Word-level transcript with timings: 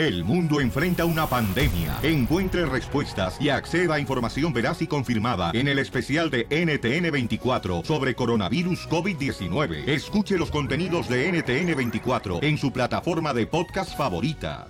El 0.00 0.24
mundo 0.24 0.62
enfrenta 0.62 1.04
una 1.04 1.26
pandemia. 1.26 1.98
Encuentre 2.02 2.64
respuestas 2.64 3.38
y 3.38 3.50
acceda 3.50 3.96
a 3.96 4.00
información 4.00 4.50
veraz 4.50 4.80
y 4.80 4.86
confirmada 4.86 5.50
en 5.52 5.68
el 5.68 5.78
especial 5.78 6.30
de 6.30 6.48
NTN24 6.48 7.84
sobre 7.84 8.14
coronavirus 8.14 8.88
COVID-19. 8.88 9.86
Escuche 9.86 10.38
los 10.38 10.50
contenidos 10.50 11.06
de 11.06 11.30
NTN24 11.30 12.42
en 12.42 12.56
su 12.56 12.72
plataforma 12.72 13.34
de 13.34 13.46
podcast 13.46 13.94
favorita. 13.94 14.68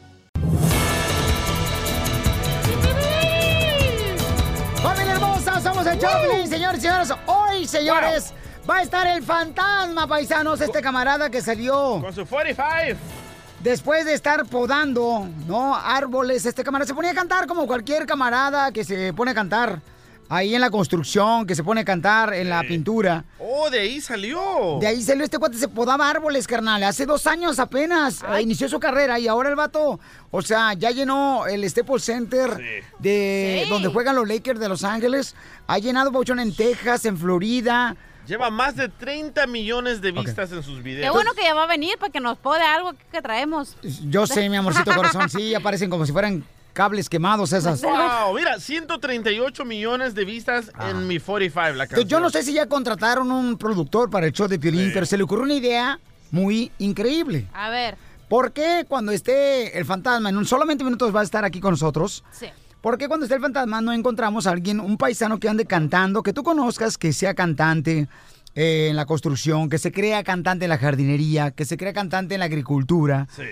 ¡Familia 4.82 5.12
hermosa! 5.12 5.60
Somos 5.60 5.86
el 5.86 6.00
Choplin, 6.00 6.48
señores 6.48 6.78
y 6.80 6.82
señores. 6.82 7.12
Hoy, 7.26 7.68
señores, 7.68 8.34
va 8.68 8.78
a 8.78 8.82
estar 8.82 9.06
el 9.06 9.22
fantasma, 9.22 10.08
paisanos, 10.08 10.60
este 10.60 10.82
camarada 10.82 11.30
que 11.30 11.40
salió. 11.40 12.00
Con 12.02 12.12
su 12.12 12.26
45. 12.26 13.19
Después 13.62 14.06
de 14.06 14.14
estar 14.14 14.46
podando, 14.46 15.28
¿no? 15.46 15.76
Árboles, 15.76 16.46
este 16.46 16.64
camarada 16.64 16.86
se 16.88 16.94
ponía 16.94 17.10
a 17.10 17.14
cantar 17.14 17.46
como 17.46 17.66
cualquier 17.66 18.06
camarada 18.06 18.72
que 18.72 18.84
se 18.84 19.12
pone 19.12 19.32
a 19.32 19.34
cantar 19.34 19.82
ahí 20.30 20.54
en 20.54 20.62
la 20.62 20.70
construcción, 20.70 21.46
que 21.46 21.54
se 21.54 21.62
pone 21.62 21.82
a 21.82 21.84
cantar 21.84 22.32
en 22.32 22.48
la 22.48 22.62
pintura. 22.62 23.24
Oh, 23.38 23.68
de 23.68 23.80
ahí 23.80 24.00
salió. 24.00 24.78
De 24.80 24.86
ahí 24.86 25.02
salió 25.02 25.24
este 25.24 25.38
cuate, 25.38 25.58
se 25.58 25.68
podaba 25.68 26.08
árboles, 26.08 26.46
carnal. 26.46 26.82
Hace 26.84 27.04
dos 27.04 27.26
años 27.26 27.58
apenas 27.58 28.22
eh, 28.22 28.40
inició 28.40 28.66
su 28.66 28.80
carrera 28.80 29.18
y 29.18 29.28
ahora 29.28 29.50
el 29.50 29.56
vato, 29.56 30.00
o 30.30 30.40
sea, 30.40 30.72
ya 30.72 30.90
llenó 30.90 31.44
el 31.46 31.68
Staples 31.68 32.02
Center 32.04 32.56
de 32.98 33.62
Sí. 33.64 33.70
donde 33.70 33.88
juegan 33.88 34.16
los 34.16 34.26
Lakers 34.26 34.58
de 34.60 34.68
Los 34.70 34.84
Ángeles. 34.84 35.34
Ha 35.66 35.76
llenado 35.78 36.10
Bauchón 36.10 36.40
en 36.40 36.54
Texas, 36.56 37.04
en 37.04 37.18
Florida. 37.18 37.94
Lleva 38.26 38.50
más 38.50 38.76
de 38.76 38.88
30 38.88 39.46
millones 39.46 40.00
de 40.00 40.12
vistas 40.12 40.52
en 40.52 40.62
sus 40.62 40.82
videos. 40.82 41.04
Qué 41.04 41.10
bueno 41.10 41.32
que 41.34 41.42
ya 41.42 41.54
va 41.54 41.64
a 41.64 41.66
venir 41.66 41.96
para 41.98 42.12
que 42.12 42.20
nos 42.20 42.38
pode 42.38 42.62
algo 42.62 42.92
que, 42.92 43.04
que 43.12 43.22
traemos. 43.22 43.76
Yo 44.08 44.26
sé, 44.26 44.48
mi 44.48 44.56
amorcito 44.56 44.94
corazón, 44.94 45.28
sí, 45.28 45.54
aparecen 45.56 45.90
como 45.90 46.06
si 46.06 46.12
fueran 46.12 46.44
cables 46.72 47.08
quemados 47.08 47.52
esas. 47.52 47.82
Wow, 47.90 48.34
mira, 48.34 48.60
138 48.60 49.64
millones 49.64 50.14
de 50.14 50.24
vistas 50.24 50.70
en 50.88 51.06
mi 51.06 51.18
45, 51.18 51.76
la 51.76 51.84
Yo- 51.84 51.88
canción. 51.88 52.08
Yo 52.08 52.20
no 52.20 52.30
sé 52.30 52.42
si 52.42 52.52
ya 52.52 52.66
contrataron 52.66 53.30
un 53.32 53.56
productor 53.58 54.10
para 54.10 54.26
el 54.26 54.32
show 54.32 54.46
de 54.48 54.58
Piolín, 54.58 54.90
pero 54.92 55.06
se 55.06 55.16
le 55.16 55.24
ocurrió 55.24 55.44
una 55.44 55.54
idea 55.54 55.98
muy 56.30 56.70
increíble. 56.78 57.46
A 57.52 57.70
ver. 57.70 57.96
¿Por 58.28 58.52
qué 58.52 58.84
cuando 58.88 59.10
esté 59.10 59.76
el 59.76 59.84
fantasma, 59.84 60.28
en 60.28 60.36
un 60.36 60.46
solamente 60.46 60.84
minutos 60.84 61.14
va 61.14 61.20
a 61.20 61.24
estar 61.24 61.44
aquí 61.44 61.58
con 61.58 61.72
nosotros? 61.72 62.22
Sí. 62.30 62.46
¿Por 62.80 62.96
qué 62.96 63.08
cuando 63.08 63.26
esté 63.26 63.36
el 63.36 63.42
fantasma 63.42 63.80
no 63.80 63.92
encontramos 63.92 64.46
a 64.46 64.50
alguien, 64.50 64.80
un 64.80 64.96
paisano 64.96 65.38
que 65.38 65.48
ande 65.48 65.66
cantando, 65.66 66.22
que 66.22 66.32
tú 66.32 66.42
conozcas, 66.42 66.96
que 66.96 67.12
sea 67.12 67.34
cantante 67.34 68.08
eh, 68.54 68.88
en 68.90 68.96
la 68.96 69.04
construcción, 69.04 69.68
que 69.68 69.78
se 69.78 69.92
crea 69.92 70.24
cantante 70.24 70.64
en 70.64 70.70
la 70.70 70.78
jardinería, 70.78 71.50
que 71.50 71.64
se 71.66 71.76
crea 71.76 71.92
cantante 71.92 72.34
en 72.34 72.40
la 72.40 72.46
agricultura? 72.46 73.28
Sí. 73.36 73.42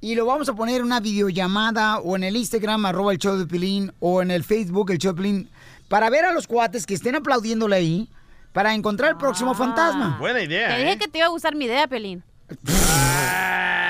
Y 0.00 0.14
lo 0.14 0.24
vamos 0.26 0.48
a 0.48 0.54
poner 0.54 0.76
en 0.76 0.84
una 0.84 1.00
videollamada 1.00 1.98
o 1.98 2.14
en 2.14 2.22
el 2.22 2.36
Instagram, 2.36 2.86
arroba 2.86 3.12
el 3.12 3.18
show 3.18 3.36
de 3.36 3.46
Pilín, 3.46 3.92
o 3.98 4.22
en 4.22 4.30
el 4.30 4.44
Facebook, 4.44 4.90
el 4.92 4.98
show 4.98 5.12
de 5.14 5.22
Pilín, 5.22 5.48
para 5.88 6.08
ver 6.10 6.24
a 6.24 6.32
los 6.32 6.46
cuates 6.46 6.86
que 6.86 6.94
estén 6.94 7.16
aplaudiéndole 7.16 7.76
ahí, 7.76 8.08
para 8.52 8.72
encontrar 8.72 9.10
el 9.10 9.16
próximo 9.16 9.54
fantasma. 9.54 10.16
Buena 10.20 10.42
idea, 10.42 10.68
Te 10.68 10.80
¿eh? 10.80 10.84
dije 10.84 10.98
que 10.98 11.08
te 11.08 11.18
iba 11.18 11.26
a 11.26 11.30
gustar 11.30 11.56
mi 11.56 11.64
idea, 11.64 11.88
Pelín. 11.88 12.22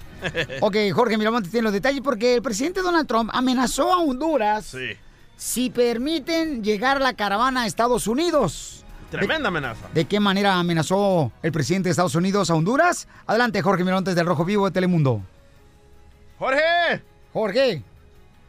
Ok, 0.59 0.75
Jorge 0.93 1.17
Miramonte 1.17 1.49
tiene 1.49 1.63
los 1.63 1.71
detalles 1.71 2.01
porque 2.01 2.35
el 2.35 2.41
presidente 2.41 2.81
Donald 2.81 3.07
Trump 3.07 3.29
amenazó 3.33 3.93
a 3.93 3.99
Honduras 3.99 4.65
Sí. 4.65 4.97
Si 5.37 5.69
permiten 5.69 6.63
llegar 6.63 7.01
la 7.01 7.13
caravana 7.13 7.63
a 7.63 7.65
Estados 7.67 8.07
Unidos. 8.07 8.83
Tremenda 9.11 9.49
amenaza. 9.49 9.87
¿De 9.93 10.05
qué 10.05 10.19
manera 10.19 10.59
amenazó 10.59 11.31
el 11.41 11.51
presidente 11.51 11.87
de 11.87 11.91
Estados 11.91 12.15
Unidos 12.15 12.49
a 12.49 12.55
Honduras? 12.55 13.07
Adelante, 13.27 13.61
Jorge 13.61 13.83
Miramontes 13.83 14.15
del 14.15 14.25
Rojo 14.25 14.45
Vivo 14.45 14.65
de 14.65 14.71
Telemundo. 14.71 15.21
¡Jorge! 16.39 17.03
Jorge. 17.31 17.83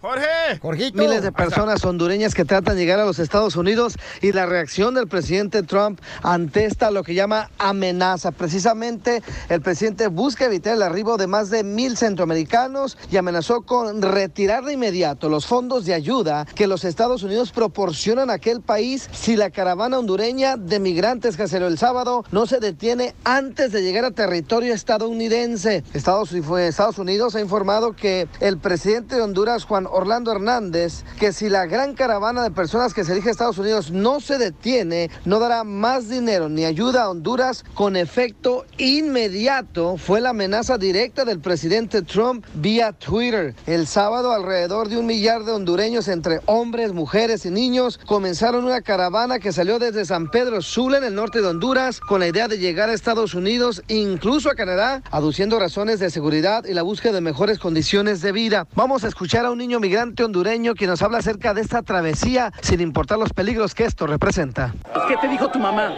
¡Jorge! 0.07 0.61
Jorgito. 0.63 0.99
Miles 0.99 1.25
de 1.25 1.33
personas 1.33 1.85
hondureñas 1.85 2.33
que 2.33 2.45
tratan 2.45 2.77
de 2.77 2.81
llegar 2.81 3.01
a 3.01 3.05
los 3.05 3.19
Estados 3.19 3.57
Unidos 3.57 3.97
y 4.23 4.31
la 4.31 4.47
reacción 4.47 4.95
del 4.95 5.09
presidente 5.09 5.65
Trump 5.65 6.01
ante 6.23 6.65
esta 6.65 6.93
lo 6.93 7.03
que 7.03 7.15
llama 7.15 7.51
amenaza. 7.59 8.31
Precisamente 8.31 9.21
el 9.49 9.61
presidente 9.63 10.07
busca 10.07 10.45
evitar 10.45 10.75
el 10.75 10.83
arribo 10.83 11.17
de 11.17 11.27
más 11.27 11.51
de 11.51 11.65
mil 11.65 11.97
centroamericanos 11.97 12.97
y 13.11 13.17
amenazó 13.17 13.63
con 13.63 14.01
retirar 14.01 14.63
de 14.65 14.75
inmediato 14.75 15.29
los 15.29 15.45
fondos 15.45 15.85
de 15.87 15.95
ayuda 15.95 16.47
que 16.55 16.69
los 16.69 16.85
Estados 16.85 17.25
Unidos 17.25 17.51
proporcionan 17.51 18.31
a 18.31 18.35
aquel 18.35 18.61
país 18.61 19.11
si 19.11 19.35
la 19.35 19.51
caravana 19.51 19.99
hondureña 19.99 20.57
de 20.57 20.79
migrantes 20.79 21.37
que 21.37 21.43
aceleró 21.43 21.67
el 21.67 21.79
sábado 21.79 22.25
no 22.31 22.47
se 22.47 22.61
detiene 22.61 23.17
antes 23.25 23.73
de 23.73 23.83
llegar 23.83 24.05
a 24.05 24.13
territorio 24.13 24.73
estadounidense. 24.73 25.83
Estados, 25.95 26.33
Estados 26.33 26.99
Unidos 26.99 27.35
ha 27.35 27.41
informado 27.41 27.97
que 27.97 28.29
el 28.39 28.59
presidente 28.59 29.17
de 29.17 29.23
Honduras, 29.23 29.65
Juan 29.65 29.89
Orlando 29.97 30.31
Hernández 30.31 31.05
que 31.19 31.33
si 31.33 31.49
la 31.49 31.65
gran 31.65 31.95
caravana 31.95 32.43
de 32.43 32.51
personas 32.51 32.93
que 32.93 33.03
se 33.03 33.13
dirige 33.13 33.31
a 33.31 33.33
Estados 33.33 33.57
Unidos 33.57 33.91
no 33.91 34.21
se 34.21 34.37
detiene, 34.37 35.11
no 35.25 35.39
dará 35.39 35.65
más 35.65 36.11
dinero 36.11 36.51
ni 36.51 36.67
ayuda 36.67 37.05
a 37.05 37.11
Honduras 37.11 37.65
con 37.75 37.97
efecto 37.97 38.67
inmediato. 38.77 39.97
Fue 39.97 40.21
la 40.21 40.31
amenaza 40.31 40.77
directa 40.77 41.25
del 41.25 41.41
presidente 41.41 42.03
Trump 42.03 42.45
vía 42.55 42.93
Twitter. 42.93 43.55
El 43.67 43.87
sábado 43.87 44.33
alrededor 44.33 44.89
de 44.89 44.99
un 44.99 45.07
millar 45.07 45.45
de 45.45 45.53
hondureños 45.53 46.09
entre 46.09 46.41
hombres, 46.45 46.93
mujeres 46.93 47.47
y 47.47 47.51
niños 47.51 47.99
comenzaron 48.07 48.67
una 48.67 48.83
caravana 48.83 49.39
que 49.39 49.53
salió 49.53 49.79
desde 49.79 50.05
San 50.05 50.31
Pedro 50.31 50.61
Sula 50.61 50.99
en 50.99 51.05
el 51.05 51.15
norte 51.15 51.41
de 51.41 51.49
Honduras 51.49 52.01
con 52.01 52.21
la 52.21 52.29
idea 52.29 52.49
de 52.49 52.59
llegar 52.59 52.91
a 52.91 52.93
Estados 52.93 53.33
Unidos, 53.33 53.83
incluso 53.89 54.51
a 54.51 54.55
Canadá, 54.55 55.03
aduciendo 55.11 55.59
razones 55.59 56.01
de 56.01 56.11
seguridad 56.11 56.65
y 56.67 56.75
la 56.75 56.83
búsqueda 56.83 57.15
de 57.15 57.21
mejores 57.23 57.59
condiciones 57.59 58.21
de 58.21 58.33
vida. 58.33 58.67
Vamos 58.75 59.05
a 59.05 59.09
escuchar 59.09 59.47
a 59.47 59.51
un 59.51 59.59
niño 59.59 59.81
migrante 59.87 60.25
hondureño 60.25 60.75
que 60.75 60.89
nos 60.89 61.01
habla 61.01 61.19
acerca 61.19 61.55
de 61.55 61.61
esta 61.61 61.81
travesía 61.81 62.53
sin 62.61 62.81
importar 62.81 63.19
los 63.19 63.33
peligros 63.33 63.73
que 63.73 63.85
esto 63.85 64.09
representa. 64.09 64.75
¿Qué 65.07 65.17
te 65.17 65.29
dijo 65.29 65.49
tu 65.49 65.61
mamá? 65.61 65.95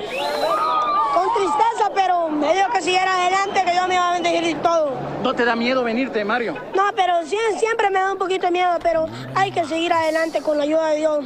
Me 2.49 2.55
dijo 2.55 2.71
que 2.73 2.81
siguiera 2.81 3.15
adelante, 3.15 3.63
que 3.65 3.77
yo 3.77 3.87
me 3.87 3.95
iba 3.95 4.09
a 4.09 4.13
bendecir 4.15 4.45
y 4.49 4.55
todo. 4.55 4.93
¿No 5.23 5.35
te 5.35 5.45
da 5.45 5.55
miedo 5.57 5.83
venirte, 5.85 6.25
Mario? 6.25 6.55
No, 6.75 6.85
pero 6.97 7.21
sie- 7.27 7.59
siempre 7.59 7.91
me 7.91 7.99
da 7.99 8.13
un 8.13 8.19
poquito 8.19 8.47
de 8.47 8.53
miedo, 8.53 8.71
pero 8.83 9.05
hay 9.35 9.51
que 9.53 9.65
seguir 9.67 9.93
adelante 9.93 10.41
con 10.41 10.57
la 10.57 10.63
ayuda 10.65 10.91
de 10.91 10.97
Dios. 10.97 11.25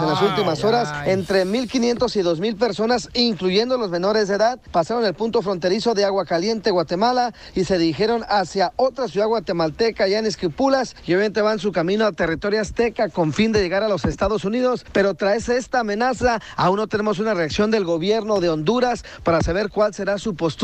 En 0.00 0.06
las 0.08 0.22
últimas 0.22 0.62
horas, 0.62 0.92
entre 1.06 1.44
1.500 1.44 2.14
y 2.16 2.22
2.000 2.22 2.56
personas, 2.56 3.08
incluyendo 3.14 3.76
los 3.78 3.90
menores 3.90 4.28
de 4.28 4.36
edad, 4.36 4.60
pasaron 4.70 5.04
el 5.04 5.14
punto 5.14 5.42
fronterizo 5.42 5.94
de 5.94 6.04
Agua 6.04 6.24
Caliente, 6.26 6.70
Guatemala, 6.70 7.32
y 7.54 7.64
se 7.64 7.78
dirigieron 7.78 8.24
hacia 8.28 8.72
otra 8.76 9.08
ciudad 9.08 9.26
guatemalteca, 9.26 10.06
ya 10.06 10.18
en 10.18 10.26
Esquipulas, 10.26 10.94
y 11.06 11.14
obviamente 11.14 11.42
van 11.42 11.58
su 11.58 11.72
camino 11.72 12.06
a 12.06 12.12
territorio 12.12 12.60
azteca 12.60 13.08
con 13.08 13.32
fin 13.32 13.50
de 13.50 13.60
llegar 13.62 13.82
a 13.82 13.88
los 13.88 14.04
Estados 14.04 14.44
Unidos. 14.44 14.84
Pero 14.92 15.14
tras 15.14 15.48
esta 15.48 15.80
amenaza, 15.80 16.38
aún 16.56 16.76
no 16.76 16.86
tenemos 16.86 17.18
una 17.18 17.34
reacción 17.34 17.70
del 17.72 17.84
gobierno 17.84 18.38
de 18.38 18.50
Honduras 18.50 19.04
para 19.24 19.40
saber 19.42 19.70
cuál 19.70 19.94
será 19.94 20.18
su 20.18 20.36
postura 20.36 20.59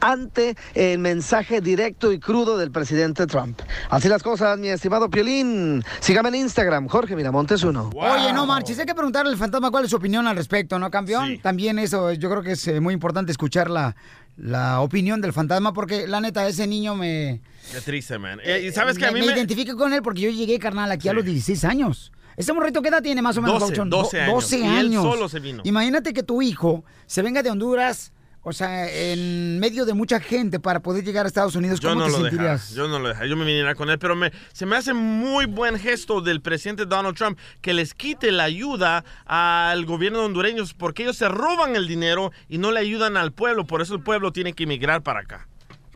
ante 0.00 0.56
el 0.74 0.98
mensaje 0.98 1.60
directo 1.60 2.12
y 2.12 2.18
crudo 2.18 2.56
del 2.58 2.70
presidente 2.70 3.26
Trump. 3.26 3.60
Así 3.90 4.08
las 4.08 4.22
cosas, 4.22 4.58
mi 4.58 4.68
estimado 4.68 5.08
Piolín. 5.10 5.84
Sígame 6.00 6.28
en 6.30 6.34
Instagram, 6.36 6.88
Jorge 6.88 7.14
Miramontes 7.16 7.62
uno. 7.62 7.90
Oye, 7.94 8.32
no 8.32 8.46
marches, 8.46 8.78
hay 8.78 8.86
que 8.86 8.94
preguntarle 8.94 9.30
al 9.32 9.38
fantasma 9.38 9.70
cuál 9.70 9.84
es 9.84 9.90
su 9.90 9.96
opinión 9.96 10.26
al 10.26 10.36
respecto, 10.36 10.78
¿no, 10.78 10.90
campeón? 10.90 11.38
También 11.42 11.78
eso, 11.78 12.12
yo 12.12 12.30
creo 12.30 12.42
que 12.42 12.52
es 12.52 12.66
eh, 12.68 12.80
muy 12.80 12.94
importante 12.94 13.30
escuchar 13.32 13.70
la, 13.70 13.94
la 14.36 14.80
opinión 14.80 15.20
del 15.20 15.32
fantasma, 15.32 15.72
porque 15.72 16.06
la 16.06 16.20
neta, 16.20 16.46
ese 16.48 16.66
niño 16.66 16.94
me... 16.94 17.40
Qué 17.72 17.80
triste, 17.80 18.18
man. 18.18 18.40
Eh, 18.44 18.66
y 18.68 18.72
sabes 18.72 18.98
que 18.98 19.06
a 19.06 19.12
mí 19.12 19.20
me, 19.20 19.26
me... 19.26 19.32
identifico 19.32 19.76
con 19.76 19.92
él 19.92 20.02
porque 20.02 20.22
yo 20.22 20.30
llegué, 20.30 20.58
carnal, 20.58 20.90
aquí 20.90 21.08
a 21.08 21.12
los 21.12 21.24
16 21.24 21.64
años. 21.64 22.12
¿Ese 22.36 22.52
morrito 22.52 22.80
qué 22.82 22.88
edad 22.88 23.02
tiene 23.02 23.20
más 23.20 23.36
o 23.36 23.42
menos, 23.42 23.58
12, 23.58 23.64
Pabuchón? 23.74 23.90
12 23.90 24.16
Do- 24.16 24.22
años. 24.22 24.34
12 24.44 24.58
Y 24.58 24.62
él 24.62 24.68
años. 24.86 25.02
solo 25.02 25.28
se 25.28 25.40
vino. 25.40 25.60
Imagínate 25.64 26.12
que 26.12 26.22
tu 26.22 26.40
hijo 26.40 26.84
se 27.06 27.20
venga 27.22 27.42
de 27.42 27.50
Honduras, 27.50 28.12
o 28.48 28.52
sea, 28.52 28.90
en 28.90 29.58
medio 29.58 29.84
de 29.84 29.92
mucha 29.92 30.20
gente 30.20 30.58
para 30.58 30.80
poder 30.80 31.04
llegar 31.04 31.26
a 31.26 31.28
Estados 31.28 31.54
Unidos. 31.54 31.80
Yo 31.80 31.90
¿Cómo 31.90 32.00
no 32.00 32.06
te 32.06 32.12
lo 32.12 32.18
sentirías? 32.22 32.74
yo 32.74 32.88
no 32.88 32.98
lo 32.98 33.08
dejara, 33.08 33.26
yo 33.26 33.36
me 33.36 33.44
viniera 33.44 33.74
con 33.74 33.90
él, 33.90 33.98
pero 33.98 34.16
me, 34.16 34.32
se 34.52 34.64
me 34.64 34.76
hace 34.76 34.94
muy 34.94 35.44
buen 35.44 35.78
gesto 35.78 36.22
del 36.22 36.40
presidente 36.40 36.86
Donald 36.86 37.16
Trump 37.16 37.38
que 37.60 37.74
les 37.74 37.92
quite 37.92 38.32
la 38.32 38.44
ayuda 38.44 39.04
al 39.26 39.84
gobierno 39.84 40.20
de 40.20 40.24
hondureños 40.24 40.72
porque 40.72 41.02
ellos 41.02 41.16
se 41.16 41.28
roban 41.28 41.76
el 41.76 41.86
dinero 41.86 42.32
y 42.48 42.58
no 42.58 42.72
le 42.72 42.80
ayudan 42.80 43.16
al 43.16 43.32
pueblo, 43.32 43.66
por 43.66 43.82
eso 43.82 43.94
el 43.94 44.02
pueblo 44.02 44.32
tiene 44.32 44.54
que 44.54 44.64
emigrar 44.64 45.02
para 45.02 45.20
acá. 45.20 45.46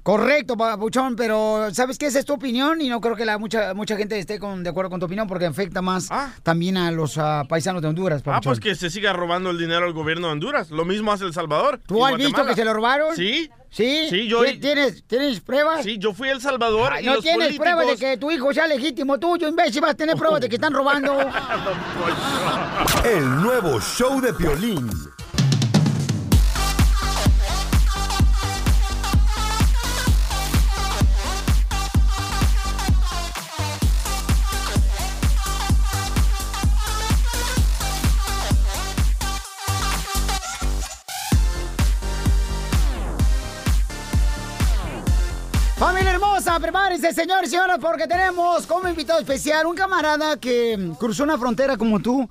Correcto, 0.03 0.57
Pabuchón, 0.57 1.15
pero 1.15 1.69
¿sabes 1.73 1.97
qué? 1.97 2.07
Esa 2.07 2.19
es 2.19 2.25
tu 2.25 2.33
opinión 2.33 2.81
y 2.81 2.89
no 2.89 3.01
creo 3.01 3.15
que 3.15 3.25
la 3.25 3.39
mucha 3.39 3.73
mucha 3.73 3.97
gente 3.97 4.19
esté 4.19 4.41
con, 4.41 4.65
de 4.65 4.71
acuerdo 4.71 4.91
con 4.91 4.99
tu 4.99 5.07
opinión 5.07 5.29
porque 5.29 5.47
afecta 5.47 5.81
más 5.81 6.09
también 6.43 6.77
a 6.77 6.91
los 6.91 7.19
ah, 7.19 7.45
paisanos 7.49 7.83
de 7.83 7.89
Honduras, 7.89 8.21
Ah, 8.23 8.25
Pabuchón. 8.25 8.51
pues 8.51 8.59
que 8.61 8.75
se 8.75 8.91
siga 8.91 9.13
robando 9.13 9.51
el 9.51 9.59
dinero 9.59 9.87
al 9.87 9.93
gobierno 9.93 10.27
de 10.27 10.33
Honduras. 10.33 10.71
Lo 10.73 10.85
mismo 10.85 11.13
hace 11.13 11.25
El 11.25 11.33
Salvador. 11.33 11.81
¿Tú 11.87 12.05
has 12.05 12.17
visto 12.17 12.45
que 12.45 12.55
se 12.55 12.65
lo 12.65 12.75
robaron? 12.75 13.15
Sí. 13.15 13.49
¿Sí? 13.71 14.09
Sí, 14.11 14.29
yo... 14.29 14.43
¿Tien- 14.45 14.61
¿Tienes, 14.61 15.05
¿Tienes 15.07 15.41
pruebas? 15.41 15.83
Sí, 15.85 15.97
yo 15.99 16.13
fui 16.13 16.29
a 16.29 16.33
El 16.33 16.43
Salvador 16.43 16.93
Ay, 16.93 17.05
y 17.05 17.07
no 17.07 17.15
los 17.15 17.23
tienes 17.23 17.39
políticos... 17.47 17.65
pruebas 17.65 17.87
de 17.87 17.97
que 17.97 18.17
tu 18.19 18.31
hijo 18.31 18.53
sea 18.53 18.67
legítimo 18.67 19.19
tuyo, 19.19 19.49
imbécil. 19.49 19.81
Vas 19.81 19.93
a 19.93 19.95
tener 19.95 20.15
pruebas 20.17 20.41
de 20.43 20.49
que 20.51 20.57
están 20.57 20.75
robando. 20.75 21.17
El 23.05 23.41
nuevo 23.43 23.81
show 23.81 24.21
de 24.21 24.35
Piolín. 24.35 24.91
Hermosa, 46.53 46.61
prepárense, 46.61 47.13
señores 47.15 47.49
y 47.49 47.53
señoras, 47.53 47.79
porque 47.81 48.07
tenemos 48.07 48.67
como 48.67 48.87
invitado 48.87 49.21
especial 49.21 49.65
un 49.65 49.75
camarada 49.75 50.37
que 50.37 50.93
cruzó 50.99 51.23
una 51.23 51.39
frontera 51.39 51.79
como 51.79 51.99
tú 51.99 52.29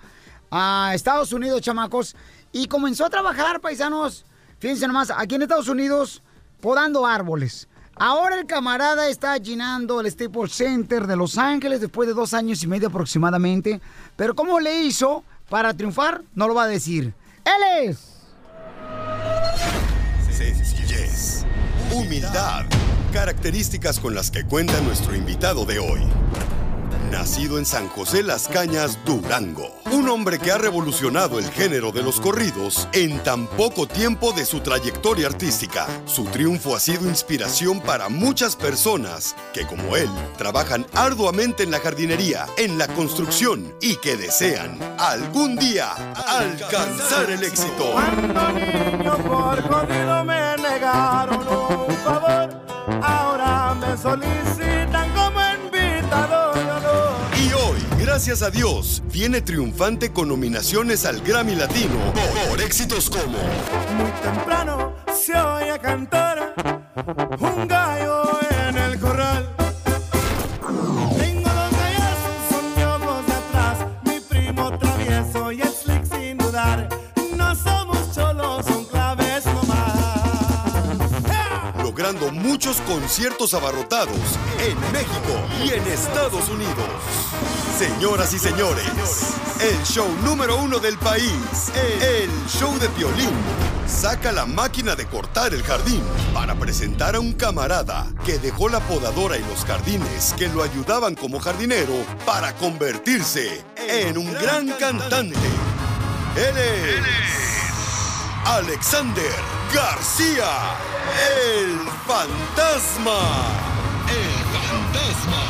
a 0.52 0.92
Estados 0.94 1.34
Unidos, 1.34 1.62
chamacos, 1.62 2.16
y 2.52 2.68
comenzó 2.68 3.06
a 3.06 3.10
trabajar, 3.10 3.60
paisanos, 3.60 4.24
fíjense 4.60 4.86
nomás, 4.86 5.12
aquí 5.16 5.36
en 5.36 5.42
Estados 5.42 5.70
Unidos, 5.70 6.22
podando 6.60 7.08
árboles. 7.08 7.68
Ahora 7.96 8.38
el 8.38 8.46
camarada 8.46 9.08
está 9.08 9.38
llenando 9.38 10.00
el 10.02 10.12
Staples 10.12 10.54
Center 10.54 11.08
de 11.08 11.16
Los 11.16 11.40
Ángeles 11.40 11.82
después 11.82 12.08
de 12.08 12.14
dos 12.14 12.36
años 12.36 12.62
y 12.62 12.68
medio 12.68 12.90
aproximadamente. 12.90 13.82
Pero 14.16 14.36
¿cómo 14.36 14.60
le 14.60 14.84
hizo 14.84 15.24
para 15.50 15.74
triunfar? 15.74 16.22
No 16.36 16.48
lo 16.48 16.54
va 16.54 16.64
a 16.64 16.68
decir. 16.68 17.12
Él 17.44 17.88
es... 17.88 18.08
Humildad, 21.92 22.66
características 23.12 24.00
con 24.00 24.16
las 24.16 24.32
que 24.32 24.46
cuenta 24.46 24.80
nuestro 24.82 25.16
invitado 25.16 25.66
de 25.66 25.80
hoy. 25.80 26.02
Nacido 27.12 27.58
en 27.58 27.66
San 27.66 27.90
José 27.90 28.24
Las 28.24 28.48
Cañas, 28.48 28.98
Durango. 29.06 29.76
Un 29.92 30.08
hombre 30.08 30.40
que 30.40 30.52
ha 30.52 30.58
revolucionado 30.58 31.40
el 31.40 31.52
género 31.52 31.92
de 31.92 32.04
los 32.04 32.22
corridos 32.22 32.88
en 32.94 33.22
tan 33.22 33.48
poco 33.48 33.86
tiempo 33.86 34.32
de 34.32 34.46
su 34.46 34.62
trayectoria 34.62 35.28
artística. 35.28 35.88
Su 36.06 36.24
triunfo 36.26 36.74
ha 36.74 36.80
sido 36.80 37.10
inspiración 37.10 37.82
para 37.82 38.08
muchas 38.08 38.56
personas 38.56 39.36
que, 39.54 39.68
como 39.68 39.98
él, 39.98 40.10
trabajan 40.38 40.86
arduamente 40.94 41.64
en 41.64 41.72
la 41.72 41.80
jardinería, 41.80 42.46
en 42.58 42.78
la 42.78 42.88
construcción 42.88 43.76
y 43.82 43.98
que 43.98 44.16
desean 44.16 44.80
algún 44.98 45.58
día 45.58 45.92
alcanzar 46.16 47.30
el 47.30 47.44
éxito. 47.44 47.94
niño 48.54 49.18
por 49.18 50.26
me 50.26 50.56
negaron 50.58 51.48
un 51.48 51.96
favor. 51.98 52.41
Ahora 53.02 53.76
me 53.76 53.98
solicitan 53.98 55.10
como 55.14 55.40
invitado. 55.66 56.54
Y 57.38 57.54
hoy, 57.54 57.80
gracias 58.00 58.42
a 58.42 58.50
Dios, 58.50 59.02
viene 59.12 59.42
triunfante 59.42 60.12
con 60.12 60.30
nominaciones 60.30 61.06
al 61.06 61.22
Grammy 61.22 61.56
Latino 61.56 62.14
por, 62.14 62.50
por 62.50 62.62
éxitos 62.62 63.10
como 63.10 63.38
Muy 63.98 64.12
temprano 64.22 64.94
se 65.14 65.36
oye 65.36 65.80
cantar 65.80 66.54
un 67.40 67.68
gallo 67.68 68.41
logrando 82.02 82.32
muchos 82.32 82.82
conciertos 82.82 83.54
abarrotados 83.54 84.18
en 84.60 84.80
México 84.92 85.40
y 85.64 85.70
en 85.70 85.86
Estados 85.86 86.50
Unidos. 86.50 86.74
Señoras 87.78 88.34
y 88.34 88.40
señores, 88.40 88.88
el 89.62 89.84
show 89.84 90.08
número 90.24 90.58
uno 90.58 90.80
del 90.80 90.98
país, 90.98 91.32
el 92.02 92.30
show 92.50 92.76
de 92.80 92.88
violín, 92.98 93.30
saca 93.86 94.32
la 94.32 94.48
máquina 94.48 94.96
de 94.96 95.06
cortar 95.06 95.54
el 95.54 95.62
jardín 95.62 96.02
para 96.34 96.56
presentar 96.56 97.16
a 97.16 97.20
un 97.20 97.34
camarada 97.34 98.08
que 98.26 98.40
dejó 98.40 98.68
la 98.68 98.80
podadora 98.80 99.38
y 99.38 99.42
los 99.42 99.64
jardines 99.64 100.34
que 100.40 100.48
lo 100.48 100.64
ayudaban 100.64 101.14
como 101.14 101.40
jardinero 101.40 101.94
para 102.26 102.56
convertirse 102.56 103.64
en 103.78 104.18
un 104.18 104.34
gran 104.34 104.70
cantante. 104.80 105.38
Él 106.36 106.58
es 106.58 107.61
Alexander 108.46 109.32
García, 109.74 110.46
el 111.40 111.78
fantasma. 112.08 113.20
El 114.10 114.44
fantasma. 114.58 115.44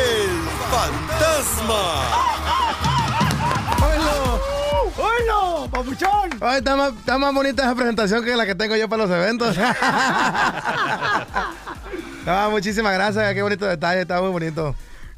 El 0.00 0.32
fantasma. 0.70 1.82
¡Hola! 4.98 5.68
¡Papuchón! 5.70 6.30
Ay, 6.40 6.58
está 6.58 6.76
más, 6.76 6.92
está 6.92 7.18
más 7.18 7.32
bonita 7.32 7.62
esa 7.62 7.74
presentación 7.74 8.24
que 8.24 8.36
la 8.36 8.44
que 8.44 8.54
tengo 8.54 8.76
yo 8.76 8.88
para 8.88 9.06
los 9.06 9.10
eventos. 9.12 9.56
No, 12.26 12.50
muchísimas 12.50 12.92
gracias, 12.92 13.32
qué 13.32 13.42
bonito 13.42 13.64
detalle, 13.64 14.02
está 14.02 14.20
muy 14.20 14.30
bonito. 14.30 14.74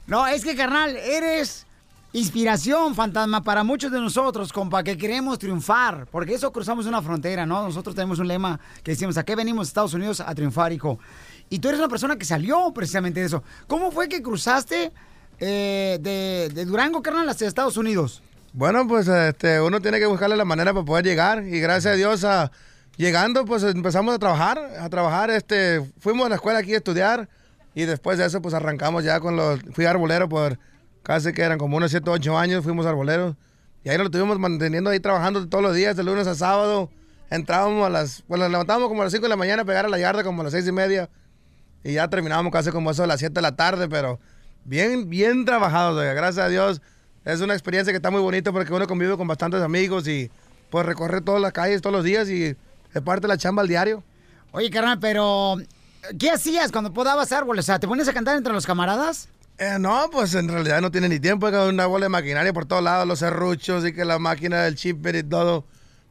No, 0.06 0.26
es 0.26 0.44
que, 0.44 0.54
carnal, 0.54 0.96
eres 0.96 1.66
inspiración, 2.14 2.94
fantasma, 2.94 3.42
para 3.42 3.64
muchos 3.64 3.90
de 3.90 4.00
nosotros, 4.00 4.52
compa, 4.52 4.84
que 4.84 4.96
queremos 4.96 5.36
triunfar, 5.36 6.06
porque 6.12 6.34
eso 6.34 6.52
cruzamos 6.52 6.86
una 6.86 7.02
frontera, 7.02 7.44
¿no? 7.44 7.64
Nosotros 7.64 7.92
tenemos 7.96 8.20
un 8.20 8.28
lema 8.28 8.60
que 8.84 8.92
decimos, 8.92 9.18
¿a 9.18 9.24
qué 9.24 9.34
venimos 9.34 9.66
Estados 9.66 9.94
Unidos 9.94 10.20
a 10.20 10.32
triunfar, 10.32 10.72
hijo? 10.72 11.00
Y 11.50 11.58
tú 11.58 11.68
eres 11.68 11.80
una 11.80 11.88
persona 11.88 12.16
que 12.16 12.24
salió 12.24 12.72
precisamente 12.72 13.18
de 13.18 13.26
eso. 13.26 13.42
¿Cómo 13.66 13.90
fue 13.90 14.08
que 14.08 14.22
cruzaste 14.22 14.92
eh, 15.40 15.98
de, 16.00 16.64
Durango, 16.64 17.02
carnal, 17.02 17.28
hacia 17.28 17.48
Estados 17.48 17.76
Unidos? 17.76 18.22
Bueno, 18.52 18.86
pues 18.86 19.08
este, 19.08 19.60
uno 19.60 19.80
tiene 19.80 19.98
que 19.98 20.06
buscarle 20.06 20.36
la 20.36 20.44
manera 20.44 20.72
para 20.72 20.84
poder 20.84 21.04
llegar 21.04 21.44
y 21.44 21.58
gracias 21.58 21.94
a 21.94 21.96
Dios 21.96 22.22
a, 22.22 22.52
llegando 22.96 23.44
pues 23.44 23.64
empezamos 23.64 24.14
a 24.14 24.20
trabajar, 24.20 24.58
a 24.80 24.88
trabajar, 24.88 25.30
este, 25.30 25.90
fuimos 25.98 26.26
a 26.26 26.28
la 26.28 26.36
escuela 26.36 26.60
aquí 26.60 26.74
a 26.74 26.76
estudiar 26.76 27.28
y 27.74 27.86
después 27.86 28.18
de 28.18 28.26
eso 28.26 28.40
pues 28.40 28.54
arrancamos 28.54 29.02
ya 29.02 29.18
con 29.18 29.34
los, 29.34 29.58
fui 29.72 29.84
arbolero 29.86 30.28
por 30.28 30.60
casi 31.04 31.32
que 31.32 31.42
eran 31.42 31.58
como 31.58 31.76
unos 31.76 31.92
7 31.92 32.10
8 32.10 32.36
años, 32.36 32.64
fuimos 32.64 32.86
arboleros 32.86 33.36
y 33.84 33.90
ahí 33.90 33.98
lo 33.98 34.04
estuvimos 34.04 34.38
manteniendo 34.38 34.90
ahí 34.90 34.98
trabajando 34.98 35.46
todos 35.46 35.62
los 35.62 35.76
días, 35.76 35.94
de 35.94 36.02
lunes 36.02 36.26
a 36.26 36.34
sábado, 36.34 36.90
entrábamos 37.30 37.86
a 37.86 37.90
las, 37.90 38.24
bueno, 38.26 38.44
nos 38.44 38.52
levantábamos 38.52 38.88
como 38.88 39.02
a 39.02 39.04
las 39.04 39.12
5 39.12 39.22
de 39.22 39.28
la 39.28 39.36
mañana 39.36 39.62
a 39.62 39.64
pegar 39.64 39.84
a 39.84 39.88
la 39.88 39.98
yarda 39.98 40.24
como 40.24 40.40
a 40.40 40.44
las 40.44 40.52
6 40.54 40.66
y 40.66 40.72
media 40.72 41.08
y 41.84 41.92
ya 41.92 42.08
terminábamos 42.08 42.52
casi 42.52 42.70
como 42.70 42.90
eso 42.90 43.04
a 43.04 43.06
las 43.06 43.20
7 43.20 43.34
de 43.34 43.42
la 43.42 43.54
tarde, 43.54 43.88
pero 43.88 44.18
bien, 44.64 45.10
bien 45.10 45.44
trabajados, 45.44 46.02
gracias 46.02 46.46
a 46.46 46.48
Dios. 46.48 46.80
Es 47.24 47.40
una 47.40 47.54
experiencia 47.54 47.92
que 47.92 47.96
está 47.96 48.10
muy 48.10 48.20
bonita 48.20 48.52
porque 48.52 48.72
uno 48.72 48.86
convive 48.86 49.16
con 49.16 49.26
bastantes 49.26 49.62
amigos 49.62 50.08
y 50.08 50.30
pues 50.70 50.84
recorre 50.84 51.20
todas 51.20 51.40
las 51.40 51.52
calles 51.52 51.80
todos 51.80 51.94
los 51.94 52.04
días 52.04 52.28
y 52.28 52.56
es 52.94 53.02
parte 53.02 53.28
la 53.28 53.36
chamba 53.36 53.62
al 53.62 53.68
diario. 53.68 54.02
Oye, 54.52 54.70
carnal, 54.70 54.98
pero 55.00 55.56
¿qué 56.18 56.30
hacías 56.30 56.72
cuando 56.72 56.92
podabas 56.92 57.32
árboles? 57.32 57.64
O 57.64 57.66
sea, 57.66 57.78
¿te 57.78 57.88
pones 57.88 58.08
a 58.08 58.12
cantar 58.12 58.36
entre 58.36 58.52
los 58.52 58.66
camaradas? 58.66 59.28
Eh, 59.56 59.76
no, 59.78 60.08
pues 60.10 60.34
en 60.34 60.48
realidad 60.48 60.80
no 60.80 60.90
tiene 60.90 61.08
ni 61.08 61.20
tiempo, 61.20 61.46
hay 61.46 61.68
una 61.68 61.86
bola 61.86 62.06
de 62.06 62.08
maquinaria 62.08 62.52
por 62.52 62.66
todos 62.66 62.82
lados, 62.82 63.06
los 63.06 63.20
serruchos 63.20 63.86
y 63.86 63.92
que 63.92 64.04
la 64.04 64.18
máquina 64.18 64.62
del 64.62 64.74
chipper 64.74 65.14
y 65.14 65.22
todo. 65.22 65.64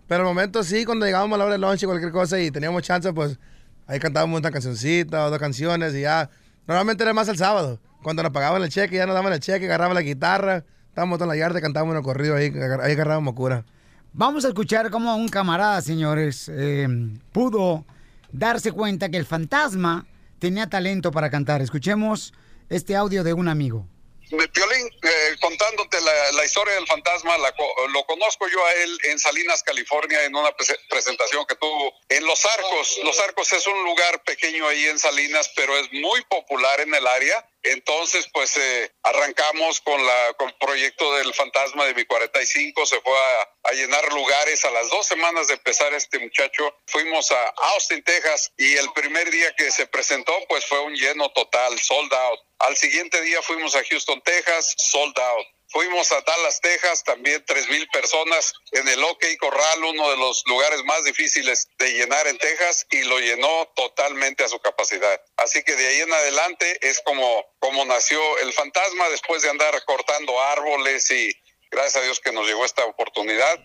Pero 0.08 0.22
al 0.22 0.28
momento 0.28 0.64
sí, 0.64 0.86
cuando 0.86 1.06
llegábamos 1.06 1.36
a 1.36 1.40
la 1.40 1.46
hora 1.46 1.54
del 1.54 1.62
lunch 1.62 1.84
y 1.84 1.86
cualquier 1.86 2.12
cosa 2.12 2.40
y 2.40 2.52
teníamos 2.52 2.84
chance, 2.84 3.12
pues 3.12 3.38
ahí 3.86 4.00
cantábamos 4.00 4.40
una 4.40 4.50
cancioncita 4.50 5.26
o 5.26 5.30
dos 5.30 5.40
canciones 5.40 5.94
y 5.94 6.02
ya. 6.02 6.30
Normalmente 6.68 7.04
era 7.04 7.14
más 7.14 7.28
el 7.28 7.38
sábado, 7.38 7.82
cuando 8.02 8.24
nos 8.24 8.32
pagaban 8.32 8.62
el 8.64 8.70
cheque, 8.70 8.96
ya 8.96 9.06
nos 9.06 9.16
daban 9.16 9.34
el 9.34 9.42
cheque, 9.42 9.66
agarraban 9.66 9.96
la 9.96 10.02
guitarra, 10.02 10.64
estábamos 10.88 11.20
en 11.20 11.28
la 11.28 11.36
yarda, 11.36 11.60
cantábamos 11.60 11.98
un 11.98 12.04
corrido 12.04 12.38
ahí, 12.38 12.46
ahí 12.82 12.92
agarrábamos 12.94 13.34
cura. 13.34 13.66
Vamos 14.14 14.46
a 14.46 14.50
escuchar 14.50 14.90
cómo 14.90 15.14
un 15.18 15.28
camarada, 15.28 15.82
señores, 15.82 16.50
eh, 16.54 16.88
pudo 17.34 17.84
darse 18.32 18.72
cuenta 18.72 19.10
que 19.10 19.18
el 19.18 19.26
fantasma 19.26 20.06
tenía 20.40 20.68
talento 20.68 21.12
para 21.12 21.30
cantar. 21.30 21.62
Escuchemos 21.62 22.34
este 22.70 22.96
audio 22.96 23.24
de 23.24 23.34
un 23.34 23.48
amigo. 23.48 23.88
Piolín, 24.30 24.88
eh, 25.04 25.36
contándote 25.42 26.02
la, 26.02 26.32
la 26.32 26.46
historia 26.46 26.74
del 26.74 26.88
fantasma, 26.88 27.38
la 27.38 27.54
lo 27.92 28.04
conozco 28.06 28.48
yo 28.48 28.66
a 28.66 28.74
él 28.74 28.98
en 29.04 29.20
Salinas, 29.20 29.62
California, 29.62 30.24
en 30.24 30.36
una 30.36 30.50
prese- 30.58 30.80
presentación 30.90 31.46
que 31.46 31.56
tuvo 31.56 31.94
en 32.10 32.26
Los 32.26 32.44
Arcos. 32.46 33.00
Los 33.04 33.20
Arcos 33.20 33.54
es 33.54 33.68
un 33.68 33.84
lugar 33.84 34.24
pequeño 34.24 34.68
ahí 34.68 34.86
en 34.86 34.98
Salinas, 34.98 35.52
pero 35.56 35.78
es 35.78 35.92
muy 35.94 36.24
popular 36.24 36.80
en 36.82 36.96
el 36.96 37.06
área. 37.06 37.48
Entonces, 37.64 38.28
pues 38.34 38.58
eh, 38.58 38.92
arrancamos 39.04 39.80
con, 39.82 40.06
la, 40.06 40.34
con 40.38 40.50
el 40.50 40.56
proyecto 40.56 41.16
del 41.16 41.34
fantasma 41.34 41.86
de 41.86 41.94
mi 41.94 42.04
45, 42.06 42.86
se 42.86 43.00
fue 43.00 43.18
a, 43.18 43.70
a 43.70 43.72
llenar 43.72 44.12
lugares. 44.12 44.66
A 44.66 44.72
las 44.72 44.90
dos 44.90 45.06
semanas 45.06 45.48
de 45.48 45.54
empezar 45.54 45.94
este 45.94 46.20
muchacho, 46.20 46.76
fuimos 46.88 47.32
a 47.32 47.54
Austin, 47.74 48.04
Texas, 48.04 48.52
y 48.58 48.76
el 48.76 48.92
primer 48.92 49.32
día 49.32 49.54
que 49.56 49.72
se 49.72 49.88
presentó, 49.88 50.34
pues 50.50 50.66
fue 50.66 50.80
un 50.82 50.94
lleno 50.94 51.32
total, 51.32 51.80
sold 51.80 52.14
out. 52.14 52.40
Al 52.60 52.76
siguiente 52.76 53.22
día 53.22 53.42
fuimos 53.42 53.76
a 53.76 53.84
Houston, 53.84 54.22
Texas, 54.22 54.76
sold 54.78 55.18
out. 55.18 55.48
Fuimos 55.74 56.12
a 56.12 56.22
Dallas, 56.22 56.62
Texas, 56.62 57.04
también 57.04 57.44
tres 57.48 57.68
mil 57.68 57.88
personas 57.88 58.54
en 58.74 58.88
el 58.88 59.04
OK 59.04 59.26
Corral, 59.40 59.84
uno 59.90 60.08
de 60.12 60.18
los 60.18 60.44
lugares 60.46 60.84
más 60.86 61.04
difíciles 61.04 61.68
de 61.80 61.92
llenar 61.94 62.28
en 62.28 62.38
Texas, 62.38 62.86
y 62.92 63.02
lo 63.06 63.18
llenó 63.18 63.68
totalmente 63.76 64.44
a 64.44 64.50
su 64.50 64.60
capacidad. 64.60 65.20
Así 65.38 65.64
que 65.64 65.76
de 65.76 65.88
ahí 65.88 66.02
en 66.02 66.14
adelante 66.14 66.78
es 66.88 67.02
como, 67.04 67.44
como 67.58 67.86
nació 67.86 68.20
el 68.44 68.54
fantasma 68.54 69.10
después 69.10 69.42
de 69.42 69.50
andar 69.50 69.74
cortando 69.86 70.40
árboles 70.40 71.10
y 71.10 71.32
gracias 71.72 71.96
a 71.96 72.06
Dios 72.06 72.20
que 72.20 72.32
nos 72.32 72.46
llegó 72.46 72.64
esta 72.66 72.86
oportunidad. 72.86 73.60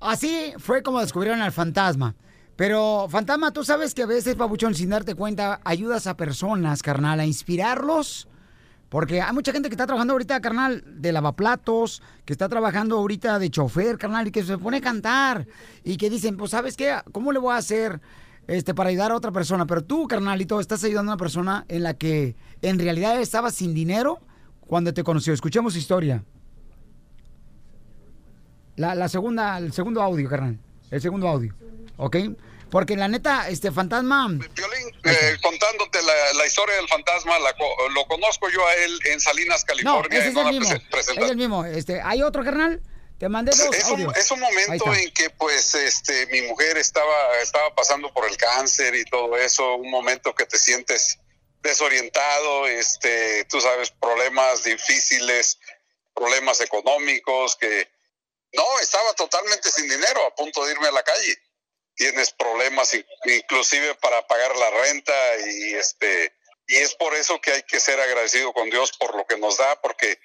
Así 0.00 0.54
fue 0.58 0.82
como 0.82 1.00
descubrieron 1.00 1.40
al 1.40 1.52
fantasma. 1.52 2.16
Pero, 2.56 3.06
fantasma, 3.08 3.52
tú 3.52 3.64
sabes 3.64 3.94
que 3.94 4.02
a 4.02 4.06
veces, 4.06 4.34
papuchón, 4.34 4.74
sin 4.74 4.90
darte 4.90 5.14
cuenta, 5.14 5.60
ayudas 5.64 6.08
a 6.08 6.16
personas, 6.16 6.82
carnal, 6.82 7.20
a 7.20 7.26
inspirarlos. 7.26 8.26
Porque 8.94 9.20
hay 9.20 9.32
mucha 9.32 9.50
gente 9.50 9.68
que 9.68 9.74
está 9.74 9.86
trabajando 9.86 10.12
ahorita, 10.12 10.40
carnal, 10.40 10.84
de 10.86 11.10
lavaplatos, 11.10 12.00
que 12.24 12.32
está 12.32 12.48
trabajando 12.48 12.96
ahorita 12.96 13.40
de 13.40 13.50
chofer, 13.50 13.98
carnal, 13.98 14.28
y 14.28 14.30
que 14.30 14.44
se 14.44 14.56
pone 14.56 14.76
a 14.76 14.80
cantar. 14.80 15.48
Y 15.82 15.96
que 15.96 16.08
dicen, 16.08 16.36
pues, 16.36 16.52
¿sabes 16.52 16.76
qué? 16.76 16.94
¿Cómo 17.10 17.32
le 17.32 17.40
voy 17.40 17.54
a 17.54 17.56
hacer 17.56 18.00
este, 18.46 18.72
para 18.72 18.90
ayudar 18.90 19.10
a 19.10 19.16
otra 19.16 19.32
persona? 19.32 19.66
Pero 19.66 19.82
tú, 19.82 20.06
carnalito, 20.06 20.60
estás 20.60 20.84
ayudando 20.84 21.10
a 21.10 21.14
una 21.14 21.18
persona 21.18 21.64
en 21.66 21.82
la 21.82 21.94
que 21.94 22.36
en 22.62 22.78
realidad 22.78 23.20
estaba 23.20 23.50
sin 23.50 23.74
dinero 23.74 24.20
cuando 24.60 24.94
te 24.94 25.02
conoció. 25.02 25.32
Escuchemos 25.32 25.74
historia. 25.74 26.22
La 28.76 29.08
segunda, 29.08 29.58
el 29.58 29.72
segundo 29.72 30.02
audio, 30.02 30.28
carnal. 30.28 30.60
El 30.92 31.00
segundo 31.00 31.26
audio. 31.26 31.52
¿Ok? 31.96 32.16
Porque 32.74 32.96
la 32.96 33.06
neta, 33.06 33.48
este 33.48 33.70
fantasma. 33.70 34.28
Eh, 35.04 35.36
contándote 35.40 36.02
la, 36.02 36.32
la 36.32 36.44
historia 36.44 36.74
del 36.74 36.88
fantasma, 36.88 37.38
la 37.38 37.54
lo 37.94 38.04
conozco 38.08 38.50
yo 38.50 38.66
a 38.66 38.74
él 38.74 38.98
en 39.12 39.20
Salinas, 39.20 39.60
No, 39.60 39.66
California, 40.02 40.18
ese 40.18 40.30
en 40.30 40.38
es 40.38 40.44
el 40.44 40.58
mismo. 40.58 40.74
Es 40.98 41.30
el 41.30 41.36
mismo. 41.36 41.64
Este, 41.66 42.00
¿Hay 42.02 42.22
otro, 42.22 42.42
carnal? 42.42 42.82
Te 43.20 43.28
mandé 43.28 43.52
dos 43.52 43.76
es 43.76 43.84
un, 43.84 44.12
es 44.16 44.28
un 44.32 44.40
momento 44.40 44.92
en 44.92 45.08
que 45.12 45.30
pues 45.30 45.72
este 45.76 46.26
mi 46.32 46.42
mujer 46.42 46.76
estaba 46.76 47.38
estaba 47.40 47.72
pasando 47.76 48.12
por 48.12 48.28
el 48.28 48.36
cáncer 48.36 48.92
y 48.96 49.04
todo 49.04 49.36
eso 49.36 49.76
un 49.76 49.88
momento 49.88 50.34
que 50.34 50.44
te 50.44 50.58
sientes 50.58 51.20
desorientado 51.62 52.66
este 52.66 53.44
tú 53.44 53.60
sabes 53.60 53.92
problemas 53.92 54.64
difíciles 54.64 55.60
problemas 56.12 56.60
económicos 56.60 57.54
que 57.54 57.88
no 58.52 58.64
estaba 58.82 59.12
totalmente 59.14 59.70
sin 59.70 59.88
dinero 59.88 60.26
a 60.26 60.34
punto 60.34 60.64
de 60.64 60.72
irme 60.72 60.88
a 60.88 60.92
la 60.92 61.04
calle 61.04 61.38
tienes 61.96 62.32
problemas 62.32 62.92
in- 62.94 63.06
inclusive 63.26 63.94
para 63.96 64.26
pagar 64.26 64.56
la 64.56 64.70
renta 64.70 65.12
y 65.46 65.74
este 65.74 66.32
y 66.66 66.76
es 66.76 66.94
por 66.94 67.14
eso 67.14 67.40
que 67.40 67.52
hay 67.52 67.62
que 67.64 67.78
ser 67.80 68.00
agradecido 68.00 68.52
con 68.52 68.70
Dios 68.70 68.92
por 68.98 69.14
lo 69.16 69.26
que 69.26 69.36
nos 69.36 69.58
da 69.58 69.80
porque 69.82 70.18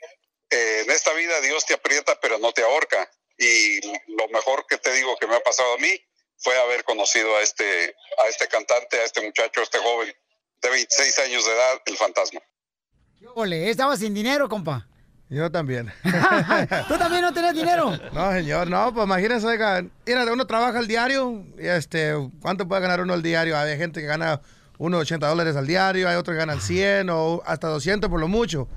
eh, 0.51 0.81
en 0.85 0.91
esta 0.91 1.13
vida 1.13 1.39
Dios 1.41 1.65
te 1.65 1.73
aprieta 1.75 2.19
pero 2.21 2.37
no 2.39 2.51
te 2.53 2.63
ahorca. 2.63 3.09
Y 3.37 3.79
lo 4.11 4.27
mejor 4.29 4.65
que 4.67 4.77
te 4.77 4.91
digo 4.93 5.15
que 5.17 5.27
me 5.27 5.35
ha 5.35 5.39
pasado 5.41 5.73
a 5.75 5.77
mí 5.77 6.01
fue 6.37 6.57
haber 6.59 6.83
conocido 6.83 7.35
a 7.37 7.41
este 7.41 7.95
a 8.17 8.27
este 8.27 8.47
cantante 8.47 8.99
a 8.99 9.03
este 9.05 9.21
muchacho 9.21 9.61
a 9.61 9.63
este 9.63 9.77
joven 9.79 10.13
de 10.61 10.69
26 10.69 11.19
años 11.19 11.45
de 11.45 11.53
edad 11.53 11.81
el 11.85 11.97
fantasma. 11.97 12.41
Ole, 13.35 13.69
estaba 13.69 13.95
sin 13.95 14.13
dinero, 14.13 14.49
compa. 14.49 14.88
Yo 15.29 15.51
también. 15.51 15.91
¿Tú 16.87 16.97
también 16.97 17.21
no 17.21 17.31
tenías 17.31 17.53
dinero? 17.53 17.91
No, 18.13 18.31
señor, 18.31 18.67
no, 18.67 18.91
pues 18.93 19.05
imagínese, 19.05 19.45
oiga, 19.45 19.85
mira, 20.05 20.31
uno 20.33 20.47
trabaja 20.47 20.79
al 20.79 20.87
diario, 20.87 21.45
y 21.57 21.67
este, 21.67 22.15
¿cuánto 22.41 22.67
puede 22.67 22.81
ganar 22.81 23.01
uno 23.01 23.13
al 23.13 23.21
diario? 23.21 23.55
Hay 23.55 23.77
gente 23.77 24.01
que 24.01 24.07
gana 24.07 24.41
unos 24.79 25.01
80 25.01 25.27
dólares 25.27 25.55
al 25.55 25.67
diario, 25.67 26.09
hay 26.09 26.15
otros 26.15 26.33
que 26.33 26.39
ganan 26.39 26.59
100 26.59 27.09
o 27.11 27.43
hasta 27.45 27.67
200 27.67 28.09
por 28.09 28.19
lo 28.19 28.27
mucho. 28.27 28.67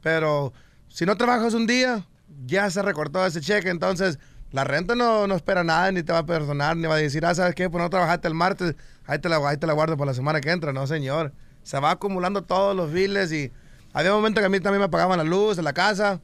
Pero 0.00 0.52
si 0.88 1.06
no 1.06 1.16
trabajas 1.16 1.54
un 1.54 1.66
día, 1.66 2.06
ya 2.46 2.70
se 2.70 2.82
recortó 2.82 3.26
ese 3.26 3.40
cheque, 3.40 3.70
entonces 3.70 4.20
la 4.52 4.62
renta 4.62 4.94
no, 4.94 5.26
no 5.26 5.34
espera 5.34 5.64
nada, 5.64 5.90
ni 5.90 6.04
te 6.04 6.12
va 6.12 6.20
a 6.20 6.26
perdonar, 6.26 6.76
ni 6.76 6.86
va 6.86 6.94
a 6.94 6.98
decir, 6.98 7.26
ah, 7.26 7.34
¿sabes 7.34 7.54
qué? 7.56 7.68
Pues 7.68 7.82
no 7.82 7.90
trabajaste 7.90 8.28
el 8.28 8.34
martes, 8.34 8.76
ahí 9.06 9.18
te, 9.18 9.28
la, 9.28 9.36
ahí 9.48 9.56
te 9.56 9.66
la 9.66 9.72
guardo 9.72 9.96
para 9.96 10.12
la 10.12 10.14
semana 10.14 10.40
que 10.40 10.50
entra. 10.50 10.72
No, 10.72 10.86
señor. 10.86 11.32
Se 11.62 11.78
va 11.78 11.90
acumulando 11.90 12.42
todos 12.42 12.74
los 12.74 12.90
biles 12.92 13.32
y 13.32 13.52
había 13.92 14.12
momentos 14.12 14.40
que 14.40 14.46
a 14.46 14.48
mí 14.48 14.60
también 14.60 14.80
me 14.80 14.88
pagaban 14.88 15.18
la 15.18 15.24
luz 15.24 15.58
en 15.58 15.64
la 15.64 15.72
casa. 15.72 16.20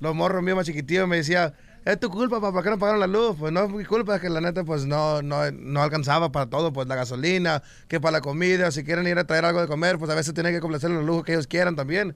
Los 0.00 0.14
morros 0.14 0.42
míos 0.42 0.56
más 0.56 0.66
chiquitillos 0.66 1.08
me 1.08 1.16
decían, 1.16 1.54
es 1.84 1.98
tu 1.98 2.10
culpa, 2.10 2.40
papá, 2.40 2.52
¿por 2.52 2.62
qué 2.62 2.70
no 2.70 2.78
pagaron 2.78 3.00
la 3.00 3.06
luz? 3.06 3.36
Pues 3.38 3.52
no 3.52 3.64
es 3.64 3.70
mi 3.70 3.84
culpa, 3.84 4.16
es 4.16 4.20
que 4.20 4.28
la 4.28 4.40
neta 4.40 4.62
pues 4.62 4.86
no, 4.86 5.22
no, 5.22 5.50
no 5.50 5.82
alcanzaba 5.82 6.30
para 6.30 6.46
todo, 6.46 6.72
pues 6.72 6.86
la 6.86 6.94
gasolina, 6.94 7.62
que 7.88 8.00
para 8.00 8.12
la 8.12 8.20
comida, 8.20 8.70
si 8.70 8.84
quieren 8.84 9.06
ir 9.06 9.18
a 9.18 9.26
traer 9.26 9.44
algo 9.44 9.60
de 9.60 9.66
comer, 9.66 9.98
pues 9.98 10.10
a 10.10 10.14
veces 10.14 10.34
tienen 10.34 10.52
que 10.52 10.60
complacer 10.60 10.90
los 10.90 11.04
lujos 11.04 11.24
que 11.24 11.32
ellos 11.32 11.46
quieran 11.46 11.76
también. 11.76 12.14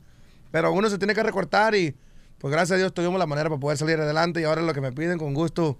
Pero 0.50 0.72
uno 0.72 0.90
se 0.90 0.98
tiene 0.98 1.14
que 1.14 1.22
recortar 1.22 1.74
y 1.74 1.96
pues 2.38 2.52
gracias 2.52 2.76
a 2.76 2.78
Dios 2.78 2.92
tuvimos 2.92 3.18
la 3.18 3.26
manera 3.26 3.48
para 3.48 3.60
poder 3.60 3.78
salir 3.78 3.98
adelante 3.98 4.40
y 4.40 4.44
ahora 4.44 4.62
lo 4.62 4.74
que 4.74 4.80
me 4.80 4.92
piden 4.92 5.18
con 5.18 5.32
gusto 5.32 5.78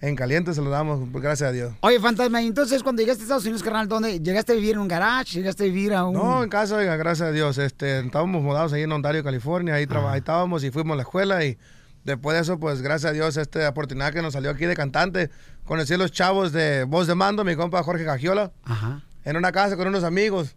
en 0.00 0.16
caliente 0.16 0.52
se 0.52 0.60
lo 0.60 0.68
damos, 0.70 1.00
pues 1.10 1.22
gracias 1.22 1.48
a 1.48 1.52
Dios. 1.52 1.72
Oye, 1.80 1.98
fantasma, 1.98 2.42
y 2.42 2.46
entonces 2.48 2.82
cuando 2.82 3.00
llegaste 3.00 3.22
a 3.22 3.24
Estados 3.24 3.44
Unidos, 3.44 3.62
carnal, 3.62 3.88
¿dónde? 3.88 4.20
¿Llegaste 4.20 4.52
a 4.52 4.54
vivir 4.54 4.72
en 4.72 4.78
un 4.80 4.88
garage? 4.88 5.34
¿Llegaste 5.38 5.62
a 5.62 5.66
vivir 5.66 5.94
a 5.94 6.04
un...? 6.04 6.14
No, 6.14 6.42
en 6.42 6.50
casa, 6.50 6.76
oiga, 6.76 6.96
gracias 6.96 7.28
a 7.28 7.32
Dios. 7.32 7.56
Este, 7.58 8.00
estábamos 8.00 8.42
mudados 8.42 8.72
ahí 8.74 8.82
en 8.82 8.92
Ontario, 8.92 9.24
California, 9.24 9.74
ahí, 9.74 9.86
traba- 9.86 10.12
ahí 10.12 10.18
estábamos 10.18 10.62
y 10.64 10.70
fuimos 10.70 10.94
a 10.94 10.96
la 10.96 11.02
escuela 11.02 11.42
y 11.44 11.56
después 12.04 12.34
de 12.36 12.42
eso, 12.42 12.58
pues 12.58 12.82
gracias 12.82 13.10
a 13.10 13.12
Dios, 13.14 13.36
esta 13.38 13.66
oportunidad 13.68 14.12
que 14.12 14.20
nos 14.20 14.34
salió 14.34 14.50
aquí 14.50 14.66
de 14.66 14.76
cantante, 14.76 15.30
conocí 15.64 15.94
a 15.94 15.96
los 15.98 16.12
chavos 16.12 16.52
de 16.52 16.84
Voz 16.84 17.06
de 17.06 17.14
Mando, 17.14 17.42
mi 17.44 17.56
compa 17.56 17.82
Jorge 17.82 18.04
Cagiola, 18.04 18.52
Ajá. 18.64 19.00
en 19.24 19.36
una 19.38 19.52
casa 19.52 19.74
con 19.76 19.88
unos 19.88 20.04
amigos. 20.04 20.54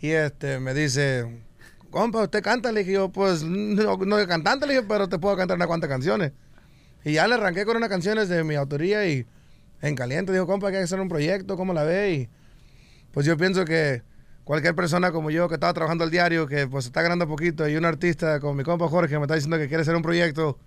Y 0.00 0.08
este, 0.12 0.58
me 0.58 0.72
dice, 0.72 1.42
compa, 1.90 2.22
¿usted 2.22 2.42
canta? 2.42 2.72
Le 2.72 2.80
dije 2.80 2.92
yo, 2.92 3.10
pues 3.10 3.42
no, 3.42 3.98
no 3.98 4.26
cantante, 4.26 4.66
le 4.66 4.72
dije, 4.72 4.86
pero 4.88 5.06
te 5.06 5.18
puedo 5.18 5.36
cantar 5.36 5.56
unas 5.56 5.68
cuantas 5.68 5.90
canciones. 5.90 6.32
Y 7.04 7.12
ya 7.14 7.26
le 7.26 7.34
arranqué 7.34 7.64
con 7.64 7.76
unas 7.76 7.88
canciones 7.88 8.28
de 8.28 8.44
mi 8.44 8.54
autoría 8.54 9.06
y 9.06 9.26
en 9.82 9.94
caliente 9.94 10.32
dijo, 10.32 10.46
compa, 10.46 10.70
que 10.70 10.76
hay 10.76 10.80
que 10.80 10.84
hacer 10.84 11.00
un 11.00 11.08
proyecto, 11.08 11.56
¿cómo 11.56 11.72
la 11.72 11.84
ve? 11.84 12.12
Y 12.12 12.28
pues 13.12 13.24
yo 13.26 13.36
pienso 13.36 13.64
que 13.64 14.02
cualquier 14.44 14.74
persona 14.74 15.10
como 15.12 15.30
yo 15.30 15.48
que 15.48 15.54
estaba 15.54 15.72
trabajando 15.72 16.04
al 16.04 16.10
diario, 16.10 16.46
que 16.46 16.66
pues 16.66 16.86
está 16.86 17.02
ganando 17.02 17.26
poquito, 17.26 17.68
y 17.68 17.76
un 17.76 17.84
artista 17.84 18.40
como 18.40 18.54
mi 18.54 18.64
compa 18.64 18.88
Jorge 18.88 19.16
me 19.18 19.24
está 19.24 19.34
diciendo 19.34 19.56
que 19.58 19.68
quiere 19.68 19.82
hacer 19.82 19.96
un 19.96 20.02
proyecto, 20.02 20.58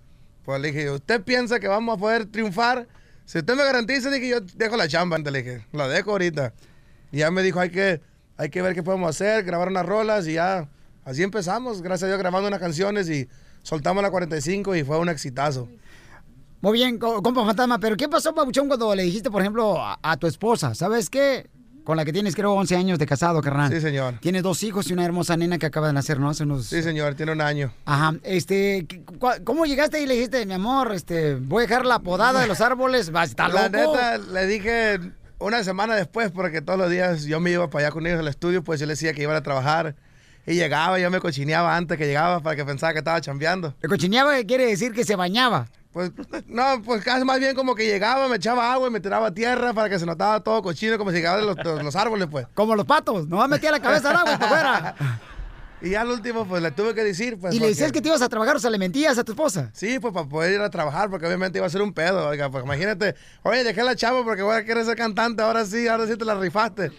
pues 0.44 0.60
le 0.60 0.68
dije, 0.68 0.90
¿usted 0.90 1.22
piensa 1.22 1.60
que 1.60 1.68
vamos 1.68 1.96
a 1.96 2.00
poder 2.00 2.26
triunfar? 2.26 2.88
Si 3.24 3.38
usted 3.38 3.54
me 3.54 3.64
garantiza, 3.64 4.10
dije, 4.10 4.28
yo 4.28 4.40
dejo 4.40 4.76
la 4.76 4.88
chamba, 4.88 5.18
le 5.18 5.42
dije, 5.42 5.66
la 5.72 5.88
dejo 5.88 6.10
ahorita. 6.10 6.52
Y 7.12 7.18
ya 7.18 7.30
me 7.30 7.42
dijo, 7.42 7.60
hay 7.60 7.70
que, 7.70 8.00
hay 8.36 8.50
que 8.50 8.60
ver 8.60 8.74
qué 8.74 8.82
podemos 8.82 9.08
hacer, 9.08 9.44
grabar 9.44 9.68
unas 9.68 9.86
rolas 9.86 10.26
y 10.26 10.34
ya, 10.34 10.68
así 11.04 11.22
empezamos, 11.22 11.80
gracias 11.80 12.04
a 12.04 12.06
Dios, 12.08 12.18
grabando 12.18 12.48
unas 12.48 12.60
canciones 12.60 13.08
y 13.08 13.28
soltamos 13.62 14.02
la 14.02 14.10
45 14.10 14.74
y 14.74 14.82
fue 14.82 14.98
un 14.98 15.08
exitazo. 15.08 15.68
Muy 16.64 16.78
bien, 16.78 16.96
co- 16.98 17.22
compa 17.22 17.44
fantasma, 17.44 17.78
pero 17.78 17.94
¿qué 17.94 18.08
pasó, 18.08 18.34
Pabuchón, 18.34 18.68
cuando 18.68 18.94
le 18.94 19.02
dijiste, 19.02 19.30
por 19.30 19.42
ejemplo, 19.42 19.78
a, 19.84 19.98
a 20.02 20.16
tu 20.16 20.26
esposa? 20.26 20.74
¿Sabes 20.74 21.10
qué? 21.10 21.46
Con 21.84 21.98
la 21.98 22.06
que 22.06 22.12
tienes, 22.14 22.34
creo, 22.34 22.52
11 22.54 22.74
años 22.74 22.98
de 22.98 23.04
casado, 23.04 23.42
carnal. 23.42 23.70
Sí, 23.70 23.82
señor. 23.82 24.14
Tienes 24.22 24.42
dos 24.42 24.62
hijos 24.62 24.88
y 24.88 24.94
una 24.94 25.04
hermosa 25.04 25.36
nena 25.36 25.58
que 25.58 25.66
acaba 25.66 25.88
de 25.88 25.92
nacer, 25.92 26.18
¿no? 26.18 26.30
Hace 26.30 26.44
unos... 26.44 26.64
Sí, 26.64 26.82
señor, 26.82 27.16
tiene 27.16 27.32
un 27.32 27.42
año. 27.42 27.70
Ajá, 27.84 28.14
este, 28.22 28.86
¿cómo 29.44 29.66
llegaste 29.66 30.00
y 30.00 30.06
le 30.06 30.14
dijiste, 30.14 30.46
mi 30.46 30.54
amor, 30.54 30.94
este, 30.94 31.34
voy 31.34 31.64
a 31.64 31.66
dejar 31.66 31.84
la 31.84 31.98
podada 31.98 32.40
de 32.40 32.46
los 32.46 32.62
árboles? 32.62 33.14
Va, 33.14 33.24
¿Está 33.24 33.46
La 33.48 33.68
loco? 33.68 33.92
neta, 33.94 34.16
le 34.16 34.46
dije 34.46 35.00
una 35.40 35.62
semana 35.64 35.94
después, 35.96 36.30
porque 36.30 36.62
todos 36.62 36.78
los 36.78 36.90
días 36.90 37.24
yo 37.26 37.40
me 37.40 37.50
iba 37.50 37.68
para 37.68 37.88
allá 37.88 37.92
con 37.92 38.06
ellos 38.06 38.20
al 38.20 38.28
estudio, 38.28 38.64
pues 38.64 38.80
yo 38.80 38.86
le 38.86 38.94
decía 38.94 39.12
que 39.12 39.20
iba 39.22 39.36
a 39.36 39.42
trabajar. 39.42 39.96
Y 40.46 40.54
llegaba, 40.54 40.98
yo 40.98 41.10
me 41.10 41.20
cochineaba 41.20 41.76
antes 41.76 41.98
que 41.98 42.06
llegaba 42.06 42.40
para 42.40 42.56
que 42.56 42.64
pensaba 42.64 42.94
que 42.94 43.00
estaba 43.00 43.20
chambeando. 43.20 43.74
¿El 43.82 43.90
cochineaba 43.90 44.32
quiere 44.44 44.64
decir 44.66 44.92
que 44.92 45.04
se 45.04 45.16
bañaba? 45.16 45.68
Pues, 45.94 46.10
no, 46.48 46.82
pues 46.84 47.02
casi 47.02 47.24
más 47.24 47.38
bien 47.38 47.54
como 47.54 47.74
que 47.74 47.86
llegaba, 47.86 48.28
me 48.28 48.36
echaba 48.36 48.72
agua 48.72 48.88
y 48.88 48.90
me 48.90 49.00
tiraba 49.00 49.32
tierra 49.32 49.72
para 49.72 49.88
que 49.88 49.98
se 49.98 50.04
notaba 50.04 50.40
todo 50.40 50.60
cochino, 50.60 50.98
como 50.98 51.10
si 51.10 51.16
llegaba 51.16 51.38
de 51.38 51.44
los, 51.44 51.56
de 51.56 51.82
los 51.82 51.96
árboles, 51.96 52.28
pues. 52.30 52.46
Como 52.52 52.74
los 52.74 52.84
patos, 52.84 53.28
no 53.28 53.46
metía 53.48 53.70
la 53.70 53.80
cabeza 53.80 54.10
al 54.10 54.16
agua 54.16 54.38
para 54.38 54.46
afuera. 54.46 55.20
Y 55.82 55.90
ya 55.90 56.00
al 56.00 56.08
último, 56.08 56.46
pues 56.46 56.62
le 56.62 56.70
tuve 56.70 56.94
que 56.94 57.04
decir, 57.04 57.38
pues. 57.38 57.52
y 57.52 57.58
le 57.58 57.64
porque- 57.64 57.68
decías 57.74 57.92
que 57.92 58.00
te 58.00 58.08
ibas 58.08 58.22
a 58.22 58.28
trabajar, 58.30 58.56
o 58.56 58.58
sea, 58.58 58.70
le 58.70 58.78
mentías 58.78 59.18
a 59.18 59.24
tu 59.24 59.32
esposa. 59.32 59.68
Sí, 59.74 59.98
pues 59.98 60.14
para 60.14 60.26
poder 60.26 60.54
ir 60.54 60.60
a 60.62 60.70
trabajar, 60.70 61.10
porque 61.10 61.26
obviamente 61.26 61.58
iba 61.58 61.66
a 61.66 61.70
ser 61.70 61.82
un 61.82 61.92
pedo, 61.92 62.26
oiga, 62.26 62.48
pues 62.48 62.64
imagínate, 62.64 63.14
oye, 63.42 63.62
dejé 63.64 63.82
la 63.82 63.94
chava 63.94 64.24
porque 64.24 64.40
voy 64.40 64.56
a 64.56 64.64
querer 64.64 64.82
ser 64.86 64.96
cantante, 64.96 65.42
ahora 65.42 65.66
sí, 65.66 65.86
ahora 65.86 66.06
sí 66.06 66.16
te 66.16 66.24
la 66.24 66.36
rifaste. 66.36 66.90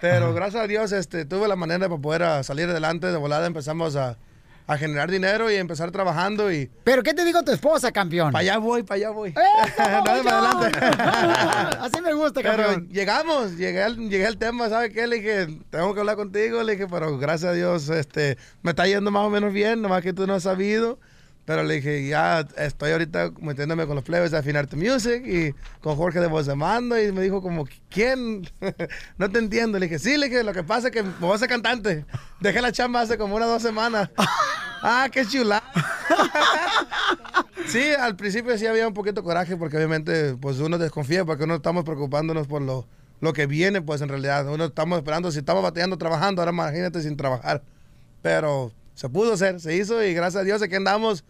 Pero 0.00 0.32
gracias 0.32 0.64
a 0.64 0.66
Dios, 0.66 0.90
este, 0.92 1.26
tuve 1.26 1.48
la 1.48 1.56
manera 1.56 1.86
para 1.86 2.00
poder 2.00 2.22
ah, 2.22 2.42
salir 2.42 2.66
adelante, 2.70 3.08
de 3.08 3.16
volada 3.18 3.46
empezamos 3.46 3.94
a, 3.94 4.16
a 4.66 4.78
generar 4.78 5.10
dinero 5.10 5.50
y 5.50 5.56
empezar 5.56 5.90
trabajando 5.90 6.50
y... 6.50 6.70
¿Pero 6.84 7.02
qué 7.02 7.12
te 7.12 7.24
dijo 7.24 7.42
tu 7.42 7.52
esposa, 7.52 7.92
campeón? 7.92 8.32
Para 8.32 8.40
allá 8.40 8.58
voy, 8.58 8.82
para 8.82 8.96
allá 8.96 9.10
voy. 9.10 9.30
¡Eso, 9.30 9.74
Dale 10.04 10.22
para 10.22 10.50
adelante. 10.50 10.78
Así 11.80 12.00
me 12.00 12.14
gusta, 12.14 12.40
Pero 12.40 12.56
campeón. 12.56 12.88
llegamos, 12.88 13.56
llegué 13.56 13.82
al, 13.82 13.96
llegué 14.08 14.26
al 14.26 14.38
tema, 14.38 14.68
¿sabes 14.68 14.92
qué? 14.92 15.06
Le 15.06 15.16
dije, 15.16 15.46
tengo 15.70 15.92
que 15.92 16.00
hablar 16.00 16.16
contigo, 16.16 16.62
le 16.62 16.72
dije, 16.72 16.86
pero 16.88 17.18
gracias 17.18 17.50
a 17.52 17.54
Dios, 17.54 17.88
este, 17.90 18.38
me 18.62 18.70
está 18.70 18.86
yendo 18.86 19.10
más 19.10 19.26
o 19.26 19.30
menos 19.30 19.52
bien, 19.52 19.82
nomás 19.82 20.02
que 20.02 20.12
tú 20.12 20.26
no 20.26 20.34
has 20.34 20.44
sabido. 20.44 20.98
Pero 21.44 21.62
le 21.62 21.74
dije, 21.74 22.08
ya 22.08 22.46
estoy 22.56 22.92
ahorita 22.92 23.32
metiéndome 23.38 23.86
con 23.86 23.96
los 23.96 24.04
plebes 24.04 24.30
de 24.30 24.38
Afinarte 24.38 24.76
Music 24.76 25.22
y 25.26 25.54
con 25.80 25.94
Jorge 25.94 26.18
de 26.20 26.26
Voz 26.26 26.46
de 26.46 26.54
Mando. 26.54 26.98
Y 26.98 27.12
me 27.12 27.20
dijo 27.20 27.42
como, 27.42 27.66
¿quién? 27.90 28.48
no 29.18 29.30
te 29.30 29.40
entiendo. 29.40 29.78
Le 29.78 29.86
dije, 29.86 29.98
sí, 29.98 30.16
le 30.16 30.28
dije, 30.28 30.42
lo 30.42 30.54
que 30.54 30.62
pasa 30.62 30.88
es 30.88 30.94
que 30.94 31.02
me 31.02 31.12
voy 31.20 31.34
a 31.34 31.38
ser 31.38 31.50
cantante. 31.50 32.06
Dejé 32.40 32.62
la 32.62 32.72
chamba 32.72 33.02
hace 33.02 33.18
como 33.18 33.36
unas 33.36 33.48
dos 33.48 33.62
semanas. 33.62 34.08
ah, 34.82 35.06
qué 35.12 35.26
chula. 35.26 35.62
sí, 37.66 37.90
al 37.92 38.16
principio 38.16 38.56
sí 38.56 38.66
había 38.66 38.88
un 38.88 38.94
poquito 38.94 39.20
de 39.20 39.24
coraje 39.26 39.56
porque 39.58 39.76
obviamente 39.76 40.36
pues 40.36 40.58
uno 40.60 40.78
desconfía 40.78 41.26
porque 41.26 41.44
uno 41.44 41.56
estamos 41.56 41.84
preocupándonos 41.84 42.46
por 42.46 42.62
lo, 42.62 42.86
lo 43.20 43.32
que 43.34 43.46
viene 43.46 43.82
pues 43.82 44.00
en 44.00 44.08
realidad. 44.08 44.48
Uno 44.48 44.64
estamos 44.64 44.96
esperando, 44.96 45.30
si 45.30 45.40
estamos 45.40 45.62
bateando 45.62 45.98
trabajando, 45.98 46.40
ahora 46.40 46.52
imagínate 46.52 47.02
sin 47.02 47.18
trabajar. 47.18 47.62
Pero 48.22 48.72
se 48.94 49.10
pudo 49.10 49.34
hacer, 49.34 49.60
se 49.60 49.76
hizo 49.76 50.02
y 50.02 50.14
gracias 50.14 50.40
a 50.40 50.44
Dios 50.44 50.62
aquí 50.62 50.74
andamos 50.76 51.22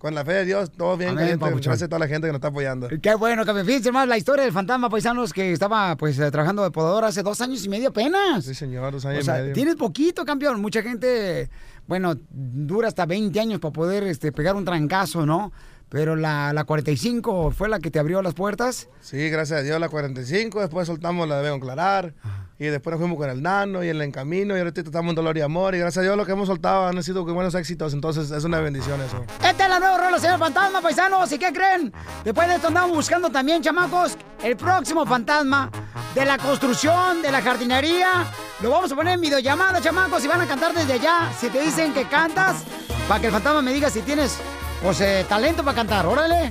con 0.00 0.14
la 0.14 0.24
fe 0.24 0.32
de 0.32 0.44
Dios, 0.46 0.72
todo 0.72 0.96
bien, 0.96 1.10
Amén, 1.10 1.38
gracias 1.38 1.82
a 1.82 1.88
toda 1.88 1.98
la 1.98 2.08
gente 2.08 2.26
que 2.26 2.32
nos 2.32 2.38
está 2.38 2.48
apoyando. 2.48 2.88
Qué 3.02 3.14
bueno, 3.16 3.44
campeón. 3.44 3.66
Fíjense 3.66 3.92
más 3.92 4.08
la 4.08 4.16
historia 4.16 4.44
del 4.44 4.52
fantasma 4.52 4.88
paisanos 4.88 5.30
que 5.30 5.52
estaba 5.52 5.94
pues 5.98 6.18
eh, 6.18 6.30
trabajando 6.30 6.62
de 6.62 6.70
podador 6.70 7.04
hace 7.04 7.22
dos 7.22 7.38
años 7.42 7.62
y 7.66 7.68
medio 7.68 7.90
apenas. 7.90 8.46
Sí, 8.46 8.54
señor, 8.54 8.92
dos 8.92 9.04
años 9.04 9.18
O 9.18 9.20
y 9.20 9.24
sea, 9.26 9.34
medio. 9.34 9.52
tienes 9.52 9.76
poquito, 9.76 10.24
campeón. 10.24 10.58
Mucha 10.62 10.80
gente, 10.82 11.50
bueno, 11.86 12.14
dura 12.30 12.88
hasta 12.88 13.04
20 13.04 13.38
años 13.40 13.60
para 13.60 13.74
poder 13.74 14.04
este, 14.04 14.32
pegar 14.32 14.56
un 14.56 14.64
trancazo, 14.64 15.26
¿no? 15.26 15.52
Pero 15.90 16.16
la, 16.16 16.52
la 16.52 16.64
45 16.64 17.50
fue 17.50 17.68
la 17.68 17.80
que 17.80 17.90
te 17.90 17.98
abrió 17.98 18.22
las 18.22 18.34
puertas. 18.34 18.88
Sí, 19.00 19.28
gracias 19.28 19.60
a 19.60 19.62
Dios 19.62 19.78
la 19.80 19.88
45, 19.88 20.60
después 20.60 20.86
soltamos 20.86 21.28
la 21.28 21.42
de 21.42 21.60
Clarar 21.60 22.14
y 22.60 22.66
después 22.66 22.92
nos 22.92 23.00
fuimos 23.00 23.18
con 23.18 23.28
el 23.28 23.42
Nano 23.42 23.82
y 23.82 23.88
el 23.88 24.00
En 24.02 24.12
Camino 24.12 24.54
y 24.54 24.60
ahorita 24.60 24.82
estamos 24.82 25.10
en 25.10 25.16
Dolor 25.16 25.36
y 25.36 25.40
Amor 25.40 25.74
y 25.74 25.78
gracias 25.78 26.02
a 26.02 26.02
Dios 26.02 26.16
lo 26.16 26.26
que 26.26 26.32
hemos 26.32 26.46
soltado 26.46 26.86
han 26.86 27.02
sido 27.02 27.24
buenos 27.24 27.54
éxitos, 27.54 27.94
entonces 27.94 28.30
es 28.30 28.44
una 28.44 28.60
bendición 28.60 29.00
eso. 29.00 29.24
Esta 29.42 29.64
es 29.64 29.70
la 29.70 29.80
nueva 29.80 29.96
rola, 29.96 30.18
señor 30.18 30.38
fantasma, 30.38 30.80
paisanos. 30.80 31.32
¿Y 31.32 31.38
qué 31.38 31.52
creen? 31.52 31.92
Después 32.22 32.46
de 32.48 32.56
esto 32.56 32.68
andamos 32.68 32.94
buscando 32.94 33.30
también, 33.30 33.62
chamacos, 33.62 34.16
el 34.44 34.56
próximo 34.56 35.06
fantasma 35.06 35.70
de 36.14 36.24
la 36.24 36.38
construcción, 36.38 37.22
de 37.22 37.32
la 37.32 37.40
jardinería. 37.40 38.26
Lo 38.62 38.70
vamos 38.70 38.92
a 38.92 38.94
poner 38.94 39.14
en 39.14 39.22
videollamada, 39.22 39.80
chamacos, 39.80 40.22
y 40.24 40.28
van 40.28 40.42
a 40.42 40.46
cantar 40.46 40.74
desde 40.74 40.92
allá. 40.92 41.32
Si 41.40 41.48
te 41.48 41.60
dicen 41.62 41.94
que 41.94 42.04
cantas, 42.04 42.62
para 43.08 43.20
que 43.20 43.26
el 43.28 43.32
fantasma 43.32 43.62
me 43.62 43.72
diga 43.72 43.88
si 43.88 44.02
tienes, 44.02 44.38
pues, 44.82 45.00
eh, 45.00 45.26
talento 45.28 45.62
para 45.64 45.76
cantar. 45.76 46.06
Órale. 46.06 46.50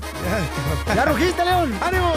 ¿Ya 0.96 1.06
rugiste, 1.06 1.44
León? 1.44 1.78
¡Ánimo! 1.82 2.14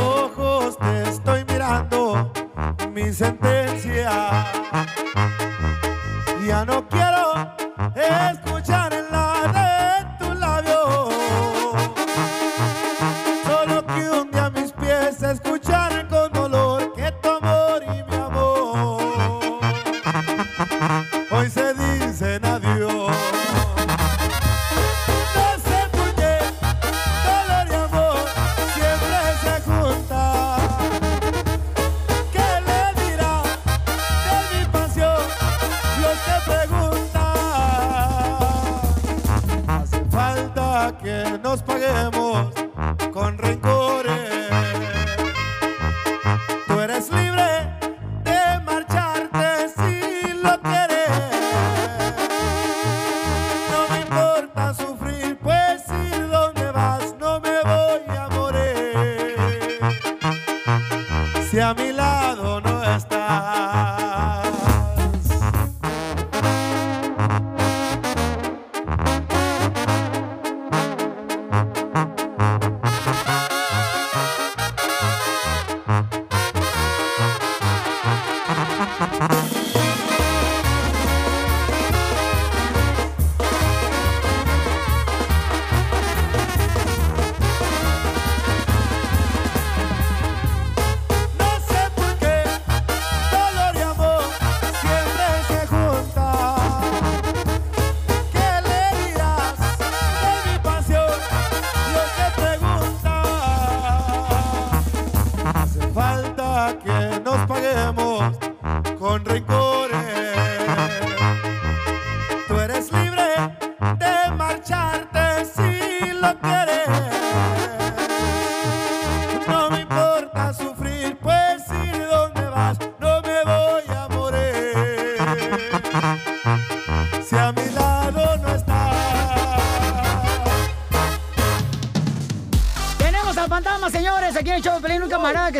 ojos 0.00 0.78
te 0.78 1.08
estoy 1.08 1.44
mirando 1.44 2.32
mi 2.92 3.12
sentencia. 3.12 4.46
Ya 6.46 6.64
no 6.64 6.88
quiero 6.88 7.56
escuchar 7.94 8.87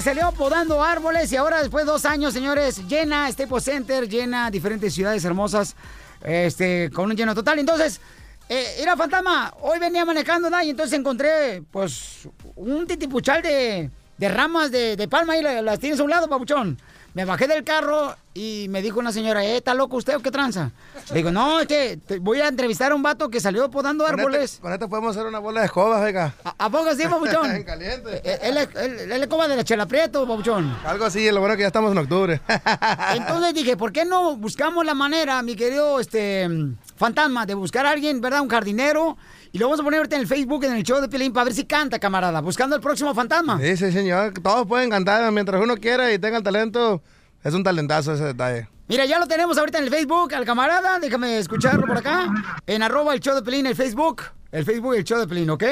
salió 0.09 0.33
podando 0.33 0.83
árboles 0.83 1.31
y 1.33 1.37
ahora 1.37 1.59
después 1.61 1.85
de 1.85 1.92
dos 1.92 2.07
años, 2.07 2.33
señores, 2.33 2.88
llena 2.88 3.31
Staples 3.31 3.62
Center, 3.64 4.09
llena 4.09 4.51
diferentes 4.51 4.94
ciudades 4.94 5.23
hermosas, 5.23 5.77
este, 6.25 6.88
con 6.94 7.11
un 7.11 7.14
lleno 7.16 7.35
total. 7.35 7.59
Entonces, 7.59 8.01
eh, 8.49 8.77
era 8.79 8.97
fantasma, 8.97 9.53
hoy 9.61 9.79
venía 9.79 10.07
manejando, 10.07 10.49
¿no? 10.49 10.62
y 10.62 10.71
entonces 10.71 10.99
encontré, 10.99 11.62
pues, 11.71 12.27
un 12.57 12.87
titipuchal 12.87 13.42
de, 13.42 13.90
de 14.16 14.29
ramas 14.31 14.71
de, 14.71 14.97
de 14.97 15.09
palma 15.09 15.37
y 15.37 15.42
la- 15.42 15.61
las 15.61 15.79
tienes 15.79 16.01
a 16.01 16.05
un 16.05 16.09
lado, 16.11 16.27
papuchón. 16.27 16.79
Me 17.12 17.27
bajé 17.27 17.47
del 17.47 17.62
carro 17.62 18.16
y 18.38 18.68
me 18.68 18.81
dijo 18.83 19.01
una 19.01 19.11
señora, 19.12 19.44
eh, 19.44 19.57
¿está 19.57 19.74
loco 19.74 19.96
usted 19.96 20.14
o 20.16 20.20
qué 20.20 20.31
tranza? 20.31 20.70
Le 21.11 21.16
digo, 21.16 21.31
no, 21.33 21.59
es 21.61 21.66
que 21.66 21.96
te- 22.07 22.18
voy 22.20 22.40
a 22.40 22.48
entrevistar 22.48 22.92
a 22.92 22.94
un 22.94 23.03
vato 23.03 23.29
que 23.29 23.40
salió 23.40 23.68
podando 23.70 24.05
Con 24.05 24.18
árboles. 24.20 24.44
este, 24.53 24.62
con 24.62 24.72
este 24.72 24.87
podemos 24.87 25.16
hacer 25.16 25.27
una 25.29 25.40
bola 25.40 25.61
de 25.61 25.66
escobas, 25.66 26.01
oiga. 26.03 26.35
¿A, 26.44 26.55
a 26.66 26.70
poco 26.70 26.94
sí, 26.94 27.03
papuchón? 27.09 27.51
En 27.57 27.64
caliente. 27.64 28.20
Eh, 28.24 28.38
Él 28.42 28.57
es, 28.59 28.68
él, 28.77 29.12
él 29.12 29.22
es 29.22 29.27
como 29.29 29.48
de 29.48 29.57
la 29.57 29.64
chela 29.64 29.87
prieto, 29.87 30.27
papuchón. 30.27 30.72
Algo 30.85 31.05
así, 31.07 31.29
lo 31.31 31.40
bueno 31.40 31.57
que 31.57 31.62
ya 31.62 31.66
estamos 31.68 31.90
en 31.92 31.98
octubre. 31.98 32.40
Entonces 33.14 33.55
dije, 33.55 33.77
¿por 33.77 33.92
qué 33.92 34.05
no 34.05 34.37
buscamos 34.37 34.85
la 34.87 34.94
manera, 34.94 35.42
mi 35.42 35.57
querido 35.57 35.98
este 36.01 36.48
fantasma, 36.96 37.46
de 37.46 37.55
buscar 37.55 37.87
a 37.87 37.90
alguien, 37.90 38.20
¿verdad? 38.20 38.40
Un 38.42 38.48
jardinero. 38.48 39.16
Y 39.51 39.59
lo 39.59 39.66
vamos 39.66 39.81
a 39.81 39.83
poner 39.83 39.98
ahorita 39.98 40.16
en 40.16 40.22
el 40.22 40.29
Facebook, 40.29 40.64
en 40.64 40.74
el 40.74 40.83
show 40.83 41.01
de 41.01 41.09
Pelín, 41.09 41.33
para 41.33 41.44
ver 41.44 41.55
si 41.55 41.64
canta, 41.64 41.98
camarada, 41.98 42.40
buscando 42.40 42.77
el 42.77 42.83
próximo 42.83 43.14
fantasma. 43.14 43.59
Sí, 43.59 43.77
sí, 43.79 43.90
señor. 43.92 44.35
Todos 44.42 44.66
pueden 44.66 44.90
cantar 44.90 45.31
mientras 45.33 45.61
uno 45.62 45.77
quiera 45.77 46.12
y 46.12 46.18
tenga 46.18 46.37
el 46.38 46.42
talento. 46.44 47.03
Es 47.48 47.54
un 47.54 47.62
talentazo 47.62 48.12
ese 48.12 48.24
detalle. 48.24 48.68
Mira, 48.88 49.06
ya 49.06 49.18
lo 49.18 49.26
tenemos 49.26 49.56
ahorita 49.56 49.78
en 49.78 49.84
el 49.84 49.90
Facebook, 49.90 50.34
al 50.34 50.44
camarada. 50.44 50.98
Déjame 50.98 51.38
escucharlo 51.38 51.87
por 51.87 51.96
acá. 51.96 52.26
En 52.66 52.82
arroba 52.82 53.14
el 53.14 53.20
show 53.20 53.34
de 53.34 53.40
Pelín, 53.40 53.64
el 53.64 53.74
Facebook. 53.74 54.20
El 54.52 54.66
Facebook, 54.66 54.94
el 54.96 55.04
show 55.04 55.18
de 55.18 55.26
Pelín, 55.26 55.48
¿ok? 55.48 55.64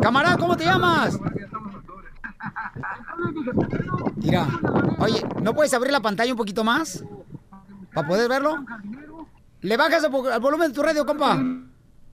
Camarada, 0.00 0.38
¿cómo 0.38 0.56
te 0.56 0.64
llamas? 0.64 1.18
Mira, 4.16 4.48
oye, 5.00 5.22
¿no 5.42 5.52
puedes 5.54 5.74
abrir 5.74 5.92
la 5.92 6.00
pantalla 6.00 6.32
un 6.32 6.38
poquito 6.38 6.64
más? 6.64 7.04
¿Para 7.92 8.08
poder 8.08 8.26
verlo? 8.30 8.64
¿Le 9.60 9.76
bajas 9.76 10.02
el 10.02 10.40
volumen 10.40 10.68
de 10.68 10.74
tu 10.74 10.82
radio, 10.82 11.04
compa? 11.04 11.38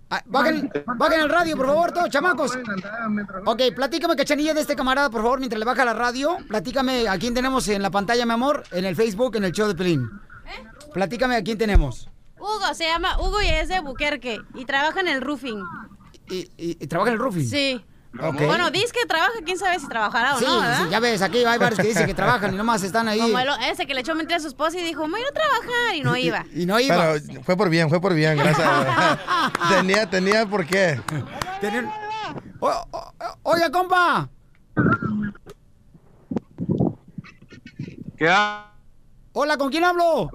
Ah, 0.09 0.21
Bajen, 0.27 0.71
bajen 0.97 1.19
el 1.21 1.29
radio, 1.29 1.57
por 1.57 1.65
favor, 1.65 1.91
todos, 1.91 2.09
chamacos. 2.09 2.51
Ok, 3.45 3.61
platícame, 3.75 4.15
cachanilla, 4.15 4.53
de 4.53 4.61
este 4.61 4.75
camarada, 4.75 5.09
por 5.09 5.21
favor, 5.23 5.39
mientras 5.39 5.57
le 5.59 5.65
baja 5.65 5.83
la 5.83 5.93
radio. 5.93 6.37
Platícame 6.47 7.07
a 7.09 7.17
quién 7.17 7.33
tenemos 7.33 7.67
en 7.69 7.81
la 7.81 7.89
pantalla, 7.89 8.25
mi 8.25 8.31
amor, 8.33 8.63
en 8.71 8.85
el 8.85 8.95
Facebook, 8.95 9.35
en 9.35 9.45
el 9.45 9.51
show 9.51 9.67
de 9.67 9.73
Pelín. 9.75 10.07
Platícame 10.93 11.35
a 11.35 11.43
quién 11.43 11.57
tenemos. 11.57 12.07
Hugo, 12.37 12.73
se 12.75 12.83
llama 12.87 13.19
Hugo 13.19 13.41
y 13.41 13.47
es 13.47 13.67
de 13.69 13.79
Buquerque 13.79 14.39
y 14.53 14.65
trabaja 14.65 14.99
en 14.99 15.07
el 15.07 15.21
roofing. 15.21 15.63
¿Y, 16.29 16.35
y- 16.57 16.77
y 16.79 16.87
trabaja 16.87 17.09
en 17.09 17.13
el 17.15 17.19
roofing? 17.19 17.47
Sí. 17.47 17.83
Bueno, 18.17 18.71
dice 18.71 18.93
que 18.93 19.05
trabaja, 19.05 19.31
quién 19.43 19.57
sabe 19.57 19.79
si 19.79 19.87
trabajará 19.87 20.35
o 20.35 20.39
Sí, 20.39 20.45
no, 20.45 20.59
¿verdad? 20.61 20.83
sí, 20.85 20.89
ya 20.89 20.99
ves, 20.99 21.21
aquí 21.21 21.43
hay 21.43 21.57
varios 21.57 21.79
que 21.79 21.87
dicen 21.87 22.05
que 22.05 22.13
trabajan 22.13 22.53
y 22.53 22.57
nomás 22.57 22.81
están 22.83 23.07
ahí. 23.09 23.19
Como 23.19 23.37
el- 23.39 23.49
ese 23.69 23.85
que 23.85 23.93
le 23.93 24.01
echó 24.01 24.15
mentira 24.15 24.37
a 24.37 24.39
su 24.39 24.47
esposa 24.47 24.77
y 24.79 24.83
dijo, 24.83 25.05
me 25.05 25.11
voy 25.11 25.19
a 25.19 25.23
ir 25.23 25.27
a 25.29 25.33
trabajar 25.33 25.95
y 25.95 26.01
no 26.01 26.15
iba. 26.15 26.45
Y 26.53 26.65
no 26.65 26.79
iba. 26.79 27.13
Pero 27.27 27.43
fue 27.43 27.57
por 27.57 27.69
bien, 27.69 27.89
fue 27.89 27.99
por 27.99 28.13
bien, 28.13 28.37
gracias. 28.37 28.67
tenía, 29.69 30.09
tenía 30.09 30.45
por 30.45 30.65
qué. 30.65 30.99
O- 32.59 32.67
o- 32.69 33.13
o- 33.19 33.37
Oiga, 33.43 33.69
compa. 33.71 34.29
¿Qué 38.17 38.29
ha- 38.29 38.71
Hola, 39.33 39.57
¿con 39.57 39.69
quién 39.69 39.83
hablo? 39.83 40.29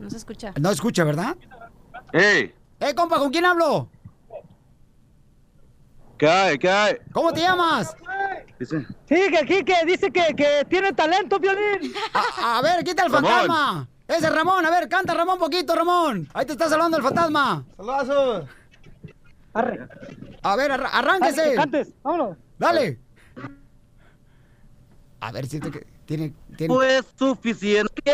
No 0.00 0.10
se 0.10 0.16
escucha. 0.16 0.52
No 0.60 0.70
escucha, 0.70 1.04
¿verdad? 1.04 1.36
¡Ey! 2.12 2.52
Eh, 2.80 2.94
compa, 2.94 3.18
¿con 3.18 3.30
quién 3.30 3.44
hablo? 3.44 3.88
¿Qué 6.20 6.28
hay? 6.28 6.58
¿Qué 6.58 6.68
hay? 6.68 6.96
¿Cómo 7.14 7.32
te 7.32 7.40
llamas? 7.40 7.96
Dice. 8.58 8.86
Sí, 9.08 9.14
que 9.30 9.38
aquí 9.38 9.64
que 9.64 9.74
dice 9.86 10.10
que, 10.10 10.34
que 10.36 10.66
tiene 10.68 10.92
talento, 10.92 11.38
Violín. 11.38 11.94
A, 12.12 12.58
a 12.58 12.62
ver, 12.62 12.84
quita 12.84 13.06
el 13.06 13.10
Ramón. 13.12 13.30
fantasma. 13.30 13.88
Ese 14.06 14.26
es 14.26 14.34
Ramón, 14.34 14.66
a 14.66 14.70
ver, 14.70 14.86
canta 14.90 15.14
Ramón 15.14 15.38
poquito, 15.38 15.74
Ramón. 15.74 16.28
Ahí 16.34 16.44
te 16.44 16.52
está 16.52 16.68
saludando 16.68 16.98
el 16.98 17.02
fantasma. 17.02 17.64
¡Saludazos! 17.74 18.44
A 19.54 20.56
ver, 20.56 20.70
arr- 20.72 20.90
arránquese. 20.92 21.40
Dale, 21.40 21.54
cantes, 21.54 21.94
vámonos. 22.02 22.36
Dale. 22.58 22.98
A 25.20 25.32
ver, 25.32 25.46
siento 25.46 25.70
que 25.70 25.86
tiene... 26.04 26.34
tiene... 26.54 26.74
Fue 26.74 27.00
suficiente. 27.18 28.12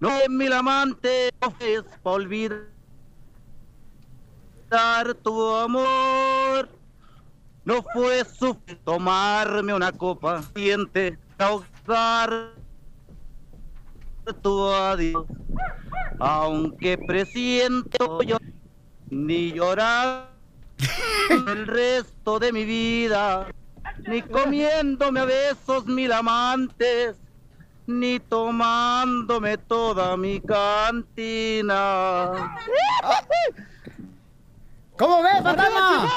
No 0.00 0.10
es 0.10 0.28
mil 0.28 0.52
amantes 0.52 1.30
es 1.60 1.82
para 2.02 2.16
olvidar 2.16 2.58
tu 5.22 5.54
amor. 5.54 6.68
No 7.64 7.82
fue 7.92 8.24
suficiente 8.24 8.76
tomarme 8.84 9.74
una 9.74 9.92
copa 9.92 10.42
siente 10.54 11.18
causar 11.36 12.52
tu 14.42 14.72
adiós. 14.72 15.26
Aunque 16.18 16.98
presiento 16.98 18.22
yo 18.22 18.36
ni 19.10 19.52
llorar 19.52 20.30
el 21.30 21.66
resto 21.66 22.38
de 22.38 22.52
mi 22.52 22.64
vida, 22.64 23.46
ni 24.06 24.22
comiéndome 24.22 25.20
a 25.20 25.24
besos 25.24 25.86
mil 25.86 26.12
amantes, 26.12 27.16
ni 27.86 28.20
tomándome 28.20 29.56
toda 29.58 30.16
mi 30.16 30.40
cantina. 30.40 31.68
¿Cómo 34.98 35.22
ves, 35.22 35.42
fantasma? 35.44 36.08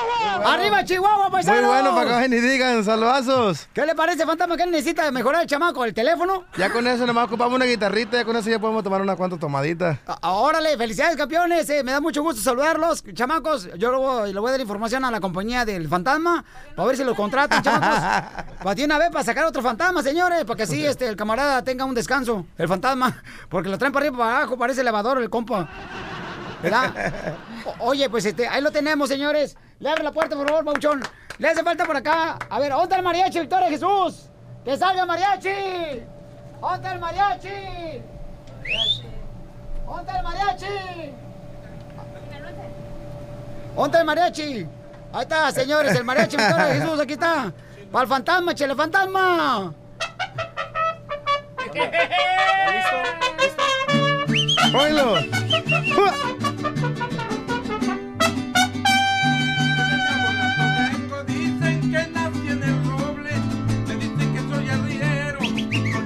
¡Arriba, 0.44 0.84
Chihuahua, 0.84 1.30
paisano! 1.30 1.62
Muy 1.62 1.68
bueno, 1.68 1.94
para 1.94 2.08
que 2.08 2.12
bajen 2.14 2.34
y 2.34 2.38
digan, 2.38 2.84
saludazos. 2.84 3.68
¿Qué 3.74 3.86
le 3.86 3.94
parece, 3.94 4.26
fantasma? 4.26 4.58
¿Qué 4.58 4.66
necesita 4.66 5.12
mejorar 5.12 5.44
el 5.44 5.48
chamaco? 5.48 5.86
¿El 5.86 5.94
teléfono? 5.94 6.46
Ya 6.58 6.72
con 6.72 6.88
eso 6.88 7.06
nomás 7.06 7.26
ocupamos 7.28 7.54
una 7.54 7.66
guitarrita, 7.66 8.18
ya 8.18 8.26
con 8.26 8.36
eso 8.36 8.50
ya 8.50 8.58
podemos 8.58 8.84
tomar 8.84 9.00
unas 9.00 9.16
cuantas 9.18 9.40
tomaditas. 9.40 10.00
Ah, 10.08 10.32
Órale, 10.32 10.76
felicidades 10.78 11.16
campeones, 11.16 11.70
eh, 11.70 11.84
me 11.84 11.92
da 11.92 12.02
mucho 12.02 12.24
gusto 12.24 12.42
saludarlos, 12.42 13.04
chamacos. 13.14 13.70
Yo 13.78 13.92
le 13.92 13.98
voy, 13.98 14.34
le 14.34 14.40
voy 14.40 14.50
a 14.50 14.52
dar 14.54 14.62
información 14.62 15.06
a 15.06 15.12
la 15.12 15.20
compañía 15.20 15.64
del 15.64 15.88
fantasma 15.88 16.44
para 16.76 16.88
ver 16.88 16.98
si 16.98 17.04
lo 17.04 17.16
contratan, 17.16 17.62
chamacos. 17.62 18.00
Para 18.64 18.76
ti 18.76 18.84
una 18.84 18.98
vez 18.98 19.10
para 19.10 19.24
sacar 19.24 19.46
otro 19.46 19.62
fantasma, 19.62 20.04
señores, 20.04 20.44
para 20.46 20.58
que 20.58 20.64
así 20.64 20.86
este, 20.86 21.08
el 21.08 21.16
camarada 21.16 21.64
tenga 21.64 21.84
un 21.84 21.96
descanso, 21.96 22.46
el 22.58 22.68
fantasma, 22.68 23.22
porque 23.50 23.70
lo 23.70 23.78
traen 23.78 23.92
para 23.92 24.06
arriba 24.06 24.16
y 24.16 24.20
para 24.20 24.38
abajo, 24.38 24.58
parece 24.58 24.82
elevador 24.82 25.20
el 25.20 25.30
compa. 25.32 25.68
¿Verdad? 26.62 27.14
O- 27.66 27.76
oye, 27.90 28.10
pues 28.10 28.26
este, 28.26 28.48
ahí 28.48 28.62
lo 28.62 28.72
tenemos, 28.72 29.10
señores. 29.10 29.56
Le 29.80 29.90
abre 29.90 30.04
la 30.04 30.12
puerta, 30.12 30.36
por 30.36 30.48
favor, 30.48 30.64
Bauchón. 30.64 31.02
Le 31.38 31.48
hace 31.50 31.64
falta 31.64 31.86
por 31.86 31.96
acá. 31.98 32.38
A 32.50 32.60
ver, 32.60 32.72
¿dónde 32.72 32.96
el 32.96 33.02
mariachi, 33.04 33.40
Victoria 33.40 33.68
Jesús? 33.70 34.28
¡Que 34.64 34.78
salga 34.78 35.02
el 35.02 35.08
mariachi! 35.08 36.04
¿Dónde 36.62 36.90
el 36.92 37.00
mariachi? 37.00 38.02
¿Dónde 39.88 40.12
el 40.18 40.24
mariachi? 40.24 41.12
¿Dónde 43.76 43.98
el 43.98 44.06
mariachi? 44.06 44.68
Ahí 45.14 45.22
está, 45.24 45.52
señores, 45.52 45.96
el 45.96 46.04
mariachi 46.04 46.38
Victoria 46.38 46.66
de 46.66 46.74
Jesús, 46.82 47.00
aquí 47.00 47.14
está. 47.14 47.52
Para 47.92 48.04
el 48.04 48.08
fantasma, 48.10 48.54
chele 48.54 48.76
fantasma. 48.76 49.74
Dicen 51.58 51.92
que 51.92 52.02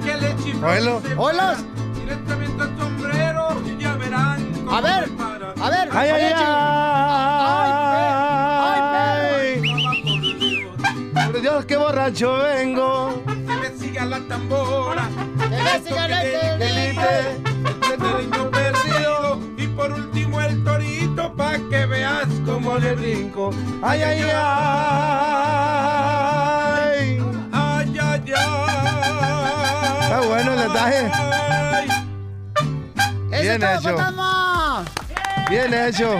que 0.04 0.14
le 0.16 0.34
¡Oílos! 0.66 1.02
para 1.16 1.56
directamente 1.94 2.62
al 2.62 2.78
sombrero 2.78 3.62
y 3.66 3.76
ya 3.82 3.96
verán 3.96 4.52
A 4.70 4.80
ver, 4.80 5.08
a 5.60 5.70
ver, 5.70 5.88
¡Ay, 5.92 6.08
ay, 6.08 6.12
mariachi. 6.12 6.44
Por 11.26 11.40
Dios, 11.40 11.64
qué 11.66 11.76
borracho 11.76 12.38
vengo. 12.38 13.22
Que 13.26 13.56
me 13.56 13.70
siga 13.78 14.04
la 14.06 14.20
tambora, 14.20 15.08
Que 15.38 15.48
me 15.48 15.80
siga 15.82 16.06
el 16.06 16.12
niño 18.00 18.50
perdido. 18.50 19.40
Y 19.56 19.66
por 19.68 19.92
último 19.92 20.15
torito 20.66 21.24
pa' 21.36 21.58
que 21.70 21.86
veas 21.86 22.26
cómo 22.44 22.76
le 22.76 22.94
brinco. 22.94 23.50
Ay, 23.82 24.02
ay, 24.02 24.20
ay. 24.22 24.32
Ay, 27.52 27.98
ay, 28.02 28.32
ay. 28.36 30.00
Está 30.02 30.20
bueno 30.26 30.52
el 30.52 30.58
detalle. 30.58 31.02
Bien 33.30 33.62
hecho. 33.62 33.96
Bien 35.48 35.72
hecho. 35.72 36.10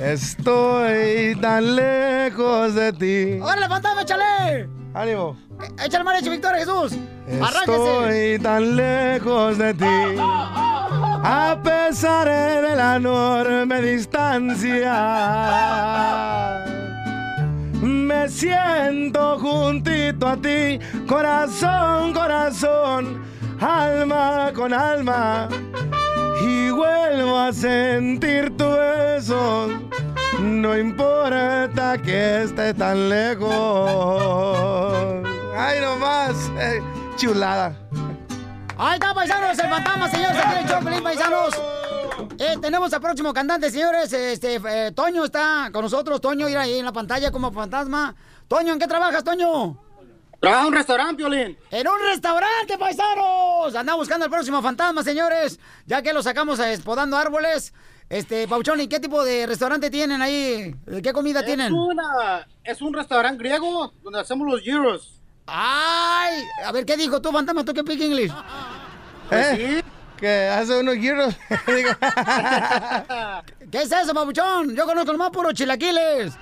Estoy 0.00 1.36
tan 1.40 1.76
lejos 1.76 2.74
de 2.74 2.92
ti. 2.92 3.40
¡Órale, 3.40 3.68
fantasma, 3.68 4.02
échale! 4.02 4.68
¡Ánimo! 4.94 5.36
E 5.78 5.86
échale, 5.86 6.04
mariachi, 6.04 6.28
Victoria, 6.28 6.58
Jesús. 6.58 6.92
Estoy 7.28 8.38
tan 8.40 8.76
lejos 8.76 9.58
de 9.58 9.74
ti. 9.74 10.16
Oh. 10.18 10.71
A 11.24 11.56
pesar 11.62 12.28
de 12.28 12.74
la 12.74 12.96
enorme 12.96 13.80
distancia. 13.80 14.92
Me 17.80 18.28
siento 18.28 19.38
juntito 19.38 20.26
a 20.26 20.36
ti, 20.36 20.80
corazón, 21.06 22.12
corazón, 22.12 23.22
alma 23.60 24.50
con 24.52 24.74
alma. 24.74 25.48
Y 26.44 26.70
vuelvo 26.70 27.38
a 27.38 27.52
sentir 27.52 28.56
tu 28.56 28.68
beso. 28.68 29.68
No 30.40 30.76
importa 30.76 31.96
que 32.02 32.42
esté 32.42 32.74
tan 32.74 33.08
lejos. 33.08 33.52
Ay, 35.56 35.80
nomás. 35.80 36.50
eh, 36.58 36.80
chulada. 37.16 37.81
Ahí 38.84 38.94
está, 38.94 39.14
paisanos, 39.14 39.56
el 39.56 39.70
fantasma, 39.70 40.10
señores, 40.10 40.38
aquí 40.44 40.94
el 40.96 41.02
paisanos. 41.04 41.54
Eh, 42.36 42.56
tenemos 42.60 42.92
al 42.92 43.00
próximo 43.00 43.32
cantante, 43.32 43.70
señores. 43.70 44.12
Este, 44.12 44.56
eh, 44.56 44.90
Toño 44.90 45.24
está 45.24 45.70
con 45.72 45.82
nosotros. 45.82 46.20
Toño, 46.20 46.48
ir 46.48 46.58
ahí 46.58 46.80
en 46.80 46.84
la 46.84 46.92
pantalla 46.92 47.30
como 47.30 47.52
fantasma. 47.52 48.16
Toño, 48.48 48.72
¿en 48.72 48.80
qué 48.80 48.88
trabajas, 48.88 49.22
Toño? 49.22 49.78
Trabaja 50.40 50.62
en 50.62 50.66
un 50.66 50.72
restaurante, 50.72 51.14
Piolín. 51.14 51.56
¡En 51.70 51.86
un 51.86 52.00
restaurante, 52.10 52.76
paisanos! 52.76 53.72
Anda 53.72 53.94
buscando 53.94 54.24
al 54.24 54.32
próximo 54.32 54.60
fantasma, 54.60 55.04
señores. 55.04 55.60
Ya 55.86 56.02
que 56.02 56.12
lo 56.12 56.20
sacamos 56.20 56.58
a 56.58 56.66
podando 56.84 57.16
árboles. 57.16 57.72
Este, 58.08 58.48
Pauchón, 58.48 58.80
¿y 58.80 58.88
qué 58.88 58.98
tipo 58.98 59.24
de 59.24 59.46
restaurante 59.46 59.90
tienen 59.90 60.20
ahí? 60.20 60.74
¿Qué 61.00 61.12
comida 61.12 61.44
tienen? 61.44 61.68
Es, 61.68 61.72
una, 61.72 62.48
es 62.64 62.82
un 62.82 62.92
restaurante 62.92 63.38
griego 63.38 63.92
donde 64.02 64.18
hacemos 64.18 64.44
los 64.50 64.60
gyros. 64.60 65.22
¡Ay! 65.46 66.42
A 66.64 66.72
ver, 66.72 66.84
¿qué 66.84 66.96
dijo 66.96 67.20
tú, 67.20 67.30
fantasma? 67.30 67.64
¿Tú 67.64 67.72
qué 67.74 67.84
pick 67.84 68.00
English? 69.32 69.78
¿Eh? 69.78 69.84
Que 70.18 70.48
hace 70.48 70.78
unos 70.78 70.94
giros. 70.96 71.34
¿Qué 73.70 73.82
es 73.82 73.90
eso, 73.92 74.14
papuchón? 74.14 74.74
Yo 74.74 74.84
conozco 74.86 75.12
nomás 75.12 75.30
puros 75.30 75.54
chilaquiles. 75.54 76.34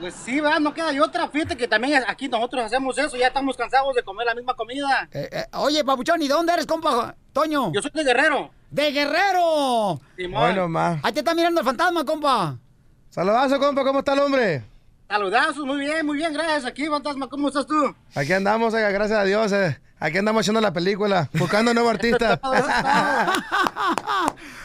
Pues 0.00 0.14
sí, 0.14 0.40
va, 0.40 0.58
no 0.58 0.72
queda 0.72 0.90
de 0.92 1.00
otra. 1.00 1.28
Fíjate 1.28 1.56
que 1.56 1.68
también 1.68 2.02
aquí 2.08 2.26
nosotros 2.28 2.64
hacemos 2.64 2.96
eso. 2.98 3.16
Ya 3.16 3.26
estamos 3.28 3.56
cansados 3.56 3.94
de 3.94 4.02
comer 4.02 4.26
la 4.26 4.34
misma 4.34 4.54
comida. 4.54 5.08
Eh, 5.12 5.28
eh, 5.30 5.44
oye, 5.52 5.84
papuchón, 5.84 6.22
¿y 6.22 6.28
de 6.28 6.34
dónde 6.34 6.54
eres, 6.54 6.66
compa? 6.66 7.14
Toño. 7.32 7.70
Yo 7.72 7.82
soy 7.82 7.90
de 7.92 8.04
Guerrero. 8.04 8.50
¡De 8.70 8.90
Guerrero! 8.92 10.00
Simón. 10.16 10.40
Bueno, 10.40 10.68
más. 10.68 11.00
Ahí 11.02 11.12
te 11.12 11.18
está 11.20 11.34
mirando 11.34 11.60
el 11.60 11.66
fantasma, 11.66 12.04
compa. 12.04 12.56
Saludazo, 13.10 13.58
compa, 13.58 13.84
¿cómo 13.84 13.98
está 13.98 14.14
el 14.14 14.20
hombre? 14.20 14.64
Saludazos, 15.08 15.66
muy 15.66 15.78
bien, 15.80 16.06
muy 16.06 16.16
bien, 16.16 16.32
gracias. 16.32 16.64
Aquí, 16.64 16.86
fantasma, 16.86 17.28
¿cómo 17.28 17.48
estás 17.48 17.66
tú? 17.66 17.94
Aquí 18.14 18.32
andamos, 18.32 18.72
oiga, 18.72 18.90
gracias 18.90 19.18
a 19.18 19.24
Dios. 19.24 19.52
eh. 19.52 19.78
Aquí 20.02 20.16
andamos 20.16 20.40
haciendo 20.40 20.60
la 20.62 20.72
película, 20.72 21.28
buscando 21.34 21.70
un 21.72 21.74
nuevo 21.74 21.90
artista. 21.90 22.40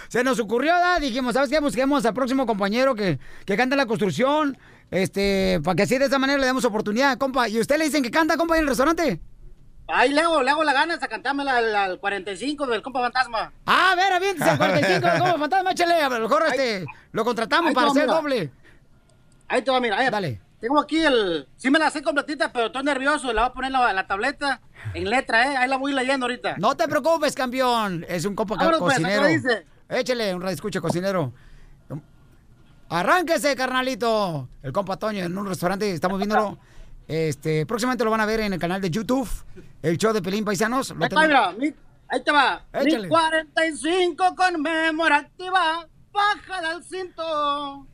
Se 0.08 0.24
nos 0.24 0.40
ocurrió, 0.40 0.72
¿verdad? 0.74 1.02
Dijimos, 1.02 1.34
¿sabes 1.34 1.50
qué? 1.50 1.60
Busquemos 1.60 2.06
al 2.06 2.14
próximo 2.14 2.46
compañero 2.46 2.96
que, 2.96 3.20
que 3.46 3.58
canta 3.58 3.76
la 3.76 3.86
construcción. 3.86 4.58
Este, 4.92 5.60
para 5.64 5.76
que 5.76 5.84
así 5.84 5.98
de 5.98 6.06
esa 6.06 6.20
manera 6.20 6.40
le 6.40 6.46
demos 6.46 6.64
oportunidad, 6.64 7.18
compa. 7.18 7.50
¿Y 7.50 7.60
usted 7.60 7.78
le 7.78 7.86
dicen 7.86 8.02
que 8.04 8.12
canta, 8.12 8.38
compa, 8.38 8.56
en 8.56 8.62
el 8.62 8.68
restaurante? 8.70 9.20
Ahí 9.88 10.12
le 10.14 10.22
hago, 10.22 10.42
le 10.42 10.50
hago 10.52 10.64
la 10.64 10.74
ganas 10.74 11.04
a 11.04 11.08
cantármela 11.08 11.58
al, 11.58 11.76
al 11.76 12.00
45 12.00 12.66
del 12.68 12.82
compa 12.82 13.02
fantasma. 13.02 13.52
Ah, 13.66 13.92
a 13.92 13.96
ver, 13.96 14.14
aviéntese 14.14 14.50
al 14.50 14.58
45 14.58 15.08
del 15.08 15.20
compa 15.20 15.38
fantasma, 15.38 15.72
échale. 15.72 15.96
A 15.96 16.10
lo 16.10 16.20
mejor 16.22 16.44
este, 16.48 16.86
lo 17.12 17.26
contratamos 17.26 17.74
para 17.74 17.88
hacer 17.88 18.04
mira. 18.04 18.14
doble. 18.16 18.52
Ahí 19.48 19.62
te 19.64 19.72
va, 19.72 19.80
mira. 19.82 19.98
ahí- 19.98 20.10
Dale. 20.10 20.42
Tengo 20.66 20.80
aquí 20.80 20.98
el... 20.98 21.48
Sí 21.58 21.70
me 21.70 21.78
la 21.78 21.92
sé 21.92 22.02
completita, 22.02 22.52
pero 22.52 22.66
estoy 22.66 22.82
nervioso. 22.82 23.28
Le 23.28 23.40
voy 23.40 23.50
a 23.50 23.54
poner 23.54 23.72
la, 23.72 23.94
la 23.94 24.08
tableta 24.08 24.62
en 24.96 25.08
letra, 25.08 25.46
¿eh? 25.46 25.58
Ahí 25.58 25.70
la 25.70 25.78
voy 25.78 25.94
leyendo 25.94 26.26
ahorita. 26.26 26.56
No 26.58 26.76
te 26.76 26.88
preocupes, 26.88 27.36
campeón. 27.36 28.04
Es 28.10 28.26
un 28.26 28.34
compa 28.34 28.56
Vámonos, 28.56 28.80
pues, 28.80 28.96
cocinero. 28.96 29.22
¿a 29.22 29.28
qué 29.28 29.38
hora 29.38 29.42
dice? 29.44 29.68
Échale 29.90 30.34
un 30.34 30.48
escucha 30.48 30.82
cocinero. 30.82 31.32
Arránquese, 32.90 33.56
carnalito. 33.56 34.50
El 34.64 34.74
compa 34.74 34.98
Toño 34.98 35.24
en 35.24 35.38
un 35.38 35.46
restaurante, 35.46 35.92
estamos 35.92 36.18
viéndolo. 36.18 36.58
Este, 37.08 37.68
próximamente 37.68 38.04
lo 38.04 38.10
van 38.10 38.22
a 38.22 38.26
ver 38.26 38.40
en 38.40 38.54
el 38.54 38.60
canal 38.60 38.82
de 38.82 38.90
YouTube, 38.90 39.30
el 39.84 40.00
show 40.00 40.14
de 40.14 40.24
Pelín 40.24 40.46
Paisanos. 40.46 40.90
Ahí, 40.90 41.28
mira, 41.28 41.54
ahí 42.08 42.24
te 42.24 42.32
va. 42.32 42.66
Échale. 42.74 43.04
Mi 43.04 43.10
45 43.10 44.36
conmemorativa, 44.36 45.88
baja 46.12 46.74
del 46.74 46.84
cinto. 46.84 47.86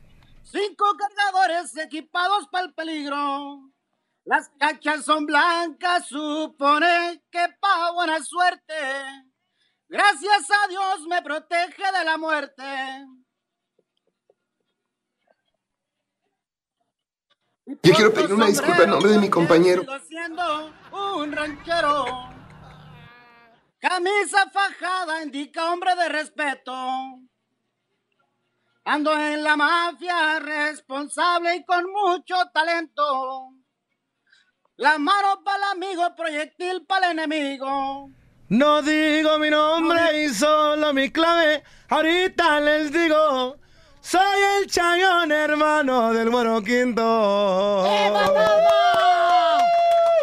Cinco 0.52 0.84
cargadores 0.98 1.74
equipados 1.78 2.46
para 2.48 2.66
el 2.66 2.74
peligro. 2.74 3.70
Las 4.24 4.50
cachas 4.58 5.02
son 5.02 5.24
blancas, 5.24 6.06
supone 6.06 7.24
que 7.30 7.46
pa' 7.58 7.92
buena 7.92 8.22
suerte. 8.22 8.74
Gracias 9.88 10.50
a 10.50 10.68
Dios 10.68 11.06
me 11.08 11.22
protege 11.22 11.82
de 11.98 12.04
la 12.04 12.18
muerte. 12.18 12.62
Yo 17.64 17.94
quiero 17.94 18.12
pedir 18.12 18.34
una 18.34 18.46
disculpa 18.48 18.82
en 18.82 18.90
nombre 18.90 19.12
de 19.12 19.18
mi 19.20 19.30
compañero. 19.30 19.86
Siendo 20.06 20.74
un 20.92 21.32
ranchero. 21.32 22.04
Camisa 23.78 24.50
fajada 24.50 25.22
indica 25.22 25.72
hombre 25.72 25.94
de 25.96 26.08
respeto. 26.10 26.74
Ando 28.84 29.12
en 29.16 29.44
la 29.44 29.56
mafia 29.56 30.40
responsable 30.40 31.56
y 31.56 31.64
con 31.64 31.84
mucho 31.92 32.34
talento. 32.52 33.50
La 34.76 34.98
mano 34.98 35.42
para 35.44 35.58
el 35.58 35.62
amigo, 35.84 36.16
proyectil 36.16 36.84
para 36.86 37.12
el 37.12 37.18
enemigo. 37.18 38.10
No 38.48 38.82
digo 38.82 39.38
mi 39.38 39.50
nombre 39.50 40.24
y 40.24 40.28
solo 40.30 40.92
mi 40.92 41.10
clave. 41.10 41.62
Ahorita 41.90 42.60
les 42.60 42.92
digo, 42.92 43.56
soy 44.00 44.40
el 44.58 44.66
chayón 44.66 45.30
hermano 45.30 46.12
del 46.12 46.28
Güero 46.30 46.60
Quinto. 46.62 47.84
¡Eh, 47.86 48.12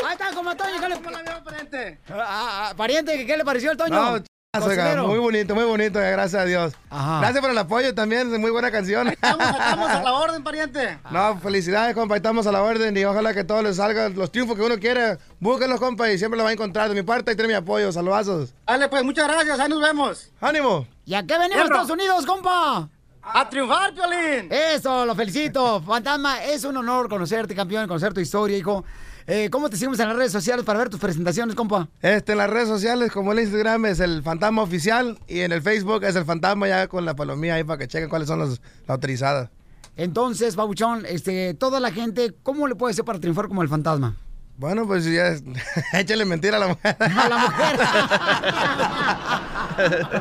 Ahí 0.05 0.11
está, 0.11 0.33
como 0.33 0.55
Toño. 0.55 0.81
¿qué 0.81 0.89
le... 0.89 1.99
Ah, 2.09 2.69
ah, 2.69 2.73
pariente, 2.75 3.25
¿qué 3.25 3.37
le 3.37 3.45
pareció 3.45 3.71
el 3.71 3.77
Toño? 3.77 3.95
No, 3.95 4.23
oiga, 4.57 5.03
muy 5.03 5.19
bonito, 5.19 5.53
muy 5.53 5.63
bonito, 5.63 6.01
eh, 6.01 6.11
gracias 6.11 6.41
a 6.41 6.45
Dios. 6.45 6.73
Ajá. 6.89 7.19
Gracias 7.19 7.39
por 7.39 7.51
el 7.51 7.57
apoyo 7.57 7.93
también, 7.93 8.33
es 8.33 8.39
muy 8.39 8.49
buena 8.49 8.71
canción. 8.71 9.07
Estamos, 9.07 9.47
estamos 9.47 9.89
a 9.89 10.01
la 10.01 10.13
orden, 10.19 10.43
pariente. 10.43 10.97
No, 11.11 11.39
felicidades, 11.39 11.93
compa, 11.93 12.15
estamos 12.15 12.47
a 12.47 12.51
la 12.51 12.63
orden 12.63 12.97
y 12.97 13.05
ojalá 13.05 13.31
que 13.35 13.43
todos 13.43 13.63
les 13.63 13.75
salgan 13.75 14.15
los 14.15 14.31
triunfos 14.31 14.57
que 14.57 14.63
uno 14.63 14.79
quiere. 14.79 15.19
Búsquenlos, 15.39 15.79
compa, 15.79 16.09
y 16.09 16.17
siempre 16.17 16.37
los 16.37 16.45
va 16.45 16.49
a 16.49 16.53
encontrar. 16.53 16.89
De 16.89 16.95
mi 16.95 17.03
parte, 17.03 17.31
y 17.31 17.35
tiene 17.35 17.49
mi 17.49 17.53
apoyo. 17.53 17.91
Saludazos. 17.91 18.55
Dale, 18.65 18.89
pues, 18.89 19.03
muchas 19.03 19.27
gracias. 19.27 19.59
Ahí 19.59 19.69
nos 19.69 19.81
vemos. 19.81 20.31
¡Ánimo! 20.41 20.87
¿Y 21.05 21.13
a 21.13 21.21
qué 21.21 21.37
venimos 21.37 21.61
a. 21.61 21.65
Estados 21.65 21.91
Unidos, 21.91 22.25
compa? 22.25 22.89
A 23.21 23.49
triunfar, 23.49 23.93
Piolín. 23.93 24.51
Eso, 24.51 25.05
lo 25.05 25.13
felicito. 25.13 25.79
Fantasma, 25.81 26.43
es 26.43 26.63
un 26.63 26.75
honor 26.75 27.07
conocerte, 27.07 27.53
campeón, 27.53 27.87
conocer 27.87 28.15
tu 28.15 28.19
historia, 28.19 28.57
hijo. 28.57 28.83
Eh, 29.31 29.51
¿Cómo 29.51 29.69
te 29.69 29.77
seguimos 29.77 29.99
en 29.99 30.07
las 30.07 30.17
redes 30.17 30.31
sociales 30.31 30.65
para 30.65 30.79
ver 30.79 30.89
tus 30.89 30.99
presentaciones, 30.99 31.55
compa? 31.55 31.87
Este, 32.01 32.31
en 32.31 32.39
las 32.39 32.49
redes 32.49 32.67
sociales, 32.67 33.11
como 33.11 33.31
el 33.31 33.39
Instagram 33.41 33.85
es 33.85 33.99
el 33.99 34.23
Fantasma 34.23 34.63
Oficial 34.63 35.19
y 35.27 35.41
en 35.41 35.51
el 35.51 35.61
Facebook 35.61 36.03
es 36.03 36.15
el 36.15 36.25
Fantasma 36.25 36.67
ya 36.67 36.87
con 36.87 37.05
la 37.05 37.15
palomía 37.15 37.53
ahí 37.53 37.63
para 37.63 37.77
que 37.77 37.87
chequen 37.87 38.09
cuáles 38.09 38.27
son 38.27 38.39
los, 38.39 38.49
las 38.49 38.89
autorizadas. 38.89 39.51
Entonces, 39.95 40.55
Babuchón, 40.55 41.05
este, 41.05 41.53
toda 41.53 41.79
la 41.79 41.91
gente, 41.91 42.33
¿cómo 42.41 42.67
le 42.67 42.73
puede 42.73 42.95
ser 42.95 43.05
para 43.05 43.19
triunfar 43.19 43.47
como 43.47 43.61
el 43.61 43.69
fantasma? 43.69 44.15
Bueno, 44.57 44.87
pues 44.87 45.05
ya, 45.05 45.35
échale 45.93 46.25
mentira 46.25 46.57
a 46.57 46.61
la 46.61 46.67
mujer. 46.69 46.97
A 46.99 47.29
la 47.29 47.37
mujer. 47.37 47.79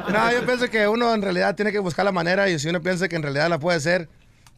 No, 0.12 0.33
yo 0.33 0.44
pienso 0.44 0.68
que 0.68 0.87
uno 0.87 1.12
en 1.14 1.23
realidad 1.23 1.57
tiene 1.57 1.73
que 1.73 1.79
buscar 1.79 2.05
la 2.05 2.12
manera 2.12 2.49
y 2.49 2.59
si 2.59 2.68
uno 2.68 2.81
piensa 2.81 3.09
que 3.09 3.16
en 3.16 3.23
realidad 3.23 3.49
la 3.49 3.59
puede 3.59 3.79
hacer, 3.79 4.09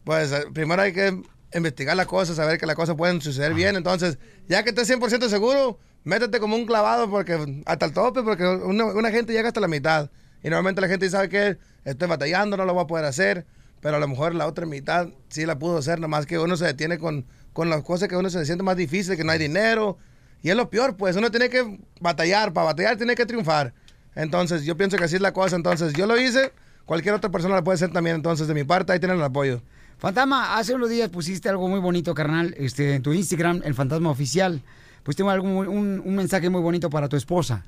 pues 0.03 0.31
eh, 0.31 0.43
primero 0.53 0.81
hay 0.81 0.93
que 0.93 1.23
investigar 1.53 1.95
la 1.95 2.05
cosa, 2.05 2.33
saber 2.35 2.57
que 2.57 2.65
las 2.65 2.75
cosas 2.75 2.95
pueden 2.95 3.21
suceder 3.21 3.53
bien. 3.53 3.75
Entonces, 3.75 4.17
ya 4.47 4.63
que 4.63 4.69
estés 4.69 4.89
100% 4.89 5.29
seguro, 5.29 5.79
métete 6.03 6.39
como 6.39 6.55
un 6.55 6.65
clavado 6.65 7.09
porque 7.09 7.63
hasta 7.65 7.85
el 7.85 7.93
tope, 7.93 8.23
porque 8.23 8.45
una, 8.45 8.85
una 8.85 9.11
gente 9.11 9.33
llega 9.33 9.47
hasta 9.47 9.59
la 9.59 9.67
mitad. 9.67 10.09
Y 10.43 10.49
normalmente 10.49 10.81
la 10.81 10.87
gente 10.87 11.09
sabe 11.09 11.29
que 11.29 11.57
estoy 11.85 12.07
batallando, 12.07 12.57
no 12.57 12.65
lo 12.65 12.73
voy 12.73 12.83
a 12.83 12.87
poder 12.87 13.05
hacer, 13.05 13.45
pero 13.79 13.97
a 13.97 13.99
lo 13.99 14.07
mejor 14.07 14.33
la 14.33 14.47
otra 14.47 14.65
mitad 14.65 15.09
sí 15.29 15.45
la 15.45 15.59
pudo 15.59 15.77
hacer, 15.77 15.99
nomás 15.99 16.25
que 16.25 16.39
uno 16.39 16.57
se 16.57 16.65
detiene 16.65 16.97
con, 16.97 17.25
con 17.53 17.69
las 17.69 17.83
cosas 17.83 18.07
que 18.07 18.15
uno 18.15 18.29
se 18.29 18.45
siente 18.45 18.63
más 18.63 18.77
difícil, 18.77 19.15
que 19.17 19.23
no 19.23 19.31
hay 19.31 19.39
dinero. 19.39 19.97
Y 20.43 20.49
es 20.49 20.55
lo 20.55 20.69
peor, 20.69 20.97
pues 20.97 21.15
uno 21.15 21.29
tiene 21.29 21.49
que 21.49 21.79
batallar, 21.99 22.53
para 22.53 22.65
batallar 22.67 22.97
tiene 22.97 23.15
que 23.15 23.25
triunfar. 23.25 23.73
Entonces, 24.15 24.63
yo 24.63 24.75
pienso 24.75 24.97
que 24.97 25.03
así 25.03 25.15
es 25.15 25.21
la 25.21 25.33
cosa. 25.33 25.55
Entonces, 25.55 25.93
yo 25.93 26.07
lo 26.07 26.19
hice, 26.19 26.51
cualquier 26.85 27.13
otra 27.13 27.29
persona 27.29 27.55
lo 27.55 27.63
puede 27.63 27.75
hacer 27.75 27.91
también. 27.91 28.15
Entonces, 28.15 28.47
de 28.47 28.53
mi 28.53 28.63
parte, 28.63 28.91
ahí 28.91 28.99
tienen 28.99 29.17
el 29.17 29.23
apoyo. 29.23 29.61
Fantasma, 30.01 30.57
hace 30.57 30.73
unos 30.73 30.89
días 30.89 31.09
pusiste 31.09 31.47
algo 31.47 31.67
muy 31.67 31.79
bonito, 31.79 32.15
carnal, 32.15 32.55
este, 32.57 32.95
en 32.95 33.03
tu 33.03 33.13
Instagram, 33.13 33.61
el 33.63 33.75
fantasma 33.75 34.09
oficial. 34.09 34.63
Pues 35.03 35.15
algo 35.19 35.45
muy- 35.47 35.67
un, 35.67 36.01
un 36.03 36.15
mensaje 36.15 36.49
muy 36.49 36.59
bonito 36.61 36.89
para 36.89 37.07
tu 37.07 37.15
esposa. 37.15 37.65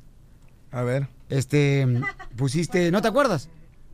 A 0.71 0.81
ver. 0.81 1.07
Este, 1.29 1.87
pusiste, 2.35 2.89
¿no 2.89 3.03
te 3.03 3.07
acuerdas? 3.07 3.49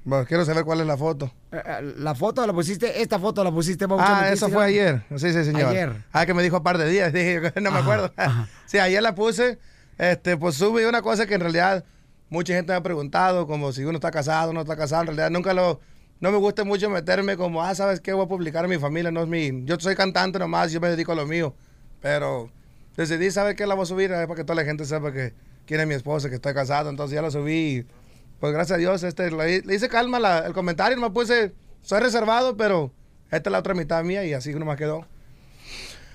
Bueno, 0.05 0.25
quiero 0.25 0.45
saber 0.45 0.63
cuál 0.63 0.79
es 0.79 0.87
la 0.87 0.95
foto. 0.95 1.29
Eh, 1.51 1.61
eh, 1.65 1.93
La 1.97 2.15
foto 2.15 2.47
la 2.47 2.53
pusiste, 2.53 3.01
esta 3.01 3.19
foto 3.19 3.43
la 3.43 3.51
pusiste, 3.51 3.85
Ah, 3.99 4.23
¿en 4.27 4.33
eso 4.33 4.47
fue 4.47 4.63
ayer. 4.63 5.03
Sí, 5.17 5.33
sí, 5.33 5.43
señor. 5.43 5.67
Ayer. 5.71 6.05
Ah, 6.13 6.25
que 6.25 6.33
me 6.33 6.41
dijo 6.41 6.55
un 6.59 6.63
par 6.63 6.77
de 6.77 6.89
días. 6.89 7.11
Dije, 7.13 7.41
no 7.61 7.71
me 7.71 7.79
acuerdo. 7.79 8.13
sí, 8.67 8.77
ayer 8.79 9.03
la 9.03 9.15
puse. 9.15 9.59
Este, 9.97 10.37
pues 10.37 10.55
subí 10.55 10.85
una 10.85 11.01
cosa 11.01 11.25
que 11.25 11.33
en 11.33 11.41
realidad 11.41 11.83
mucha 12.29 12.53
gente 12.53 12.71
me 12.71 12.77
ha 12.77 12.83
preguntado, 12.83 13.45
como 13.47 13.73
si 13.73 13.83
uno 13.83 13.97
está 13.97 14.11
casado 14.11 14.51
o 14.51 14.53
no 14.53 14.61
está 14.61 14.77
casado. 14.77 15.01
En 15.01 15.07
realidad 15.07 15.29
nunca 15.29 15.53
lo... 15.53 15.81
No 16.19 16.31
me 16.31 16.37
gusta 16.37 16.63
mucho 16.63 16.89
meterme 16.89 17.37
como, 17.37 17.63
ah, 17.63 17.73
¿sabes 17.75 18.01
qué? 18.01 18.13
Voy 18.13 18.25
a 18.25 18.27
publicar 18.27 18.65
a 18.65 18.67
mi 18.67 18.77
familia, 18.77 19.09
no 19.11 19.21
es 19.21 19.27
mi... 19.27 19.63
Yo 19.65 19.79
soy 19.79 19.95
cantante 19.95 20.37
nomás, 20.37 20.71
yo 20.71 20.81
me 20.81 20.89
dedico 20.89 21.13
a 21.13 21.15
lo 21.15 21.25
mío. 21.25 21.55
Pero 22.01 22.51
decidí, 22.97 23.31
¿sabes 23.31 23.55
qué? 23.55 23.65
La 23.65 23.75
voy 23.75 23.83
a 23.83 23.85
subir 23.85 24.11
eh, 24.11 24.27
para 24.27 24.35
que 24.35 24.43
toda 24.43 24.55
la 24.55 24.65
gente 24.65 24.85
sepa 24.85 25.13
que 25.13 25.33
quién 25.65 25.79
es 25.79 25.87
mi 25.87 25.93
esposa, 25.93 26.29
que 26.29 26.35
estoy 26.35 26.53
casado. 26.53 26.89
Entonces 26.89 27.15
ya 27.15 27.21
la 27.21 27.31
subí 27.31 27.85
pues 28.39 28.53
gracias 28.53 28.77
a 28.77 28.79
Dios, 28.79 29.03
este, 29.03 29.31
le, 29.31 29.75
hice 29.75 29.89
calma 29.89 30.39
el 30.45 30.53
comentario, 30.53 30.97
me 30.97 31.09
puse, 31.09 31.53
soy 31.81 31.99
reservado, 31.99 32.55
pero 32.55 32.91
esta 33.31 33.49
es 33.49 33.51
la 33.51 33.59
otra 33.59 33.73
mitad 33.73 34.03
mía 34.03 34.23
y 34.23 34.33
así 34.33 34.53
nomás 34.53 34.77
quedó. 34.77 35.05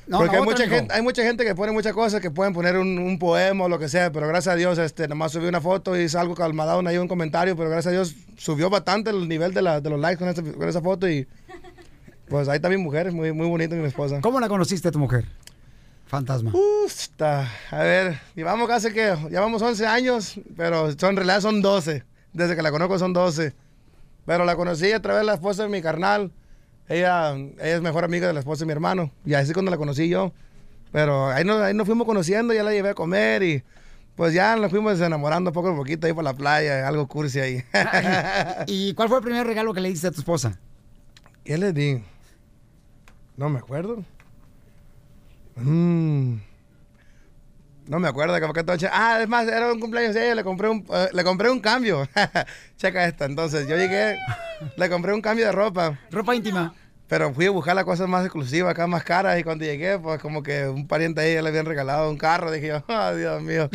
No, 0.07 0.19
Porque 0.19 0.37
hay, 0.37 0.43
mucha 0.43 0.69
gente, 0.69 0.93
hay 0.95 1.01
mucha 1.03 1.23
gente 1.23 1.45
que 1.45 1.55
pone 1.55 1.73
muchas 1.73 1.95
cosas, 1.95 2.21
que 2.21 2.31
pueden 2.31 2.53
poner 2.53 2.77
un, 2.77 2.99
un 2.99 3.19
poema 3.19 3.65
o 3.65 3.69
lo 3.71 3.79
que 3.79 3.89
sea, 3.89 4.13
pero 4.13 4.29
gracias 4.29 4.53
a 4.53 4.57
Dios, 4.57 4.77
este, 4.79 5.09
nomás 5.09 5.33
subí 5.33 5.47
una 5.47 5.61
foto 5.63 5.97
y 5.99 6.03
hice 6.05 6.19
algo 6.19 6.35
calmado, 6.35 6.87
ahí 6.87 6.99
un 6.99 7.09
comentario, 7.09 7.57
pero 7.57 7.71
gracias 7.71 7.87
a 7.91 7.93
Dios 7.93 8.15
subió 8.37 8.69
bastante 8.69 9.09
el 9.11 9.27
nivel 9.29 9.55
de, 9.55 9.63
la- 9.63 9.81
de 9.81 9.89
los 9.89 9.99
likes 9.99 10.19
con, 10.19 10.29
esa- 10.29 10.43
con 10.43 10.69
esa 10.69 10.83
foto 10.83 11.09
y 11.09 11.27
pues 12.29 12.49
ahí 12.49 12.57
está 12.57 12.69
mi 12.69 12.77
mujer, 12.77 13.07
es 13.07 13.15
muy, 13.15 13.33
muy 13.33 13.47
bonita 13.47 13.75
mi 13.77 13.87
esposa. 13.87 14.21
¿Cómo 14.21 14.41
la 14.41 14.49
conociste 14.49 14.91
tu 14.91 14.99
mujer? 14.99 15.25
Fantasma. 16.07 16.53
Está, 16.87 17.49
a 17.71 17.79
ver, 17.79 18.21
llevamos 18.35 18.69
casi 18.69 18.93
que, 18.93 19.17
llevamos 19.31 19.63
11 19.63 19.87
años, 19.87 20.35
pero 20.57 20.93
son, 20.93 21.11
en 21.11 21.17
realidad 21.17 21.41
son 21.41 21.63
12. 21.63 22.05
Desde 22.35 22.55
que 22.57 22.63
la 22.63 22.71
conozco 22.71 22.99
son 22.99 23.13
12. 23.15 23.55
Pero 24.27 24.45
la 24.45 24.55
conocí 24.57 24.93
a 24.93 25.01
través 25.01 25.21
de 25.23 25.27
la 25.27 25.35
esposa 25.35 25.63
de 25.65 25.69
mi 25.71 25.81
carnal. 25.81 26.31
Ella, 26.89 27.35
ella 27.35 27.77
es 27.77 27.83
mejor 27.83 28.05
amiga 28.05 28.27
de 28.27 28.33
la 28.33 28.41
esposa 28.41 28.61
de 28.61 28.67
mi 28.67 28.73
hermano. 28.73 29.11
Y 29.25 29.35
así 29.35 29.53
cuando 29.53 29.71
la 29.71 29.77
conocí 29.77 30.09
yo. 30.09 30.33
Pero 30.93 31.29
ahí 31.31 31.45
nos, 31.45 31.61
ahí 31.61 31.75
nos 31.75 31.87
fuimos 31.87 32.07
conociendo, 32.07 32.55
ya 32.55 32.63
la 32.63 32.71
llevé 32.73 32.91
a 32.91 32.95
comer 32.95 33.43
y 33.43 33.65
pues 34.15 34.33
ya 34.33 34.55
nos 34.55 34.71
fuimos 34.71 35.01
enamorando 35.01 35.53
poco 35.53 35.71
a 35.71 35.77
poquito 35.77 36.07
ahí 36.07 36.13
por 36.13 36.23
la 36.23 36.35
playa, 36.35 36.87
algo 36.87 37.09
cursi 37.09 37.41
ahí. 37.41 37.65
¿Y 38.69 38.95
cuál 38.95 39.09
fue 39.09 39.19
el 39.19 39.25
primer 39.25 39.47
regalo 39.47 39.75
que 39.75 39.81
le 39.81 39.89
diste 39.89 40.07
a 40.07 40.13
tu 40.13 40.21
esposa? 40.21 40.59
¿Qué 41.43 41.59
le 41.59 41.73
di? 41.73 42.03
No 43.37 43.49
me 43.49 43.59
acuerdo. 43.59 44.05
Mm. 45.57 46.37
No 47.87 47.99
me 47.99 48.09
acuerdo 48.09 48.33
de 48.35 48.41
que 48.41 48.77
che- 48.79 48.89
Ah, 48.93 49.19
es 49.21 49.29
más, 49.29 49.47
era 49.47 49.73
un 49.73 49.79
cumpleaños 49.81 50.15
de 50.15 50.25
ella, 50.27 50.35
le 50.37 50.45
compré 50.45 50.69
un, 50.69 50.87
eh, 50.93 51.09
le 51.13 51.25
compré 51.25 51.51
un 51.51 51.61
cambio. 51.61 52.09
Checa 52.79 53.05
esta. 53.05 53.27
Entonces, 53.27 53.69
yo 53.69 53.77
llegué, 53.77 54.17
le 54.77 54.89
compré 54.91 55.13
un 55.13 55.21
cambio 55.21 55.47
de 55.47 55.53
ropa. 55.53 55.99
Ropa 56.11 56.35
íntima. 56.35 56.75
Pero 57.07 57.35
fui 57.35 57.45
a 57.47 57.51
buscar 57.51 57.77
las 57.77 57.85
cosas 57.85 58.09
más 58.09 58.25
exclusivas, 58.25 58.71
acá 58.71 58.87
más 58.87 59.05
caras. 59.05 59.39
Y 59.39 59.45
cuando 59.45 59.65
llegué, 59.67 59.99
pues 59.99 60.21
como 60.21 60.43
que 60.43 60.67
un 60.67 60.89
pariente 60.89 61.31
ella 61.31 61.43
le 61.43 61.51
habían 61.51 61.67
regalado 61.67 62.09
un 62.11 62.17
carro. 62.17 62.51
Dije 62.51 62.69
yo, 62.69 62.85
oh, 62.89 63.15
Dios 63.15 63.43
mío. 63.43 63.69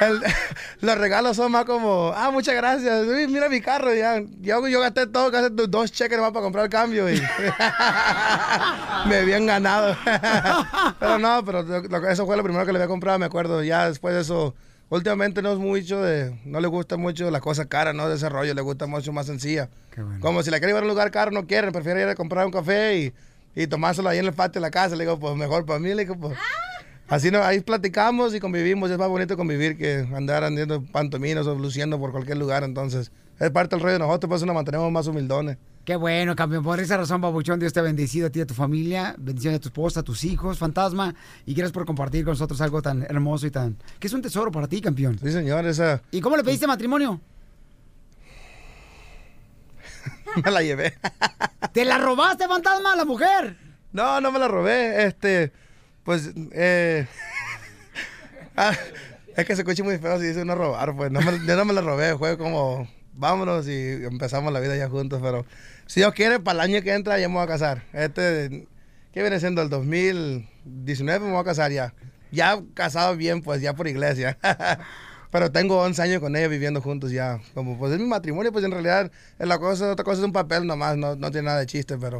El- 0.00 0.22
los 0.80 0.98
regalos 0.98 1.36
son 1.36 1.52
más 1.52 1.64
como, 1.64 2.12
ah, 2.14 2.30
muchas 2.30 2.54
gracias. 2.54 3.06
Uy, 3.06 3.26
mira 3.28 3.48
mi 3.48 3.60
carro. 3.60 3.94
Ya, 3.94 4.20
yo, 4.40 4.66
yo 4.68 4.80
gasté 4.80 5.06
todo, 5.06 5.30
casi 5.30 5.48
do- 5.50 5.66
dos 5.66 5.90
cheques 5.92 6.16
nomás 6.16 6.32
para 6.32 6.44
comprar 6.44 6.64
el 6.64 6.70
cambio. 6.70 7.10
Y 7.12 7.20
me 9.06 9.16
habían 9.16 9.46
ganado. 9.46 9.96
pero 11.00 11.18
no, 11.18 11.44
pero 11.44 11.62
lo- 11.62 12.08
eso 12.08 12.26
fue 12.26 12.36
lo 12.36 12.42
primero 12.42 12.64
que 12.66 12.72
le 12.72 12.78
había 12.78 12.88
comprado, 12.88 13.18
me 13.18 13.26
acuerdo. 13.26 13.62
Ya 13.62 13.88
después 13.88 14.14
de 14.14 14.20
eso, 14.22 14.54
últimamente 14.88 15.42
no 15.42 15.52
es 15.52 15.58
mucho 15.58 16.02
de, 16.02 16.38
no 16.44 16.60
le 16.60 16.68
gusta 16.68 16.96
mucho 16.96 17.30
las 17.30 17.42
cosas 17.42 17.66
caras, 17.66 17.94
no 17.94 18.08
de 18.08 18.16
ese 18.16 18.28
rollo, 18.28 18.54
le 18.54 18.62
gusta 18.62 18.86
mucho 18.86 19.12
más 19.12 19.26
sencilla. 19.26 19.68
Como 20.20 20.42
si 20.42 20.50
la 20.50 20.58
quiere 20.58 20.68
llevar 20.70 20.82
a 20.84 20.86
un 20.86 20.90
lugar 20.90 21.10
caro, 21.10 21.30
no 21.30 21.46
quieren, 21.46 21.72
prefiere 21.72 22.02
ir 22.02 22.08
a 22.08 22.14
comprar 22.14 22.46
un 22.46 22.52
café 22.52 22.96
y, 22.98 23.12
y 23.54 23.66
tomárselo 23.66 24.08
ahí 24.08 24.18
en 24.18 24.26
el 24.26 24.32
patio 24.32 24.60
de 24.60 24.66
la 24.66 24.70
casa. 24.70 24.94
Le 24.94 25.04
digo, 25.04 25.18
pues 25.18 25.34
mejor 25.36 25.66
para 25.66 25.78
mí, 25.80 25.88
le 25.92 26.02
digo, 26.04 26.14
pues. 26.16 26.38
Así 27.08 27.30
no, 27.30 27.42
ahí 27.42 27.60
platicamos 27.60 28.34
y 28.34 28.40
convivimos, 28.40 28.90
es 28.90 28.98
más 28.98 29.08
bonito 29.08 29.36
convivir 29.36 29.78
que 29.78 30.06
andar 30.14 30.44
andando 30.44 30.82
pantominos 30.84 31.46
o 31.46 31.54
luciendo 31.54 31.98
por 31.98 32.12
cualquier 32.12 32.36
lugar, 32.36 32.64
entonces 32.64 33.10
es 33.38 33.50
parte 33.50 33.76
del 33.76 33.82
rollo 33.82 33.94
de 33.94 33.98
nosotros, 34.00 34.28
pues 34.28 34.42
nos 34.44 34.54
mantenemos 34.54 34.92
más 34.92 35.06
humildones. 35.06 35.56
Qué 35.86 35.96
bueno, 35.96 36.36
campeón. 36.36 36.62
Por 36.62 36.80
esa 36.80 36.98
razón, 36.98 37.22
Babuchón, 37.22 37.58
Dios 37.58 37.72
te 37.72 37.80
ha 37.80 37.82
bendecido 37.82 38.26
a 38.26 38.30
ti 38.30 38.40
y 38.40 38.42
a 38.42 38.46
tu 38.46 38.52
familia. 38.52 39.14
Bendiciones 39.16 39.56
a 39.56 39.60
tu 39.62 39.68
esposa, 39.68 40.00
a 40.00 40.02
tus 40.02 40.22
hijos, 40.24 40.58
fantasma. 40.58 41.14
Y 41.46 41.54
gracias 41.54 41.72
por 41.72 41.86
compartir 41.86 42.26
con 42.26 42.32
nosotros 42.32 42.60
algo 42.60 42.82
tan 42.82 43.04
hermoso 43.04 43.46
y 43.46 43.50
tan... 43.50 43.78
que 43.98 44.08
es 44.08 44.12
un 44.12 44.20
tesoro 44.20 44.52
para 44.52 44.66
ti, 44.66 44.82
campeón. 44.82 45.18
Sí, 45.18 45.32
señor, 45.32 45.64
esa... 45.64 46.02
¿Y 46.10 46.20
cómo 46.20 46.36
le 46.36 46.44
pediste 46.44 46.66
matrimonio? 46.66 47.22
Me 50.44 50.50
la 50.50 50.62
llevé. 50.62 50.92
¿Te 51.72 51.86
la 51.86 51.96
robaste, 51.96 52.46
fantasma, 52.46 52.94
la 52.94 53.06
mujer? 53.06 53.56
No, 53.92 54.20
no 54.20 54.30
me 54.30 54.38
la 54.38 54.48
robé, 54.48 55.06
este, 55.06 55.52
pues, 56.08 56.30
eh... 56.52 57.06
ah, 58.56 58.72
es 59.36 59.44
que 59.44 59.54
se 59.54 59.60
escucha 59.60 59.84
muy 59.84 59.98
feo 59.98 60.18
si 60.18 60.28
dice 60.28 60.42
no 60.42 60.54
robar, 60.54 60.96
pues, 60.96 61.12
no 61.12 61.20
me, 61.20 61.32
yo 61.46 61.54
no 61.54 61.66
me 61.66 61.74
la 61.74 61.82
robé, 61.82 62.16
fue 62.16 62.38
como, 62.38 62.88
vámonos 63.12 63.68
y 63.68 64.06
empezamos 64.06 64.50
la 64.50 64.60
vida 64.60 64.74
ya 64.74 64.88
juntos, 64.88 65.20
pero 65.22 65.44
si 65.86 66.00
Dios 66.00 66.14
quiere, 66.14 66.40
para 66.40 66.64
el 66.64 66.70
año 66.70 66.82
que 66.82 66.94
entra 66.94 67.18
ya 67.18 67.28
me 67.28 67.34
voy 67.34 67.44
a 67.44 67.46
casar. 67.46 67.82
Este, 67.92 68.66
¿qué 69.12 69.20
viene 69.20 69.38
siendo? 69.38 69.60
El 69.60 69.68
2019 69.68 71.26
me 71.26 71.32
voy 71.32 71.42
a 71.42 71.44
casar 71.44 71.72
ya. 71.72 71.92
Ya 72.32 72.58
casado 72.72 73.14
bien, 73.14 73.42
pues, 73.42 73.60
ya 73.60 73.74
por 73.74 73.86
iglesia. 73.86 74.38
Pero 75.30 75.52
tengo 75.52 75.78
11 75.82 76.00
años 76.00 76.20
con 76.20 76.34
ella 76.36 76.48
viviendo 76.48 76.80
juntos 76.80 77.10
ya. 77.10 77.38
Como 77.52 77.76
pues 77.76 77.92
es 77.92 77.98
mi 78.00 78.06
matrimonio, 78.06 78.50
pues 78.50 78.64
en 78.64 78.70
realidad 78.70 79.12
la 79.36 79.58
cosa, 79.58 79.92
otra 79.92 80.06
cosa 80.06 80.20
es 80.20 80.24
un 80.24 80.32
papel 80.32 80.66
nomás, 80.66 80.96
no, 80.96 81.16
no 81.16 81.30
tiene 81.30 81.48
nada 81.48 81.60
de 81.60 81.66
chiste, 81.66 81.98
pero 81.98 82.16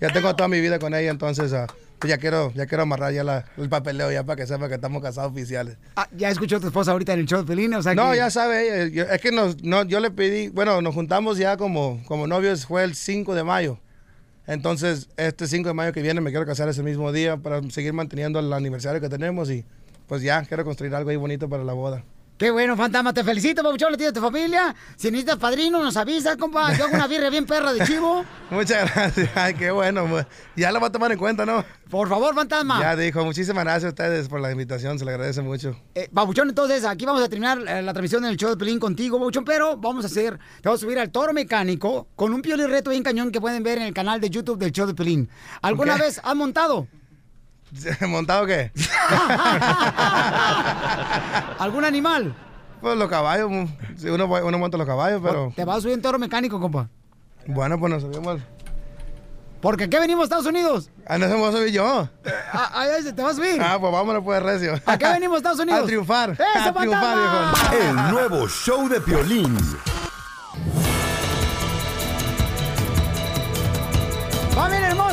ya 0.00 0.10
tengo 0.10 0.34
toda 0.34 0.48
mi 0.48 0.58
vida 0.58 0.78
con 0.78 0.94
ella, 0.94 1.10
entonces 1.10 1.52
ah, 1.52 1.66
pues 1.98 2.10
ya 2.10 2.18
quiero, 2.18 2.52
ya 2.54 2.66
quiero 2.66 2.82
amarrar 2.82 3.12
ya 3.12 3.24
la- 3.24 3.44
el 3.56 3.68
papeleo 3.68 4.10
ya 4.12 4.22
para 4.24 4.36
que 4.36 4.46
sepa 4.46 4.68
que 4.68 4.74
estamos 4.74 5.02
casados 5.02 5.32
oficiales. 5.32 5.76
Ah, 5.96 6.08
ya 6.16 6.28
escuchó 6.30 6.56
a 6.56 6.60
tu 6.60 6.66
esposa 6.66 6.92
ahorita 6.92 7.12
en 7.14 7.20
el 7.20 7.26
show 7.26 7.40
de 7.40 7.46
Pelín, 7.46 7.72
o 7.74 7.82
sea 7.82 7.94
No, 7.94 8.10
que- 8.10 8.18
ya 8.18 8.30
sabe 8.30 8.90
yo- 8.92 9.04
es 9.04 9.20
que 9.20 9.32
nos, 9.32 9.62
no, 9.62 9.84
yo 9.84 10.00
le 10.00 10.10
pedí, 10.10 10.48
bueno, 10.48 10.82
nos 10.82 10.94
juntamos 10.94 11.38
ya 11.38 11.56
como, 11.56 12.02
como 12.06 12.26
novios, 12.26 12.66
fue 12.66 12.84
el 12.84 12.94
5 12.94 13.34
de 13.34 13.44
mayo. 13.44 13.78
Entonces, 14.46 15.08
este 15.16 15.48
5 15.48 15.68
de 15.68 15.74
mayo 15.74 15.92
que 15.92 16.02
viene 16.02 16.20
me 16.20 16.30
quiero 16.30 16.46
casar 16.46 16.68
ese 16.68 16.82
mismo 16.82 17.10
día 17.12 17.36
para 17.36 17.60
seguir 17.70 17.92
manteniendo 17.92 18.38
el 18.38 18.52
aniversario 18.52 19.00
que 19.00 19.08
tenemos 19.08 19.50
y 19.50 19.64
pues 20.06 20.22
ya 20.22 20.42
quiero 20.42 20.64
construir 20.64 20.94
algo 20.94 21.10
ahí 21.10 21.16
bonito 21.16 21.48
para 21.48 21.64
la 21.64 21.72
boda. 21.72 22.04
Qué 22.38 22.50
bueno, 22.50 22.76
fantasma. 22.76 23.14
Te 23.14 23.24
felicito, 23.24 23.62
Babuchón, 23.62 23.92
le 23.92 23.96
tienes 23.96 24.10
a 24.10 24.14
tu 24.14 24.20
familia. 24.20 24.74
Si 24.96 25.10
necesitas 25.10 25.38
padrino, 25.38 25.82
nos 25.82 25.96
avisas, 25.96 26.36
compa. 26.36 26.76
Yo 26.76 26.84
hago 26.84 26.94
una 26.94 27.06
birria 27.06 27.30
bien 27.30 27.46
perra 27.46 27.72
de 27.72 27.82
chivo. 27.86 28.26
Muchas 28.50 28.94
gracias. 28.94 29.30
Ay, 29.34 29.54
qué 29.54 29.70
bueno. 29.70 30.06
pues. 30.06 30.26
Ya 30.54 30.70
lo 30.70 30.78
va 30.78 30.88
a 30.88 30.92
tomar 30.92 31.10
en 31.12 31.18
cuenta, 31.18 31.46
¿no? 31.46 31.64
Por 31.88 32.10
favor, 32.10 32.34
fantasma. 32.34 32.78
Ya 32.78 32.94
dijo. 32.94 33.24
Muchísimas 33.24 33.64
gracias 33.64 33.84
a 33.84 33.88
ustedes 33.88 34.28
por 34.28 34.40
la 34.40 34.50
invitación. 34.52 34.98
Se 34.98 35.06
le 35.06 35.12
agradece 35.12 35.40
mucho. 35.40 35.80
Eh, 35.94 36.08
Babuchón, 36.12 36.50
entonces 36.50 36.84
aquí 36.84 37.06
vamos 37.06 37.22
a 37.22 37.28
terminar 37.30 37.58
eh, 37.66 37.80
la 37.80 37.94
transmisión 37.94 38.22
del 38.22 38.36
show 38.36 38.50
de 38.50 38.58
Pelín 38.58 38.78
contigo, 38.78 39.18
Babuchón, 39.18 39.46
pero 39.46 39.78
vamos 39.78 40.04
a 40.04 40.08
hacer, 40.08 40.36
te 40.36 40.68
vamos 40.68 40.80
a 40.80 40.84
subir 40.84 40.98
al 40.98 41.10
toro 41.10 41.32
mecánico 41.32 42.08
con 42.16 42.34
un 42.34 42.42
pioli 42.42 42.66
reto 42.66 42.90
bien 42.90 43.02
cañón 43.02 43.32
que 43.32 43.40
pueden 43.40 43.62
ver 43.62 43.78
en 43.78 43.84
el 43.84 43.94
canal 43.94 44.20
de 44.20 44.28
YouTube 44.28 44.58
del 44.58 44.72
show 44.72 44.86
de 44.86 44.94
Pelín. 44.94 45.30
¿Alguna 45.62 45.96
vez 45.96 46.20
has 46.22 46.36
montado? 46.36 46.86
¿Montado 48.08 48.46
qué? 48.46 48.72
¿Algún 51.58 51.84
animal? 51.84 52.34
Pues 52.80 52.96
los 52.96 53.08
caballos. 53.08 53.50
sí, 53.96 54.08
uno, 54.08 54.26
uno 54.26 54.58
monta 54.58 54.76
los 54.76 54.86
caballos, 54.86 55.20
pero... 55.22 55.52
Te 55.54 55.64
vas 55.64 55.78
a 55.78 55.80
subir 55.80 55.94
en 55.94 56.02
toro 56.02 56.18
mecánico, 56.18 56.60
compa. 56.60 56.88
Bueno, 57.46 57.78
pues 57.78 57.92
nos 57.92 58.02
subimos. 58.02 58.40
¿Porque 59.60 59.84
aquí 59.84 59.96
venimos 59.96 60.22
a 60.22 60.24
Estados 60.24 60.46
Unidos? 60.46 60.90
Ah, 61.06 61.18
no 61.18 61.26
se 61.26 61.32
me 61.32 61.40
voy 61.40 61.48
a 61.48 61.52
subir 61.52 61.72
yo. 61.72 62.08
Ah, 62.52 62.70
ah, 62.74 62.86
¿Te 63.02 63.22
vas 63.22 63.32
a 63.32 63.36
subir? 63.36 63.60
Ah, 63.60 63.78
pues 63.80 63.92
vámonos 63.92 64.22
pues, 64.22 64.42
Recio. 64.42 64.74
¿A 64.84 64.98
qué 64.98 65.08
venimos 65.08 65.34
a 65.34 65.38
Estados 65.38 65.60
Unidos? 65.60 65.82
A 65.82 65.86
triunfar. 65.86 66.32
¡Eso, 66.32 66.68
a 66.68 66.72
triunfar, 66.72 67.16
viejo. 67.16 67.88
El 67.88 68.12
nuevo 68.12 68.48
show 68.48 68.88
de 68.88 69.00
Piolín. 69.00 69.56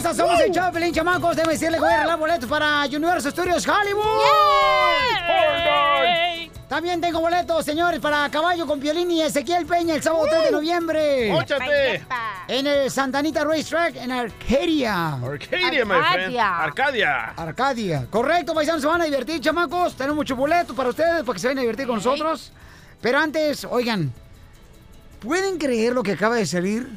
¡Familia 0.03 0.11
hermosa! 0.11 0.13
Somos 0.13 0.67
el 0.67 0.73
Pelín, 0.73 0.93
chamacos. 0.93 1.35
Debe 1.35 1.53
decirle 1.53 1.77
que 1.77 1.83
voy 1.83 1.91
a 1.93 1.97
regalar 1.97 2.19
boletos 2.19 2.49
para 2.49 2.85
Universal 2.85 3.31
Studios 3.31 3.67
Hollywood. 3.67 4.03
También 6.67 6.99
tengo 6.99 7.21
boletos, 7.21 7.63
señores, 7.63 7.99
para 7.99 8.27
Caballo 8.29 8.65
con 8.65 8.79
Piolín 8.79 9.11
y 9.11 9.21
Ezequiel 9.21 9.65
Peña 9.65 9.95
el 9.95 10.01
sábado 10.01 10.25
3 10.27 10.45
de 10.45 10.51
noviembre. 10.51 11.31
¡Móchate! 11.31 12.03
En 12.47 12.65
el 12.65 12.89
Santanita 12.89 13.43
Racetrack 13.43 13.95
en 13.97 14.11
Arcadia. 14.11 15.13
Arcadia, 15.13 15.85
my 15.85 16.01
friend. 16.11 16.37
Arcadia. 16.39 17.33
Arcadia. 17.37 18.07
Correcto, 18.09 18.55
paisanos, 18.55 18.81
se 18.81 18.87
van 18.87 19.01
a 19.01 19.05
divertir, 19.05 19.39
chamacos. 19.39 19.95
Tenemos 19.95 20.17
muchos 20.17 20.37
boletos 20.37 20.75
para 20.75 20.89
ustedes 20.89 21.23
para 21.23 21.33
que 21.33 21.39
se 21.39 21.47
vayan 21.47 21.59
a 21.59 21.61
divertir 21.61 21.85
con 21.85 21.97
nosotros. 21.97 22.51
Pero 23.01 23.19
antes, 23.19 23.65
oigan, 23.65 24.11
¿pueden 25.19 25.59
creer 25.59 25.93
lo 25.93 26.01
que 26.01 26.13
acaba 26.13 26.35
de 26.35 26.47
salir? 26.47 26.89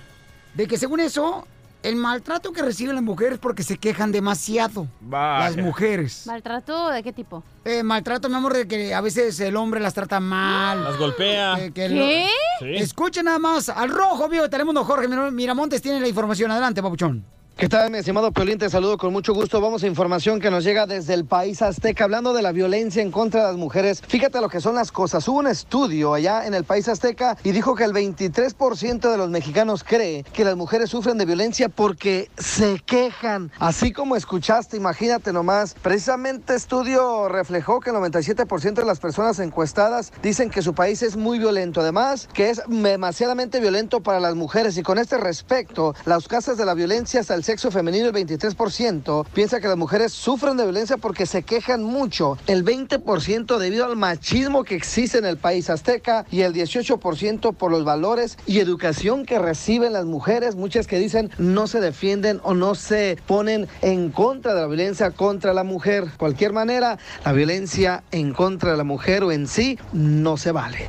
De 0.55 0.67
que 0.67 0.79
según 0.79 1.01
eso, 1.01 1.47
el 1.83 1.97
maltrato 1.97 2.53
que 2.53 2.63
reciben 2.63 2.95
las 2.95 3.05
mujeres 3.05 3.39
porque 3.39 3.63
se 3.63 3.77
quejan 3.79 4.11
demasiado. 4.13 4.89
Vaya. 5.01 5.51
Las 5.51 5.57
mujeres. 5.65 6.27
¿Maltrato 6.27 6.91
de 6.91 7.03
qué 7.03 7.13
tipo? 7.13 7.43
Eh, 7.65 7.83
maltrato, 7.83 8.29
mi 8.29 8.35
amor, 8.35 8.55
de 8.55 8.67
que 8.67 8.93
a 8.95 9.01
veces 9.01 9.39
el 9.41 9.55
hombre 9.57 9.81
las 9.81 9.95
trata 9.95 10.19
mal. 10.21 10.83
Las 10.85 10.97
golpea. 10.99 11.55
Que- 11.57 11.73
que 11.73 11.89
¿Qué? 11.89 12.29
Sí. 12.61 12.75
Escuchen 12.83 13.25
nada 13.27 13.39
más. 13.39 13.69
Al 13.69 13.91
rojo, 13.91 14.29
vivo 14.29 14.43
de 14.45 14.49
Telemundo, 14.49 14.85
Jorge 14.85 15.09
Mir- 15.09 15.31
Miramontes 15.33 15.81
tiene 15.83 16.01
la 16.01 16.09
información. 16.09 16.51
Adelante, 16.51 16.83
papuchón. 16.83 17.25
¿Qué 17.59 17.71
tal, 17.71 17.91
mi 17.91 17.97
estimado 17.97 18.33
Piolín? 18.33 18.59
Te 18.59 18.69
saludo 18.69 18.99
con 18.99 19.15
mucho 19.15 19.33
gusto. 19.33 19.63
Vamos 19.63 19.83
a 19.83 19.87
información 19.87 20.41
que 20.41 20.51
nos 20.51 20.63
llega 20.63 20.85
desde 20.85 21.15
el 21.15 21.25
país 21.25 21.63
azteca, 21.63 22.05
hablando 22.05 22.35
de 22.35 22.43
la 22.43 22.53
violencia 22.53 23.01
en 23.01 23.11
contra 23.11 23.41
de 23.41 23.47
las 23.47 23.57
mujeres. 23.57 24.03
Fíjate 24.07 24.43
lo 24.43 24.51
que 24.51 24.61
son 24.61 24.75
las 24.75 24.93
cosas. 24.93 25.27
Hubo 25.27 25.39
un 25.39 25.47
estudio 25.47 26.13
allá 26.13 26.47
en 26.47 26.53
el 26.53 26.65
país 26.65 26.87
azteca 26.87 27.39
y 27.45 27.53
dijo 27.53 27.75
que 27.75 27.85
el 27.85 27.95
23% 27.95 29.11
de 29.11 29.17
los 29.17 29.31
mexicanos 29.31 29.85
cree 29.85 30.23
que 30.35 30.45
las 30.45 30.55
mujeres 30.55 30.91
sufren 30.91 31.17
de 31.17 31.25
violencia 31.25 31.71
porque 31.71 32.31
se 32.37 32.79
quejan. 32.85 33.51
Así 33.59 33.91
como 33.91 34.17
escuchaste, 34.17 34.77
imagínate 34.77 35.33
nomás. 35.33 35.77
Precisamente 35.81 36.55
estudio 36.55 37.31
reflejó 37.31 37.81
que 37.81 37.89
el 37.89 37.97
97% 37.97 38.75
de 38.75 38.85
las 38.85 39.01
personas 39.01 39.39
encuestadas 39.39 40.13
dicen 40.23 40.51
que 40.51 40.61
su 40.61 40.75
país 40.75 41.03
es 41.03 41.17
muy 41.17 41.39
violento. 41.39 41.81
Además, 41.81 42.29
que 42.35 42.51
es 42.51 42.61
demasiadamente 42.69 43.61
violento 43.61 44.03
para 44.03 44.21
las 44.21 44.35
mujeres. 44.35 44.77
Y 44.77 44.83
con 44.83 44.99
este 44.99 45.17
respecto, 45.17 45.95
las 46.05 46.29
casas 46.29 46.59
de 46.59 46.67
la 46.67 46.75
violencia 46.75 47.21
hasta 47.21 47.35
el 47.35 47.46
sexo 47.47 47.71
femenino, 47.71 48.09
el 48.09 48.13
23%, 48.13 49.25
piensa 49.33 49.61
que 49.61 49.69
las 49.69 49.77
mujeres 49.77 50.13
sufren 50.13 50.57
de 50.57 50.65
violencia 50.65 50.97
porque 50.97 51.27
se 51.27 51.45
quejan 51.45 51.81
mucho. 51.81 52.37
El 52.49 52.65
20% 52.65 53.59
debido 53.59 53.85
al 53.85 53.95
machismo 53.95 54.65
que 54.65 54.75
existe 54.75 55.19
en 55.19 55.27
el 55.27 55.37
país 55.37 55.71
azteca 55.71 56.27
y 56.33 56.41
el 56.41 56.53
18% 56.53 57.55
por 57.55 57.71
los 57.71 57.85
valores 57.85 58.37
y 58.47 58.59
educación 58.59 59.25
que 59.25 59.39
reciben 59.39 59.93
las 59.93 60.07
mujeres. 60.07 60.57
Muchas 60.57 60.89
que 60.89 60.99
dicen 60.99 61.31
no 61.39 61.69
se 61.69 61.81
defienden 61.81 62.41
o 62.43 62.53
no 62.55 62.75
se 62.75 63.17
ponen 63.29 63.69
en 63.81 64.11
contra 64.11 64.53
de 64.53 64.63
la 64.63 64.67
violencia 64.67 65.13
contra 65.13 65.55
la 65.55 65.63
mujer. 65.63 66.09
Cualquier 66.19 66.53
manera, 66.53 66.99
la 67.25 67.33
violencia 67.33 68.03
en 68.11 68.35
contra 68.35 68.73
de 68.73 68.77
la 68.77 68.85
mujer 68.85 69.23
o 69.23 69.31
en 69.31 69.47
sí 69.47 69.79
no 69.93 70.37
se 70.37 70.51
vale. 70.51 70.89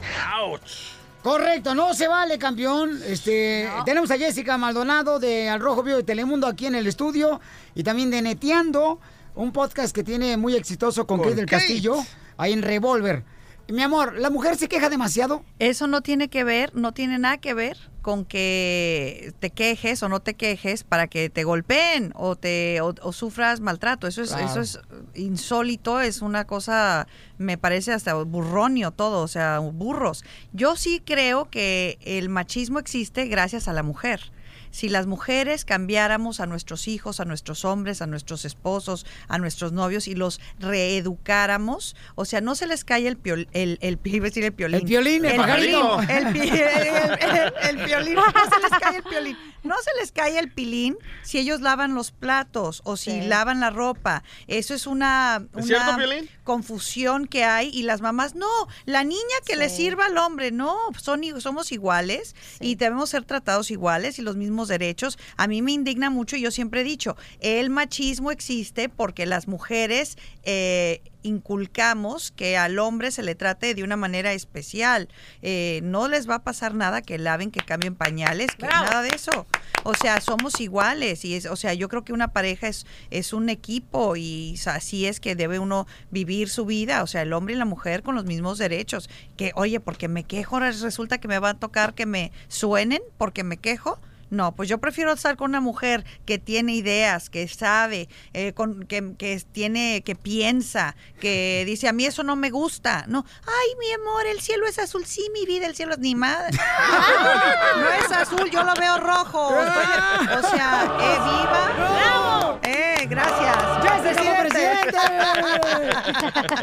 Correcto, 1.24 1.76
no 1.76 1.94
se 1.94 2.08
vale, 2.08 2.38
campeón. 2.38 3.02
Este, 3.06 3.70
tenemos 3.86 4.10
a 4.12 4.18
Jessica 4.18 4.58
Maldonado 4.58 5.20
de 5.20 5.50
Al 5.50 5.60
Rojo 5.60 5.84
Vivo 5.84 5.98
de 5.98 6.04
Telemundo 6.04 6.48
aquí 6.48 6.68
en 6.68 6.76
el 6.76 6.88
estudio 6.88 7.42
y 7.76 7.84
también 7.84 8.10
de 8.12 8.22
Neteando, 8.22 9.00
un 9.36 9.52
podcast 9.52 9.94
que 9.94 10.04
tiene 10.04 10.38
muy 10.38 10.56
exitoso 10.56 11.06
con, 11.06 11.18
Con 11.18 11.26
Kate 11.30 11.36
del. 11.36 11.46
Castillo, 11.46 11.98
ahí 12.38 12.54
en 12.54 12.62
Revolver. 12.62 13.24
Mi 13.70 13.82
amor, 13.84 14.18
¿la 14.18 14.30
mujer 14.30 14.56
se 14.56 14.68
queja 14.70 14.90
demasiado? 14.90 15.44
Eso 15.60 15.88
no 15.88 16.02
tiene 16.02 16.30
que 16.30 16.44
ver, 16.44 16.74
no 16.76 16.94
tiene 16.94 17.20
nada 17.20 17.38
que 17.38 17.54
ver 17.54 17.78
con 18.02 18.24
que 18.24 19.34
te 19.40 19.50
quejes 19.50 20.02
o 20.02 20.08
no 20.08 20.22
te 20.22 20.34
quejes 20.36 20.86
para 20.86 21.08
que 21.08 21.30
te 21.30 21.44
golpeen 21.44 22.14
o 22.16 22.38
te 22.38 22.80
o, 22.80 22.96
o 23.02 23.12
sufras 23.12 23.60
maltrato. 23.60 24.08
Eso 24.08 24.22
es 24.22 24.30
Claro. 24.30 24.46
eso 24.46 24.62
es 24.62 24.80
insólito, 25.16 26.00
es 26.00 26.22
una 26.22 26.46
cosa 26.46 27.08
me 27.38 27.58
parece 27.58 27.92
hasta 27.92 28.14
burronio 28.14 28.92
todo, 28.92 29.22
o 29.22 29.28
sea, 29.28 29.60
burros. 29.60 30.24
Yo 30.54 30.78
sí 30.78 31.02
creo 31.04 31.50
que 31.50 31.98
el 32.02 32.30
machismo 32.30 32.80
existe 32.80 33.26
gracias 33.26 33.68
a 33.68 33.74
la 33.74 33.84
mujer. 33.84 34.32
Si 34.78 34.90
las 34.90 35.08
mujeres 35.08 35.66
cambiáramos 35.66 36.40
a 36.40 36.46
nuestros 36.46 36.88
hijos, 36.88 37.20
a 37.20 37.26
nuestros 37.26 37.66
hombres, 37.66 38.04
a 38.04 38.06
nuestros 38.06 38.46
esposos, 38.46 39.08
a 39.28 39.40
nuestros 39.40 39.72
novios 39.72 40.08
y 40.08 40.14
los 40.14 40.40
reeducáramos, 40.60 41.96
o 42.14 42.26
sea, 42.26 42.42
no 42.42 42.54
se 42.54 42.68
les 42.68 42.84
cae 42.84 43.08
el 43.08 43.18
piol, 43.18 43.48
el, 43.54 43.80
el, 43.82 44.00
iba 44.04 44.26
a 44.26 44.30
decir 44.30 44.44
el 44.44 44.54
piolín. 44.54 44.80
El 44.82 44.86
piolín, 44.86 45.26
el 45.26 45.36
pajarito. 45.38 45.98
piolín, 45.98 46.10
el, 46.28 46.34
pi- 46.34 46.50
el- 46.50 46.58
el- 46.58 47.54
el 47.80 47.86
piolín, 47.86 48.14
no 48.16 48.24
se 48.24 48.62
les 48.62 48.80
cae 48.80 48.98
el 48.98 49.04
piolín. 49.04 49.38
No 49.64 49.76
se 49.84 49.90
les 50.00 50.12
cae 50.14 50.38
el 50.40 50.52
pilín 50.52 50.96
si 51.24 51.40
ellos 51.40 51.60
lavan 51.60 51.94
los 51.94 52.12
platos 52.12 52.82
o 52.86 52.96
si 52.96 53.08
Sí. 53.12 53.22
lavan 53.28 53.60
la 53.60 53.70
ropa. 53.70 54.24
Eso 54.48 54.74
es 54.74 54.86
una, 54.88 55.44
¿Es 55.58 55.66
una 55.66 55.66
cierto, 55.66 55.98
Piolín? 55.98 56.30
confusión 56.46 57.26
que 57.28 57.44
hay 57.44 57.70
y 57.74 57.82
las 57.84 58.00
mamás, 58.00 58.36
no, 58.36 58.48
la 58.86 59.04
niña 59.04 59.22
que 59.46 59.56
le 59.58 59.68
sirva 59.70 60.06
al 60.06 60.18
hombre, 60.20 60.52
no, 60.52 60.78
son, 61.02 61.22
somos 61.42 61.72
iguales 61.74 62.36
y 62.62 62.76
debemos 62.76 63.10
ser 63.10 63.26
tratados 63.26 63.70
iguales 63.72 64.20
y 64.20 64.22
los 64.22 64.38
mismos 64.38 64.67
derechos. 64.68 65.18
A 65.38 65.48
mí 65.48 65.62
me 65.62 65.72
indigna 65.72 66.10
mucho 66.10 66.36
y 66.36 66.42
yo 66.42 66.52
siempre 66.52 66.82
he 66.82 66.84
dicho, 66.84 67.16
el 67.40 67.70
machismo 67.70 68.32
existe 68.32 68.90
porque 68.90 69.26
las 69.26 69.48
mujeres 69.48 70.18
eh, 70.44 71.02
inculcamos 71.28 72.32
que 72.32 72.58
al 72.58 72.80
hombre 72.80 73.12
se 73.12 73.22
le 73.24 73.36
trate 73.36 73.76
de 73.76 73.84
una 73.84 73.98
manera 73.98 74.34
especial. 74.34 75.10
Eh, 75.42 75.82
no 75.84 76.08
les 76.08 76.30
va 76.30 76.36
a 76.36 76.44
pasar 76.44 76.74
nada 76.74 77.02
que 77.02 77.18
laven, 77.18 77.52
que 77.52 77.60
cambien 77.60 77.96
pañales, 77.96 78.56
que 78.58 78.66
nada 78.66 79.02
de 79.02 79.10
eso. 79.10 79.46
O 79.84 79.94
sea, 79.94 80.22
somos 80.22 80.60
iguales 80.60 81.26
y 81.26 81.36
es, 81.36 81.46
o 81.46 81.56
sea, 81.56 81.74
yo 81.74 81.90
creo 81.90 82.04
que 82.04 82.14
una 82.14 82.30
pareja 82.30 82.68
es, 82.68 82.86
es 83.12 83.34
un 83.34 83.50
equipo 83.50 84.16
y 84.16 84.60
así 84.66 85.06
es 85.06 85.20
que 85.20 85.36
debe 85.36 85.60
uno 85.60 85.88
vivir 86.12 86.50
su 86.50 86.66
vida, 86.66 87.04
o 87.04 87.08
sea, 87.08 87.22
el 87.22 87.34
hombre 87.34 87.56
y 87.56 87.58
la 87.58 87.66
mujer 87.66 88.04
con 88.04 88.16
los 88.16 88.26
mismos 88.26 88.58
derechos. 88.58 89.10
Que, 89.36 89.52
oye, 89.56 89.80
porque 89.80 90.08
me 90.08 90.24
quejo, 90.24 90.60
resulta 90.60 91.20
que 91.20 91.28
me 91.28 91.40
va 91.40 91.52
a 91.52 91.54
tocar 91.54 91.94
que 91.94 92.06
me 92.06 92.32
suenen 92.48 93.02
porque 93.18 93.44
me 93.44 93.58
quejo. 93.58 94.00
No, 94.30 94.56
pues 94.56 94.68
yo 94.70 94.80
prefiero 94.80 95.14
estar 95.14 95.38
con 95.38 95.52
una 95.52 95.62
mujer 95.62 96.06
que 96.26 96.38
tiene 96.38 96.76
ideas, 96.76 97.30
que 97.30 97.48
sabe, 97.48 98.10
eh, 98.34 98.54
con, 98.54 98.86
que, 98.86 99.16
que 99.18 99.42
tiene, 99.52 100.04
que 100.04 100.16
piensa, 100.16 100.96
que 101.20 101.64
dice 101.66 101.88
a 101.88 101.94
mí 101.94 102.06
eso 102.06 102.24
no 102.24 102.36
me 102.36 102.50
gusta. 102.50 103.06
No, 103.08 103.26
ay 103.44 103.76
mi 103.80 103.92
amor, 103.94 104.26
el 104.28 104.42
cielo 104.42 104.68
es 104.68 104.80
azul, 104.80 105.06
sí 105.06 105.30
mi 105.34 105.46
vida, 105.46 105.66
el 105.66 105.76
cielo 105.76 105.94
es 105.94 106.00
ni 106.00 106.16
madre. 106.16 106.58
no 107.78 107.90
es 107.90 108.12
azul, 108.12 108.50
yo 108.52 108.64
lo 108.64 108.74
veo 108.76 108.98
rojo. 109.00 109.50
Estoy 109.62 110.38
o 110.38 110.50
sea, 110.50 110.98
eh, 111.00 111.18
viva. 111.24 112.60
Eh, 112.64 113.08
gracias. 113.10 113.58
¡Ya 113.84 114.04
se 114.04 114.14
presidente! 114.14 114.98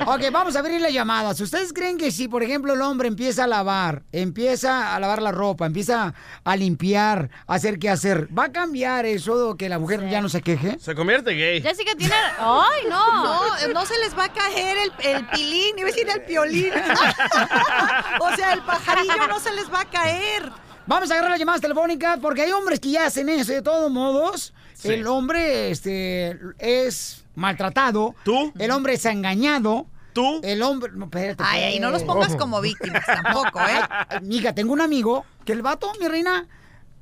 ok, 0.07 0.21
vamos 0.33 0.57
a 0.57 0.59
abrir 0.59 0.81
las 0.81 0.93
llamadas. 0.93 1.41
¿Ustedes 1.41 1.73
creen 1.73 1.99
que 1.99 2.11
si, 2.11 2.29
por 2.29 2.43
ejemplo, 2.43 2.75
el 2.75 2.83
hombre 2.83 3.09
empieza 3.09 3.45
a 3.45 3.47
lavar, 3.47 4.03
empieza 4.13 4.95
a 4.95 5.01
lavar 5.01 5.23
la 5.23 5.33
ropa, 5.33 5.67
empieza 5.67 6.15
a 6.45 6.57
limpiar, 6.57 7.31
a 7.47 7.54
hacer 7.55 7.79
qué 7.79 7.91
hacer, 7.91 8.29
¿va 8.37 8.45
a 8.45 8.53
cambiar 8.53 9.07
eso 9.07 9.57
que 9.57 9.69
la 9.69 9.79
mujer 9.79 10.09
ya 10.09 10.21
no 10.21 10.29
se 10.29 10.43
queje? 10.43 10.79
Se 10.79 10.95
convierte 10.95 11.33
gay. 11.33 11.63
Jessica 11.63 11.93
tiene... 11.97 12.15
¡Ay, 12.39 12.83
no! 12.89 13.05
No, 13.25 13.69
no 13.73 13.87
se 13.87 13.99
les 13.99 14.17
va 14.17 14.25
a 14.25 14.33
caer 14.33 14.77
el, 14.79 14.93
el 15.11 15.27
pilín, 15.29 15.79
iba 15.79 15.89
a 15.89 15.93
decir 15.93 16.09
el 16.09 16.23
piolín. 16.23 16.73
o 18.21 18.37
sea, 18.37 18.53
el 18.53 18.63
pajarillo 18.63 19.29
no 19.29 19.41
se 19.41 19.53
les 19.53 19.73
va 19.73 19.81
a 19.81 19.85
caer. 19.85 20.51
Vamos 20.87 21.11
a 21.11 21.15
agarrar 21.15 21.31
las 21.31 21.39
llamadas 21.39 21.61
telefónicas 21.61 22.19
porque 22.21 22.43
hay 22.43 22.53
hombres 22.53 22.81
que 22.81 22.91
ya 22.91 23.07
hacen 23.07 23.29
eso. 23.29 23.53
De 23.53 23.63
todos 23.63 23.91
modos, 23.91 24.53
el 24.83 25.07
hombre 25.07 25.71
este, 25.71 26.39
es 26.59 27.25
maltratado. 27.35 28.15
¿Tú? 28.25 28.53
El 28.59 28.71
hombre 28.71 28.95
es 28.95 29.05
engañado. 29.07 29.87
¿Tú? 30.13 30.41
El 30.45 30.63
hombre... 30.63 30.93
No, 30.95 31.07
espérate, 31.07 31.43
Ay, 31.45 31.63
ay, 31.63 31.81
no 31.81 31.91
los 31.91 32.05
pongas 32.05 32.37
como 32.37 32.61
víctimas 32.61 33.05
tampoco, 33.05 33.61
¿eh? 33.61 34.21
Mija, 34.23 34.55
tengo 34.55 34.73
un 34.73 34.81
amigo 34.81 35.25
que 35.45 35.53
el 35.53 35.63
vato, 35.63 35.91
mi 36.01 36.07
reina, 36.07 36.47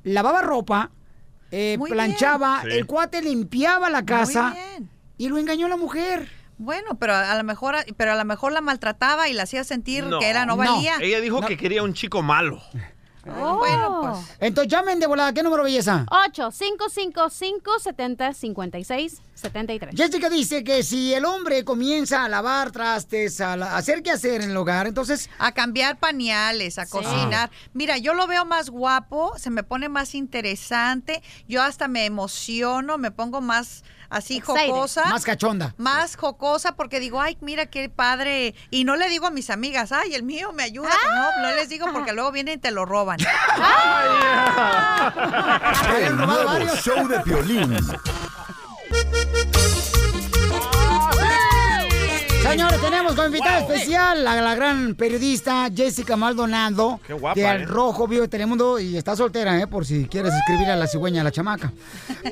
lavaba 0.03 0.41
ropa, 0.41 0.91
eh, 1.51 1.77
planchaba, 1.87 2.61
bien. 2.61 2.71
Sí. 2.71 2.79
el 2.79 2.85
cuate 2.85 3.21
limpiaba 3.21 3.89
la 3.89 4.05
casa 4.05 4.55
y 5.17 5.29
lo 5.29 5.37
engañó 5.37 5.67
la 5.67 5.77
mujer. 5.77 6.29
Bueno, 6.57 6.97
pero 6.99 7.15
a 7.15 7.35
lo 7.35 7.43
mejor, 7.43 7.75
pero 7.97 8.13
a 8.13 8.15
lo 8.15 8.25
mejor 8.25 8.51
la 8.51 8.61
maltrataba 8.61 9.27
y 9.27 9.33
la 9.33 9.43
hacía 9.43 9.63
sentir 9.63 10.05
que 10.19 10.29
era 10.29 10.45
no 10.45 10.55
valía. 10.55 10.95
Ella 11.01 11.19
dijo 11.19 11.41
que 11.41 11.57
quería 11.57 11.83
un 11.83 11.93
chico 11.93 12.21
malo. 12.21 12.61
Bueno, 13.25 14.01
pues. 14.01 14.35
Entonces 14.39 14.71
llamen 14.71 14.99
de 14.99 15.07
volada, 15.07 15.33
¿qué 15.33 15.43
número 15.43 15.63
belleza? 15.63 16.05
8 16.27 16.51
555 16.51 17.79
70 17.79 18.33
56 18.33 19.21
73 19.35 19.95
Jessica 19.95 20.29
dice 20.29 20.63
que 20.63 20.83
si 20.83 21.13
el 21.13 21.25
hombre 21.25 21.63
comienza 21.65 22.23
a 22.23 22.29
lavar 22.29 22.71
trastes, 22.71 23.41
a 23.41 23.57
la- 23.57 23.75
hacer 23.77 24.03
qué 24.03 24.11
hacer 24.11 24.41
en 24.41 24.51
el 24.51 24.57
hogar, 24.57 24.87
entonces... 24.87 25.29
A 25.39 25.51
cambiar 25.53 25.97
pañales, 25.97 26.77
a 26.77 26.85
cocinar. 26.85 27.49
Mira, 27.73 27.97
yo 27.97 28.13
lo 28.13 28.27
veo 28.27 28.45
más 28.45 28.69
guapo, 28.69 29.33
se 29.37 29.49
me 29.49 29.63
pone 29.63 29.89
más 29.89 30.15
interesante, 30.15 31.21
yo 31.47 31.61
hasta 31.63 31.87
me 31.87 32.05
emociono, 32.05 32.97
me 32.97 33.11
pongo 33.11 33.41
más 33.41 33.83
así 34.09 34.37
Excited. 34.37 34.67
jocosa. 34.69 35.05
Más 35.05 35.23
cachonda. 35.25 35.73
Más 35.77 36.15
jocosa 36.15 36.75
porque 36.75 36.99
digo, 36.99 37.19
ay, 37.19 37.35
mira 37.41 37.65
qué 37.65 37.89
padre. 37.89 38.53
Y 38.69 38.83
no 38.83 38.95
le 38.95 39.09
digo 39.09 39.25
a 39.25 39.31
mis 39.31 39.49
amigas, 39.49 39.91
ay, 39.91 40.13
el 40.13 40.21
mío 40.21 40.51
me 40.53 40.61
ayuda. 40.63 40.89
No, 41.15 41.41
no 41.49 41.55
les 41.55 41.67
digo 41.69 41.87
porque 41.91 42.13
luego 42.13 42.31
vienen 42.31 42.59
y 42.59 42.61
te 42.61 42.69
lo 42.69 42.85
roban. 42.85 43.12
El 45.97 46.17
nuevo 46.17 46.75
show 46.75 47.07
de 47.07 47.19
Piolín. 47.21 47.77
Señores, 52.43 52.81
tenemos 52.81 53.15
como 53.15 53.27
invitada 53.27 53.59
especial 53.59 54.27
a 54.27 54.41
la 54.41 54.53
gran 54.53 54.95
periodista 54.95 55.69
Jessica 55.73 56.15
Maldonado. 56.15 56.99
Qué 57.07 57.13
guapa, 57.13 57.39
De 57.39 57.47
Al 57.47 57.61
¿eh? 57.61 57.65
Rojo 57.65 58.07
Vivo 58.07 58.23
de 58.23 58.27
Telemundo 58.27 58.79
y 58.79 58.97
está 58.97 59.15
soltera, 59.15 59.59
¿eh? 59.59 59.65
Por 59.65 59.85
si 59.85 60.05
quieres 60.07 60.33
escribir 60.33 60.69
a 60.69 60.75
la 60.75 60.85
cigüeña, 60.85 61.21
a 61.21 61.23
la 61.23 61.31
chamaca. 61.31 61.71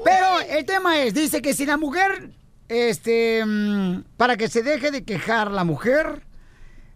Pero 0.03 0.39
el 0.47 0.65
tema 0.65 1.01
es, 1.01 1.13
dice 1.13 1.41
que 1.41 1.53
si 1.53 1.65
la 1.65 1.77
mujer, 1.77 2.29
este, 2.67 3.43
mm, 3.45 4.03
para 4.17 4.37
que 4.37 4.47
se 4.47 4.61
deje 4.63 4.91
de 4.91 5.03
quejar 5.03 5.49
la 5.49 5.63
mujer, 5.63 6.21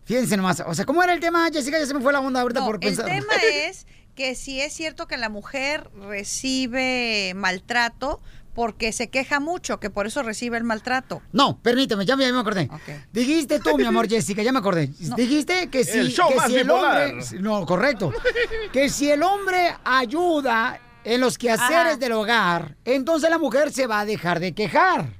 fíjense 0.06 0.38
nomás, 0.38 0.64
o 0.66 0.74
sea, 0.74 0.86
¿cómo 0.86 1.04
era 1.04 1.14
el 1.14 1.20
tema, 1.20 1.48
Jessica? 1.52 1.78
Ya 1.80 1.86
se 1.86 1.94
me 1.94 2.02
fue 2.02 2.14
la 2.14 2.22
onda 2.22 2.42
ahorita 2.42 2.62
No, 2.62 2.66
por 2.68 2.76
el 2.76 2.80
pensar. 2.80 3.06
tema 3.06 3.34
es 3.68 3.86
que 4.16 4.36
si 4.36 4.62
es 4.62 4.74
cierto 4.74 5.08
que 5.08 5.18
la 5.18 5.28
mujer 5.30 5.90
recibe 6.08 7.34
maltrato 7.36 8.22
porque 8.54 8.94
se 8.94 9.10
queja 9.10 9.42
mucho, 9.42 9.82
que 9.82 9.90
por 9.90 10.08
eso 10.08 10.24
recibe 10.24 10.58
el 10.58 10.64
maltrato. 10.64 11.22
No, 11.34 11.60
permíteme, 11.62 12.06
ya 12.06 12.16
me, 12.16 12.24
ya 12.26 12.32
me 12.32 12.40
acordé. 12.40 12.70
Dijiste 13.12 13.60
tú, 13.60 13.78
mi 13.78 13.84
amor 13.84 14.08
Jessica, 14.10 14.42
ya 14.44 14.54
me 14.54 14.60
acordé. 14.60 14.88
Dijiste 15.18 15.70
que 15.70 15.84
si 15.84 15.98
El 15.98 16.10
show 16.10 16.30
que 16.30 16.36
más 16.36 16.48
si 16.50 16.56
el 16.56 16.70
hombre, 16.70 17.20
no, 17.42 17.66
correcto, 17.66 18.14
que 18.72 18.88
si 18.88 19.12
el 19.12 19.24
hombre 19.24 19.76
ayuda 19.84 20.80
en 21.04 21.20
los 21.20 21.38
quehaceres 21.38 21.86
Ajá. 21.94 21.98
del 21.98 22.14
hogar, 22.14 22.78
entonces 22.86 23.30
la 23.30 23.38
mujer 23.38 23.74
se 23.74 23.88
va 23.88 24.00
a 24.00 24.06
dejar 24.06 24.40
de 24.40 24.54
quejar. 24.54 25.12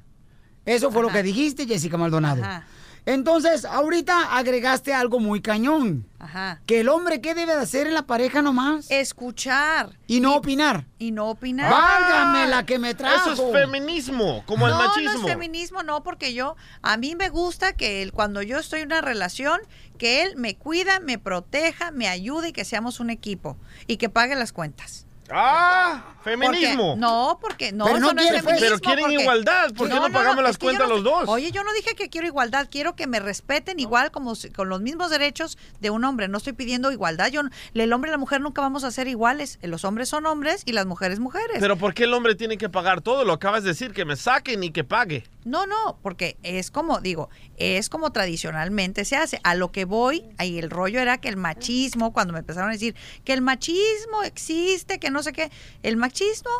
Eso 0.66 0.90
fue 0.90 1.02
lo 1.02 1.10
que 1.10 1.22
dijiste, 1.22 1.68
Jessica 1.68 1.98
Maldonado. 1.98 2.42
Ajá. 2.42 2.66
Entonces, 3.06 3.66
ahorita 3.66 4.36
agregaste 4.36 4.94
algo 4.94 5.20
muy 5.20 5.42
cañón. 5.42 6.08
Ajá. 6.18 6.62
Que 6.66 6.80
el 6.80 6.90
hombre, 6.90 7.22
¿qué 7.22 7.36
debe 7.36 7.56
de 7.56 7.62
hacer 7.62 7.86
en 7.86 7.94
la 7.94 8.08
pareja 8.08 8.42
nomás? 8.42 8.90
Escuchar. 8.90 9.98
Y 10.08 10.22
no 10.22 10.36
opinar. 10.36 10.86
Y 10.98 11.12
no 11.12 11.30
opinar. 11.30 11.72
Válgame 11.72 12.48
la 12.48 12.66
que 12.66 12.80
me 12.80 12.96
trajo. 12.96 13.32
Eso 13.32 13.48
es 13.48 13.64
feminismo, 13.64 14.44
como 14.48 14.66
el 14.66 14.74
no, 14.74 14.80
machismo. 14.80 15.12
No, 15.12 15.20
es 15.20 15.26
feminismo, 15.26 15.84
no, 15.84 16.02
porque 16.02 16.34
yo, 16.34 16.56
a 16.82 16.98
mí 16.98 17.16
me 17.16 17.30
gusta 17.30 17.74
que 17.74 18.02
él, 18.02 18.12
cuando 18.12 18.42
yo 18.42 18.58
estoy 18.58 18.82
en 18.82 18.88
una 18.88 19.02
relación, 19.02 19.60
que 20.00 20.24
él 20.24 20.36
me 20.36 20.56
cuida, 20.56 21.00
me 21.00 21.20
proteja, 21.20 21.92
me 21.92 22.08
ayude 22.08 22.50
y 22.50 22.54
que 22.54 22.66
seamos 22.66 23.00
un 23.00 23.12
equipo 23.12 23.58
y 23.86 23.98
que 23.98 24.10
pague 24.10 24.36
las 24.36 24.52
cuentas. 24.52 25.05
Ah, 25.32 26.04
Porque- 26.24 26.38
feminismo. 26.38 26.96
no, 26.98 27.40
porque 27.42 27.72
no, 27.72 27.86
Pero 27.86 27.98
eso 27.98 28.06
no 28.08 28.14
no 28.14 28.22
es 28.22 28.28
quieren, 28.28 28.44
pues. 28.44 28.60
feminismo. 28.60 28.78
Pero 28.78 28.80
quieren 28.80 29.04
porque- 29.06 29.22
igualdad, 29.22 29.74
¿por 29.74 29.88
qué 29.90 29.96
no 29.96 30.12
pagamos 30.12 30.44
las 30.44 30.58
cuentas 30.58 30.88
no- 30.88 30.96
los 30.96 31.04
dos? 31.04 31.28
Oye, 31.30 31.52
yo 31.52 31.64
no 31.64 31.74
dije 31.74 31.96
que 31.96 32.10
quiero 32.10 32.28
igualdad, 32.28 32.68
quiero 32.70 32.96
que 32.96 33.08
me 33.08 33.20
respeten 33.20 33.80
igual 33.80 34.12
como 34.12 34.36
si- 34.36 34.50
con 34.52 34.70
los 34.70 34.82
mismos 34.82 35.10
derechos 35.10 35.58
de 35.82 35.90
un 35.90 36.04
hombre. 36.04 36.28
No 36.28 36.38
estoy 36.38 36.54
pidiendo 36.54 36.92
igualdad. 36.92 37.28
Yo, 37.32 37.44
no- 37.44 37.50
el 37.74 37.94
hombre 37.94 38.10
y 38.10 38.12
la 38.12 38.18
mujer 38.18 38.42
nunca 38.42 38.62
vamos 38.62 38.84
a 38.84 38.92
ser 38.92 39.08
iguales. 39.08 39.58
Los 39.62 39.84
hombres 39.84 40.10
son 40.10 40.26
hombres 40.26 40.62
y 40.66 40.72
las 40.74 40.86
mujeres 40.86 41.20
mujeres. 41.20 41.58
Pero 41.60 41.76
¿por 41.78 41.94
qué 41.94 42.04
el 42.04 42.14
hombre 42.14 42.36
tiene 42.36 42.58
que 42.58 42.70
pagar 42.70 43.02
todo? 43.02 43.26
Lo 43.26 43.34
acabas 43.34 43.64
de 43.64 43.70
decir, 43.70 43.94
que 43.94 44.06
me 44.06 44.16
saquen 44.16 44.64
y 44.64 44.72
que 44.72 44.84
pague. 44.84 45.24
No, 45.44 45.68
no, 45.68 46.00
porque 46.02 46.38
es 46.42 46.72
como, 46.72 47.02
digo, 47.02 47.30
es 47.58 47.90
como 47.90 48.12
tradicionalmente 48.12 49.06
se 49.06 49.16
hace. 49.16 49.40
A 49.44 49.54
lo 49.54 49.72
que 49.72 49.86
voy, 49.86 50.24
ahí 50.40 50.58
el 50.58 50.72
rollo 50.72 51.00
era 51.00 51.20
que 51.20 51.30
el 51.30 51.38
machismo, 51.38 52.14
cuando 52.14 52.34
me 52.34 52.40
empezaron 52.40 52.70
a 52.70 52.74
decir 52.74 52.96
que 53.24 53.34
el 53.34 53.42
machismo 53.44 54.24
existe, 54.24 54.98
que 55.00 55.12
no 55.12 55.15
sé 55.24 55.34
qué, 55.34 55.52
el 55.84 55.98
machismo 55.98 56.52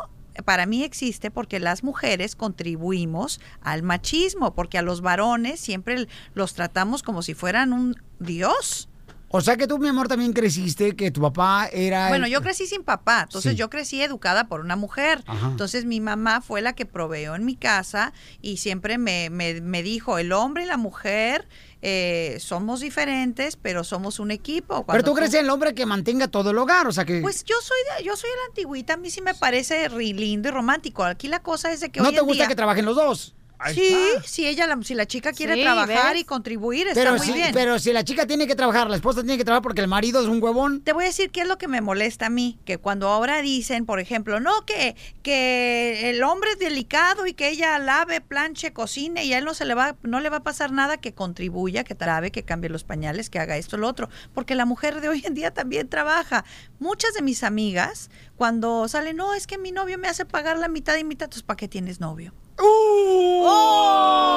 para 0.44 0.66
mí 0.66 0.84
existe 0.84 1.30
porque 1.30 1.60
las 1.60 1.82
mujeres 1.82 2.36
contribuimos 2.36 3.40
al 3.62 3.82
machismo, 3.82 4.54
porque 4.54 4.78
a 4.78 4.82
los 4.82 5.00
varones 5.00 5.60
siempre 5.60 6.06
los 6.34 6.54
tratamos 6.54 7.02
como 7.02 7.22
si 7.22 7.34
fueran 7.34 7.72
un 7.72 7.96
dios. 8.18 8.88
O 9.28 9.40
sea 9.40 9.56
que 9.56 9.66
tú, 9.66 9.78
mi 9.78 9.88
amor, 9.88 10.06
también 10.08 10.32
creciste 10.32 10.94
que 10.94 11.10
tu 11.10 11.20
papá 11.20 11.68
era... 11.72 12.08
Bueno, 12.08 12.26
el- 12.26 12.32
yo 12.32 12.42
crecí 12.42 12.66
sin 12.66 12.84
papá, 12.84 13.22
entonces 13.24 13.52
Sí. 13.52 13.58
yo 13.58 13.68
crecí 13.70 14.00
educada 14.00 14.44
por 14.48 14.60
una 14.60 14.76
mujer. 14.76 15.22
Ajá. 15.26 15.48
Entonces 15.48 15.84
mi 15.84 16.00
mamá 16.00 16.40
fue 16.40 16.60
la 16.62 16.74
que 16.74 16.86
proveó 16.86 17.34
en 17.34 17.44
mi 17.44 17.56
casa 17.56 18.12
y 18.40 18.58
siempre 18.58 18.98
me, 18.98 19.28
me- 19.30 19.60
me 19.60 19.82
dijo, 19.82 20.18
el 20.18 20.32
hombre 20.32 20.62
y 20.62 20.66
la 20.66 20.76
mujer 20.76 21.48
eh, 21.82 22.38
somos 22.40 22.80
diferentes, 22.80 23.56
pero 23.56 23.84
somos 23.84 24.18
un 24.18 24.30
equipo. 24.30 24.74
Pero 24.76 24.84
Cuando 24.86 25.04
tú 25.04 25.14
crees 25.14 25.34
en 25.34 25.44
el 25.44 25.50
hombre 25.50 25.74
que 25.74 25.86
mantenga 25.86 26.28
todo 26.28 26.50
el 26.50 26.58
hogar, 26.58 26.86
o 26.86 26.92
sea 26.92 27.04
que... 27.04 27.20
Pues 27.20 27.44
yo 27.44 27.54
soy 27.62 27.76
de, 27.98 28.04
yo 28.04 28.16
soy 28.16 28.30
de 28.30 28.36
la 28.36 28.42
antigüita, 28.48 28.94
a 28.94 28.96
mí 28.96 29.10
sí 29.10 29.20
me 29.20 29.34
parece 29.34 29.88
ri- 29.90 30.14
lindo 30.14 30.48
y 30.48 30.52
romántico. 30.52 31.04
Aquí 31.04 31.28
la 31.28 31.42
cosa 31.42 31.70
es 31.72 31.80
de 31.80 31.90
que 31.90 32.00
¿No 32.00 32.08
hoy 32.08 32.14
te 32.14 32.20
gusta 32.22 32.44
día- 32.44 32.48
que 32.48 32.56
trabajen 32.56 32.84
los 32.84 32.96
dos? 32.96 33.34
Sí, 33.72 33.96
si 34.24 34.46
ella, 34.46 34.66
la, 34.66 34.78
si 34.82 34.94
la 34.94 35.06
chica 35.06 35.32
quiere 35.32 35.54
Sí, 35.54 35.62
trabajar 35.62 36.12
¿ves? 36.12 36.22
y 36.22 36.24
contribuir, 36.24 36.88
está 36.88 37.00
Pero 37.00 37.16
muy 37.16 37.26
si, 37.26 37.32
bien. 37.32 37.50
pero 37.54 37.78
si 37.78 37.92
la 37.92 38.04
chica 38.04 38.26
tiene 38.26 38.46
que 38.46 38.54
trabajar, 38.54 38.88
la 38.90 38.96
esposa 38.96 39.22
tiene 39.22 39.38
que 39.38 39.44
trabajar 39.44 39.62
porque 39.62 39.80
el 39.80 39.88
marido 39.88 40.20
es 40.20 40.28
un 40.28 40.42
huevón. 40.42 40.82
Te 40.82 40.92
voy 40.92 41.04
a 41.04 41.06
decir 41.06 41.30
qué 41.30 41.40
es 41.42 41.48
lo 41.48 41.56
que 41.58 41.66
me 41.68 41.80
molesta 41.80 42.26
a 42.26 42.30
mí, 42.30 42.58
que 42.64 42.78
cuando 42.78 43.08
ahora 43.08 43.40
dicen, 43.40 43.86
por 43.86 43.98
ejemplo, 43.98 44.40
no, 44.40 44.64
que, 44.66 44.94
que 45.22 46.10
el 46.10 46.22
hombre 46.22 46.50
es 46.52 46.58
delicado 46.58 47.26
y 47.26 47.32
que 47.32 47.48
ella 47.48 47.78
lave, 47.78 48.20
planche, 48.20 48.72
cocine 48.72 49.24
y 49.24 49.32
a 49.32 49.38
él 49.38 49.44
no 49.44 49.54
se 49.54 49.64
le 49.64 49.74
va, 49.74 49.96
no 50.02 50.20
le 50.20 50.28
va 50.28 50.38
a 50.38 50.42
pasar 50.42 50.70
nada 50.72 50.98
que 50.98 51.14
contribuya, 51.14 51.82
que 51.82 51.94
trabe, 51.94 52.30
que 52.30 52.42
cambie 52.44 52.68
los 52.70 52.84
pañales, 52.84 53.30
que 53.30 53.38
haga 53.38 53.56
esto, 53.56 53.76
lo 53.78 53.88
otro, 53.88 54.08
porque 54.34 54.54
la 54.54 54.66
mujer 54.66 55.00
de 55.00 55.08
hoy 55.08 55.22
en 55.26 55.34
día 55.34 55.52
también 55.52 55.88
trabaja. 55.88 56.44
Muchas 56.78 57.14
de 57.14 57.22
mis 57.22 57.42
amigas, 57.42 58.10
cuando 58.36 58.86
salen, 58.88 59.16
no, 59.16 59.34
es 59.34 59.46
que 59.46 59.56
mi 59.58 59.72
novio 59.72 59.98
me 59.98 60.08
hace 60.08 60.24
pagar 60.26 60.58
la 60.58 60.68
mitad 60.68 60.96
y 60.96 61.04
mitad, 61.04 61.24
entonces 61.26 61.42
¿para 61.42 61.56
qué 61.56 61.68
tienes 61.68 62.00
novio? 62.00 62.34
¡Oh! 62.58 64.36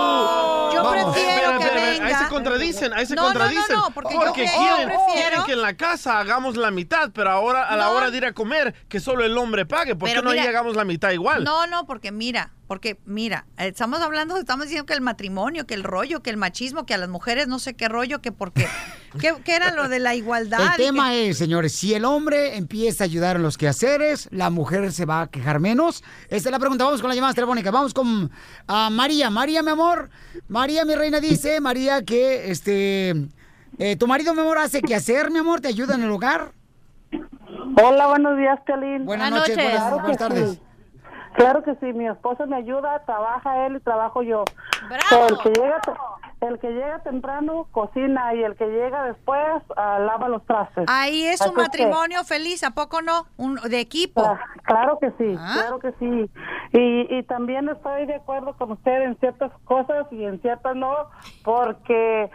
Yo 0.73 0.83
Vamos. 0.83 1.13
prefiero 1.13 1.29
Espera, 1.31 1.57
que 1.57 1.63
espera, 1.65 1.89
venga. 1.91 2.05
Ahí 2.05 2.13
se 2.15 2.27
contradicen, 2.29 2.93
ahí 2.93 3.05
se 3.05 3.15
No, 3.15 3.21
no, 3.23 3.27
no, 3.29 3.33
contradicen. 3.39 3.75
no, 3.75 3.89
porque 3.93 4.13
yo 4.13 4.33
quieren, 4.33 4.53
prefiero- 4.53 5.05
quieren 5.13 5.43
que 5.45 5.51
en 5.53 5.61
la 5.61 5.73
casa 5.75 6.19
hagamos 6.19 6.57
la 6.57 6.71
mitad, 6.71 7.09
pero 7.13 7.31
ahora 7.31 7.67
a 7.67 7.75
la 7.75 7.85
No. 7.85 7.91
hora 7.93 8.11
de 8.11 8.17
ir 8.17 8.25
a 8.25 8.33
comer, 8.33 8.73
que 8.87 8.99
solo 8.99 9.23
el 9.25 9.37
hombre 9.37 9.65
pague. 9.65 9.95
¿Por 9.95 10.09
Pero 10.09 10.21
qué 10.21 10.25
no 10.25 10.31
mira- 10.31 10.43
llegamos 10.45 10.75
la 10.75 10.85
mitad 10.85 11.11
igual? 11.11 11.43
No, 11.43 11.67
no, 11.67 11.85
porque 11.85 12.11
mira, 12.11 12.51
porque 12.69 12.99
mira, 13.05 13.47
estamos 13.57 13.99
hablando, 13.99 14.37
estamos 14.37 14.67
diciendo 14.67 14.85
que 14.85 14.93
el 14.93 15.01
matrimonio, 15.01 15.65
que 15.65 15.73
el 15.73 15.83
rollo, 15.83 16.21
que 16.21 16.29
el 16.29 16.37
machismo, 16.37 16.85
que 16.85 16.93
a 16.93 16.99
las 16.99 17.09
mujeres 17.09 17.47
no 17.47 17.57
sé 17.57 17.73
qué 17.73 17.89
rollo, 17.89 18.21
que 18.21 18.31
porque, 18.31 18.67
¿qué, 19.19 19.33
qué 19.43 19.55
era 19.55 19.71
lo 19.73 19.89
de 19.89 19.97
la 19.97 20.13
igualdad? 20.13 20.59
El 20.61 20.75
tema 20.85 21.09
que- 21.09 21.29
es, 21.29 21.39
señores, 21.39 21.73
si 21.73 21.95
el 21.95 22.05
hombre 22.05 22.57
empieza 22.57 23.03
a 23.03 23.05
ayudar 23.05 23.37
en 23.37 23.41
los 23.41 23.57
quehaceres, 23.57 24.29
la 24.31 24.51
mujer 24.51 24.91
se 24.93 25.05
va 25.05 25.21
a 25.21 25.27
quejar 25.31 25.59
menos. 25.59 26.03
Esta 26.29 26.49
es 26.49 26.51
la 26.51 26.59
pregunta. 26.59 26.83
Vamos 26.85 27.01
con 27.01 27.07
las 27.07 27.15
llamadas 27.15 27.33
telefónicas. 27.33 27.73
Vamos 27.73 27.91
con 27.95 28.29
ah, 28.67 28.89
María. 28.91 29.31
María, 29.31 29.63
mi 29.63 29.71
amor. 29.71 30.11
María, 30.47 30.85
mi 30.85 30.93
reina, 30.93 31.19
dice, 31.19 31.59
María, 31.61 32.05
que 32.05 32.51
este... 32.51 33.15
eh, 33.79 33.95
¿Tu 33.97 34.05
marido, 34.05 34.35
mi 34.35 34.41
amor, 34.41 34.59
hace 34.59 34.83
quehacer, 34.83 35.31
mi 35.31 35.39
amor? 35.39 35.59
¿Te 35.59 35.69
ayuda 35.69 35.95
en 35.95 36.03
el 36.03 36.11
hogar? 36.11 36.51
Hola, 37.81 38.05
buenos 38.05 38.37
días, 38.37 38.59
Piolín. 38.63 39.05
Buenas 39.05 39.31
noches, 39.31 39.55
buenas- 39.55 39.73
Claro 39.73 39.99
buenas 40.01 40.17
tardes. 40.19 40.61
Claro 41.39 41.63
que 41.63 41.73
sí, 41.75 41.93
mi 41.93 42.05
esposo 42.05 42.45
me 42.47 42.57
ayuda, 42.57 43.01
trabaja 43.05 43.65
él 43.65 43.77
y 43.77 43.79
trabajo 43.79 44.21
yo. 44.23 44.43
¡Bravo! 44.89 45.27
El, 45.29 45.37
que 45.39 45.49
llega, 45.57 45.79
te- 45.79 46.45
el 46.47 46.59
que 46.59 46.69
llega 46.71 46.99
temprano 46.99 47.67
cocina 47.71 48.33
y 48.35 48.43
el 48.43 48.57
que 48.57 48.65
llega 48.67 49.03
después 49.05 49.39
ah, 49.77 49.99
lava 49.99 50.27
los 50.27 50.45
trastes. 50.45 50.83
Ahí 50.89 51.25
es 51.25 51.39
Así 51.39 51.49
un 51.49 51.55
que- 51.55 51.61
matrimonio 51.61 52.25
feliz, 52.25 52.61
¿a 52.65 52.71
poco 52.71 53.01
no? 53.01 53.25
Un, 53.37 53.55
de 53.55 53.79
equipo. 53.79 54.21
Cla- 54.21 54.39
Claro 54.63 54.99
que 54.99 55.11
sí, 55.17 55.35
Ah. 55.39 55.51
claro 55.53 55.79
que 55.79 55.93
sí. 55.93 56.29
Y, 56.73 57.07
y 57.17 57.23
también 57.23 57.69
estoy 57.69 58.05
de 58.05 58.15
acuerdo 58.15 58.53
con 58.57 58.73
usted 58.73 59.01
en 59.03 59.17
ciertas 59.19 59.51
cosas 59.63 60.07
y 60.11 60.25
en 60.25 60.41
ciertas 60.41 60.75
no, 60.75 60.93
porque 61.45 62.29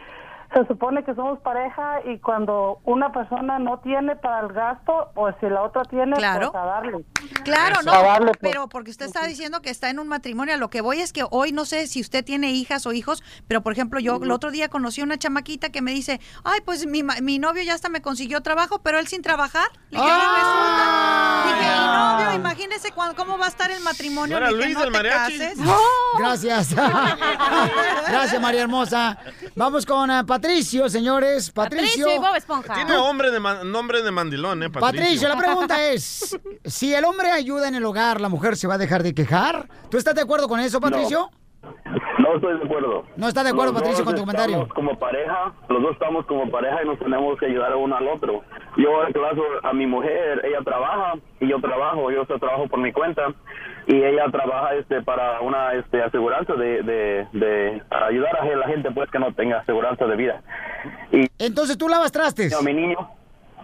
se 0.55 0.67
supone 0.67 1.05
que 1.05 1.15
somos 1.15 1.39
pareja 1.41 2.01
y 2.05 2.19
cuando 2.21 2.79
una 2.85 3.13
persona 3.13 3.59
no 3.59 3.79
tiene 3.81 4.15
para 4.17 4.41
el 4.47 4.53
gasto, 4.53 5.11
pues 5.15 5.35
si 5.41 5.47
la 5.49 5.63
otra 5.63 5.83
tiene, 5.85 6.17
Claro. 6.17 6.53
pues 6.53 6.63
a 6.63 6.67
darle. 6.67 7.05
Claro, 7.45 7.81
A 7.81 8.03
darle, 8.03 8.27
no, 8.27 8.33
pues. 8.33 8.53
pero 8.53 8.69
porque 8.69 8.91
usted 8.91 9.07
está 9.07 9.27
diciendo 9.27 9.61
que 9.61 9.71
está 9.71 9.91
en 9.91 9.99
un 9.99 10.07
matrimonio, 10.09 10.55
a 10.55 10.57
lo 10.57 10.71
que 10.71 10.81
voy 10.81 11.01
es 11.01 11.13
que 11.13 11.25
hoy 11.31 11.53
no 11.53 11.65
sé 11.65 11.87
si 11.89 12.01
usted 12.01 12.25
tiene 12.25 12.53
hijas 12.53 12.87
o 12.87 12.93
hijos, 12.93 13.23
pero 13.49 13.63
por 13.63 13.73
ejemplo 13.73 13.99
yo 14.01 14.17
el 14.23 14.31
otro 14.31 14.51
día 14.51 14.69
conocí 14.69 15.03
una 15.03 15.19
chamaquita 15.19 15.71
que 15.71 15.83
me 15.83 15.91
dice, 15.93 16.21
ay, 16.45 16.61
pues 16.65 16.87
mi, 16.87 17.03
ma- 17.03 17.17
mi 17.21 17.39
novio 17.39 17.63
ya 17.63 17.75
hasta 17.75 17.89
me 17.89 18.01
consiguió 18.01 18.41
trabajo, 18.41 18.79
pero 18.83 18.99
él 18.99 19.07
sin 19.09 19.23
trabajar. 19.23 19.67
Le 19.91 19.99
dije, 19.99 20.11
"Ah, 20.11 21.45
resulta. 21.45 21.59
Dije, 21.59 21.75
y 21.75 21.87
novio, 22.27 22.33
imagínese 22.41 22.93
cuándo- 22.93 23.17
cómo 23.17 23.39
va 23.39 23.47
a 23.47 23.49
estar 23.49 23.71
el 23.71 23.83
matrimonio. 23.83 24.39
¿No 24.41 24.47
dije, 24.49 24.59
Luis 24.63 24.75
"No 24.75 24.81
del 24.85 24.93
te 24.93 24.99
mariachi?" 24.99 25.39
cases". 25.39 25.59
Gracias. 26.19 26.75
Gracias, 28.09 28.41
María 28.41 28.63
Hermosa. 28.63 29.19
Vamos 29.57 29.87
con 29.87 30.11
eh, 30.11 30.25
Patricio, 30.45 30.91
señores. 30.91 31.51
Patricio. 31.51 32.07
Tiene 32.75 32.97
hombre 32.99 33.31
de 33.31 33.41
nombre 33.65 34.03
de 34.03 34.11
mandilón, 34.11 34.63
¿eh, 34.63 34.69
Patricio? 34.69 35.01
Patricio, 35.01 35.29
la 35.29 35.39
pregunta 35.39 35.87
es, 35.91 36.39
si 36.67 36.93
el 36.93 37.07
hombre 37.07 37.31
ayuda 37.31 37.67
en 37.67 37.77
el 37.77 37.85
hogar, 37.87 38.21
¿la 38.21 38.29
mujer 38.29 38.55
se 38.59 38.67
va 38.67 38.75
a 38.75 38.79
dejar 38.79 39.03
de 39.03 39.15
quejar? 39.15 39.71
¿Tú 39.91 39.97
estás 39.97 40.15
de 40.15 40.21
acuerdo 40.21 40.47
con 40.47 40.61
eso, 40.61 40.83
Patricio? 40.83 41.31
No 41.63 42.04
estoy 42.37 42.59
de 42.59 42.65
acuerdo. 42.65 43.05
No 43.17 43.29
está 43.29 43.43
de 43.43 43.51
acuerdo, 43.51 43.73
Los 43.73 43.83
Patricio, 43.83 44.05
con 44.05 44.15
tu 44.15 44.21
comentario. 44.21 44.69
como 44.75 44.99
pareja, 44.99 45.53
los 45.69 45.83
dos 45.83 45.93
estamos 45.93 46.27
como 46.27 46.51
pareja 46.51 46.83
y 46.83 46.87
nos 46.87 46.99
tenemos 46.99 47.39
que 47.39 47.47
ayudar 47.47 47.75
uno 47.77 47.97
al 47.97 48.09
otro. 48.09 48.43
Yo 48.77 48.91
caso 49.13 49.43
a 49.63 49.73
mi 49.73 49.87
mujer, 49.87 50.41
ella 50.45 50.59
trabaja 50.65 51.15
y 51.41 51.49
yo 51.49 51.61
trabajo, 51.61 52.11
yo 52.11 52.25
trabajo 52.27 52.67
por 52.69 52.81
mi 52.81 52.93
cuenta 52.93 53.33
y 53.87 53.97
ella 54.03 54.25
trabaja 54.31 54.75
este 54.75 55.03
para 55.03 55.41
una 55.41 55.75
este 55.75 56.03
aseguranza 56.03 56.55
de, 56.55 56.83
de, 56.83 57.27
de 57.33 57.83
ayudar 57.91 58.37
a 58.41 58.45
la 58.57 58.67
gente 58.67 58.91
pues 58.91 59.11
que 59.11 59.19
no 59.19 59.33
tenga 59.35 59.59
aseguranza 59.61 60.07
de 60.07 60.17
vida. 60.17 60.43
Y 61.13 61.27
Entonces 61.39 61.77
tú 61.79 61.89
lavas 61.89 62.13
trastes. 62.13 62.53
a 62.55 62.63
mi 62.63 62.73
niño 62.75 62.97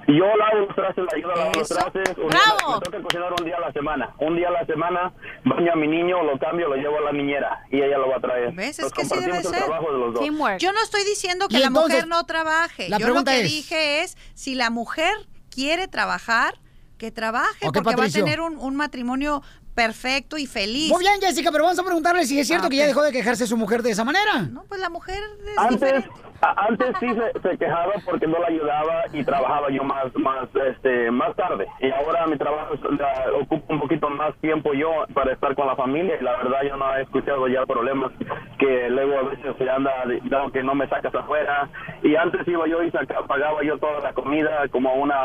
yo 0.08 0.26
lavo 0.36 0.66
los 0.66 0.74
trastes, 0.74 1.04
le 1.12 1.18
ayudo 1.18 1.32
a 1.32 1.36
lavar 1.36 1.56
los 1.56 1.68
trastes. 1.68 2.08
un- 2.18 2.28
¡Bravo! 2.28 2.74
Me 2.74 2.80
toca 2.84 3.02
cocinar 3.02 3.32
un 3.38 3.44
día 3.44 3.56
a 3.56 3.60
la 3.60 3.72
semana. 3.72 4.14
Un 4.18 4.36
día 4.36 4.48
a 4.48 4.52
la 4.52 4.66
semana 4.66 5.12
baño 5.44 5.72
a 5.72 5.76
mi 5.76 5.86
niño, 5.88 6.22
lo 6.22 6.38
cambio, 6.38 6.68
lo 6.68 6.76
llevo 6.76 6.98
a 6.98 7.00
la 7.02 7.12
niñera 7.12 7.64
y 7.70 7.76
ella 7.82 7.98
lo 7.98 8.08
va 8.08 8.16
a 8.16 8.20
traer. 8.20 8.52
¿Ves? 8.52 8.78
Es 8.78 8.84
Nos 8.84 8.92
que 8.92 9.04
sí 9.04 9.20
debe 9.20 9.42
ser. 9.42 9.52
trabajo 9.64 9.92
de 9.92 9.98
los 9.98 10.14
dos. 10.14 10.24
Yo 10.58 10.72
no 10.72 10.82
estoy 10.82 11.04
diciendo 11.04 11.48
que 11.48 11.58
la 11.58 11.66
entonces, 11.66 11.92
mujer 11.94 12.08
no 12.08 12.24
trabaje. 12.26 12.88
la 12.88 12.98
Yo 12.98 13.06
lo 13.06 13.12
pregunta 13.12 13.32
que 13.32 13.40
es- 13.42 13.48
dije 13.50 14.02
es, 14.02 14.16
si 14.34 14.54
la 14.54 14.70
mujer 14.70 15.12
quiere 15.50 15.88
trabajar, 15.88 16.54
que 16.98 17.10
trabaje, 17.10 17.56
porque 17.62 17.80
Patricio. 17.80 18.20
va 18.22 18.30
a 18.30 18.30
tener 18.30 18.40
un, 18.42 18.58
un 18.58 18.76
matrimonio 18.76 19.42
perfecto 19.84 20.36
y 20.36 20.46
feliz. 20.46 20.90
Muy 20.90 21.00
bien, 21.02 21.14
Jessica, 21.22 21.50
pero 21.50 21.64
vamos 21.64 21.78
a 21.78 21.82
preguntarle 21.82 22.24
si 22.26 22.38
es 22.38 22.46
cierto 22.46 22.66
Ah, 22.66 22.70
que 22.70 22.76
ya 22.76 22.86
dejó 22.86 23.02
de 23.02 23.12
quejarse 23.12 23.46
su 23.46 23.56
mujer 23.56 23.82
de 23.82 23.90
esa 23.92 24.04
manera. 24.04 24.40
No, 24.52 24.64
pues 24.68 24.78
la 24.80 24.90
mujer 24.90 25.16
es 25.52 25.56
Antes, 25.58 25.80
diferente. 25.80 26.10
antes 26.42 26.96
sí 27.00 27.06
se, 27.08 27.40
se 27.48 27.56
quejaba 27.58 27.92
porque 28.04 28.26
no 28.26 28.38
la 28.38 28.48
ayudaba 28.48 29.04
y 29.12 29.24
trabajaba 29.24 29.70
yo 29.70 29.82
más 29.84 30.06
más 30.16 30.48
este 30.74 31.10
más 31.10 31.34
tarde 31.36 31.66
y 31.80 31.90
ahora 31.90 32.26
mi 32.26 32.36
trabajo 32.38 32.74
la- 32.98 33.26
ocupa 33.42 33.74
un 33.74 33.80
poquito 33.80 34.08
más 34.10 34.34
tiempo 34.40 34.72
yo 34.74 34.90
para 35.14 35.32
estar 35.34 35.54
con 35.54 35.66
la 35.66 35.76
familia 35.76 36.16
y 36.20 36.24
la 36.24 36.36
verdad 36.38 36.58
yo 36.68 36.76
no 36.76 36.94
he 36.96 37.02
escuchado 37.02 37.46
ya 37.48 37.64
problemas 37.66 38.10
que 38.58 38.88
luego 38.90 39.18
a 39.18 39.22
veces 39.30 39.54
se 39.58 39.68
anda 39.68 39.92
dando 40.30 40.50
que 40.52 40.62
no 40.62 40.74
me 40.74 40.88
sacas 40.88 41.14
afuera 41.14 41.68
y 42.02 42.16
antes 42.16 42.46
iba 42.48 42.66
yo 42.68 42.82
y 42.82 42.90
saca- 42.90 43.22
pagaba 43.26 43.62
yo 43.62 43.76
toda 43.78 44.00
la 44.00 44.12
comida 44.14 44.66
como 44.70 44.88
a 44.90 44.94
una 44.94 45.16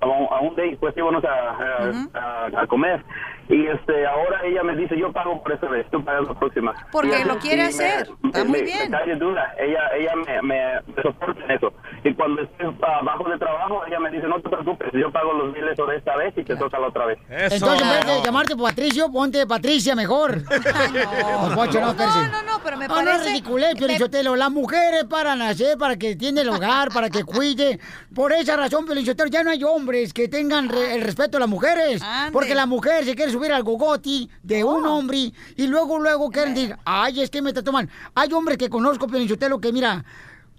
a 0.00 0.06
un, 0.06 0.26
a 0.32 0.40
un 0.40 0.56
date 0.56 0.76
pues 0.80 0.96
íbamos 0.96 1.24
a, 1.24 1.28
a, 1.32 2.46
a- 2.54 2.62
a 2.62 2.66
comer 2.66 3.04
y 3.48 3.66
este 3.66 4.06
ahora 4.06 4.40
ella 4.44 4.62
me 4.62 4.74
dice 4.76 4.98
yo 4.98 5.12
pago 5.12 5.42
por 5.42 5.52
esta 5.52 5.68
vez 5.68 5.86
tú 5.90 6.04
pagas 6.04 6.26
la 6.26 6.34
próxima 6.38 6.74
Porque 6.92 7.24
lo 7.24 7.38
quiere 7.38 7.62
hacer. 7.62 8.08
me- 8.22 8.28
Está 8.30 8.44
muy 8.44 8.58
me- 8.60 8.64
bien. 8.64 8.90
me 8.90 8.98
cae 8.98 9.14
duda. 9.16 9.54
Ella, 9.58 9.80
ella 9.96 10.12
me, 10.16 10.42
me, 10.42 10.94
me 10.94 11.02
soporta 11.02 11.44
en 11.44 11.50
eso. 11.52 11.72
Y 12.04 12.12
cuando 12.14 12.42
estoy 12.42 12.66
abajo 12.82 13.28
de 13.28 13.38
trabajo, 13.38 13.82
ella 13.86 14.00
me 14.00 14.10
dice, 14.10 14.26
no 14.26 14.40
te 14.40 14.48
preocupes, 14.48 14.88
yo 14.92 15.10
pago 15.12 15.32
los 15.32 15.52
miles 15.54 15.76
de 15.76 15.96
esta 15.96 16.16
vez 16.16 16.34
y 16.36 16.44
te 16.44 16.56
toca 16.56 16.78
la 16.78 16.88
otra 16.88 17.06
vez. 17.06 17.18
Entonces, 17.28 17.82
en 17.82 17.88
vez 17.88 18.06
de 18.06 18.22
llamarte 18.24 18.56
Patricio, 18.56 19.10
ponte 19.10 19.46
Patricia 19.46 19.94
mejor. 19.94 20.36
no, 20.42 21.54
Poncho, 21.54 21.80
no, 21.80 21.90
espérese. 21.90 22.18
No, 22.18 22.28
no, 22.28 22.42
no, 22.42 22.60
pero 22.64 22.76
me 22.76 22.84
Ah, 22.86 22.88
no, 22.88 22.94
parece... 22.94 23.16
es 23.16 23.26
ridiculez, 23.26 23.74
Piolichotelo. 23.76 24.36
Las 24.36 24.50
mujeres 24.50 25.04
para 25.04 25.34
nacer, 25.36 25.78
para 25.78 25.96
que 25.96 26.16
tiene 26.16 26.42
el 26.42 26.48
hogar, 26.48 26.90
para 26.92 27.10
que 27.10 27.24
cuide. 27.24 27.78
Por 28.14 28.32
esa 28.32 28.56
razón, 28.56 28.84
Piolichotelo, 28.86 29.28
ya 29.30 29.42
no 29.42 29.50
hay 29.50 29.62
hombres 29.64 30.12
que 30.12 30.28
tengan 30.28 30.68
re- 30.68 30.94
el 30.94 31.02
respeto 31.02 31.36
a 31.36 31.40
las 31.40 31.48
mujeres. 31.48 32.02
Ande. 32.02 32.32
Porque 32.32 32.54
la 32.54 32.66
mujer 32.66 33.04
se 33.04 33.14
quiere 33.14 33.30
subir 33.36 33.52
al 33.52 33.62
gogoti 33.62 34.30
de 34.42 34.64
un 34.64 34.86
hombre 34.86 35.32
y 35.56 35.66
luego, 35.66 35.98
luego 35.98 36.30
quieren 36.30 36.54
decir, 36.54 36.76
ay, 36.84 37.20
es 37.20 37.30
que 37.30 37.42
me 37.42 37.52
trató 37.52 37.72
mal. 37.72 37.88
Hay 38.14 38.32
hombres 38.32 38.56
que 38.58 38.70
conozco, 38.70 39.06
Piolichotelo, 39.06 39.60
que 39.60 39.72
mira... 39.72 40.04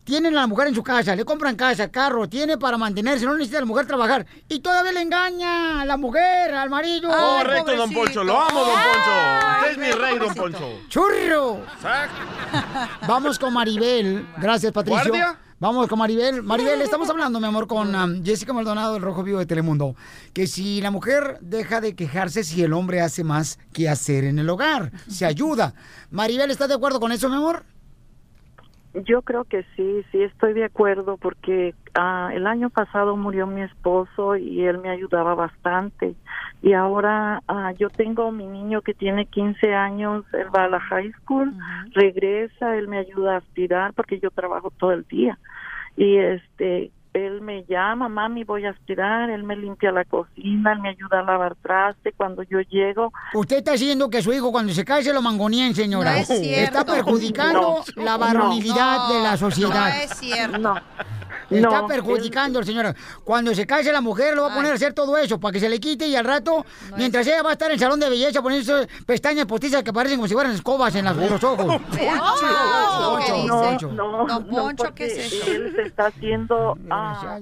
Tienen 0.03 0.37
a 0.37 0.39
la 0.39 0.47
mujer 0.47 0.69
en 0.69 0.73
su 0.73 0.83
casa, 0.83 1.17
le 1.17 1.25
compran 1.25 1.57
casa, 1.57 1.91
carro, 1.91 2.29
tiene 2.29 2.57
para 2.57 2.77
mantenerse, 2.77 3.25
no 3.25 3.33
necesita 3.33 3.59
la 3.59 3.65
mujer 3.65 3.85
trabajar. 3.85 4.25
Y 4.47 4.61
todavía 4.61 4.93
le 4.93 5.01
engaña 5.01 5.81
a 5.81 5.85
la 5.85 5.97
mujer, 5.97 6.55
al 6.55 6.69
marido. 6.69 7.09
Correcto, 7.09 7.75
don 7.75 7.93
Poncho. 7.93 8.23
Lo 8.23 8.41
amo, 8.41 8.57
don 8.57 8.73
Poncho. 8.73 9.57
Usted 9.57 9.71
es 9.71 9.77
mi 9.77 9.91
rey, 9.91 10.17
don 10.17 10.33
Poncho. 10.33 10.79
¡Churro! 10.87 11.59
Vamos 13.05 13.37
con 13.37 13.51
Maribel. 13.51 14.25
Gracias, 14.37 14.71
Patricio. 14.71 15.09
¿Guardia? 15.09 15.37
Vamos 15.59 15.87
con 15.87 15.97
Maribel. 15.97 16.43
Maribel, 16.43 16.83
estamos 16.83 17.09
hablando, 17.09 17.39
mi 17.39 17.47
amor, 17.47 17.65
con 17.65 17.95
um, 17.95 18.23
Jessica 18.23 18.53
Maldonado 18.53 18.93
del 18.93 19.01
Rojo 19.01 19.23
Vivo 19.23 19.39
de 19.39 19.47
Telemundo. 19.47 19.95
Que 20.31 20.45
si 20.45 20.81
la 20.81 20.91
mujer 20.91 21.39
deja 21.41 21.81
de 21.81 21.95
quejarse 21.95 22.43
si 22.43 22.61
el 22.61 22.73
hombre 22.73 23.01
hace 23.01 23.23
más 23.23 23.57
que 23.73 23.89
hacer 23.89 24.23
en 24.23 24.37
el 24.37 24.51
hogar, 24.51 24.91
se 25.07 25.25
ayuda. 25.25 25.73
Maribel, 26.11 26.51
¿estás 26.51 26.67
de 26.67 26.75
acuerdo 26.75 26.99
con 26.99 27.11
eso, 27.11 27.27
mi 27.27 27.37
amor? 27.37 27.65
Yo 29.05 29.21
creo 29.21 29.43
que 29.43 29.63
sí, 29.75 30.03
sí 30.11 30.23
estoy 30.23 30.53
de 30.53 30.63
acuerdo 30.63 31.17
porque 31.17 31.75
ah, 31.93 32.31
el 32.33 32.47
año 32.47 32.69
pasado 32.69 33.15
murió 33.15 33.45
mi 33.45 33.61
esposo 33.61 34.35
y 34.35 34.63
él 34.63 34.79
me 34.79 34.89
ayudaba 34.89 35.35
bastante. 35.35 36.15
Y 36.61 36.73
ahora 36.73 37.43
ah, 37.47 37.73
yo 37.73 37.89
tengo 37.89 38.31
mi 38.31 38.47
niño 38.47 38.81
que 38.81 38.93
tiene 38.93 39.25
15 39.25 39.73
años, 39.73 40.25
él 40.33 40.47
va 40.55 40.63
a 40.63 40.69
la 40.69 40.79
high 40.79 41.11
school, 41.21 41.53
regresa, 41.93 42.75
él 42.75 42.87
me 42.87 42.97
ayuda 42.97 43.35
a 43.35 43.37
aspirar 43.37 43.93
porque 43.93 44.19
yo 44.19 44.31
trabajo 44.31 44.71
todo 44.77 44.93
el 44.93 45.03
día. 45.03 45.37
Y 45.95 46.17
este, 46.17 46.91
él 47.13 47.41
me 47.41 47.63
llama, 47.65 48.09
mami, 48.09 48.43
voy 48.43 48.65
a 48.65 48.71
aspirar, 48.71 49.29
él 49.29 49.43
me 49.43 49.55
limpia 49.55 49.91
la 49.91 50.05
cocina, 50.05 50.73
él 50.73 50.79
me 50.79 50.89
ayuda 50.89 51.19
a 51.19 51.23
lavar 51.23 51.55
traste 51.61 52.11
cuando 52.13 52.43
yo 52.43 52.59
llego. 52.61 53.11
Usted 53.33 53.57
está 53.57 53.73
haciendo 53.73 54.09
que 54.09 54.21
su 54.21 54.31
hijo 54.33 54.51
cuando 54.51 54.73
se 54.73 54.85
cae 54.85 55.03
se 55.03 55.13
lo 55.13 55.21
mangonien, 55.21 55.73
señora. 55.75 56.11
No 56.13 56.17
es 56.17 56.27
cierto. 56.27 56.45
Está 56.63 56.85
perjudicando 56.85 57.83
No. 57.95 58.03
la 58.03 58.17
varonilidad 58.17 59.07
No. 59.09 59.13
de 59.13 59.19
la 59.23 59.37
sociedad. 59.37 59.89
No 59.89 60.01
es 60.03 60.09
cierto. 60.17 60.57
No. 60.57 60.75
Está 61.49 61.81
No, 61.81 61.87
perjudicando, 61.87 62.61
señora. 62.61 62.93
Cuando 63.23 63.55
se 63.55 63.65
case 63.65 63.89
la 63.93 64.01
mujer, 64.01 64.35
lo 64.35 64.41
va 64.43 64.51
a 64.51 64.55
poner 64.55 64.73
a 64.73 64.75
hacer 64.75 64.93
todo 64.93 65.17
eso 65.17 65.39
para 65.39 65.53
que 65.53 65.61
se 65.61 65.69
le 65.69 65.79
quite 65.79 66.05
y 66.05 66.13
al 66.13 66.25
rato, 66.25 66.65
mientras 66.97 67.25
ella 67.25 67.41
va 67.41 67.51
a 67.51 67.53
estar 67.53 67.69
en 67.69 67.75
el 67.75 67.79
salón 67.79 68.01
de 68.01 68.09
belleza 68.09 68.41
poniéndose 68.41 68.85
pestañas 69.05 69.45
postizas 69.45 69.81
que 69.81 69.93
parecen 69.93 70.17
como 70.17 70.27
si 70.27 70.33
fueran 70.33 70.51
escobas 70.51 70.93
en, 70.95 71.05
las- 71.05 71.15
los 71.15 71.41
ojos. 71.41 71.65
Poncho, 71.65 73.45
no, 73.47 73.61
Poncho. 73.61 73.91
no, 73.93 74.25
no, 74.25 74.75
porque 74.75 75.05
él 75.05 75.73
se 75.75 75.81
está 75.83 76.07
haciendo 76.07 76.77
ah, 76.97 77.39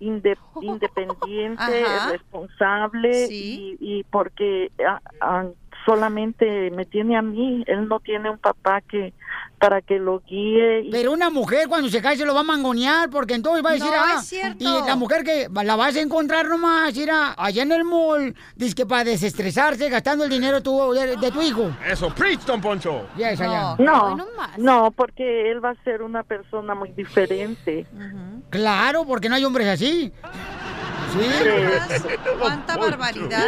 inde- 0.00 0.36
independiente, 0.60 2.00
responsable 2.00 3.26
y, 3.38 3.76
y 3.80 4.04
porque 4.04 4.70
ah, 4.86 5.00
ah, 5.20 5.50
solamente 5.84 6.70
me 6.70 6.84
tiene 6.86 7.16
a 7.16 7.22
mí, 7.22 7.64
él 7.66 7.88
no 7.88 8.00
tiene 8.00 8.30
un 8.30 8.38
papá 8.38 8.80
que 8.82 9.14
para 9.58 9.80
que 9.80 9.98
lo 9.98 10.20
guíe. 10.20 10.82
y- 10.82 10.90
Pero 10.90 11.12
una 11.12 11.30
mujer 11.30 11.66
cuando 11.68 11.88
se 11.88 12.02
cae 12.02 12.16
se 12.16 12.24
lo 12.26 12.34
va 12.34 12.40
a 12.40 12.44
mangonear 12.44 13.08
porque 13.10 13.34
entonces 13.34 13.64
va 13.64 13.70
a 13.70 13.72
decir, 13.72 13.88
No, 13.90 13.96
ah, 13.96 14.16
es 14.18 14.26
cierto. 14.26 14.56
y 14.62 14.86
la 14.86 14.96
mujer 14.96 15.24
que 15.24 15.48
la 15.64 15.76
vas 15.76 15.96
a 15.96 16.00
encontrar 16.00 16.46
nomás, 16.48 16.94
ir 16.96 17.10
a- 17.10 17.34
allá 17.38 17.62
en 17.62 17.72
el 17.72 17.84
mall, 17.84 18.34
dice 18.54 18.74
que 18.74 18.84
para 18.86 19.04
desestresarse 19.04 19.88
gastando 19.88 20.24
el 20.24 20.30
dinero 20.30 20.62
tu- 20.62 20.92
de, 20.92 21.16
de 21.16 21.30
tu 21.30 21.40
hijo. 21.42 21.70
Eso, 21.86 22.10
preach, 22.14 22.40
don 22.40 22.60
Poncho. 22.60 23.06
Ya 23.16 23.30
es 23.30 23.40
allá. 23.40 23.76
No, 23.78 24.16
no, 24.58 24.90
porque 24.90 25.50
él 25.50 25.64
va 25.64 25.70
a 25.70 25.84
ser 25.84 26.02
una 26.02 26.22
persona 26.22 26.74
muy 26.74 26.90
diferente. 26.92 27.86
Claro, 28.50 29.04
porque 29.06 29.28
no 29.28 29.34
hay 29.36 29.44
hombres 29.44 29.66
así. 29.68 30.12
Sí. 31.12 31.26
¿Cuánta 32.38 32.76
barbaridad? 32.76 33.46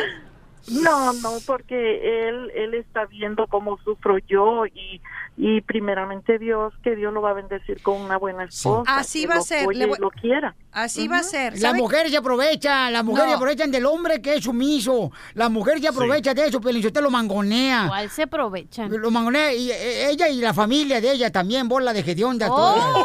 No, 0.70 1.12
no, 1.14 1.30
porque 1.46 2.28
él 2.28 2.50
él 2.54 2.74
está 2.74 3.06
viendo 3.06 3.46
cómo 3.46 3.78
sufro 3.84 4.18
yo 4.18 4.66
y 4.66 5.00
y 5.36 5.60
primeramente 5.60 6.38
Dios 6.38 6.74
que 6.82 6.96
Dios 6.96 7.12
lo 7.14 7.22
va 7.22 7.30
a 7.30 7.34
bendecir 7.34 7.80
con 7.82 8.00
una 8.00 8.16
buena 8.18 8.44
esposa. 8.44 8.96
Así 8.96 9.24
va 9.26 9.36
a 9.36 9.40
ser, 9.40 9.68
le 9.74 9.86
voy- 9.86 9.98
lo 10.00 10.10
quiera. 10.10 10.54
Así 10.70 11.08
va 11.08 11.18
a 11.18 11.22
ser. 11.22 11.52
Las 11.54 11.62
¿Sabe? 11.62 11.78
mujeres 11.78 12.12
se 12.12 12.18
aprovechan, 12.18 12.92
las 12.92 13.02
mujeres 13.04 13.26
No. 13.26 13.30
se 13.32 13.36
aprovechan 13.36 13.70
del 13.70 13.86
hombre 13.86 14.20
que 14.22 14.34
es 14.34 14.44
sumiso. 14.44 15.10
Las 15.34 15.50
mujeres 15.50 15.80
se 15.80 15.88
aprovechan 15.88 16.34
de 16.36 16.46
eso, 16.46 16.60
pero 16.60 16.78
usted 16.78 17.00
lo 17.00 17.10
mangonea. 17.10 17.86
¿Cuál 17.88 18.10
se 18.10 18.22
aprovechan? 18.24 18.90
Lo 18.90 19.10
mangonea 19.10 19.52
y 19.54 19.70
eh, 19.70 20.10
ella 20.10 20.28
y 20.28 20.40
la 20.40 20.52
familia 20.54 21.00
de 21.00 21.10
ella 21.12 21.30
también, 21.32 21.68
bola 21.68 21.92
de 21.92 22.00
hedionda. 22.00 22.48
¡Oh! 22.50 23.04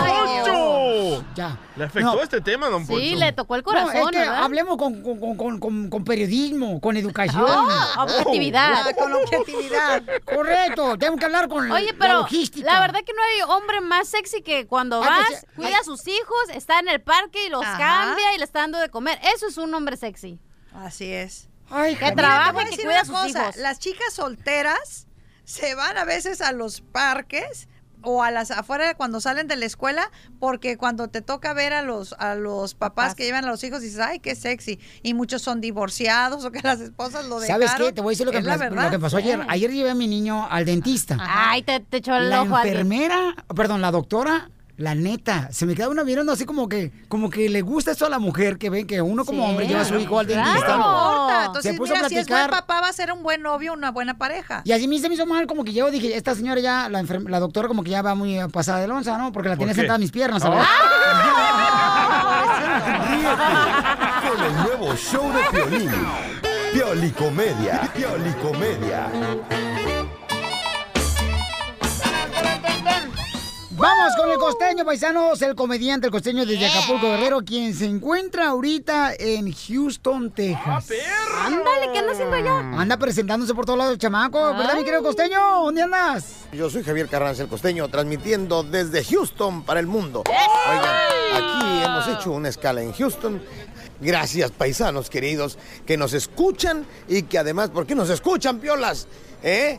¡Poncho! 0.00 1.24
Ya. 1.34 1.58
¿Le 1.76 1.84
afectó 1.84 2.14
No. 2.14 2.22
este 2.22 2.40
tema, 2.40 2.68
don 2.68 2.86
Poncho? 2.86 3.02
Sí, 3.02 3.14
le 3.16 3.32
tocó 3.32 3.54
el 3.54 3.60
No, 3.60 3.64
corazón, 3.66 3.96
es 3.96 4.10
que 4.10 4.18
¿verdad? 4.18 4.42
hablemos 4.44 4.76
con, 4.78 5.02
con- 5.02 5.58
con- 5.60 5.90
con- 5.90 6.04
periodismo, 6.04 6.80
con 6.80 6.96
educación. 6.96 7.44
Oh, 7.46 8.02
objetividad. 8.02 8.86
Ah, 8.88 8.92
con 8.98 9.12
objetividad. 9.12 10.02
Correcto, 10.24 10.96
tenemos 10.96 11.18
que 11.20 11.26
hablar 11.26 11.48
con 11.48 11.70
Oye, 11.70 11.92
la 11.92 11.98
pero 11.98 12.14
logística. 12.20 12.72
la 12.72 12.80
verdad 12.80 13.00
que 13.04 13.12
no 13.12 13.22
hay 13.22 13.56
hombre 13.58 13.80
más 13.82 14.08
sexy 14.08 14.40
que 14.42 14.66
cuando 14.66 15.00
que 15.02 15.06
vas, 15.08 15.28
se- 15.40 15.46
cuida 15.54 15.78
a 15.78 15.84
sus 15.84 16.06
hijos, 16.08 16.38
está 16.54 16.78
en 16.78 16.88
el 16.88 17.00
parque 17.06 17.46
y 17.46 17.48
los 17.48 17.64
Ajá. 17.64 17.78
cambia 17.78 18.34
y 18.34 18.38
le 18.38 18.44
está 18.44 18.58
dando 18.60 18.78
de 18.78 18.90
comer. 18.90 19.18
Eso 19.34 19.46
es 19.46 19.56
un 19.56 19.72
hombre 19.72 19.96
sexy. 19.96 20.38
Así 20.74 21.10
es. 21.10 21.48
Ay, 21.70 21.96
Que 21.96 22.12
trabaja 22.12 22.48
te 22.48 22.52
voy 22.52 22.62
a 22.62 22.66
y 22.66 22.70
que 22.70 22.76
decir 22.76 22.84
cuida 22.86 23.00
a 23.00 23.04
sus 23.04 23.14
cosa, 23.14 23.42
hijos. 23.44 23.56
Las 23.56 23.78
chicas 23.78 24.12
solteras 24.12 25.06
se 25.44 25.74
van 25.74 25.96
a 25.96 26.04
veces 26.04 26.40
a 26.40 26.52
los 26.52 26.80
parques 26.80 27.68
o 28.02 28.22
a 28.22 28.30
las 28.30 28.50
afuera 28.50 28.94
cuando 28.94 29.20
salen 29.20 29.48
de 29.48 29.56
la 29.56 29.64
escuela 29.64 30.10
porque 30.38 30.76
cuando 30.76 31.08
te 31.08 31.22
toca 31.22 31.54
ver 31.54 31.72
a 31.72 31.82
los 31.82 32.12
a 32.18 32.34
los 32.34 32.74
papás 32.74 33.14
que 33.16 33.24
llevan 33.24 33.44
a 33.46 33.48
los 33.48 33.64
hijos 33.64 33.80
dices 33.80 33.98
ay 33.98 34.20
qué 34.20 34.36
sexy 34.36 34.78
y 35.02 35.14
muchos 35.14 35.42
son 35.42 35.60
divorciados 35.60 36.44
o 36.44 36.52
que 36.52 36.60
las 36.62 36.78
esposas 36.80 37.24
lo 37.26 37.40
dejaron 37.40 37.66
¿Sabes 37.66 37.86
qué? 37.88 37.92
Te 37.92 38.02
voy 38.02 38.10
a 38.10 38.12
decir 38.12 38.26
lo 38.26 38.32
que, 38.32 38.38
Es 38.38 38.44
la 38.44 38.56
pas- 38.56 38.58
verdad. 38.60 38.84
lo 38.84 38.90
que 38.90 38.98
pasó 39.00 39.16
ayer. 39.16 39.40
Ayer 39.48 39.72
llevé 39.72 39.90
a 39.90 39.94
mi 39.94 40.06
niño 40.06 40.46
al 40.48 40.64
dentista. 40.64 41.16
Ay, 41.20 41.62
te, 41.62 41.80
te 41.80 41.96
echó 41.96 42.14
el 42.16 42.28
La 42.30 42.42
ojo 42.42 42.54
a 42.54 42.60
alguien. 42.60 42.76
enfermera, 42.76 43.34
perdón, 43.56 43.80
la 43.80 43.90
doctora, 43.90 44.50
la 44.76 44.94
neta, 44.94 45.48
se 45.52 45.64
me 45.64 45.74
queda 45.74 45.88
una 45.88 46.04
mirando 46.04 46.32
así 46.32 46.44
como 46.44 46.68
que, 46.68 46.92
como 47.08 47.30
que 47.30 47.48
le 47.48 47.62
gusta 47.62 47.92
eso 47.92 48.04
a 48.04 48.10
la 48.10 48.18
mujer 48.18 48.58
que 48.58 48.68
ven 48.68 48.86
que 48.86 49.00
uno 49.00 49.24
como 49.24 49.44
Sí, 49.44 49.50
hombre 49.50 49.66
lleva 49.66 49.80
a 49.80 49.84
su 49.84 49.96
hijo 49.98 50.18
al 50.18 50.26
claro. 50.26 50.44
dentista. 50.44 50.76
No 50.76 50.76
importa. 50.76 51.40
Se 51.40 51.46
Entonces, 51.46 51.76
puso 51.76 51.92
a 51.92 51.96
mira, 51.96 52.08
si 52.08 52.16
es 52.16 52.26
buen 52.28 52.40
platicar. 52.40 52.60
papá, 52.66 52.80
va 52.82 52.88
a 52.88 52.92
ser 52.92 53.12
un 53.12 53.22
buen 53.22 53.40
novio, 53.42 53.72
una 53.72 53.90
buena 53.90 54.18
pareja. 54.18 54.62
Y 54.64 54.72
así 54.72 54.86
me 54.86 54.98
se 54.98 55.08
me 55.08 55.14
hizo 55.14 55.26
mal, 55.26 55.46
como 55.46 55.64
que 55.64 55.72
yo 55.72 55.90
dije, 55.90 56.16
esta 56.16 56.34
señora 56.34 56.60
ya, 56.60 56.88
la, 56.88 57.40
doctora 57.40 57.68
como 57.68 57.82
que 57.84 57.90
ya 57.90 58.02
va 58.02 58.14
muy 58.14 58.38
eh, 58.38 58.48
pasada 58.52 58.80
de 58.80 58.88
lonza, 58.88 59.16
¿no? 59.18 59.32
Porque 59.32 59.48
la 59.48 59.56
tiene 59.56 59.72
qué? 59.72 59.76
sentada 59.80 59.96
en 59.96 60.00
mis 60.02 60.10
piernas. 60.12 60.42
¿sabes? 60.42 60.66
Ríete 63.10 64.28
con 64.28 64.44
el 64.44 64.56
nuevo 64.62 64.96
show 64.96 65.32
de 65.32 65.42
Piolín. 65.50 65.90
Piolicomedia. 66.72 67.90
Piolicomedia. 67.94 69.10
Vamos 73.78 74.16
con 74.16 74.30
el 74.30 74.38
costeño, 74.38 74.86
paisanos, 74.86 75.42
el 75.42 75.54
comediante, 75.54 76.06
el 76.06 76.10
costeño 76.10 76.46
desde 76.46 76.66
Acapulco 76.66 77.08
Guerrero, 77.08 77.42
quien 77.44 77.74
se 77.74 77.84
encuentra 77.84 78.48
ahorita 78.48 79.12
en 79.18 79.52
Houston, 79.52 80.30
Texas. 80.30 80.90
Ándale, 81.44 81.92
¿qué 81.92 81.98
anda 81.98 82.12
haciendo 82.12 82.36
allá? 82.36 82.58
Anda 82.58 82.96
presentándose 82.96 83.54
por 83.54 83.66
todos 83.66 83.78
lados 83.78 83.92
el 83.92 83.98
chamaco, 83.98 84.38
¿verdad, 84.54 84.76
mi 84.76 84.82
querido 84.82 85.02
costeño? 85.02 85.38
¿Dónde 85.62 85.82
andas? 85.82 86.46
Yo 86.52 86.70
soy 86.70 86.84
Javier 86.84 87.06
Carranza, 87.08 87.42
el 87.42 87.48
costeño, 87.50 87.86
transmitiendo 87.88 88.62
desde 88.62 89.04
Houston 89.04 89.62
para 89.62 89.78
el 89.78 89.86
mundo. 89.86 90.24
Oigan, 90.26 90.94
aquí 91.34 91.84
hemos 91.84 92.08
hecho 92.08 92.32
una 92.32 92.48
escala 92.48 92.80
en 92.80 92.94
Houston. 92.94 93.42
Gracias, 94.00 94.52
paisanos 94.52 95.10
queridos, 95.10 95.58
que 95.84 95.98
nos 95.98 96.14
escuchan 96.14 96.86
y 97.08 97.24
que 97.24 97.38
además, 97.38 97.68
¿por 97.68 97.86
qué 97.86 97.94
nos 97.94 98.08
escuchan, 98.08 98.58
piolas? 98.58 99.06
¿Eh? 99.42 99.78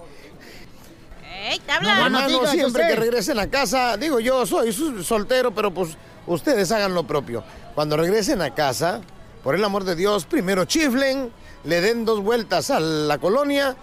¡Ey, 1.37 1.59
te 1.59 1.71
hablan! 1.71 1.99
Hermano, 2.15 2.45
siempre 2.47 2.87
que 2.87 2.95
regresen 2.95 3.39
a 3.39 3.47
casa, 3.47 3.95
digo 3.97 4.19
yo 4.19 4.45
soy 4.45 4.73
soltero, 5.03 5.51
pero 5.53 5.71
pues 5.71 5.91
ustedes 6.25 6.71
hagan 6.71 6.93
lo 6.93 7.03
propio. 7.05 7.43
Cuando 7.75 7.95
regresen 7.97 8.41
a 8.41 8.53
casa, 8.55 9.01
por 9.43 9.53
el 9.55 9.63
amor 9.63 9.83
de 9.83 9.95
Dios, 9.95 10.25
primero 10.25 10.65
chiflen, 10.65 11.31
le 11.63 11.81
den 11.81 12.05
dos 12.05 12.21
vueltas 12.21 12.69
a 12.71 12.79
la 12.79 13.17
colonia 13.17 13.75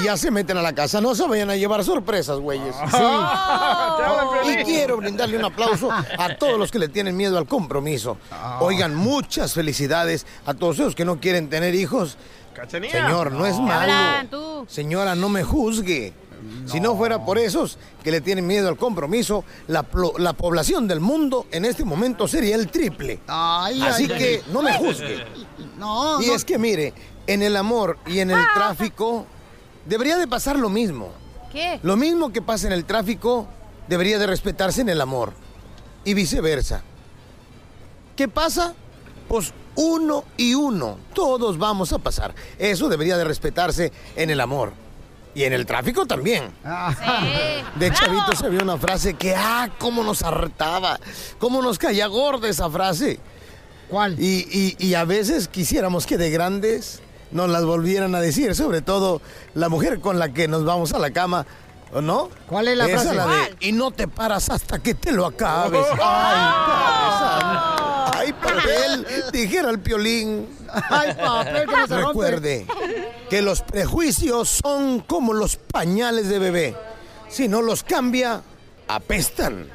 y 0.00 0.04
ya 0.04 0.16
se 0.16 0.30
meten 0.30 0.58
a 0.58 0.62
la 0.62 0.74
casa. 0.74 1.00
No 1.00 1.14
se 1.14 1.26
vayan 1.26 1.50
a 1.50 1.56
llevar 1.56 1.82
sorpresas, 1.84 2.38
güeyes. 2.38 2.74
Y 4.44 4.64
quiero 4.64 4.96
brindarle 4.98 5.38
un 5.38 5.44
aplauso 5.44 5.90
a 5.90 6.34
todos 6.36 6.58
los 6.58 6.70
que 6.70 6.78
le 6.78 6.88
tienen 6.88 7.16
miedo 7.16 7.38
al 7.38 7.46
compromiso. 7.46 8.16
Oigan, 8.60 8.94
muchas 8.94 9.54
felicidades 9.54 10.26
a 10.46 10.54
todos 10.54 10.78
esos 10.78 10.94
que 10.94 11.04
no 11.04 11.20
quieren 11.20 11.48
tener 11.48 11.74
hijos. 11.74 12.16
Cachanilla. 12.54 12.92
Señor, 13.06 13.32
no 13.32 13.46
es 13.46 13.56
No. 13.56 13.62
malo. 13.62 14.66
Señora, 14.68 15.14
no 15.14 15.28
me 15.28 15.42
juzgue. 15.42 16.12
Si 16.66 16.80
no 16.80 16.96
fuera 16.96 17.24
por 17.24 17.38
esos 17.38 17.78
que 18.02 18.10
le 18.10 18.20
tienen 18.20 18.46
miedo 18.46 18.68
al 18.68 18.76
compromiso, 18.76 19.44
la, 19.68 19.82
población 19.82 20.88
del 20.88 21.00
mundo 21.00 21.46
en 21.50 21.64
este 21.64 21.84
momento 21.84 22.28
sería 22.28 22.54
el 22.56 22.68
triple. 22.68 23.20
Así 23.26 23.82
ay, 23.82 24.08
que 24.08 24.42
ay. 24.44 24.52
no 24.52 24.62
me 24.62 24.72
juzgue. 24.74 25.24
No, 25.78 26.22
Y 26.22 26.26
no. 26.26 26.34
es 26.34 26.44
que 26.44 26.58
mire, 26.58 26.94
en 27.26 27.42
el 27.42 27.56
amor 27.56 27.98
y 28.06 28.20
en 28.20 28.30
el 28.30 28.44
tráfico 28.54 29.26
debería 29.86 30.16
de 30.16 30.26
pasar 30.26 30.58
lo 30.58 30.68
mismo. 30.68 31.10
¿Qué? 31.50 31.80
Lo 31.82 31.96
mismo 31.96 32.32
que 32.32 32.40
pasa 32.40 32.66
en 32.66 32.72
el 32.72 32.84
tráfico 32.84 33.46
debería 33.88 34.18
de 34.18 34.26
respetarse 34.26 34.80
en 34.80 34.88
el 34.88 35.00
amor 35.00 35.32
y 36.04 36.14
viceversa. 36.14 36.82
¿Qué 38.16 38.28
pasa? 38.28 38.74
Pues 39.28 39.52
uno 39.74 40.24
y 40.36 40.54
uno, 40.54 40.98
todos 41.14 41.58
vamos 41.58 41.92
a 41.92 41.98
pasar. 41.98 42.34
Eso 42.58 42.88
debería 42.88 43.16
de 43.16 43.24
respetarse 43.24 43.92
en 44.16 44.30
el 44.30 44.40
amor 44.40 44.72
y 45.34 45.44
en 45.44 45.52
el 45.52 45.64
tráfico 45.66 46.06
también. 46.06 46.50
De 47.76 47.90
chavito 47.92 48.34
se 48.36 48.46
había 48.46 48.62
una 48.62 48.76
frase 48.76 49.14
que, 49.14 49.34
ah, 49.36 49.68
cómo 49.78 50.02
nos 50.04 50.22
hartaba, 50.22 50.98
cómo 51.38 51.62
nos 51.62 51.78
caía 51.78 52.06
gorda 52.06 52.48
esa 52.48 52.68
frase. 52.70 53.18
¿Cuál? 53.88 54.18
Y, 54.18 54.46
y- 54.50 54.76
y 54.78 54.94
a 54.94 55.04
veces 55.04 55.48
quisiéramos 55.48 56.06
que 56.06 56.16
de 56.18 56.30
grandes 56.30 57.00
nos 57.30 57.48
las 57.50 57.64
volvieran 57.64 58.14
a 58.14 58.20
decir, 58.20 58.54
sobre 58.54 58.82
todo 58.82 59.20
la 59.54 59.68
mujer 59.68 60.00
con 60.00 60.18
la 60.18 60.32
que 60.32 60.48
nos 60.48 60.64
vamos 60.64 60.92
a 60.92 60.98
la 60.98 61.10
cama, 61.12 61.46
¿o 61.92 62.00
no? 62.00 62.28
¿Cuál 62.46 62.68
es 62.68 62.76
la 62.76 62.86
Esa 62.86 63.00
frase? 63.12 63.14
la 63.14 63.26
de, 63.26 63.56
y 63.60 63.72
no 63.72 63.90
te 63.90 64.08
paras 64.08 64.48
hasta 64.50 64.78
que 64.78 64.94
te 64.94 65.12
lo 65.12 65.26
acabes. 65.26 65.84
Oh. 65.92 65.96
Ay, 66.02 67.18
Santo. 67.18 67.91
Ay, 68.22 68.32
papel, 68.34 69.06
dijera 69.32 69.70
el 69.70 69.80
piolín. 69.80 70.48
Ay, 70.68 71.14
papel 71.14 71.66
que 71.68 71.76
no 71.76 71.86
se. 71.88 71.96
Recuerde 71.96 72.66
que 73.28 73.42
los 73.42 73.62
prejuicios 73.62 74.48
son 74.48 75.00
como 75.00 75.32
los 75.32 75.56
pañales 75.56 76.28
de 76.28 76.38
bebé. 76.38 76.76
Si 77.28 77.48
no 77.48 77.62
los 77.62 77.82
cambia, 77.82 78.42
apestan. 78.86 79.68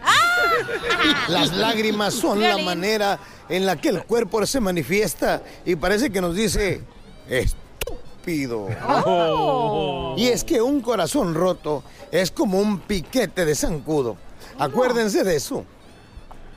Las 1.28 1.54
lágrimas 1.54 2.14
son 2.14 2.42
la 2.42 2.58
manera 2.60 3.20
en 3.50 3.66
la 3.66 3.76
que 3.76 3.90
el 3.90 4.04
cuerpo 4.04 4.46
se 4.46 4.60
manifiesta 4.60 5.42
y 5.66 5.76
parece 5.76 6.10
que 6.10 6.22
nos 6.22 6.34
dice, 6.34 6.84
estúpido. 7.28 8.68
Oh. 9.06 10.16
Y 10.18 10.28
es 10.28 10.44
que 10.44 10.62
un 10.62 10.82
corazón 10.82 11.34
roto 11.34 11.84
es 12.12 12.32
como 12.32 12.60
un 12.60 12.80
piquete 12.80 13.44
de 13.44 13.56
zancudo. 13.56 14.18
Acuérdense 14.58 15.24
de 15.24 15.36
eso. 15.36 15.66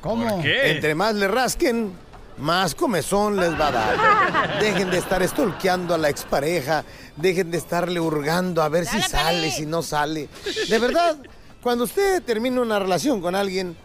¿Cómo? 0.01 0.29
¿Por 0.29 0.43
qué? 0.43 0.71
Entre 0.73 0.95
más 0.95 1.15
le 1.15 1.29
rasquen, 1.29 1.93
más 2.39 2.75
comezón 2.75 3.37
les 3.37 3.53
va 3.59 3.69
a 3.69 3.73
dar. 3.73 4.59
Dejen 4.61 4.91
de 4.91 4.99
estar 4.99 5.23
estolqueando 5.23 5.95
a 5.95 5.99
la 5.99 6.09
expareja, 6.09 6.85
dejen 7.17 7.51
de 7.51 7.59
estarle 7.59 8.01
hurgando 8.01 8.63
a 8.63 8.69
ver 8.69 8.87
si 8.87 9.01
sale, 9.03 9.51
si 9.51 9.67
no 9.67 9.83
sale. 9.83 10.29
De 10.69 10.79
verdad, 10.79 11.17
cuando 11.63 11.85
usted 11.85 12.23
termine 12.23 12.61
una 12.61 12.79
relación 12.79 13.21
con 13.21 13.35
alguien, 13.35 13.77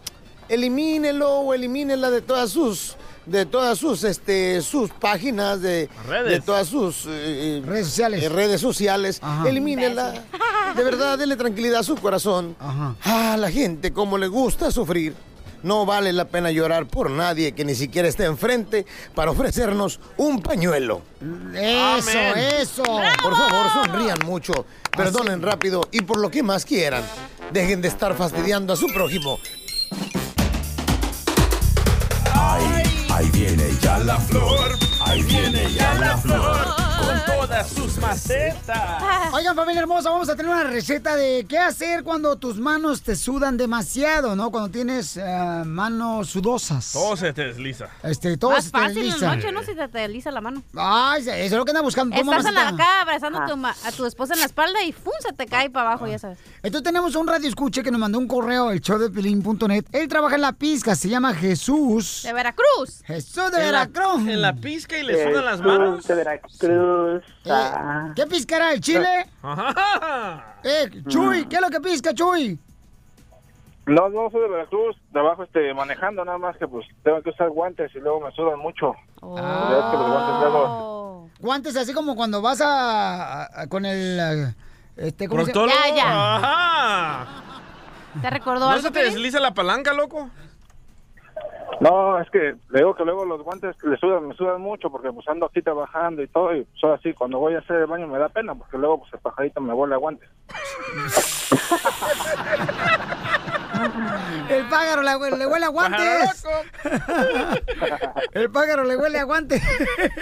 elimínelo 0.48 1.40
o 1.40 1.54
elimínela 1.54 2.10
de 2.12 2.22
todas 2.22 2.50
sus 2.52 2.96
de 3.26 3.48
todas 3.48 3.80
sus 3.80 4.04
este 4.04 4.62
sus 4.62 4.92
páginas 4.92 5.60
de, 5.60 5.90
Redes. 6.08 6.32
de 6.32 6.42
todas 6.42 6.68
sus 6.68 7.06
eh, 7.08 7.60
redes 7.66 7.88
sociales 7.88 8.32
redes 8.32 8.62
sociales 8.62 9.18
Ajá. 9.20 9.50
elimínela 9.50 10.14
de 10.76 10.84
verdad 10.84 11.18
dele 11.18 11.36
tranquilidad 11.36 11.80
a 11.80 11.84
su 11.84 11.96
corazón 11.96 12.56
a 13.04 13.36
la 13.36 13.50
gente 13.50 13.92
como 13.92 14.20
le 14.20 14.28
gusta 14.28 14.70
sufrir 14.70 15.16
no 15.66 15.84
vale 15.84 16.14
la 16.14 16.26
pena 16.26 16.52
llorar 16.52 16.86
por 16.86 17.10
nadie 17.10 17.54
que 17.54 17.66
ni 17.66 17.74
siquiera 17.74 18.08
esté 18.08 18.26
enfrente 18.26 18.86
para 19.16 19.32
ofrecernos 19.32 20.00
un 20.16 20.40
pañuelo. 20.40 21.02
Eso, 21.56 22.10
Amén. 22.12 22.46
eso. 22.62 22.84
Por 22.84 23.36
favor, 23.36 23.66
sonrían 23.74 24.20
mucho, 24.26 24.54
perdonen 24.96 25.42
rápido 25.42 25.82
y 25.92 26.02
por 26.02 26.20
lo 26.20 26.30
que 26.30 26.44
más 26.44 26.66
quieran. 26.66 27.04
Dejen 27.52 27.82
de 27.82 27.88
estar 27.88 28.16
fastidiando 28.16 28.74
a 28.74 28.76
su 28.76 28.86
prójimo. 28.94 29.40
Ahí, 32.32 33.08
ahí 33.10 33.30
viene 33.32 33.68
ya 33.82 33.98
la 34.00 34.20
flor. 34.20 34.78
Ahí 35.04 35.24
viene 35.24 35.72
ya 35.74 35.96
la 35.96 36.18
flor. 36.18 36.85
Todas 37.46 37.70
sus 37.70 37.98
macetas. 38.00 39.04
Oigan, 39.34 39.56
familia 39.56 39.82
hermosa, 39.82 40.10
vamos 40.10 40.28
a 40.30 40.36
tener 40.36 40.52
una 40.52 40.64
receta 40.64 41.16
de 41.16 41.46
qué 41.48 41.60
hacer 41.60 42.04
cuando 42.04 42.38
tus 42.38 42.58
manos 42.58 43.04
te 43.04 43.16
sudan 43.16 43.56
demasiado, 43.56 44.36
¿no? 44.36 44.50
Cuando 44.50 44.70
tienes 44.72 45.16
eh, 45.18 45.62
manos 45.64 46.28
sudosas. 46.30 46.92
Todo 46.94 47.16
se 47.16 47.34
te 47.34 47.46
desliza. 47.46 47.88
Este, 48.02 48.36
todo 48.38 48.50
Más 48.52 48.66
se 48.66 48.72
te 48.72 48.78
fácil 48.80 48.98
en 48.98 49.08
la 49.10 49.14
desliza. 49.14 49.36
noche, 49.36 49.52
¿no? 49.52 49.62
Si 49.62 49.76
te, 49.76 49.88
te 49.88 50.00
desliza 50.00 50.32
la 50.32 50.42
mano. 50.42 50.64
Ay, 50.76 51.22
eso 51.22 51.32
es 51.34 51.52
lo 51.52 51.66
que 51.66 51.72
anda 51.72 51.82
buscando. 51.82 52.16
¿Cómo 52.16 52.32
Estás 52.32 52.48
en 52.48 52.56
la 52.56 52.70
acá 52.70 53.02
abrazando 53.02 53.40
a 53.40 53.46
tu, 53.46 53.58
ma- 53.58 53.76
a 53.86 53.92
tu 53.92 54.06
esposa 54.08 54.34
en 54.34 54.40
la 54.40 54.48
espalda 54.48 54.82
y 54.84 54.92
¡fum! 54.92 55.14
se 55.20 55.32
te 55.32 55.46
cae 55.46 55.70
para 55.70 55.90
abajo, 55.90 56.08
ya 56.08 56.18
sabes. 56.18 56.40
Entonces 56.64 56.84
tenemos 56.84 57.16
un 57.16 57.28
radio 57.28 57.48
escuche 57.48 57.84
que 57.84 57.92
nos 57.92 58.00
mandó 58.00 58.18
un 58.18 58.28
correo, 58.28 58.72
el 58.72 58.82
show 58.82 58.98
de 58.98 59.12
Pilín.net. 59.12 59.86
Él 59.92 60.08
trabaja 60.08 60.34
en 60.36 60.42
la 60.42 60.54
pizca, 60.54 60.96
se 60.96 61.10
llama 61.10 61.34
Jesús. 61.36 62.22
De 62.24 62.34
Veracruz. 62.34 63.04
Jesús 63.06 63.52
de 63.52 63.58
En 63.66 63.72
la- 63.72 63.86
Veracruz. 63.86 64.28
En 64.28 64.42
la 64.42 64.56
pizca 64.56 64.98
y 64.98 65.04
le 65.04 65.30
sudan 65.30 65.46
las 65.46 65.62
manos. 65.62 66.08
de 66.08 66.16
Veracruz. 66.16 67.24
Eh, 67.46 68.12
¿Qué 68.16 68.26
piscará 68.28 68.72
el 68.74 68.82
chile? 68.82 69.26
Eh, 70.68 70.90
Chuy, 71.08 71.46
¿qué 71.48 71.58
es 71.58 71.62
lo 71.62 71.70
que 71.70 71.80
pisca, 71.80 72.12
Chuy? 72.12 72.60
No, 73.86 74.10
no 74.10 74.32
soy 74.32 74.42
de 74.42 74.50
Veracruz, 74.50 74.96
trabajo 75.14 75.44
este, 75.44 75.72
manejando, 75.76 76.26
nada 76.26 76.40
más 76.40 76.58
que 76.58 76.68
pues 76.68 76.88
tengo 77.04 77.22
que 77.22 77.30
usar 77.30 77.50
guantes 77.52 77.92
y 77.94 78.00
luego 78.00 78.20
me 78.22 78.32
sudan 78.32 78.58
mucho. 78.58 78.94
Ves 79.22 79.42
que 79.92 79.98
los 79.98 80.08
guantes 80.10 80.36
luego... 80.42 81.30
Guantes 81.40 81.78
así 81.78 81.94
como 81.94 82.16
cuando 82.16 82.42
vas 82.42 82.62
a, 82.62 83.44
a- 83.62 83.68
con 83.68 83.86
el 83.86 84.56
este 84.98 85.28
¿cómo 85.28 85.46
se. 85.46 85.54
Ya, 85.54 85.96
ya. 85.96 86.36
Ajá. 86.38 87.28
¿Te 88.22 88.30
recordó 88.32 88.62
¿No 88.62 88.72
algo? 88.72 88.82
se 88.82 88.92
te 88.92 89.04
desliza 89.04 89.40
la 89.40 89.54
palanca, 89.54 89.94
loco? 89.94 90.30
No, 91.82 92.20
es 92.20 92.30
que 92.30 92.56
le 92.70 92.80
digo 92.80 92.96
que 92.96 93.04
luego 93.04 93.26
los 93.26 93.42
guantes 93.44 93.76
le 93.84 93.98
sudan, 93.98 94.28
me 94.28 94.34
sudan 94.36 94.62
mucho 94.62 94.90
porque 94.90 95.12
pues 95.12 95.28
ando 95.28 95.46
aquí 95.48 95.62
trabajando 95.62 96.22
y 96.24 96.28
todo 96.28 96.56
y 96.56 96.66
soy 96.80 96.92
así, 96.94 97.14
cuando 97.14 97.40
voy 97.40 97.56
a 97.56 97.60
hacer 97.60 97.78
el 97.78 97.88
baño 97.88 98.08
me 98.08 98.18
da 98.18 98.30
pena 98.30 98.56
porque 98.56 98.78
luego 98.78 99.00
pues 99.02 99.14
el 99.14 99.20
pajarito 99.20 99.60
me 99.62 99.74
huele 99.74 99.96
a 99.96 99.98
guantes. 99.98 100.30
El 104.50 104.66
pájaro 104.70 105.02
le, 105.02 105.12
hue- 105.12 105.38
le 105.38 105.48
huele 105.48 105.66
a 105.66 105.70
guantes. 105.70 106.46
El 108.34 108.50
pájaro 108.52 108.84
le 108.84 108.96
huele 108.98 109.20
a 109.20 109.24
guantes. 109.24 109.62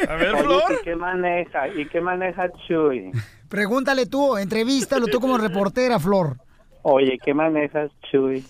A 0.09 0.15
ver, 0.15 0.33
Oye, 0.35 0.43
Flor. 0.43 0.63
¿y 0.79 0.83
qué 0.83 0.95
maneja? 0.95 1.67
¿Y 1.67 1.85
qué 1.87 2.01
maneja 2.01 2.49
Chuy? 2.67 3.11
Pregúntale 3.49 4.05
tú, 4.07 4.37
entrevístalo 4.37 5.07
tú 5.07 5.19
como 5.19 5.37
reportera, 5.37 5.99
Flor. 5.99 6.37
Oye, 6.81 7.17
¿qué 7.23 7.33
manejas 7.33 7.91
Chuy? 8.11 8.43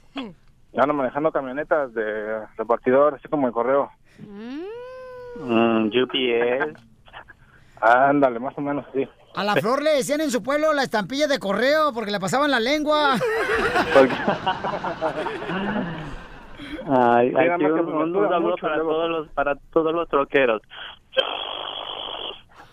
Ando 0.75 0.93
manejando 0.93 1.31
camionetas 1.31 1.93
de 1.93 2.45
repartidor, 2.57 3.15
así 3.15 3.27
como 3.27 3.47
el 3.47 3.53
correo. 3.53 3.91
Mm, 4.19 5.87
UPS. 5.87 6.73
Ándale, 7.81 8.39
más 8.39 8.57
o 8.57 8.61
menos, 8.61 8.85
sí. 8.93 9.07
A 9.35 9.43
la 9.43 9.55
Flor 9.55 9.81
le 9.81 9.91
decían 9.91 10.21
en 10.21 10.29
su 10.31 10.43
pueblo 10.43 10.73
la 10.73 10.83
estampilla 10.83 11.27
de 11.27 11.39
correo 11.39 11.91
porque 11.93 12.11
le 12.11 12.19
pasaban 12.19 12.51
la 12.51 12.59
lengua. 12.59 13.15
Ay, 16.85 17.29
Sí, 17.29 17.35
un, 17.35 17.57
que 17.57 17.63
me 17.63 17.73
un 17.73 18.13
saludo 18.13 18.41
mucho, 18.41 18.61
para 18.61 18.77
todos 18.77 19.09
los 19.09 19.27
para 19.29 19.55
todos 19.71 19.93
los 19.93 20.07
troqueros. 20.09 20.61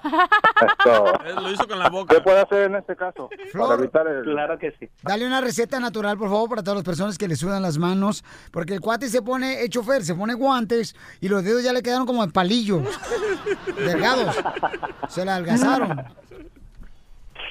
Esto, 0.05 1.15
Eh, 1.25 1.35
Lo 1.35 1.51
hizo 1.53 1.67
con 1.67 1.79
la 1.79 1.89
boca. 1.89 2.15
¿Qué 2.15 2.21
puede 2.23 2.41
hacer 2.41 2.63
en 2.65 2.77
este 2.77 2.97
caso? 2.97 3.29
Flor. 3.53 3.69
Para 3.69 3.81
evitar 3.81 4.07
el... 4.07 4.23
Claro 4.25 4.59
que 4.59 4.73
sí. 4.73 4.89
Dale 5.03 5.27
una 5.27 5.41
receta 5.41 5.79
natural, 5.81 6.17
por 6.19 6.29
favor, 6.29 6.49
para 6.49 6.63
todas 6.63 6.77
las 6.77 6.85
personas 6.85 7.19
que 7.19 7.29
le 7.29 7.37
sudan 7.37 7.63
las 7.63 7.79
manos. 7.79 8.25
Porque 8.53 8.75
el 8.75 8.81
cuate 8.81 9.09
se 9.09 9.23
pone, 9.23 9.63
el 9.63 9.71
chofer, 9.71 10.03
se 10.03 10.15
pone 10.15 10.35
guantes 10.35 10.95
y 11.21 11.29
los 11.29 11.45
dedos 11.45 11.63
ya 11.63 11.73
le 11.73 11.83
quedaron 11.83 12.07
como 12.07 12.25
de 12.27 12.33
palillos. 12.33 12.83
delgados. 13.77 14.37
Se 15.09 15.25
la 15.25 15.37
algazaron. 15.37 16.03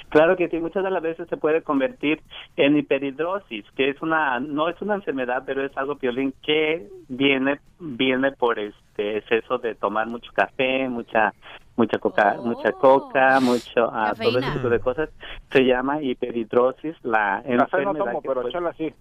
Claro 0.10 0.36
que 0.36 0.50
sí, 0.50 0.58
muchas 0.58 0.84
de 0.84 0.90
las 0.90 1.04
veces 1.04 1.28
se 1.30 1.38
puede 1.38 1.62
convertir 1.62 2.20
en 2.58 2.76
hiperhidrosis, 2.76 3.64
que 3.76 3.90
es 3.92 4.02
una, 4.02 4.40
no 4.40 4.68
es 4.68 4.82
una 4.82 4.96
enfermedad, 4.96 5.44
pero 5.46 5.64
es 5.64 5.76
algo 5.78 5.98
piolín 5.98 6.34
que 6.44 6.88
viene, 7.10 7.60
viene 7.80 8.32
por 8.32 8.58
este 8.58 9.18
exceso 9.18 9.60
de 9.60 9.76
tomar 9.76 10.08
mucho 10.08 10.32
café, 10.34 10.90
mucha, 10.90 11.32
mucha 11.80 11.98
coca, 11.98 12.36
mucha 12.44 12.74
coca, 12.74 13.40
mucho, 13.40 13.90
ah, 13.92 14.14
todo 14.22 14.38
ese 14.40 14.52
tipo 14.52 14.70
de 14.70 14.80
cosas. 14.82 15.10
Se 15.50 15.64
llama 15.64 16.02
hiperhidrosis, 16.02 16.96
la 17.04 17.42
Café 17.42 17.56
no 17.56 17.64
enfermedad 17.64 18.06
tomo, 18.06 18.22
que 18.22 18.28
pero 18.28 18.42
puede- 18.42 18.68
así. 18.70 18.94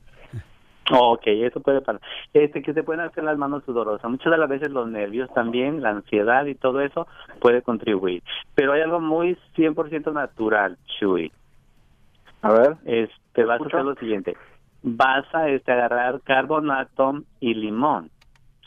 Ok, 0.91 1.23
eso 1.27 1.61
puede 1.61 1.81
pasar. 1.83 2.01
Este, 2.33 2.63
que 2.63 2.73
se 2.73 2.83
pueden 2.83 3.03
hacer 3.05 3.23
las 3.25 3.37
manos 3.37 3.63
sudorosas. 3.65 4.09
Muchas 4.11 4.31
de 4.31 4.39
las 4.39 4.49
veces 4.49 4.71
los 4.71 4.89
nervios 4.89 5.29
también, 5.35 5.83
la 5.83 5.91
ansiedad 5.91 6.47
y 6.47 6.55
todo 6.55 6.81
eso 6.81 7.07
puede 7.41 7.61
contribuir. 7.63 8.23
Pero 8.55 8.73
hay 8.73 8.81
algo 8.81 8.99
muy 9.01 9.37
100% 9.55 10.13
natural, 10.13 10.79
Chuy. 10.99 11.31
A 12.41 12.53
ver. 12.53 12.77
Este, 12.87 13.45
vas 13.45 13.61
a 13.61 13.65
hacer 13.67 13.85
lo 13.85 13.97
siguiente. 13.97 14.37
Vas 14.83 15.27
a 15.35 15.49
este, 15.49 15.73
agarrar 15.73 16.21
carbonato 16.23 17.23
y 17.41 17.53
limón. 17.55 18.11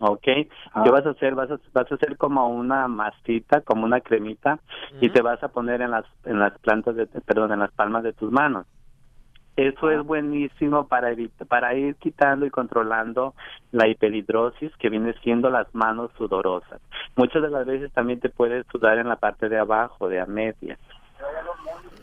¿Ok? 0.03 0.27
Ah. 0.73 0.81
¿Qué 0.83 0.89
vas 0.89 1.05
a 1.05 1.11
hacer? 1.11 1.35
Vas 1.35 1.51
a, 1.51 1.59
vas 1.73 1.91
a 1.91 1.95
hacer 1.95 2.17
como 2.17 2.47
una 2.49 2.87
masita, 2.87 3.61
como 3.61 3.85
una 3.85 4.01
cremita, 4.01 4.59
y 4.99 5.09
te 5.09 5.21
vas 5.21 5.41
a 5.43 5.49
poner 5.49 5.81
en 5.81 5.91
las, 5.91 6.05
en 6.25 6.39
las 6.39 6.57
plantas, 6.59 6.95
de, 6.95 7.05
perdón, 7.05 7.51
en 7.53 7.59
las 7.59 7.71
palmas 7.71 8.03
de 8.03 8.13
tus 8.13 8.31
manos. 8.31 8.65
Eso 9.57 9.87
Ah. 9.87 9.93
es 9.95 10.03
buenísimo 10.03 10.87
para 10.87 11.09
para 11.47 11.75
ir 11.75 11.95
quitando 11.95 12.45
y 12.45 12.49
controlando 12.49 13.35
la 13.71 13.87
hiperhidrosis 13.87 14.71
que 14.77 14.89
viene 14.89 15.13
siendo 15.21 15.49
las 15.49 15.67
manos 15.75 16.09
sudorosas. 16.17 16.81
Muchas 17.15 17.41
de 17.43 17.49
las 17.49 17.65
veces 17.65 17.91
también 17.91 18.19
te 18.21 18.29
puedes 18.29 18.65
sudar 18.71 18.97
en 18.97 19.07
la 19.09 19.17
parte 19.17 19.49
de 19.49 19.59
abajo, 19.59 20.07
de 20.07 20.19
a 20.21 20.25
media. 20.25 20.79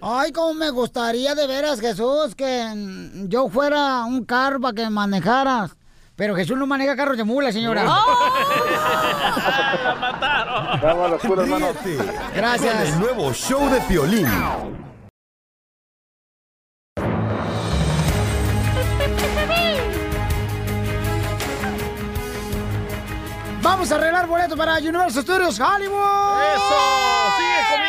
Ay, 0.00 0.30
cómo 0.32 0.54
me 0.54 0.70
gustaría 0.70 1.34
de 1.34 1.46
veras, 1.46 1.80
Jesús, 1.80 2.34
que 2.36 2.62
yo 3.28 3.48
fuera 3.48 4.04
un 4.04 4.24
carro 4.24 4.60
para 4.60 4.74
que 4.74 4.90
manejaras. 4.90 5.76
Pero 6.18 6.34
Jesús 6.34 6.58
no 6.58 6.66
maneja 6.66 6.96
carros 6.96 7.16
de 7.16 7.22
mula, 7.22 7.52
señora. 7.52 7.84
Vamos, 10.82 11.22
puras 11.22 11.46
manos. 11.46 11.76
Ríete 11.84 12.12
Gracias. 12.34 12.74
Con 12.74 12.82
el 12.82 12.98
nuevo 12.98 13.32
show 13.32 13.70
de 13.70 13.80
Piolín. 13.82 14.26
Vamos 23.62 23.92
a 23.92 23.94
arreglar 23.94 24.26
boletos 24.26 24.58
para 24.58 24.78
Universal 24.78 25.22
Studios 25.22 25.60
Hollywood. 25.60 26.42
¡Eso! 26.56 26.80
¡Sigue 27.36 27.60
comiendo! 27.70 27.87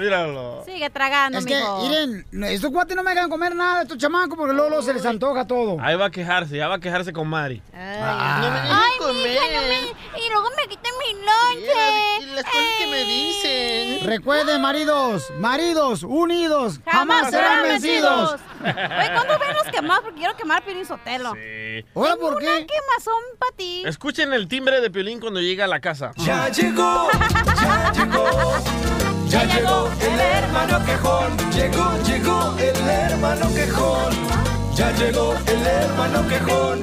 Míralo. 0.00 0.64
Sigue 0.64 0.90
tragando, 0.90 1.38
Es 1.38 1.46
que, 1.46 1.60
miren, 1.80 2.26
estos 2.44 2.70
cuates 2.70 2.96
no 2.96 3.02
me 3.02 3.14
dejan 3.14 3.30
comer 3.30 3.54
nada, 3.54 3.82
estos 3.82 3.98
chamacos, 3.98 4.36
porque 4.36 4.52
luego, 4.52 4.68
luego 4.68 4.82
se 4.82 4.92
les 4.92 5.04
antoja 5.06 5.46
todo. 5.46 5.76
Ahí 5.80 5.96
va 5.96 6.06
a 6.06 6.10
quejarse, 6.10 6.56
ya 6.56 6.66
va 6.68 6.76
a 6.76 6.80
quejarse 6.80 7.12
con 7.12 7.28
Mari. 7.28 7.62
Ah. 7.74 8.82
Ay, 8.84 9.14
mija, 9.14 9.44
no 9.54 9.68
me... 9.68 10.22
Y 10.24 10.30
luego 10.30 10.48
me 10.56 10.68
quitan 10.68 10.92
mi 10.98 11.14
lonche. 11.14 12.34
las 12.34 12.44
cosas 12.44 12.64
que 12.78 12.86
me 12.86 13.04
dicen. 13.04 14.06
Recuerden, 14.06 14.60
maridos, 14.60 15.30
maridos, 15.38 16.02
unidos, 16.02 16.80
Jamás 16.86 17.30
serán 17.30 17.62
vencidos. 17.62 18.40
Oye, 18.60 19.10
¿cuándo 19.14 19.38
ven 19.38 19.54
los 19.56 19.72
quemados? 19.72 20.04
Porque 20.04 20.18
quiero 20.18 20.36
quemar 20.36 20.62
a 20.62 20.64
Piolín 20.64 20.86
Sotelo. 20.86 21.32
Sí. 21.34 21.84
¿Ahora 21.94 22.16
por 22.16 22.38
qué? 22.38 22.46
Una 22.46 22.66
quemazón 22.66 23.22
para 23.38 23.52
ti. 23.56 23.82
Escuchen 23.86 24.32
el 24.32 24.48
timbre 24.48 24.80
de 24.80 24.90
Piolín 24.90 25.20
cuando 25.20 25.40
llega 25.40 25.64
a 25.64 25.68
la 25.68 25.80
casa. 25.80 26.12
Ya 26.16 26.48
llegó, 26.48 27.08
ya 27.12 27.92
llegó, 27.92 29.11
ya 29.32 29.44
llegó 29.46 29.88
el 29.98 30.20
hermano 30.20 30.84
quejón. 30.84 31.36
Llegó, 31.52 32.02
llegó 32.04 32.54
el 32.58 32.88
hermano 32.88 33.54
quejón. 33.54 34.12
Ya 34.76 34.92
llegó 34.92 35.34
el 35.46 35.66
hermano 35.66 36.28
quejón. 36.28 36.82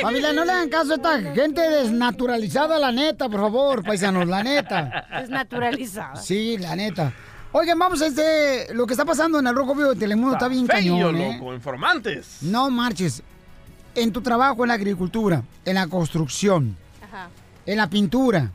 Familia, 0.00 0.32
no 0.32 0.44
le 0.46 0.52
hagan 0.52 0.68
caso 0.70 0.92
a 0.92 0.96
esta 0.96 1.20
gente 1.20 1.60
desnaturalizada, 1.60 2.78
la 2.78 2.92
neta, 2.92 3.28
por 3.28 3.40
favor, 3.40 3.84
paisanos, 3.84 4.26
la 4.26 4.42
neta. 4.42 5.06
Desnaturalizada. 5.20 6.16
Sí, 6.16 6.56
la 6.56 6.74
neta. 6.74 7.12
Oigan, 7.52 7.78
vamos 7.78 8.00
a 8.00 8.06
este, 8.06 8.72
lo 8.72 8.86
que 8.86 8.94
está 8.94 9.04
pasando 9.04 9.38
en 9.38 9.46
el 9.46 9.54
Rojo 9.54 9.74
Vivo 9.74 9.90
de 9.90 10.00
Telemundo 10.00 10.32
está, 10.36 10.48
bien 10.48 10.66
Feo, 10.66 10.76
cañón, 10.76 11.16
¿eh? 11.16 11.34
loco, 11.34 11.52
informantes. 11.52 12.38
No 12.40 12.70
marches. 12.70 13.22
En 13.94 14.10
tu 14.12 14.22
trabajo 14.22 14.64
en 14.64 14.68
la 14.68 14.74
agricultura, 14.74 15.42
en 15.66 15.74
la 15.74 15.86
construcción, 15.86 16.74
Ajá. 17.04 17.28
en 17.66 17.76
la 17.76 17.90
pintura, 17.90 18.50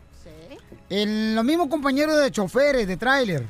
en 0.89 1.35
los 1.35 1.43
mismos 1.43 1.67
compañeros 1.67 2.19
de 2.19 2.31
choferes, 2.31 2.87
de 2.87 2.97
tráiler, 2.97 3.45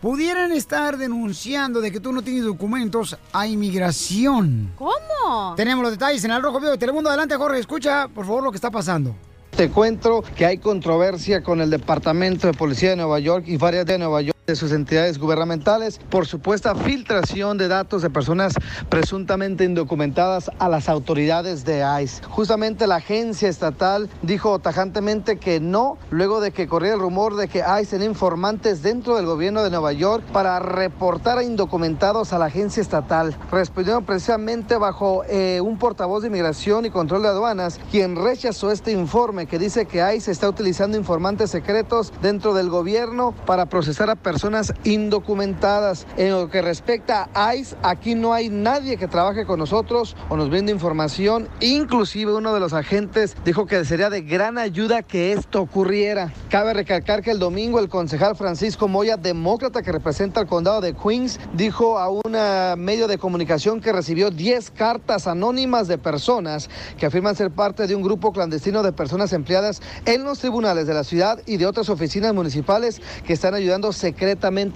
pudieran 0.00 0.52
estar 0.52 0.96
denunciando 0.96 1.80
de 1.80 1.90
que 1.90 2.00
tú 2.00 2.12
no 2.12 2.22
tienes 2.22 2.44
documentos 2.44 3.16
a 3.32 3.46
inmigración. 3.46 4.72
¿Cómo? 4.76 5.54
Tenemos 5.56 5.82
los 5.82 5.92
detalles 5.92 6.24
en 6.24 6.30
el 6.30 6.42
Rojo 6.42 6.60
Vivo 6.60 6.72
de 6.72 6.78
Telemundo. 6.78 7.10
Adelante, 7.10 7.36
Jorge, 7.36 7.58
escucha, 7.58 8.08
por 8.08 8.26
favor, 8.26 8.44
lo 8.44 8.50
que 8.50 8.56
está 8.56 8.70
pasando. 8.70 9.14
Te 9.56 9.70
cuento 9.70 10.22
que 10.36 10.46
hay 10.46 10.58
controversia 10.58 11.42
con 11.42 11.60
el 11.60 11.70
Departamento 11.70 12.46
de 12.46 12.52
Policía 12.52 12.90
de 12.90 12.96
Nueva 12.96 13.18
York 13.18 13.44
y 13.48 13.56
varias 13.56 13.86
de 13.86 13.98
Nueva 13.98 14.22
York 14.22 14.37
de 14.48 14.56
sus 14.56 14.72
entidades 14.72 15.18
gubernamentales 15.18 16.00
por 16.08 16.26
supuesta 16.26 16.74
filtración 16.74 17.58
de 17.58 17.68
datos 17.68 18.00
de 18.00 18.08
personas 18.08 18.54
presuntamente 18.88 19.64
indocumentadas 19.64 20.50
a 20.58 20.70
las 20.70 20.88
autoridades 20.88 21.66
de 21.66 21.84
ICE. 22.02 22.22
Justamente 22.24 22.86
la 22.86 22.96
agencia 22.96 23.50
estatal 23.50 24.08
dijo 24.22 24.58
tajantemente 24.58 25.36
que 25.36 25.60
no, 25.60 25.98
luego 26.10 26.40
de 26.40 26.52
que 26.52 26.66
corría 26.66 26.94
el 26.94 27.00
rumor 27.00 27.36
de 27.36 27.48
que 27.48 27.58
ICE 27.58 27.90
tenía 27.90 28.08
informantes 28.08 28.82
dentro 28.82 29.16
del 29.16 29.26
gobierno 29.26 29.62
de 29.62 29.68
Nueva 29.68 29.92
York 29.92 30.24
para 30.32 30.58
reportar 30.60 31.36
a 31.36 31.44
indocumentados 31.44 32.32
a 32.32 32.38
la 32.38 32.46
agencia 32.46 32.80
estatal. 32.80 33.36
Respondieron 33.52 34.06
precisamente 34.06 34.78
bajo 34.78 35.24
eh, 35.28 35.60
un 35.60 35.78
portavoz 35.78 36.22
de 36.22 36.28
inmigración 36.28 36.86
y 36.86 36.90
control 36.90 37.20
de 37.22 37.28
aduanas, 37.28 37.78
quien 37.90 38.16
rechazó 38.16 38.70
este 38.70 38.92
informe 38.92 39.46
que 39.46 39.58
dice 39.58 39.84
que 39.84 39.98
ICE 40.16 40.30
está 40.30 40.48
utilizando 40.48 40.96
informantes 40.96 41.50
secretos 41.50 42.14
dentro 42.22 42.54
del 42.54 42.70
gobierno 42.70 43.34
para 43.44 43.66
procesar 43.66 44.08
a 44.08 44.14
personas 44.14 44.37
indocumentadas. 44.84 46.06
En 46.16 46.30
lo 46.30 46.48
que 46.48 46.62
respecta 46.62 47.28
a 47.34 47.54
ICE, 47.54 47.76
aquí 47.82 48.14
no 48.14 48.32
hay 48.32 48.48
nadie 48.48 48.96
que 48.96 49.08
trabaje 49.08 49.44
con 49.44 49.58
nosotros 49.58 50.16
o 50.28 50.36
nos 50.36 50.48
brinde 50.48 50.72
información. 50.72 51.48
Inclusive 51.60 52.34
uno 52.34 52.54
de 52.54 52.60
los 52.60 52.72
agentes 52.72 53.36
dijo 53.44 53.66
que 53.66 53.84
sería 53.84 54.10
de 54.10 54.22
gran 54.22 54.58
ayuda 54.58 55.02
que 55.02 55.32
esto 55.32 55.60
ocurriera. 55.60 56.32
Cabe 56.50 56.72
recalcar 56.72 57.22
que 57.22 57.30
el 57.30 57.38
domingo 57.38 57.78
el 57.80 57.88
concejal 57.88 58.36
Francisco 58.36 58.88
Moya, 58.88 59.16
demócrata 59.16 59.82
que 59.82 59.92
representa 59.92 60.40
el 60.40 60.46
condado 60.46 60.80
de 60.80 60.94
Queens, 60.94 61.40
dijo 61.54 61.98
a 61.98 62.08
un 62.08 62.34
eh, 62.34 62.74
medio 62.76 63.08
de 63.08 63.18
comunicación 63.18 63.80
que 63.80 63.92
recibió 63.92 64.30
10 64.30 64.70
cartas 64.70 65.26
anónimas 65.26 65.88
de 65.88 65.98
personas 65.98 66.68
que 66.96 67.06
afirman 67.06 67.34
ser 67.34 67.50
parte 67.50 67.86
de 67.86 67.94
un 67.94 68.02
grupo 68.02 68.32
clandestino 68.32 68.82
de 68.82 68.92
personas 68.92 69.32
empleadas 69.32 69.82
en 70.04 70.24
los 70.24 70.38
tribunales 70.38 70.86
de 70.86 70.94
la 70.94 71.04
ciudad 71.04 71.40
y 71.46 71.56
de 71.56 71.66
otras 71.66 71.88
oficinas 71.88 72.34
municipales 72.34 73.00
que 73.26 73.32
están 73.32 73.54
ayudando 73.54 73.92
secretamente 73.92 74.27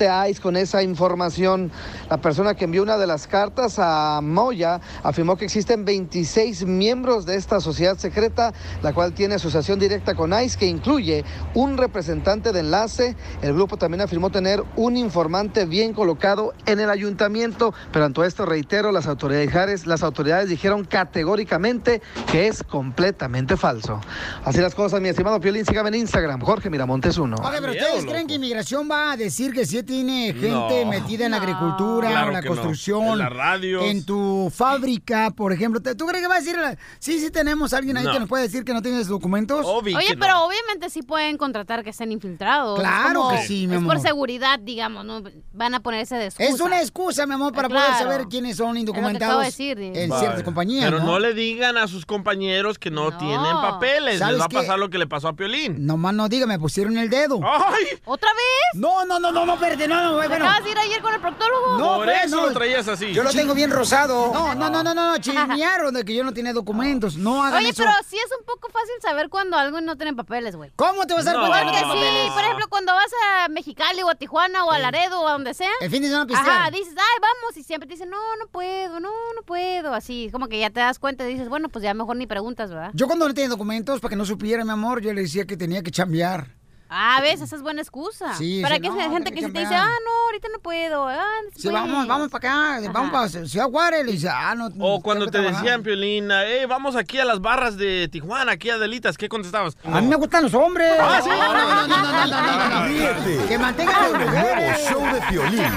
a 0.08 0.28
ICE 0.28 0.40
con 0.40 0.56
esa 0.56 0.82
información. 0.82 1.70
La 2.08 2.16
persona 2.16 2.54
que 2.54 2.64
envió 2.64 2.82
una 2.82 2.96
de 2.96 3.06
las 3.06 3.26
cartas 3.26 3.78
a 3.78 4.20
Moya 4.22 4.80
afirmó 5.02 5.36
que 5.36 5.44
existen 5.44 5.84
26 5.84 6.64
miembros 6.64 7.26
de 7.26 7.36
esta 7.36 7.60
sociedad 7.60 7.98
secreta, 7.98 8.54
la 8.82 8.92
cual 8.94 9.12
tiene 9.12 9.34
asociación 9.34 9.78
directa 9.78 10.14
con 10.14 10.32
ICE, 10.32 10.58
que 10.58 10.66
incluye 10.66 11.24
un 11.54 11.76
representante 11.76 12.52
de 12.52 12.60
enlace. 12.60 13.16
El 13.42 13.52
grupo 13.52 13.76
también 13.76 14.00
afirmó 14.00 14.30
tener 14.30 14.62
un 14.76 14.96
informante 14.96 15.66
bien 15.66 15.92
colocado 15.92 16.54
en 16.66 16.80
el 16.80 16.88
ayuntamiento, 16.88 17.74
pero 17.92 18.06
ante 18.06 18.22
esto 18.26 18.46
reitero, 18.46 18.92
las 18.92 19.06
autoridades, 19.06 19.86
las 19.86 20.02
autoridades 20.02 20.48
dijeron 20.48 20.84
categóricamente 20.84 22.02
que 22.30 22.46
es 22.46 22.62
completamente 22.62 23.56
falso. 23.56 24.00
Así 24.44 24.60
las 24.60 24.74
cosas, 24.74 25.00
mi 25.00 25.08
estimado 25.08 25.40
Piolín, 25.40 25.64
sígame 25.64 25.88
en 25.88 25.96
Instagram, 25.96 26.40
Jorge 26.40 26.70
Miramontes 26.70 27.18
1. 27.18 27.36
Ok, 27.36 27.54
pero 27.60 27.72
¿ustedes 27.72 28.04
creen 28.04 28.26
que 28.26 28.34
inmigración 28.34 28.88
va 28.90 29.12
a 29.12 29.16
decir 29.16 29.41
decir 29.42 29.54
que 29.54 29.66
sí 29.66 29.82
tiene 29.82 30.32
gente 30.32 30.84
No. 30.84 30.90
metida 30.90 31.24
en 31.26 31.32
la 31.32 31.38
agricultura, 31.38 32.08
Claro 32.10 32.28
en 32.28 32.32
la 32.34 32.40
no. 32.42 32.46
construcción, 32.48 33.04
En 33.08 33.18
las 33.18 33.32
radios. 33.32 33.84
en 33.84 34.04
tu 34.04 34.52
fábrica, 34.54 35.30
por 35.36 35.52
ejemplo? 35.52 35.80
¿Te- 35.80 35.94
¿Tú 35.94 36.06
crees 36.06 36.22
que 36.22 36.28
va 36.28 36.36
a 36.36 36.40
decir, 36.40 36.56
la- 36.56 36.76
sí, 36.98 37.18
sí 37.18 37.30
tenemos 37.30 37.72
alguien 37.72 37.96
ahí 37.96 38.04
No. 38.04 38.12
que 38.12 38.20
nos 38.20 38.28
puede 38.28 38.44
decir 38.44 38.64
que 38.64 38.72
no 38.72 38.82
tienes 38.82 39.08
documentos? 39.08 39.66
Oye, 39.66 40.16
pero 40.18 40.44
obviamente 40.44 40.90
sí 40.90 41.02
pueden 41.02 41.36
contratar 41.36 41.82
que 41.82 41.90
estén 41.90 42.12
infiltrados. 42.12 42.78
Es 42.78 42.84
Claro 42.84 43.22
como- 43.22 43.36
que 43.36 43.46
sí, 43.46 43.66
mi 43.66 43.74
Es 43.74 43.78
amor. 43.78 43.94
por 43.96 44.02
seguridad, 44.02 44.58
digamos, 44.60 45.04
¿no? 45.04 45.22
Van 45.52 45.74
a 45.74 45.80
ponerse 45.80 46.14
de 46.16 46.26
excusa. 46.26 46.48
Es 46.48 46.60
una 46.60 46.80
excusa, 46.80 47.26
mi 47.26 47.34
amor, 47.34 47.52
para 47.52 47.68
Claro. 47.68 47.86
poder 47.92 48.02
saber 48.02 48.28
quiénes 48.28 48.56
son 48.56 48.68
acabo 48.68 48.78
indocumentados 48.80 49.40
de 49.40 49.44
decir, 49.46 49.78
en 49.80 50.08
Vale. 50.10 50.20
ciertas 50.20 50.42
compañías, 50.42 50.84
Pero 50.84 51.00
¿no? 51.00 51.06
no 51.06 51.18
le 51.18 51.34
digan 51.34 51.76
a 51.76 51.88
sus 51.88 52.06
compañeros 52.06 52.78
que 52.78 52.90
no, 52.90 53.16
tienen 53.18 53.38
papeles. 53.60 54.12
Les 54.14 54.18
¿Sabes 54.18 54.40
va 54.40 54.44
a 54.44 54.48
pasar 54.48 54.78
lo 54.78 54.90
que 54.90 54.98
le 54.98 55.06
pasó 55.06 55.28
a 55.28 55.32
Piolín. 55.34 55.86
Nomás 55.86 56.14
no 56.14 56.28
diga, 56.28 56.46
me 56.46 56.58
pusieron 56.58 56.96
el 56.98 57.08
dedo. 57.10 57.40
¡Ay! 57.42 57.84
¿Otra 58.04 58.28
vez? 58.32 58.80
No, 58.80 59.04
no, 59.06 59.18
no, 59.22 59.32
no, 59.32 59.46
no, 59.46 59.54
espérate, 59.54 59.88
no, 59.88 60.02
no, 60.02 60.14
bueno. 60.16 60.34
¿Acabas 60.34 60.64
de 60.64 60.70
ir 60.70 60.78
ayer 60.78 61.00
con 61.00 61.14
el 61.14 61.20
proctólogo? 61.20 61.78
No, 61.78 61.96
Por 61.96 62.04
pues, 62.06 62.24
eso 62.24 62.36
no. 62.36 62.46
lo 62.48 62.52
traías 62.52 62.86
así. 62.88 63.12
Yo 63.14 63.22
lo 63.22 63.30
tengo 63.30 63.54
bien 63.54 63.70
rosado. 63.70 64.32
No, 64.34 64.54
no, 64.54 64.68
no, 64.68 64.82
no, 64.82 64.94
no, 64.94 65.12
no, 65.12 65.18
chismearon 65.18 65.94
de 65.94 66.04
que 66.04 66.14
yo 66.14 66.24
no 66.24 66.34
tenía 66.34 66.52
documentos. 66.52 67.16
No 67.16 67.42
hagan 67.42 67.60
Oye, 67.62 67.70
eso. 67.70 67.82
pero 67.84 67.92
sí 68.06 68.16
es 68.16 68.30
un 68.38 68.44
poco 68.44 68.68
fácil 68.68 68.94
saber 69.00 69.28
cuando 69.30 69.56
algo 69.56 69.80
no 69.80 69.96
tiene 69.96 70.12
papeles, 70.14 70.56
güey. 70.56 70.70
¿Cómo 70.76 71.06
te 71.06 71.14
vas 71.14 71.26
a 71.26 71.32
dar 71.32 71.40
No. 71.42 71.48
cuenta 71.48 71.72
que 71.72 71.80
no 71.80 71.86
Porque 71.88 72.00
sí, 72.02 72.08
papeles? 72.10 72.32
por 72.32 72.42
ejemplo, 72.42 72.66
cuando 72.68 72.92
vas 72.92 73.10
a 73.30 73.48
Mexicali 73.48 74.02
o 74.02 74.10
a 74.10 74.14
Tijuana 74.16 74.64
o 74.64 74.70
a 74.72 74.78
Laredo 74.78 75.20
o 75.22 75.28
a 75.28 75.32
donde 75.32 75.54
sea. 75.54 75.70
El 75.80 75.90
fin 75.90 76.02
de 76.02 76.08
semana 76.08 76.26
pistear. 76.26 76.48
Ajá, 76.60 76.70
dices, 76.70 76.94
ay, 76.96 77.20
vamos, 77.20 77.56
y 77.56 77.62
siempre 77.62 77.86
te 77.86 77.94
dicen, 77.94 78.10
no, 78.10 78.18
no 78.36 78.46
puedo, 78.48 79.00
no, 79.00 79.10
no 79.36 79.42
puedo, 79.46 79.94
así, 79.94 80.28
como 80.32 80.48
que 80.48 80.58
ya 80.58 80.70
te 80.70 80.80
das 80.80 80.98
cuenta 80.98 81.28
y 81.28 81.32
dices, 81.32 81.48
bueno, 81.48 81.68
pues 81.68 81.82
ya 81.84 81.94
mejor 81.94 82.16
ni 82.16 82.26
preguntas, 82.26 82.70
¿verdad? 82.70 82.90
Yo 82.94 83.06
cuando 83.06 83.28
no 83.28 83.34
tenía 83.34 83.48
documentos, 83.48 84.00
para 84.00 84.10
que 84.10 84.16
no 84.16 84.24
supiera, 84.26 84.64
mi 84.64 84.70
amor, 84.72 85.00
yo 85.00 85.12
le 85.12 85.22
decía 85.22 85.44
que 85.46 85.56
tenía 85.56 85.82
que 85.82 85.90
chambear. 85.90 86.46
Ah, 86.94 87.20
ves, 87.22 87.40
esa 87.40 87.56
es 87.56 87.62
buena 87.62 87.80
excusa. 87.80 88.34
Sí, 88.34 88.60
Para 88.60 88.78
que 88.78 88.88
no, 88.88 88.94
gente 89.10 89.32
que, 89.32 89.40
se 89.40 89.50
te 89.50 89.60
dice, 89.60 89.74
ah, 89.74 89.88
no, 90.04 90.26
ahorita 90.26 90.48
no 90.52 90.58
puedo. 90.58 91.08
Ah, 91.08 91.24
sí, 91.56 91.68
vamos, 91.68 92.06
vamos 92.06 92.28
para 92.28 92.76
acá, 92.76 92.90
vamos 92.92 93.10
para 93.10 93.28
Ciudad 93.28 93.70
Juárez. 93.70 94.26
Ah, 94.26 94.54
no, 94.54 94.68
o 94.78 95.00
cuando 95.00 95.26
te 95.28 95.38
decían, 95.38 95.82
Piolina, 95.82 96.44
eh, 96.44 96.66
vamos 96.66 96.94
aquí 96.94 97.18
a 97.18 97.24
las 97.24 97.40
barras 97.40 97.78
de 97.78 98.08
Tijuana, 98.08 98.52
aquí 98.52 98.68
a 98.68 98.76
Delitas, 98.76 99.16
¿qué 99.16 99.30
contestabas? 99.30 99.78
A 99.84 100.02
mí 100.02 100.06
me 100.06 100.16
gustan 100.16 100.42
los 100.42 100.52
hombres. 100.52 100.92
Ah, 101.00 101.20
sí. 101.22 101.30
No, 101.30 101.54
no, 101.54 101.86
no, 101.86 101.86
no, 101.86 102.26
no, 102.26 102.68
no, 102.68 102.86
Ríete. 102.86 103.46
Que 103.48 103.58
mantengan. 103.58 104.20
El 104.20 104.30
nuevo 104.30 104.78
show 104.90 105.14
de 105.14 105.20
Piolín. 105.30 105.72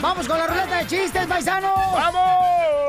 ¡Vamos 0.00 0.28
con 0.28 0.38
la 0.38 0.46
ruleta 0.46 0.76
de 0.76 0.86
chistes, 0.86 1.26
paisanos! 1.26 1.72
¡Vamos! 1.92 2.87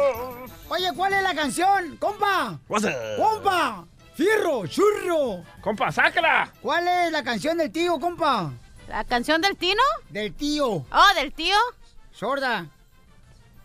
Oye, 0.70 0.92
¿cuál 0.96 1.14
es 1.14 1.24
la 1.24 1.34
canción? 1.34 1.98
¡Compa! 1.98 2.60
What's 2.68 2.86
up? 2.86 2.92
¡Compa! 3.18 3.86
¡Fierro! 4.14 4.68
¡Churro! 4.68 5.44
¡Compa, 5.62 5.92
sácala! 5.92 6.52
¿Cuál 6.62 6.88
es 6.88 7.12
la 7.12 7.24
canción 7.24 7.58
del 7.58 7.72
tío, 7.72 8.00
compa? 8.00 8.52
¿La 8.88 9.04
canción 9.04 9.42
del 9.42 9.56
Tino? 9.58 9.82
Del 10.10 10.34
tío. 10.34 10.68
Oh, 10.68 11.14
del 11.16 11.34
tío. 11.34 11.56
Sorda. 12.12 12.68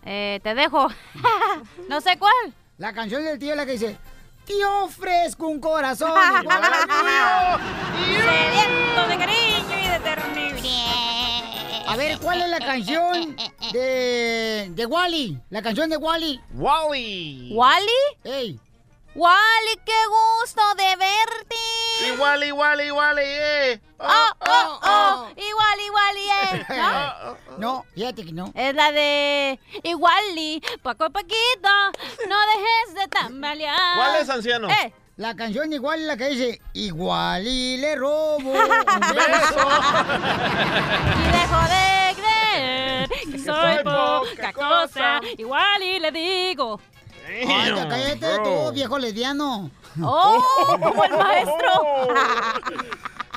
Eh, 0.04 0.40
te 0.42 0.54
dejo. 0.54 0.88
no 1.88 2.00
sé 2.00 2.18
cuál. 2.18 2.54
La 2.78 2.92
canción 2.92 3.24
del 3.24 3.38
tío 3.38 3.50
es 3.52 3.56
la 3.56 3.66
que 3.66 3.72
dice... 3.72 3.98
Tío 4.46 4.84
ofrezco 4.84 5.48
un 5.48 5.58
corazón 5.58 6.10
igual 6.10 6.62
al 6.62 6.86
tuyo". 6.86 8.22
Sediento 8.22 9.08
de 9.08 9.18
cariño 9.18 9.80
y 9.82 9.88
de 9.88 10.00
ternura. 10.00 10.34
A 11.86 11.96
ver, 11.96 12.18
¿cuál 12.18 12.42
es 12.42 12.48
la 12.48 12.58
canción 12.58 13.36
de, 13.72 14.68
de 14.70 14.86
Wally? 14.86 15.40
La 15.50 15.62
canción 15.62 15.90
de 15.90 15.96
Wally. 15.96 16.40
¡Wally! 16.54 17.50
¿Wally? 17.52 17.86
¡Ey! 18.24 18.60
Wally, 19.14 19.80
qué 19.84 19.92
gusto 20.08 20.62
de 20.76 20.96
verte. 20.96 21.56
Igual, 22.12 22.42
igual, 22.42 22.80
igual, 22.80 23.16
eh. 23.20 23.80
Oh, 24.00 24.30
oh, 24.40 24.80
oh. 24.82 25.28
Igual, 25.36 25.80
igual, 25.86 26.16
eh. 26.16 26.66
¿No? 27.58 27.58
No, 27.58 27.86
fíjate 27.94 28.24
que 28.24 28.32
no. 28.32 28.50
Es 28.54 28.74
la 28.74 28.90
de 28.90 29.60
Iguali, 29.84 30.60
Paco 30.82 31.10
Paquito, 31.10 31.68
no 32.28 32.36
dejes 32.56 32.94
de 32.94 33.08
tambalear. 33.08 33.96
¿Cuál 33.96 34.16
es, 34.16 34.28
anciano? 34.28 34.68
Eh, 34.68 34.92
La 35.16 35.36
canción 35.36 35.72
igual 35.72 36.00
es 36.00 36.06
la 36.06 36.16
que 36.16 36.28
dice, 36.30 36.60
igual 36.72 37.46
y 37.46 37.76
le 37.76 37.94
robo 37.94 38.36
un 38.50 38.50
beso. 38.50 38.52
y 41.20 41.22
dejo 41.30 41.62
de 41.68 42.16
creer 42.16 43.08
que 43.30 43.38
soy 43.38 43.76
poca 43.84 44.52
cosa. 44.52 45.20
Igual 45.38 45.82
y 45.82 46.00
le 46.00 46.10
digo. 46.10 46.80
Ay, 47.28 47.46
ya 47.74 47.88
cállate 47.88 48.38
tú, 48.42 48.72
viejo 48.72 48.98
lesbiano. 48.98 49.70
¡Oh! 50.02 50.42
Como 50.82 51.04
el 51.04 51.12
maestro. 51.12 52.08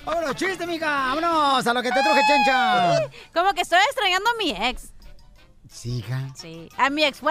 Vámonos, 0.05 0.35
chiste, 0.35 0.65
mija. 0.65 1.13
Vámonos 1.13 1.67
a 1.67 1.73
lo 1.73 1.83
que 1.83 1.91
te 1.91 2.01
truje, 2.01 2.21
chencha. 2.27 3.07
Como 3.33 3.53
que 3.53 3.61
estoy 3.61 3.79
extrañando 3.85 4.31
a 4.31 4.33
mi 4.35 4.49
ex. 4.49 4.93
Sí, 5.69 5.99
hija. 5.99 6.27
Sí. 6.33 6.69
A 6.77 6.89
mi 6.89 7.03
ex. 7.03 7.21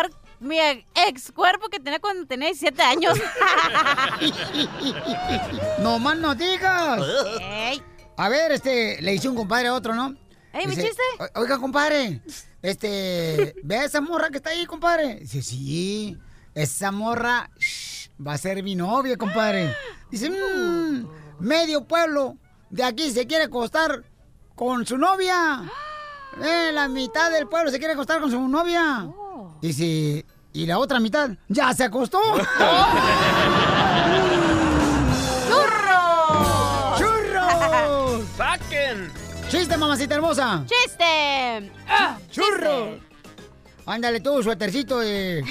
Mi 0.41 0.59
ex 0.59 1.33
cuerpo 1.33 1.69
que 1.69 1.81
tenía 1.81 1.99
cuando 1.99 2.27
tenía 2.27 2.49
17 2.49 2.83
años. 2.83 3.19
No 5.81 5.99
más 5.99 6.17
no 6.19 6.35
digas. 6.35 7.01
Ey. 7.41 7.83
A 8.17 8.29
ver, 8.29 8.53
este, 8.53 9.01
le 9.03 9.15
hice 9.15 9.29
un 9.29 9.37
compadre 9.37 9.69
a 9.69 9.75
otro, 9.75 9.95
¿no? 9.95 10.15
Ey, 10.53 10.67
¿mi 10.67 10.75
chiste? 10.75 11.03
"O- 11.35 11.41
Oiga, 11.41 11.59
compadre, 11.59 12.23
este, 12.63 13.55
¿ve 13.63 13.77
a 13.79 13.85
esa 13.85 14.01
morra 14.01 14.31
que 14.31 14.39
está 14.39 14.51
ahí, 14.51 14.65
compadre? 14.67 15.17
Dice, 15.21 15.43
sí, 15.43 16.17
esa 16.55 16.91
morra 16.91 17.51
shh, 17.59 18.09
va 18.27 18.33
a 18.33 18.39
ser 18.39 18.63
mi 18.63 18.75
novia, 18.75 19.17
compadre. 19.19 19.75
Dice, 20.11 20.31
"Mm, 20.31 21.07
medio 21.41 21.85
pueblo 21.85 22.37
de 22.71 22.85
aquí 22.85 23.11
se 23.11 23.27
quiere 23.27 23.45
acostar 23.45 24.03
con 24.55 24.87
su 24.87 24.97
novia. 24.97 25.63
Eh, 26.43 26.71
la 26.73 26.89
mitad 26.89 27.31
del 27.31 27.47
pueblo 27.49 27.71
se 27.71 27.79
quiere 27.79 27.93
acostar 27.95 28.21
con 28.21 28.31
su 28.31 28.41
novia. 28.49 29.07
Dice, 29.67 30.25
¿y 30.53 30.65
la 30.65 30.79
otra 30.79 31.01
mitad? 31.01 31.31
¡Ya 31.49 31.75
se 31.75 31.83
acostó! 31.83 32.21
¡Churro! 32.23 32.45
¡Churros! 36.97 38.23
¡Saquen! 38.37 39.11
¡Chiste, 39.49 39.77
mamacita 39.77 40.15
hermosa! 40.15 40.65
¡Chiste! 40.67 41.73
Ah, 41.89 42.17
¡Churro! 42.31 42.97
Ándale 43.87 44.21
tú, 44.21 44.41
suétercito 44.41 45.01
de... 45.01 45.45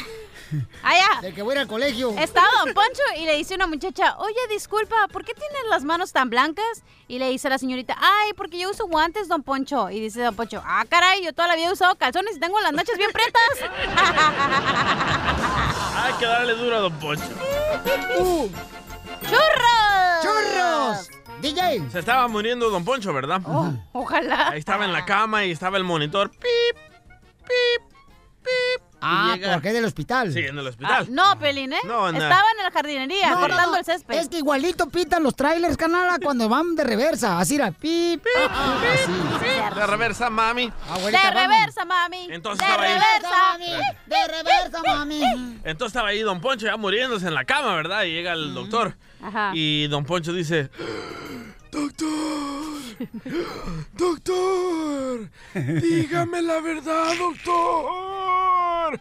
Allá. 0.83 1.21
Del 1.21 1.33
que 1.33 1.41
voy 1.41 1.53
a 1.53 1.55
ir 1.55 1.61
al 1.61 1.67
colegio. 1.67 2.11
Estaba 2.17 2.47
Don 2.63 2.73
Poncho 2.73 3.01
y 3.17 3.25
le 3.25 3.35
dice 3.35 3.55
una 3.55 3.67
muchacha, 3.67 4.15
oye, 4.17 4.35
disculpa, 4.49 5.07
¿por 5.11 5.25
qué 5.25 5.33
tienes 5.33 5.61
las 5.69 5.83
manos 5.83 6.11
tan 6.11 6.29
blancas? 6.29 6.83
Y 7.07 7.19
le 7.19 7.29
dice 7.29 7.49
la 7.49 7.57
señorita, 7.57 7.95
ay, 7.99 8.33
porque 8.35 8.59
yo 8.59 8.69
uso 8.69 8.87
guantes, 8.87 9.27
Don 9.27 9.43
Poncho. 9.43 9.89
Y 9.89 9.99
dice 9.99 10.21
Don 10.21 10.35
Poncho, 10.35 10.61
ah, 10.65 10.85
caray, 10.87 11.23
yo 11.23 11.33
toda 11.33 11.47
la 11.47 11.55
vida 11.55 11.67
he 11.67 11.73
usado 11.73 11.95
calzones 11.95 12.37
y 12.37 12.39
tengo 12.39 12.59
las 12.61 12.73
nachas 12.73 12.97
bien 12.97 13.11
pretas. 13.11 13.41
Hay 15.95 16.13
que 16.13 16.25
darle 16.25 16.53
duro 16.55 16.75
a 16.75 16.79
Don 16.79 16.93
Poncho. 16.99 17.23
Uh, 18.19 18.47
¡Churros! 19.21 20.21
¡Churros! 20.21 21.09
DJ. 21.41 21.89
Se 21.91 21.99
estaba 21.99 22.27
muriendo 22.27 22.69
Don 22.69 22.85
Poncho, 22.85 23.13
¿verdad? 23.13 23.41
Ojalá. 23.93 24.49
Ahí 24.49 24.59
estaba 24.59 24.85
en 24.85 24.93
la 24.93 25.05
cama 25.05 25.45
y 25.45 25.51
estaba 25.51 25.77
el 25.77 25.83
monitor. 25.83 26.31
¡Pip! 26.31 26.77
¡Pip! 27.43 27.81
¡Pip! 28.43 28.84
Ah, 29.08 29.36
llega- 29.36 29.53
porque 29.53 29.68
es 29.70 29.74
del 29.76 29.86
hospital. 29.86 30.34
Sí, 30.34 30.39
en 30.39 30.58
el 30.58 30.66
Ah, 30.66 30.70
hospital. 30.70 31.08
no, 31.10 31.38
Pelín, 31.39 31.74
¿eh? 31.74 31.80
No, 31.86 32.12
no. 32.12 32.18
Estaba 32.18 32.43
en 32.58 32.64
la 32.64 32.72
jardinería 32.72 33.30
No, 33.32 33.39
cortando 33.39 33.78
el 33.78 33.86
césped. 33.86 34.16
Es 34.18 34.30
que 34.30 34.38
igualito 34.39 34.89
pitan 34.89 35.22
los 35.24 35.36
trailers, 35.36 35.78
canala, 35.78 36.18
cuando 36.24 36.49
van 36.49 36.76
de 36.76 36.84
reversa. 36.84 37.39
Así 37.39 37.56
era, 37.56 37.72
pip, 37.72 38.24
así. 38.49 39.76
De 39.76 39.88
reversa, 39.88 40.30
mami. 40.30 40.72
Abuelita, 40.89 41.24
de 41.24 41.32
reversa, 41.41 41.86
mami. 41.86 42.28
Entonces 42.32 42.68
de 42.68 42.78
reversa. 42.78 43.58
De 44.06 44.28
reversa, 44.28 44.82
mami. 44.86 45.22
Entonces 45.64 45.88
estaba 45.88 46.10
ahí 46.10 46.22
Don 46.22 46.41
Poncho 46.41 46.66
ya 46.66 46.78
muriéndose 46.78 47.28
en 47.28 47.34
la 47.34 47.45
cama, 47.45 47.76
¿verdad? 47.76 48.03
Y 48.03 48.12
llega 48.12 48.34
el 48.34 48.53
doctor. 48.53 48.95
Ajá. 49.22 49.51
Y 49.53 49.88
Don 49.88 50.06
Poncho 50.06 50.34
dice... 50.34 50.70
Doctor, 51.76 52.82
doctor, 53.97 55.30
dígame 55.82 56.41
la 56.41 56.61
verdad, 56.61 57.11
doctor. 57.19 58.97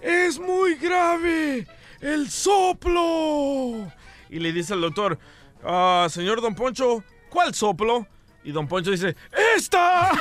Es 0.00 0.38
muy 0.38 0.76
grave 0.76 1.66
el 2.00 2.30
soplo. 2.30 3.90
Y 4.28 4.38
le 4.38 4.52
dice 4.52 4.74
al 4.74 4.82
doctor, 4.82 5.18
"Ah, 5.64 6.06
señor 6.08 6.40
Don 6.40 6.54
Poncho, 6.54 7.02
¿cuál 7.28 7.54
soplo? 7.54 8.06
Y 8.44 8.52
Don 8.52 8.68
Poncho 8.68 8.92
dice, 8.92 9.16
¡Esta! 9.56 10.12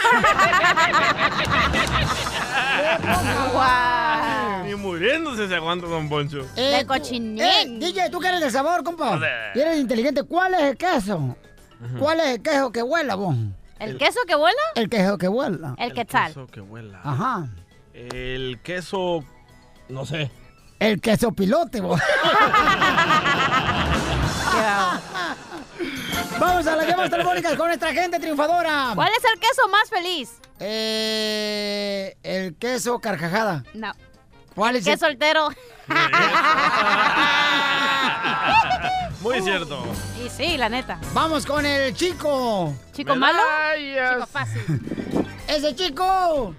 Guau. 3.53 4.63
Ni 4.65 4.73
muriéndose 4.75 5.47
se 5.47 5.55
aguanta 5.55 5.85
Don 5.85 6.09
Poncho. 6.09 6.45
Eh, 6.55 6.77
De 6.79 6.85
cochinín. 6.87 7.39
Eh, 7.39 7.77
DJ, 7.79 8.09
tú 8.09 8.19
que 8.19 8.27
eres 8.27 8.41
del 8.41 8.51
sabor, 8.51 8.83
compa. 8.83 9.19
Y 9.53 9.59
eres 9.59 9.77
inteligente. 9.77 10.23
¿Cuál 10.23 10.55
es 10.55 10.61
el 10.61 10.77
queso? 10.77 11.37
¿Cuál 11.97 12.19
es 12.19 12.27
el 12.27 12.41
queso 12.41 12.71
que 12.71 12.81
vuela, 12.81 13.15
vos? 13.15 13.35
¿El 13.79 13.97
queso 13.97 14.19
que 14.27 14.35
vuela? 14.35 14.61
El 14.75 14.89
queso 14.89 15.17
que 15.17 15.27
vuela. 15.27 15.75
El 15.77 15.93
quetzal. 15.93 16.27
queso 16.27 16.47
que 16.47 16.61
vuela. 16.61 16.99
Ajá. 17.03 17.49
El 17.93 18.59
queso, 18.61 19.23
no 19.87 20.05
sé. 20.05 20.29
El 20.79 21.01
queso 21.01 21.31
pilote, 21.31 21.81
bo. 21.81 21.97
Vamos 26.39 26.67
a 26.67 26.75
las 26.75 26.87
llamas 26.87 27.09
telefónicas 27.09 27.55
con 27.55 27.67
nuestra 27.67 27.93
gente 27.93 28.19
triunfadora. 28.19 28.91
¿Cuál 28.95 29.09
es 29.17 29.23
el 29.33 29.39
queso 29.39 29.67
más 29.69 29.89
feliz? 29.89 30.29
Eh, 30.59 32.15
el 32.23 32.55
queso 32.55 32.99
carcajada. 32.99 33.63
No. 33.73 33.91
¿Cuál 34.59 34.75
es 34.75 34.83
¿Qué 34.83 34.91
el- 34.91 34.99
soltero? 34.99 35.47
Muy 39.21 39.41
cierto. 39.41 39.81
y 40.21 40.27
sí, 40.29 40.57
la 40.57 40.67
neta. 40.67 40.99
Vamos 41.13 41.45
con 41.45 41.65
el 41.65 41.93
chico. 41.93 42.73
¿Chico 42.91 43.15
malo? 43.15 43.39
Chico 43.77 44.25
fácil. 44.27 45.25
¡Ese 45.47 45.73
chico! 45.75 46.53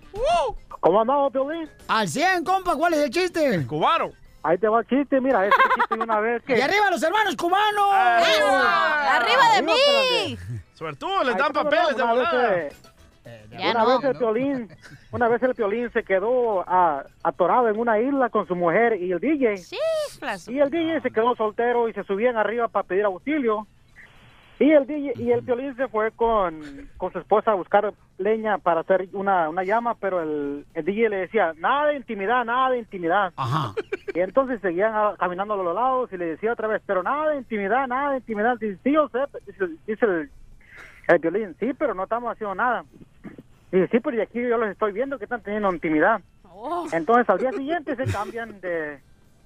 ¿Cómo 0.80 1.00
andamos, 1.02 1.30
Piolín? 1.30 1.68
Al 1.88 2.08
100, 2.08 2.42
compa, 2.42 2.74
¿cuál 2.74 2.94
es 2.94 3.00
el 3.00 3.10
chiste? 3.10 3.66
Cubano. 3.66 4.12
Ahí 4.42 4.56
te 4.56 4.66
va 4.66 4.80
el 4.80 4.86
chiste, 4.86 5.20
mira, 5.20 5.46
ese 5.46 5.54
chiste 5.74 5.96
de 5.96 6.02
una 6.02 6.20
vez 6.20 6.42
que... 6.42 6.54
¡Y 6.58 6.60
arriba 6.62 6.90
los 6.90 7.02
hermanos 7.02 7.36
cubanos! 7.36 8.26
¡Eso! 8.26 8.46
¡Arriba 8.48 9.42
de 9.56 9.62
mí! 9.62 10.38
Suertudo, 10.72 11.22
les 11.24 11.36
dan 11.36 11.52
papeles 11.52 11.94
de 11.94 12.02
una 12.02 12.14
vez, 12.14 12.28
volada. 12.30 12.56
eh, 13.26 13.46
Ya 13.50 13.70
una 13.72 13.84
no. 13.84 13.98
vez 13.98 14.04
el 14.10 14.16
Piolín, 14.16 14.74
una 15.12 15.28
vez 15.28 15.42
el 15.42 15.54
Piolín 15.54 15.90
se 15.92 16.04
quedó 16.04 16.64
ah, 16.66 17.04
atorado 17.22 17.68
en 17.68 17.78
una 17.78 17.98
isla 18.00 18.30
con 18.30 18.46
su 18.46 18.54
mujer 18.54 19.00
y 19.00 19.12
el 19.12 19.20
DJ. 19.20 19.56
Sí, 19.58 19.76
plazo. 20.18 20.52
Y 20.52 20.60
el 20.60 20.70
DJ 20.70 21.00
se 21.00 21.10
quedó 21.10 21.34
soltero 21.34 21.88
y 21.88 21.92
se 21.92 22.04
subían 22.04 22.36
arriba 22.36 22.68
para 22.68 22.86
pedir 22.86 23.04
auxilio. 23.04 23.66
Y 24.60 24.70
el 24.72 24.86
DJ, 24.86 25.14
y 25.16 25.32
el 25.32 25.42
Piolín 25.42 25.74
se 25.74 25.88
fue 25.88 26.10
con, 26.10 26.60
con 26.98 27.10
su 27.12 27.18
esposa 27.18 27.52
a 27.52 27.54
buscar 27.54 27.94
leña 28.18 28.58
para 28.58 28.82
hacer 28.82 29.08
una, 29.14 29.48
una 29.48 29.64
llama, 29.64 29.94
pero 29.94 30.22
el, 30.22 30.66
el 30.74 30.84
DJ 30.84 31.08
le 31.08 31.16
decía, 31.16 31.54
nada 31.56 31.86
de 31.86 31.96
intimidad, 31.96 32.44
nada 32.44 32.70
de 32.70 32.78
intimidad. 32.78 33.32
Ajá. 33.36 33.72
Y 34.14 34.20
entonces 34.20 34.60
seguían 34.60 34.92
ah, 34.94 35.14
caminando 35.18 35.54
a 35.54 35.62
los 35.62 35.74
lados 35.74 36.12
y 36.12 36.18
le 36.18 36.26
decía 36.26 36.52
otra 36.52 36.68
vez, 36.68 36.82
pero 36.84 37.02
nada 37.02 37.30
de 37.30 37.38
intimidad, 37.38 37.86
nada 37.86 38.10
de 38.10 38.16
intimidad. 38.18 38.58
Dice, 38.58 38.78
sí, 38.84 38.92
yo 38.92 39.08
sé, 39.08 39.20
dice, 39.46 39.64
dice 39.86 40.04
el, 40.04 40.30
el 41.08 41.18
violín, 41.18 41.56
sí, 41.58 41.72
pero 41.78 41.94
no 41.94 42.04
estamos 42.04 42.30
haciendo 42.30 42.54
nada. 42.54 42.84
Dice, 43.70 43.88
sí, 43.90 44.00
pero 44.00 44.16
y 44.16 44.20
aquí 44.20 44.40
yo 44.40 44.58
los 44.58 44.68
estoy 44.68 44.92
viendo 44.92 45.18
que 45.18 45.24
están 45.24 45.42
teniendo 45.42 45.72
intimidad. 45.72 46.20
Oh. 46.52 46.86
Entonces 46.92 47.28
al 47.28 47.38
día 47.38 47.52
siguiente 47.52 47.96
se 47.96 48.04
cambian 48.06 48.60
de, 48.60 49.00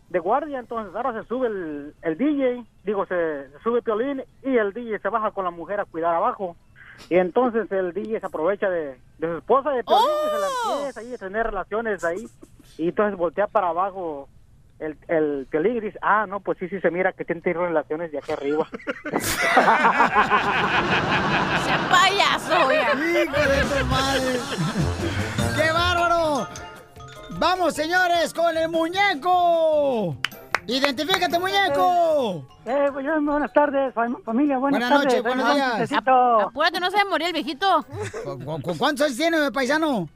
de 0.09 0.19
guardia, 0.19 0.59
entonces 0.59 0.95
ahora 0.95 1.13
se 1.13 1.29
sube 1.29 1.49
el, 1.49 1.95
el 2.03 2.17
DJ, 2.17 2.65
digo, 2.85 3.07
se, 3.07 3.49
se 3.51 3.59
sube 3.63 3.83
Piolín 3.83 4.23
y 4.43 4.57
el 4.57 4.73
DJ 4.73 4.99
se 4.99 5.09
baja 5.09 5.31
con 5.31 5.45
la 5.45 5.51
mujer 5.51 5.81
a 5.81 5.85
cuidar 5.85 6.15
abajo. 6.15 6.57
Y 7.11 7.17
entonces 7.17 7.71
el 7.73 7.93
DJ 7.93 8.21
se 8.21 8.27
aprovecha 8.27 8.71
de, 8.71 8.99
de 9.19 9.29
su 9.29 9.37
esposa 9.39 9.71
de 9.71 9.85
Piolín 9.85 10.07
y 10.07 10.31
se 10.31 10.41
la 10.41 10.77
empieza 10.77 11.01
ahí 11.01 11.15
a 11.15 11.19
tener 11.19 11.47
relaciones 11.47 12.05
ahí. 12.05 12.27
Y 12.79 12.89
entonces 12.89 13.19
voltea 13.19 13.47
para 13.47 13.69
abajo 13.69 14.29
el, 14.85 14.99
el 15.09 15.47
Piolín 15.51 15.81
dice, 15.81 15.99
ah, 16.03 16.27
no, 16.27 16.41
pues 16.41 16.59
sí, 16.59 16.69
sí 16.69 16.81
se 16.81 16.91
mira 16.91 17.13
que 17.13 17.25
tiene 17.25 17.41
relaciones 17.53 18.13
de 18.13 18.19
aquí 18.19 18.33
arriba. 18.33 18.69
¡Sea 21.65 21.89
payaso, 21.91 22.67
oiga! 22.67 22.93
¡Hijo 22.93 23.41
de 23.49 23.63
tu 23.63 23.87
madre! 23.87 24.39
¡Qué 25.57 25.73
bárbaro! 25.73 26.49
¡Vamos, 27.39 27.75
señores, 27.75 28.33
con 28.35 28.57
el 28.57 28.69
muñeco! 28.69 30.17
¡Identifícate, 30.67 31.39
muñeco! 31.39 32.47
Eh, 32.65 32.89
buenas 32.91 33.53
tardes, 33.53 33.93
familia, 34.25 34.59
Buenas 34.59 34.91
noches, 34.91 35.23
buenos 35.23 35.55
días. 35.55 35.93
Apúrate, 35.93 36.81
no 36.81 36.91
se 36.91 36.97
va 36.97 37.03
a 37.03 37.07
morir 37.07 37.29
el 37.29 37.33
viejito. 37.35 37.85
¿Con, 38.25 38.63
con 38.63 38.79
cuántos 38.79 39.07
años 39.07 39.17
tiene, 39.17 39.53
paisano? 39.53 40.09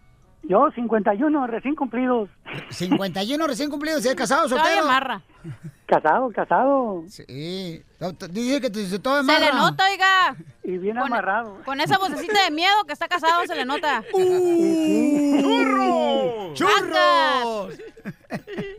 Yo, 0.45 0.71
51, 0.75 1.47
recién 1.47 1.75
cumplidos. 1.75 2.31
51 2.71 3.47
recién 3.47 3.69
cumplidos, 3.71 4.05
¿es 4.07 4.15
casado, 4.15 4.49
soltero? 4.49 4.83
Amarra. 4.85 5.21
Casado, 5.87 6.31
casado. 6.31 7.03
Sí. 7.09 7.83
Dice 8.31 8.61
que 8.61 8.71
te- 8.71 8.99
todo 8.99 9.23
Se 9.25 9.41
le 9.41 9.53
nota, 9.53 9.85
oiga. 9.91 10.37
Y 10.65 10.79
bien 10.79 10.97
Con- 10.97 11.07
amarrado. 11.07 11.59
Con 11.65 11.81
esa 11.81 11.99
vocecita 11.99 12.45
de 12.45 12.51
miedo 12.51 12.85
que 12.87 12.93
está 12.93 13.09
casado 13.09 13.45
se 13.47 13.55
le 13.57 13.65
nota. 13.65 14.03
¡Churros! 15.41 16.55
¡Churros! 16.55 17.79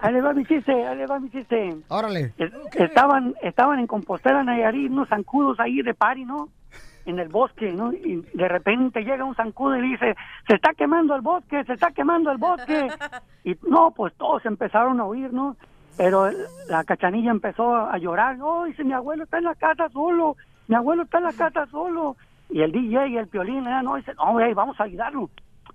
Ahí 0.01 0.13
le 0.13 0.21
va 0.21 0.33
mi 0.33 0.45
chiste, 0.45 0.71
ahí 0.87 0.97
le 0.97 1.05
va 1.07 1.19
mi 1.19 1.29
chiste. 1.29 1.75
Órale. 1.87 2.33
Es- 2.37 2.51
Estaban, 2.73 3.35
estaban 3.41 3.79
en 3.79 3.87
Compostela, 3.87 4.43
Nayarit, 4.43 4.89
unos 4.91 5.09
zancudos 5.09 5.59
ahí 5.59 5.81
de 5.81 5.93
pari, 5.93 6.25
¿no? 6.25 6.49
En 7.09 7.17
el 7.19 7.27
bosque, 7.29 7.71
¿no? 7.73 7.91
Y 7.91 8.23
de 8.33 8.47
repente 8.47 9.01
llega 9.03 9.23
un 9.25 9.33
zancudo 9.35 9.75
y 9.77 9.81
dice, 9.81 10.15
se 10.47 10.55
está 10.55 10.73
quemando 10.73 11.15
el 11.15 11.21
bosque, 11.21 11.63
se 11.63 11.73
está 11.73 11.91
quemando 11.91 12.31
el 12.31 12.37
bosque. 12.37 12.87
Y 13.43 13.55
no, 13.67 13.91
pues 13.91 14.13
todos 14.15 14.45
empezaron 14.45 14.99
a 14.99 15.05
oír, 15.05 15.31
¿no? 15.33 15.55
Pero 15.97 16.29
la 16.69 16.83
cachanilla 16.83 17.31
empezó 17.31 17.75
a 17.75 17.97
llorar. 17.97 18.37
Oh, 18.41 18.65
dice, 18.65 18.83
mi 18.83 18.93
abuelo 18.93 19.23
está 19.23 19.37
en 19.39 19.45
la 19.45 19.55
casa 19.55 19.89
solo, 19.89 20.35
mi 20.67 20.75
abuelo 20.75 21.03
está 21.03 21.17
en 21.17 21.23
la 21.23 21.33
casa 21.33 21.65
solo. 21.67 22.15
Y 22.49 22.61
el 22.61 22.71
DJ 22.71 23.07
y 23.07 23.17
el 23.17 23.27
piolín, 23.27 23.65
¿eh? 23.65 23.81
no, 23.83 23.95
dice, 23.95 24.13
no, 24.15 24.33
vamos 24.55 24.79
a 24.79 24.83
ayudarlo. 24.83 25.29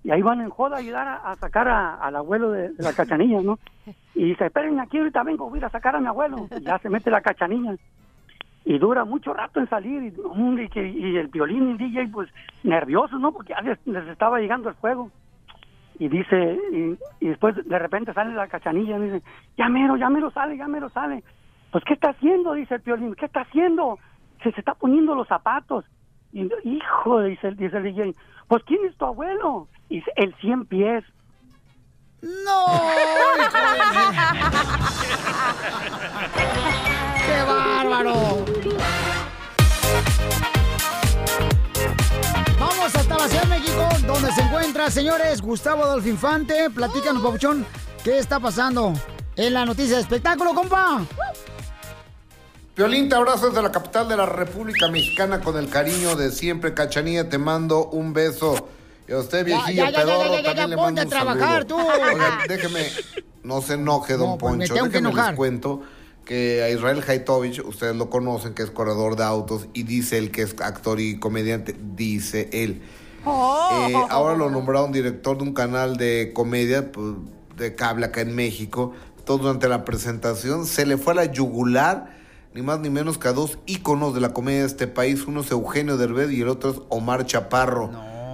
Y 0.05 0.11
ahí 0.11 0.21
van 0.23 0.41
en 0.43 0.51
joda 0.51 0.77
a 0.77 0.81
ayudar 0.81 1.09
a, 1.09 1.15
a 1.31 1.35
sacar 1.37 1.67
a- 1.69 1.95
al 1.97 2.15
abuelo 2.17 2.51
de, 2.53 2.69
de 2.69 2.83
la 2.85 2.93
cachanilla, 2.93 3.41
¿no? 3.41 3.59
Y 4.15 4.25
dice, 4.27 4.47
esperen 4.47 4.79
aquí, 4.79 4.99
ahorita 4.99 5.23
vengo, 5.23 5.49
voy 5.49 5.57
a 5.57 5.61
ir 5.61 5.65
a 5.65 5.71
sacar 5.71 5.97
a 5.97 6.01
mi 6.01 6.07
abuelo. 6.07 6.47
Y 6.61 6.63
ya 6.65 6.79
se 6.79 6.91
mete 6.91 7.11
la 7.11 7.23
cachanilla. 7.23 7.75
Y 8.65 8.79
dura 8.79 9.05
mucho 9.05 9.35
rato 9.35 9.61
en 9.61 9.69
salir. 9.69 10.03
Y, 10.03 10.15
y 10.63 10.69
que- 10.69 10.89
y 10.89 11.17
el 11.17 11.29
violín 11.29 11.69
y 11.69 11.73
el 11.73 11.79
DJ, 11.79 12.09
pues, 12.09 12.31
nerviosos, 12.63 13.21
¿no? 13.21 13.33
Porque 13.33 13.53
ya 13.53 13.61
les, 13.61 13.79
les 13.87 14.07
estaba 14.09 14.41
llegando 14.41 14.69
el 14.71 14.75
fuego. 14.77 15.11
Y 15.99 16.09
dice, 16.09 16.59
y, 16.73 16.97
y 17.25 17.29
después 17.29 17.55
de 17.57 17.79
repente 17.79 18.13
sale 18.15 18.35
la 18.35 18.49
cachanilla 18.49 18.97
y 18.99 19.03
dice, 19.03 19.23
ya 19.57 19.69
mero, 19.69 19.97
ya 19.97 20.09
mero 20.11 20.31
sale, 20.31 20.57
ya 20.57 20.67
mero 20.67 20.89
sale. 20.89 21.23
Pues, 21.71 21.85
¿qué 21.85 21.95
está 21.95 22.11
haciendo? 22.11 22.55
Dice 22.55 22.77
el 22.77 22.81
violín, 22.81 23.15
¿qué 23.15 23.27
está 23.27 23.43
haciendo? 23.43 23.99
Se, 24.43 24.51
se 24.53 24.61
está 24.61 24.75
poniendo 24.75 25.15
los 25.15 25.29
zapatos. 25.29 25.85
Y, 26.33 26.49
hijo, 26.65 27.21
dice, 27.23 27.49
el- 27.49 27.57
dice 27.57 27.77
el 27.77 27.83
DJ, 27.85 28.15
pues, 28.49 28.65
¿quién 28.65 28.85
es 28.87 28.97
tu 28.97 29.05
abuelo? 29.05 29.69
Y 29.89 29.97
dice, 29.97 30.11
el 30.17 30.35
cien 30.37 30.65
pies. 30.67 31.05
¡No! 32.23 32.67
¡Qué 37.27 37.43
bárbaro! 37.47 38.45
Vamos 42.59 42.95
hasta 42.95 43.19
la 43.19 43.29
Ciudad 43.29 43.43
de 43.45 43.49
México, 43.49 43.89
donde 44.07 44.33
se 44.33 44.41
encuentra, 44.43 44.91
señores, 44.91 45.41
Gustavo 45.41 45.85
Adolfo 45.85 46.09
Infante. 46.09 46.71
Platícanos, 46.71 47.23
papuchón, 47.23 47.67
¿qué 48.03 48.19
está 48.19 48.41
pasando 48.41 48.93
en 49.37 49.55
la 49.55 49.65
noticia 49.65 49.97
de 49.97 50.03
espectáculo, 50.03 50.55
compa? 50.55 51.03
Violín, 52.77 53.09
te 53.09 53.15
abrazo 53.15 53.49
desde 53.49 53.63
la 53.63 53.71
capital 53.71 54.09
de 54.09 54.17
la 54.17 54.27
República 54.27 54.89
Mexicana 54.89 55.41
con 55.41 55.57
el 55.57 55.69
cariño 55.69 56.17
de 56.17 56.31
siempre. 56.33 56.75
Cachanilla, 56.75 57.29
te 57.29 57.39
mando 57.39 57.87
un 57.87 58.13
beso. 58.13 58.69
Y 59.07 59.13
a 59.13 59.19
usted, 59.19 59.45
viejillo 59.45 59.85
ya, 59.85 59.91
ya, 59.91 60.05
ya, 60.05 60.29
ya, 60.29 60.41
ya, 60.43 60.55
ya, 60.55 60.67
le 60.67 60.77
ponte 60.77 60.77
mando 60.77 61.01
a 61.01 61.05
un 61.05 61.11
trabajar, 61.11 61.67
saludo. 61.69 61.77
tú. 61.77 61.77
Oigan, 61.79 62.39
déjeme, 62.49 62.87
no 63.45 63.61
se 63.63 63.75
enoje, 63.75 64.15
don 64.15 64.31
No, 64.31 64.39
pues, 64.39 64.53
Poncho. 64.71 64.75
déjeme 64.75 65.13
les 65.13 65.37
cuento 65.37 65.83
que 66.25 66.63
a 66.63 66.71
Israel 66.71 67.03
Haitovich, 67.07 67.61
ustedes 67.61 67.97
lo 67.97 68.11
conocen, 68.11 68.55
que 68.55 68.63
es 68.63 68.71
corredor 68.71 69.17
de 69.17 69.25
autos, 69.25 69.69
y 69.75 69.83
dice 69.83 70.19
él 70.19 70.31
que 70.31 70.43
es 70.43 70.55
actor 70.61 71.01
y 71.01 71.19
comediante, 71.19 71.77
dice 71.97 72.49
él. 72.53 72.83
Eh, 73.27 73.95
ahora 74.11 74.37
lo 74.37 74.51
nombraron 74.51 74.93
director 74.93 75.39
de 75.39 75.45
un 75.45 75.55
canal 75.55 75.97
de 75.97 76.33
comedia 76.35 76.93
pues, 76.93 77.15
de 77.57 77.75
cable 77.75 78.07
acá 78.07 78.21
en 78.21 78.35
México. 78.35 78.93
Todo 79.25 79.39
durante 79.39 79.69
la 79.69 79.85
presentación 79.85 80.67
se 80.67 80.85
le 80.85 80.99
fue 80.99 81.15
a 81.15 81.17
la 81.17 81.25
yugular, 81.27 82.15
ni 82.55 82.61
más 82.63 82.81
ni 82.81 82.91
menos 82.91 83.17
que 83.17 83.29
a 83.29 83.33
dos 83.33 83.59
íconos 83.67 84.15
de 84.15 84.21
la 84.21 84.35
comedia 84.35 84.61
de 84.61 84.67
este 84.67 84.87
país. 84.87 85.27
Uno 85.27 85.41
es 85.41 85.51
Eugenio 85.51 85.97
Derbez 85.97 86.31
y 86.31 86.43
el 86.43 86.49
otro 86.49 86.71
es 86.71 86.81
Omar 86.91 87.25
Chaparro. 87.25 87.91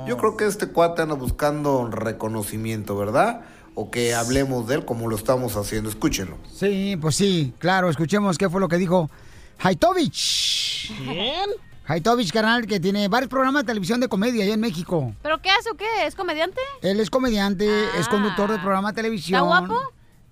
Yo 0.06 0.16
creo 0.16 0.36
que 0.36 0.46
este 0.46 0.66
cuate 0.68 1.02
anda 1.02 1.14
buscando 1.14 1.88
reconocimiento, 1.88 2.96
¿verdad? 2.96 3.42
O 3.74 3.90
que 3.90 4.14
hablemos 4.14 4.66
de 4.68 4.76
él 4.76 4.84
como 4.84 5.08
lo 5.08 5.16
estamos 5.16 5.56
haciendo. 5.56 5.88
Escúchenlo. 5.88 6.38
Sí, 6.52 6.96
pues 7.00 7.16
sí, 7.16 7.54
claro, 7.58 7.88
escuchemos 7.88 8.36
qué 8.36 8.48
fue 8.48 8.60
lo 8.60 8.68
que 8.68 8.76
dijo 8.76 9.10
Haitovich. 9.58 10.92
¿Quién? 10.98 11.50
Haitovich, 11.86 12.32
carnal, 12.32 12.66
que 12.66 12.78
tiene 12.78 13.08
varios 13.08 13.28
programas 13.28 13.62
de 13.62 13.66
televisión 13.66 14.00
de 14.00 14.08
comedia 14.08 14.44
allá 14.44 14.54
en 14.54 14.60
México. 14.60 15.12
¿Pero 15.22 15.42
qué 15.42 15.50
hace 15.50 15.70
o 15.70 15.74
qué? 15.74 16.06
¿Es 16.06 16.14
comediante? 16.14 16.60
Él 16.82 17.00
es 17.00 17.10
comediante, 17.10 17.66
es 17.98 18.06
conductor 18.08 18.50
de 18.50 18.58
programa 18.58 18.92
de 18.92 18.96
televisión. 18.96 19.42
¿Está 19.42 19.66
guapo? 19.66 19.80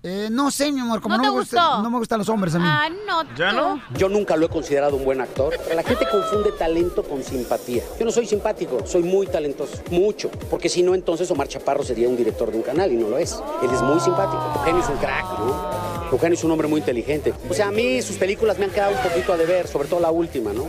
Eh, 0.01 0.29
no 0.31 0.49
sé, 0.49 0.71
mi 0.71 0.79
amor, 0.79 1.01
como 1.01 1.17
¿No 1.17 1.23
no, 1.23 1.29
te 1.29 1.33
me 1.33 1.39
gusta- 1.41 1.61
gustó? 1.67 1.83
no 1.83 1.89
me 1.89 1.97
gustan 1.97 2.19
los 2.19 2.29
hombres 2.29 2.55
a 2.55 2.59
mí. 2.59 2.65
Ah, 2.65 2.87
no. 3.05 3.25
tú. 3.25 3.81
Yo 3.97 4.07
nunca 4.07 4.37
lo 4.37 4.45
he 4.45 4.49
considerado 4.49 4.95
un 4.95 5.03
buen 5.03 5.19
actor. 5.19 5.53
La 5.75 5.83
gente 5.83 6.07
confunde 6.09 6.53
talento 6.53 7.03
con 7.03 7.21
simpatía. 7.21 7.83
Yo 7.99 8.05
no 8.05 8.11
soy 8.11 8.25
simpático, 8.25 8.85
soy 8.87 9.03
muy 9.03 9.27
talentoso, 9.27 9.77
mucho. 9.91 10.29
Porque 10.49 10.69
si 10.69 10.83
no, 10.83 10.95
entonces 10.95 11.29
Omar 11.31 11.49
Chaparro 11.49 11.83
sería 11.83 12.07
un 12.07 12.15
director 12.15 12.49
de 12.49 12.55
un 12.57 12.63
canal 12.63 12.89
y 12.93 12.95
no 12.95 13.09
lo 13.09 13.17
es. 13.17 13.41
Él 13.61 13.69
es 13.73 13.81
muy 13.81 13.99
simpático. 13.99 14.41
Eugenio 14.59 14.81
es 14.81 14.87
un 14.89 14.97
crack, 14.97 15.25
¿no? 15.39 16.09
Eugenio 16.13 16.33
es 16.37 16.43
un 16.45 16.51
hombre 16.51 16.69
muy 16.69 16.79
inteligente. 16.79 17.33
O 17.49 17.53
sea, 17.53 17.67
a 17.67 17.71
mí 17.71 18.01
sus 18.01 18.15
películas 18.15 18.57
me 18.57 18.65
han 18.65 18.71
quedado 18.71 18.93
un 18.95 19.01
poquito 19.03 19.33
a 19.33 19.37
deber, 19.37 19.67
sobre 19.67 19.89
todo 19.89 19.99
la 19.99 20.11
última, 20.11 20.53
¿no? 20.53 20.65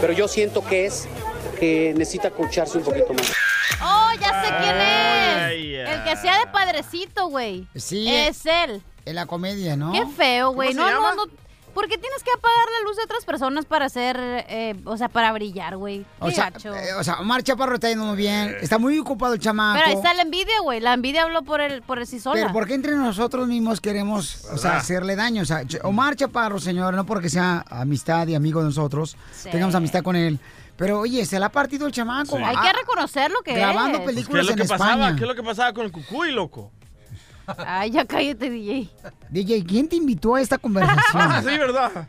Pero 0.00 0.14
yo 0.14 0.26
siento 0.28 0.64
que 0.64 0.86
es 0.86 1.06
que 1.60 1.92
necesita 1.94 2.30
coacharse 2.30 2.78
un 2.78 2.84
poquito 2.84 3.12
más. 3.12 3.30
Oh, 3.84 4.10
ya 4.20 4.42
sé 4.42 4.48
quién 4.60 4.74
Ay, 4.76 5.74
es. 5.76 5.88
El 5.90 6.04
que 6.04 6.16
sea 6.16 6.38
de 6.38 6.46
padrecito, 6.46 7.26
güey. 7.28 7.66
Sí. 7.74 8.08
Es 8.08 8.44
él. 8.46 8.82
En 9.04 9.14
la 9.16 9.26
comedia, 9.26 9.76
¿no? 9.76 9.92
Qué 9.92 10.06
feo, 10.06 10.50
güey. 10.52 10.74
¿Cómo 10.74 10.88
No, 10.90 11.00
no, 11.00 11.14
no. 11.16 11.42
¿Por 11.74 11.88
qué 11.88 11.96
tienes 11.96 12.22
que 12.22 12.30
apagar 12.36 12.66
la 12.80 12.86
luz 12.86 12.98
de 12.98 13.04
otras 13.04 13.24
personas 13.24 13.64
para 13.64 13.86
hacer, 13.86 14.18
eh, 14.20 14.74
o 14.84 14.98
sea, 14.98 15.08
para 15.08 15.32
brillar, 15.32 15.78
güey? 15.78 16.04
O 16.18 16.30
sea, 16.30 16.52
eh, 16.64 16.92
o 16.98 17.02
sea, 17.02 17.18
Omar 17.20 17.42
Chaparro 17.42 17.76
está 17.76 17.88
yendo 17.88 18.04
muy 18.04 18.16
bien. 18.16 18.54
Está 18.60 18.76
muy 18.78 18.98
ocupado 18.98 19.32
el 19.32 19.40
chamaco. 19.40 19.78
Pero 19.78 19.86
ahí 19.88 19.94
está 19.94 20.12
la 20.12 20.20
envidia, 20.20 20.60
güey. 20.62 20.80
La 20.80 20.92
envidia 20.92 21.22
habló 21.22 21.42
por 21.44 21.62
el, 21.62 21.80
por 21.80 21.98
el 21.98 22.06
sí 22.06 22.20
sola. 22.20 22.38
Pero 22.42 22.52
¿por 22.52 22.66
qué 22.66 22.74
entre 22.74 22.94
nosotros 22.94 23.48
mismos 23.48 23.80
queremos, 23.80 24.44
o 24.44 24.58
sea, 24.58 24.72
¿Verdad? 24.72 24.76
hacerle 24.76 25.16
daño? 25.16 25.42
O 25.42 25.46
sea, 25.46 25.62
Omar 25.84 26.14
Chaparro, 26.14 26.60
señor, 26.60 26.92
no 26.92 27.06
porque 27.06 27.30
sea 27.30 27.64
amistad 27.70 28.26
y 28.28 28.34
amigo 28.34 28.60
de 28.60 28.66
nosotros, 28.66 29.16
Sí. 29.34 29.48
tengamos 29.50 29.74
amistad 29.74 30.02
con 30.02 30.14
él. 30.14 30.38
Pero 30.76 31.00
oye, 31.00 31.24
se 31.26 31.38
la 31.38 31.46
ha 31.46 31.52
partido 31.52 31.86
el 31.86 31.92
chamaco. 31.92 32.36
Hay 32.36 32.54
Ah, 32.56 32.62
que 32.62 32.78
reconocer 32.78 33.30
lo 33.30 33.40
que 33.42 33.54
grabando 33.54 33.98
es. 33.98 34.00
¿Qué 34.00 34.06
películas 34.06 34.40
es 34.42 34.46
lo 34.46 34.52
en 34.52 34.56
que 34.58 34.64
pasaba? 34.68 34.90
España. 34.92 35.16
¿Qué 35.16 35.22
es 35.22 35.28
lo 35.28 35.34
que 35.34 35.42
pasaba 35.42 35.72
con 35.72 35.84
el 35.84 35.92
cucuy, 35.92 36.32
loco? 36.32 36.72
Ay, 37.58 37.90
ya 37.90 38.04
cállate, 38.04 38.48
DJ. 38.50 38.88
DJ, 39.28 39.64
¿quién 39.64 39.88
te 39.88 39.96
invitó 39.96 40.34
a 40.36 40.40
esta 40.40 40.58
conversación? 40.58 41.02
Ah, 41.14 41.42
sí, 41.46 41.58
¿verdad? 41.58 42.08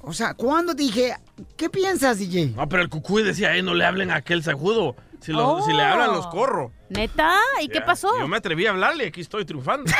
O 0.00 0.12
sea, 0.12 0.34
¿cuándo 0.34 0.74
te 0.74 0.82
dije, 0.84 1.16
qué 1.56 1.68
piensas, 1.68 2.18
DJ? 2.18 2.52
No, 2.56 2.68
pero 2.68 2.82
el 2.82 2.88
cucuy 2.88 3.22
decía, 3.24 3.54
eh, 3.56 3.62
no 3.62 3.74
le 3.74 3.84
hablen 3.84 4.10
a 4.10 4.16
aquel 4.16 4.42
sajudo. 4.42 4.94
Si, 5.20 5.32
lo- 5.32 5.56
Oh. 5.58 5.66
si 5.66 5.72
le 5.72 5.82
hablan, 5.82 6.12
los 6.12 6.28
corro. 6.28 6.70
¿Neta? 6.90 7.38
¿Y 7.60 7.68
qué 7.68 7.80
pasó? 7.80 8.08
Yo 8.18 8.28
me 8.28 8.36
atreví 8.38 8.66
a 8.66 8.70
hablarle, 8.70 9.06
aquí 9.08 9.20
estoy 9.20 9.44
triunfando. 9.44 9.90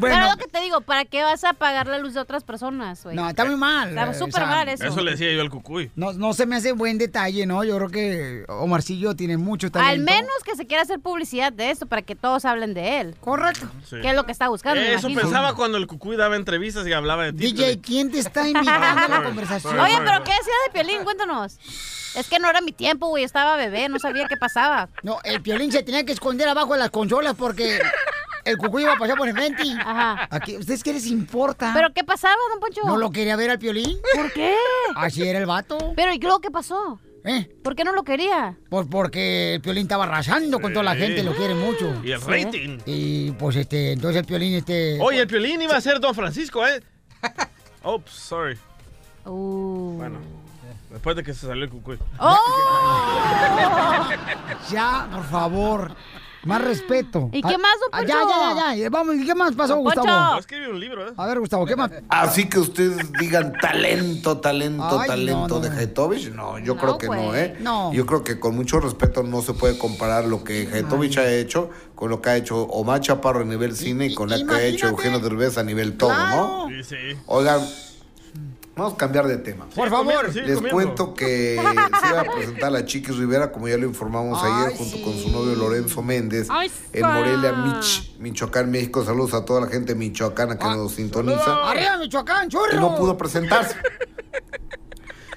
Pero 0.00 0.20
lo 0.30 0.36
que 0.36 0.46
te 0.46 0.60
digo, 0.60 0.80
¿para 0.80 1.04
qué 1.04 1.22
vas 1.22 1.44
a 1.44 1.50
apagar 1.50 1.86
la 1.86 1.98
luz 1.98 2.14
de 2.14 2.20
otras 2.20 2.44
personas, 2.44 3.02
güey? 3.04 3.16
No, 3.16 3.28
está 3.28 3.44
muy 3.44 3.56
mal. 3.56 3.90
Está 3.90 4.10
eh, 4.10 4.14
súper 4.14 4.42
o 4.42 4.46
sea, 4.46 4.46
mal 4.46 4.68
eso. 4.68 4.84
Eso 4.84 5.00
le 5.02 5.12
decía 5.12 5.32
yo 5.32 5.40
al 5.40 5.50
cucuy. 5.50 5.90
No, 5.96 6.12
no 6.12 6.32
se 6.32 6.46
me 6.46 6.56
hace 6.56 6.72
buen 6.72 6.98
detalle, 6.98 7.46
¿no? 7.46 7.64
Yo 7.64 7.76
creo 7.76 7.88
que 7.90 8.44
Omarcillo 8.48 9.14
tiene 9.14 9.36
mucho 9.36 9.70
talento. 9.70 9.92
Al 9.92 10.00
menos 10.00 10.32
que 10.44 10.56
se 10.56 10.66
quiera 10.66 10.82
hacer 10.82 11.00
publicidad 11.00 11.52
de 11.52 11.70
esto 11.70 11.86
para 11.86 12.02
que 12.02 12.14
todos 12.14 12.44
hablen 12.44 12.74
de 12.74 13.00
él. 13.00 13.16
Correcto. 13.20 13.66
Sí. 13.88 13.96
¿Qué 14.00 14.10
es 14.10 14.14
lo 14.14 14.24
que 14.24 14.32
está 14.32 14.48
buscando? 14.48 14.80
Eso 14.80 15.08
pensaba 15.08 15.54
cuando 15.54 15.78
el 15.78 15.86
cucuy 15.86 16.16
daba 16.16 16.36
entrevistas 16.36 16.86
y 16.86 16.92
hablaba 16.92 17.24
de 17.24 17.32
ti. 17.32 17.52
DJ, 17.52 17.80
¿quién 17.80 18.10
te 18.10 18.18
está 18.18 18.48
invitando 18.48 19.04
a 19.04 19.08
la 19.08 19.22
conversación? 19.24 19.78
Oye, 19.78 19.98
pero 20.04 20.22
¿qué 20.24 20.32
decía 20.32 20.54
de 20.66 20.72
Piolín? 20.72 21.04
Cuéntanos. 21.04 21.58
Es 22.14 22.28
que 22.28 22.38
no 22.38 22.48
era 22.48 22.60
mi 22.60 22.72
tiempo, 22.72 23.08
güey. 23.08 23.24
Estaba 23.24 23.56
bebé, 23.56 23.88
no 23.88 23.98
sabía 23.98 24.26
qué 24.28 24.36
pasaba. 24.36 24.88
No, 25.02 25.18
el 25.24 25.42
Piolín 25.42 25.72
se 25.72 25.82
tenía 25.82 26.04
que 26.04 26.12
esconder 26.12 26.48
abajo 26.48 26.74
de 26.74 26.78
las 26.78 26.90
consolas 26.90 27.34
porque 27.34 27.80
el 28.44 28.56
cucuy 28.58 28.82
iba 28.82 28.92
a 28.92 28.98
pasar 28.98 29.16
por 29.16 29.28
enfrente. 29.28 29.62
Ajá. 29.80 30.28
Aquí, 30.30 30.56
¿Ustedes 30.56 30.82
qué 30.82 30.92
les 30.92 31.06
importa? 31.06 31.72
¿Pero 31.74 31.92
qué 31.92 32.04
pasaba, 32.04 32.36
don 32.50 32.60
Poncho? 32.60 32.82
¿No 32.84 32.96
lo 32.96 33.10
quería 33.10 33.36
ver 33.36 33.50
al 33.50 33.58
Piolín? 33.58 33.98
¿Por 34.14 34.32
qué? 34.32 34.54
Así 34.96 35.26
era 35.26 35.38
el 35.38 35.46
vato. 35.46 35.92
Pero 35.96 36.12
¿y 36.12 36.18
luego 36.18 36.40
qué 36.40 36.50
pasó? 36.50 37.00
¿Eh? 37.24 37.48
¿Por 37.62 37.74
qué 37.74 37.84
no 37.84 37.92
lo 37.92 38.04
quería? 38.04 38.58
Pues 38.68 38.86
porque 38.90 39.54
el 39.54 39.62
Piolín 39.62 39.84
estaba 39.84 40.04
arrasando 40.04 40.60
con 40.60 40.74
toda 40.74 40.84
la 40.84 40.94
gente, 40.94 41.22
lo 41.22 41.34
quiere 41.34 41.54
mucho. 41.54 42.00
Y 42.04 42.12
el 42.12 42.20
rating. 42.20 42.78
Y 42.84 43.30
pues 43.32 43.56
este, 43.56 43.92
entonces 43.92 44.20
el 44.20 44.26
Piolín 44.26 44.54
este... 44.54 44.98
Oye, 45.00 45.20
el 45.20 45.26
Piolín 45.26 45.62
iba 45.62 45.74
a 45.74 45.80
ser 45.80 46.00
Don 46.00 46.14
Francisco, 46.14 46.66
¿eh? 46.66 46.82
Oops, 47.82 48.10
sorry. 48.12 48.58
Uh. 49.24 49.96
Bueno, 49.96 50.18
después 50.94 51.14
de 51.16 51.22
que 51.22 51.34
se 51.34 51.46
salió 51.46 51.64
el 51.64 51.70
cucuy. 51.70 51.98
¡Oh! 52.18 52.38
Ya, 54.70 55.08
por 55.12 55.24
favor. 55.24 55.92
Más 56.44 56.62
respeto. 56.62 57.30
¿Y 57.32 57.40
qué 57.40 57.56
más, 57.56 57.72
don 57.80 57.88
Ah, 57.92 58.02
Ya, 58.02 58.20
ya, 58.28 58.54
ya, 58.54 58.74
ya. 58.74 58.90
Vamos, 58.90 59.14
¿y 59.16 59.24
qué 59.26 59.34
más 59.34 59.54
pasó, 59.54 59.76
Don 59.76 59.84
Poncho. 59.84 60.00
Gustavo? 60.00 60.38
Escribir 60.38 60.68
un 60.68 60.78
libro, 60.80 61.08
¿eh? 61.08 61.12
A 61.16 61.26
ver, 61.26 61.40
Gustavo, 61.40 61.64
¿qué 61.64 61.74
más? 61.74 61.90
Así 62.10 62.48
que 62.50 62.58
ustedes 62.58 63.10
digan 63.18 63.54
talento, 63.62 64.38
talento, 64.38 65.00
Ay, 65.00 65.08
talento 65.08 65.48
no, 65.48 65.54
no. 65.54 65.60
de 65.60 65.70
Haitovich. 65.70 66.30
No, 66.32 66.58
yo 66.58 66.74
No, 66.74 66.80
creo 66.80 66.98
que 66.98 67.06
no. 67.08 67.34
¿eh? 67.34 67.56
No. 67.60 67.92
Yo 67.94 68.04
creo 68.04 68.22
que 68.24 68.38
con 68.38 68.54
mucho 68.54 68.78
respeto 68.78 69.22
no 69.22 69.40
se 69.40 69.54
puede 69.54 69.78
comparar 69.78 70.26
lo 70.26 70.44
que 70.44 70.68
Haitovich 70.70 71.16
ha 71.16 71.30
hecho 71.30 71.70
con 71.94 72.10
lo 72.10 72.20
que 72.20 72.28
ha 72.30 72.36
hecho 72.36 72.62
Omar 72.64 73.00
Chaparro 73.00 73.40
a 73.40 73.44
nivel 73.44 73.74
cine 73.74 74.06
y 74.06 74.14
con 74.14 74.28
lo 74.28 74.36
que 74.46 74.54
ha 74.54 74.62
hecho. 74.64 74.88
Eugenio 74.88 75.20
Derbez 75.20 75.56
a 75.56 75.62
nivel 75.62 75.96
todo, 75.96 76.12
¿no? 76.14 76.68
Sí, 76.68 76.84
sí. 76.84 76.96
Oigan, 77.26 77.60
vamos 78.76 78.94
a 78.94 78.96
cambiar 78.96 79.26
de 79.28 79.36
tema. 79.38 79.66
Por 79.74 79.88
favor. 79.90 80.32
Sí, 80.32 80.40
Les 80.40 80.56
comiendo. 80.56 80.70
cuento 80.70 81.14
que 81.14 81.56
se 82.02 82.08
iba 82.08 82.20
a 82.20 82.24
presentar 82.24 82.72
la 82.72 82.84
Chiquis 82.84 83.16
Rivera, 83.16 83.52
como 83.52 83.68
ya 83.68 83.76
lo 83.78 83.86
informamos 83.86 84.42
ayer, 84.42 84.68
Ay, 84.72 84.74
junto 84.76 84.96
sí. 84.96 85.02
con 85.02 85.14
su 85.14 85.30
novio 85.30 85.54
Lorenzo 85.54 86.02
Méndez, 86.02 86.48
Ay, 86.50 86.70
en. 86.92 87.06
Morelia, 87.06 87.52
Mich, 87.52 88.16
Michoacán, 88.18 88.70
México. 88.70 89.04
Saludos 89.04 89.34
a 89.34 89.44
toda 89.44 89.60
la 89.62 89.66
gente 89.68 89.94
michoacana 89.94 90.58
que 90.58 90.64
nos 90.64 90.92
sintoniza. 90.92 91.70
Arriba, 91.70 91.96
Michoacán, 91.98 92.48
churro. 92.48 92.70
Que 92.70 92.76
no 92.76 92.96
pudo 92.96 93.16
presentarse. 93.16 93.76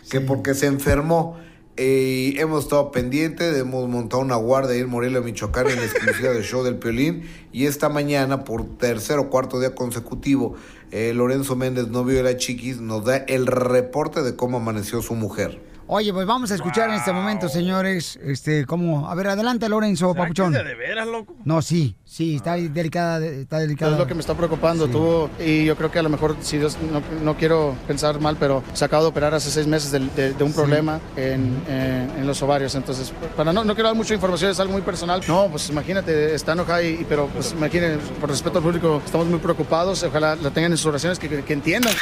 Que 0.09 0.21
porque 0.21 0.53
se 0.53 0.67
enfermó. 0.67 1.37
Eh, 1.79 2.33
hemos 2.37 2.63
estado 2.63 2.89
pendientes, 2.91 3.55
hemos 3.55 3.87
montado 3.87 4.23
una 4.23 4.35
guardia 4.35 4.73
ahí 4.73 4.79
en 4.79 4.89
Morelia, 4.89 5.21
Michoacán, 5.21 5.67
en 5.67 5.75
la 5.75 5.83
exclusiva 5.83 6.31
del 6.31 6.43
show 6.43 6.63
del 6.63 6.77
Piolín. 6.77 7.29
Y 7.51 7.67
esta 7.67 7.87
mañana, 7.87 8.43
por 8.45 8.65
tercer 8.77 9.19
o 9.19 9.29
cuarto 9.29 9.59
día 9.59 9.75
consecutivo, 9.75 10.55
eh, 10.91 11.13
Lorenzo 11.13 11.55
Méndez, 11.55 11.87
novio 11.87 12.17
de 12.17 12.23
la 12.23 12.37
chiquis, 12.37 12.79
nos 12.79 13.05
da 13.05 13.17
el 13.17 13.47
reporte 13.47 14.21
de 14.23 14.35
cómo 14.35 14.57
amaneció 14.57 15.01
su 15.01 15.15
mujer. 15.15 15.61
Oye, 15.89 16.11
pues 16.11 16.27
vamos 16.27 16.51
a 16.51 16.55
escuchar 16.55 16.89
en 16.89 16.95
este 16.95 17.13
momento, 17.13 17.47
señores, 17.47 18.19
este, 18.21 18.65
cómo... 18.65 19.09
A 19.09 19.15
ver, 19.15 19.27
adelante, 19.27 19.69
Lorenzo, 19.69 20.07
¿Será 20.11 20.15
que 20.15 20.19
papuchón. 20.33 20.51
de 20.51 20.75
veras, 20.75 21.07
loco? 21.07 21.33
No, 21.45 21.61
sí, 21.61 21.95
sí, 22.17 22.35
está 22.35 22.53
delicada, 22.55 23.23
está 23.25 23.59
delicada. 23.59 23.91
Es 23.93 23.99
lo 23.99 24.07
que 24.07 24.15
me 24.15 24.21
está 24.21 24.33
preocupando. 24.33 24.87
Tuvo, 24.87 25.29
y 25.39 25.65
yo 25.65 25.75
creo 25.75 25.91
que 25.91 25.99
a 25.99 26.01
lo 26.03 26.09
mejor, 26.09 26.35
si 26.41 26.57
Dios, 26.57 26.75
no, 26.91 27.01
no 27.23 27.37
quiero 27.37 27.75
pensar 27.87 28.19
mal, 28.19 28.37
pero 28.39 28.63
se 28.73 28.83
acaba 28.85 29.03
de 29.03 29.09
operar 29.09 29.35
hace 29.35 29.51
seis 29.51 29.67
meses 29.67 29.91
de, 29.91 30.33
de 30.33 30.43
un 30.43 30.51
problema 30.53 30.99
en, 31.15 31.61
en- 31.67 32.11
en 32.17 32.25
los 32.27 32.41
ovarios. 32.41 32.73
Entonces, 32.73 33.13
para 33.35 33.53
no, 33.53 33.63
no 33.63 33.75
quiero 33.75 33.89
dar 33.89 33.95
mucha 33.95 34.15
información, 34.15 34.49
es 34.49 34.59
algo 34.59 34.73
muy 34.73 34.81
personal. 34.81 35.21
No, 35.27 35.47
pues 35.49 35.69
imagínate, 35.69 36.33
está 36.33 36.53
enojada, 36.53 36.81
y, 36.81 37.05
pero 37.07 37.27
pues 37.27 37.51
imagínate, 37.51 37.97
por 38.19 38.29
respeto 38.29 38.57
al 38.57 38.63
público, 38.63 38.99
estamos 39.05 39.27
muy 39.27 39.39
preocupados. 39.39 40.01
Ojalá 40.03 40.35
la 40.35 40.49
tengan 40.49 40.71
en 40.71 40.77
sus 40.77 40.87
oraciones, 40.87 41.19
que, 41.19 41.29
que- 41.29 41.43
que 41.43 41.53
entiendan. 41.53 41.93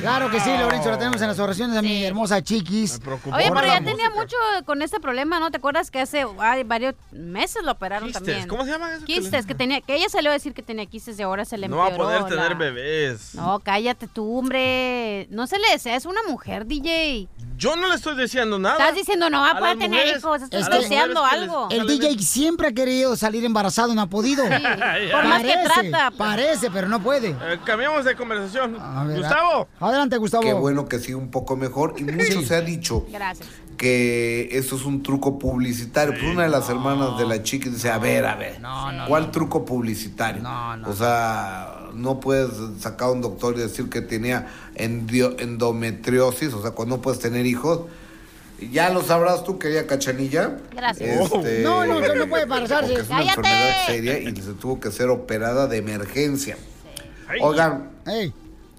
Claro 0.00 0.30
que 0.30 0.40
sí, 0.40 0.48
Lorenzo, 0.58 0.90
la 0.90 0.96
tenemos 0.96 1.20
en 1.20 1.28
las 1.28 1.38
oraciones 1.38 1.76
a 1.76 1.82
mi 1.82 2.04
hermosa 2.04 2.40
chiquis. 2.42 2.98
Oye, 3.04 3.20
Por 3.20 3.32
pero 3.32 3.54
la 3.66 3.66
ya 3.80 3.84
tenía 3.84 4.08
mucho 4.08 4.36
con 4.64 4.80
este 4.80 4.98
problema, 4.98 5.38
¿no? 5.38 5.50
¿Te 5.50 5.58
acuerdas 5.58 5.90
que 5.90 6.00
hace 6.00 6.24
ay, 6.38 6.62
varios 6.64 6.94
meses 7.12 7.62
lo 7.62 7.72
operaron 7.72 8.08
Quistes, 8.08 8.24
también? 8.24 8.48
¿cómo 8.48 8.64
se 8.64 8.70
llama 8.70 8.94
eso? 8.94 9.04
Quistes, 9.04 9.39
que 9.46 9.54
tenía, 9.54 9.80
que 9.80 9.94
ella 9.94 10.08
salió 10.08 10.30
a 10.30 10.34
decir 10.34 10.52
que 10.54 10.62
tenía 10.62 10.86
quistes 10.86 11.18
y 11.18 11.22
ahora 11.22 11.44
se 11.44 11.58
le 11.58 11.68
No 11.68 11.76
va 11.78 11.86
a 11.86 11.96
poder 11.96 12.24
tener 12.24 12.50
la- 12.52 12.54
bebés. 12.56 13.34
No, 13.34 13.58
cállate 13.60 14.06
tú, 14.08 14.38
hombre. 14.38 15.26
No 15.30 15.46
se 15.46 15.58
le 15.58 15.68
desea, 15.72 15.96
es 15.96 16.06
una 16.06 16.20
mujer, 16.28 16.66
DJ. 16.66 17.28
Yo 17.56 17.76
no 17.76 17.88
le 17.88 17.94
estoy 17.94 18.16
diciendo 18.16 18.58
nada. 18.58 18.78
Estás 18.78 18.94
diciendo 18.94 19.28
no 19.28 19.40
va 19.40 19.48
a 19.48 19.50
A 19.52 19.58
poder 19.58 19.78
tener 19.78 19.90
mujeres- 19.90 20.18
hijos, 20.18 20.42
estás 20.42 20.70
deseando 20.70 21.24
algo. 21.24 21.68
El 21.70 21.86
DJ 21.86 22.18
siempre 22.18 22.68
ha 22.68 22.72
querido 22.72 23.16
salir 23.16 23.44
embarazado 23.44 23.94
no 23.94 24.00
ha 24.02 24.06
podido. 24.06 24.44
Por 25.12 25.24
más 25.24 25.42
que 25.42 25.54
trata. 25.64 26.10
Parece, 26.16 26.70
pero 26.70 26.88
no 26.88 27.00
puede. 27.02 27.30
Eh, 27.30 27.58
cambiamos 27.64 28.04
de 28.04 28.16
conversación. 28.16 28.78
ver, 29.06 29.18
Gustavo. 29.18 29.68
Adelante, 29.78 30.16
Gustavo. 30.16 30.42
Qué 30.42 30.52
bueno 30.54 30.86
que 30.88 30.98
siga 30.98 31.18
un 31.18 31.30
poco 31.30 31.54
mejor. 31.56 31.94
Y 31.98 32.04
mucho 32.04 32.40
se 32.42 32.54
ha 32.56 32.60
dicho 32.60 33.04
Gracias. 33.10 33.46
Que 33.80 34.50
esto 34.52 34.76
es 34.76 34.84
un 34.84 35.02
truco 35.02 35.38
publicitario. 35.38 36.12
Pues 36.12 36.30
una 36.34 36.42
de 36.42 36.50
las 36.50 36.68
hermanas 36.68 37.16
de 37.18 37.24
la 37.24 37.42
chica 37.42 37.70
dice, 37.70 37.88
a 37.88 37.96
ver, 37.96 38.26
a 38.26 38.36
ver, 38.36 38.60
¿cuál 39.08 39.30
truco 39.30 39.64
publicitario? 39.64 40.42
O 40.86 40.92
sea, 40.92 41.86
no 41.94 42.20
puedes 42.20 42.50
sacar 42.78 43.08
a 43.08 43.12
un 43.12 43.22
doctor 43.22 43.56
y 43.56 43.60
decir 43.60 43.88
que 43.88 44.02
tenía 44.02 44.48
endometriosis, 44.74 46.52
o 46.52 46.60
sea, 46.60 46.72
cuando 46.72 46.96
no 46.96 47.02
puedes 47.02 47.20
tener 47.20 47.46
hijos. 47.46 47.80
Ya 48.70 48.90
lo 48.90 49.02
sabrás 49.02 49.44
tú, 49.44 49.58
querida 49.58 49.86
Cachanilla. 49.86 50.58
Gracias. 50.76 51.32
Este, 51.32 51.62
No, 51.62 51.86
no, 51.86 52.02
no, 52.02 52.14
no 52.14 52.28
puede. 52.28 52.46
Porque 52.46 52.64
es 52.64 52.70
una 52.70 52.80
¡Cállate! 52.82 53.28
enfermedad 53.30 53.86
seria 53.86 54.18
y 54.18 54.36
se 54.36 54.52
tuvo 54.52 54.78
que 54.78 54.90
ser 54.90 55.08
operada 55.08 55.68
de 55.68 55.78
emergencia. 55.78 56.58
Oigan, 57.40 57.88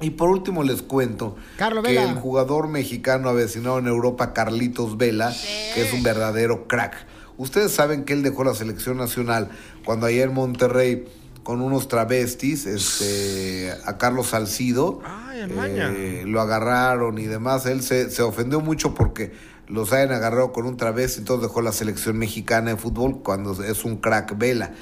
y 0.02 0.12
por 0.12 0.30
último 0.30 0.64
les 0.64 0.82
cuento 0.82 1.36
Carlos 1.58 1.84
que 1.84 1.92
Vela. 1.92 2.10
el 2.10 2.16
jugador 2.16 2.68
mexicano 2.68 3.30
avecinado 3.30 3.80
en 3.80 3.88
Europa, 3.88 4.34
Carlitos 4.34 4.98
Vela, 4.98 5.34
que 5.74 5.82
es 5.82 5.94
un 5.94 6.04
verdadero 6.04 6.68
crack. 6.68 7.06
Ustedes 7.38 7.72
saben 7.72 8.04
que 8.04 8.14
él 8.14 8.24
dejó 8.24 8.44
la 8.44 8.54
selección 8.54 8.98
nacional 8.98 9.50
cuando 9.86 10.06
allá 10.06 10.24
en 10.24 10.34
Monterrey 10.34 11.06
con 11.44 11.62
unos 11.62 11.88
travestis, 11.88 12.66
este, 12.66 13.74
a 13.86 13.98
Carlos 13.98 14.28
Salcido, 14.28 15.02
eh, 15.34 16.24
lo 16.28 16.40
agarraron 16.40 17.18
y 17.18 17.26
demás. 17.26 17.66
Él 17.66 17.82
se, 17.82 18.12
se 18.12 18.22
ofendió 18.22 18.62
mucho 18.62 18.94
porque 18.94 19.32
los 19.68 19.92
hayan 19.94 20.12
agarrado 20.12 20.52
con 20.52 20.66
un 20.66 20.78
travesti, 20.78 21.20
entonces 21.20 21.48
dejó 21.48 21.62
la 21.62 21.72
selección 21.72 22.18
mexicana 22.18 22.72
de 22.72 22.78
fútbol 22.78 23.22
cuando 23.24 23.64
es 23.64 23.86
un 23.86 23.98
crack 23.98 24.38
Vela. 24.38 24.74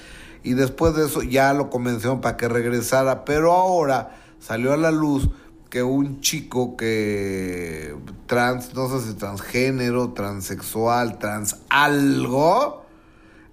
Y 0.44 0.54
después 0.54 0.96
de 0.96 1.06
eso 1.06 1.22
ya 1.22 1.54
lo 1.54 1.70
convencieron 1.70 2.22
para 2.22 2.38
que 2.38 2.48
regresara, 2.48 3.24
pero 3.24 3.52
ahora 3.54 4.18
salió 4.40 4.74
a 4.74 4.78
la 4.78 4.92
luz 4.92 5.30
que 5.70 5.84
un 5.84 6.22
chico 6.22 6.76
que 6.76 7.96
trans, 8.26 8.74
no 8.74 8.90
sé 8.90 9.08
si 9.08 9.14
transgénero, 9.16 10.14
transexual, 10.14 11.20
trans 11.20 11.58
algo, 11.70 12.86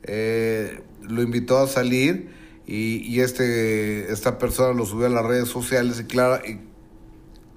eh, 0.02 0.82
lo 1.02 1.22
invitó 1.22 1.58
a 1.58 1.68
salir 1.68 2.30
y, 2.66 3.02
y 3.06 3.20
este 3.20 4.12
esta 4.12 4.38
persona 4.38 4.72
lo 4.72 4.86
subió 4.86 5.06
a 5.06 5.10
las 5.10 5.24
redes 5.24 5.48
sociales 5.48 6.00
y 6.00 6.04
claro 6.04 6.42
y, 6.44 6.60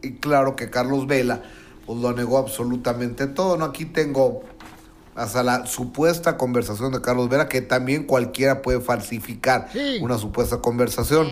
y 0.06 0.14
claro 0.16 0.56
que 0.56 0.70
Carlos 0.70 1.08
Vela 1.08 1.42
pues 1.86 2.00
lo 2.00 2.14
negó 2.14 2.38
absolutamente 2.38 3.26
todo 3.26 3.58
no 3.58 3.66
aquí 3.66 3.86
tengo 3.86 4.44
hasta 5.20 5.44
la 5.44 5.66
supuesta 5.66 6.38
conversación 6.38 6.94
de 6.94 7.02
Carlos 7.02 7.28
Vera, 7.28 7.50
que 7.50 7.62
también 7.62 8.06
cualquiera 8.06 8.62
puede 8.62 8.80
falsificar 8.80 9.68
una 10.02 10.18
supuesta 10.18 10.62
conversación. 10.62 11.28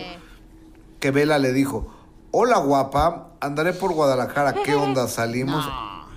Que 1.00 1.10
Vela 1.10 1.38
le 1.38 1.52
dijo, 1.52 1.86
hola 2.30 2.58
guapa, 2.58 3.32
andaré 3.40 3.72
por 3.72 3.92
Guadalajara, 3.92 4.54
¿qué 4.64 4.74
onda 4.74 5.08
salimos? 5.08 5.64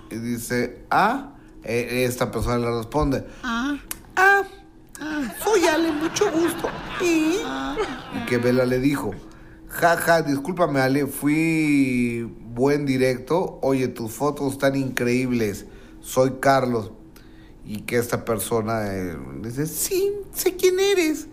Y 0.10 0.16
dice, 0.16 0.86
ah, 0.90 1.34
Eh, 1.64 2.06
esta 2.06 2.32
persona 2.32 2.58
le 2.58 2.76
responde, 2.78 3.26
Ah. 3.44 3.76
Ah, 4.16 4.42
soy 5.44 5.66
Ale, 5.66 5.92
mucho 5.92 6.30
gusto. 6.32 6.70
¿Y? 7.02 7.38
Y 8.18 8.26
que 8.28 8.38
Vela 8.38 8.66
le 8.66 8.80
dijo, 8.80 9.12
jaja, 9.68 10.22
discúlpame 10.22 10.80
Ale, 10.80 11.08
fui 11.08 12.24
buen 12.54 12.86
directo. 12.86 13.60
Oye, 13.62 13.88
tus 13.88 14.12
fotos 14.12 14.54
están 14.54 14.76
increíbles. 14.76 15.66
Soy 16.02 16.34
Carlos. 16.40 16.92
Y 17.66 17.82
que 17.82 17.98
esta 17.98 18.26
persona 18.26 18.88
eh, 18.88 19.16
dice, 19.42 19.68
sí, 19.68 20.12
sé 20.34 20.56
quién 20.56 20.80
eres. 20.80 21.28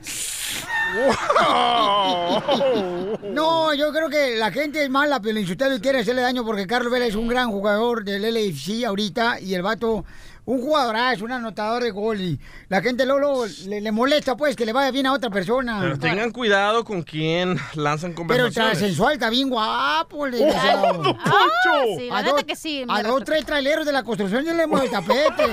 No, 3.33 3.75
yo 3.75 3.93
creo 3.93 4.09
que 4.09 4.37
la 4.37 4.51
gente 4.51 4.83
es 4.83 4.91
mala, 4.91 5.21
pero 5.21 5.39
y 5.39 5.45
quiere 5.81 6.01
hacerle 6.01 6.23
daño 6.23 6.45
porque 6.45 6.67
Carlos 6.67 6.93
Vela 6.93 7.07
es 7.07 7.15
un 7.15 7.29
gran 7.29 7.51
jugador 7.51 8.05
del 8.05 8.23
LFC 8.23 8.85
ahorita 8.85 9.41
y 9.41 9.55
el 9.55 9.63
vato, 9.63 10.05
un 10.49 10.63
jugadorazo, 10.63 11.27
un 11.27 11.33
anotador 11.33 11.83
de 11.83 11.91
gol 11.91 12.19
y 12.23 12.41
la 12.69 12.81
gente 12.81 13.05
luego 13.05 13.45
le, 13.67 13.83
le 13.83 13.93
molesta 13.93 14.35
pues 14.35 14.57
que 14.57 14.65
le 14.65 14.73
vaya 14.73 14.91
bien 14.91 15.05
a 15.07 15.13
otra 15.13 15.29
persona. 15.29 15.79
Pero 15.81 15.99
tengan 15.99 16.31
cuidado 16.31 16.85
con 16.85 17.03
quién 17.03 17.59
lanzan 17.75 18.13
Pero 18.13 18.17
conversaciones. 18.17 18.79
sensual, 18.79 19.13
está 19.13 19.29
bien 19.29 19.51
guapo, 19.51 20.27
le 20.27 20.49
Ah, 20.51 20.91
Poncho. 20.95 21.15
Ah, 21.23 21.83
sí, 21.99 22.07
la 22.09 22.17
A 22.19 22.23
neta 22.23 22.35
dos- 22.35 22.45
que 22.45 22.57
sí, 22.57 22.85
A 22.89 23.03
dos, 23.03 23.25
tres 23.25 23.45
traileros 23.45 23.85
de 23.85 23.93
la 23.93 24.03
construcción 24.03 24.43
ya 24.45 24.55
le 24.55 24.63
hemos 24.63 24.83
el 24.83 24.91
tapete. 24.91 25.47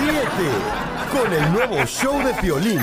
Ríete 0.00 0.50
con 1.12 1.32
el 1.32 1.52
nuevo 1.52 1.84
show 1.86 2.18
de 2.24 2.34
Piolín. 2.34 2.80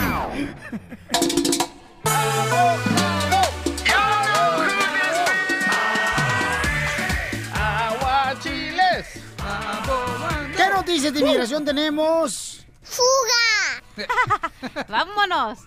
¿Qué 11.08 11.12
noticias 11.12 11.14
de 11.14 11.20
inmigración 11.22 11.64
tenemos? 11.64 12.66
¡Fuga! 12.84 14.06
¡Vámonos! 14.90 15.60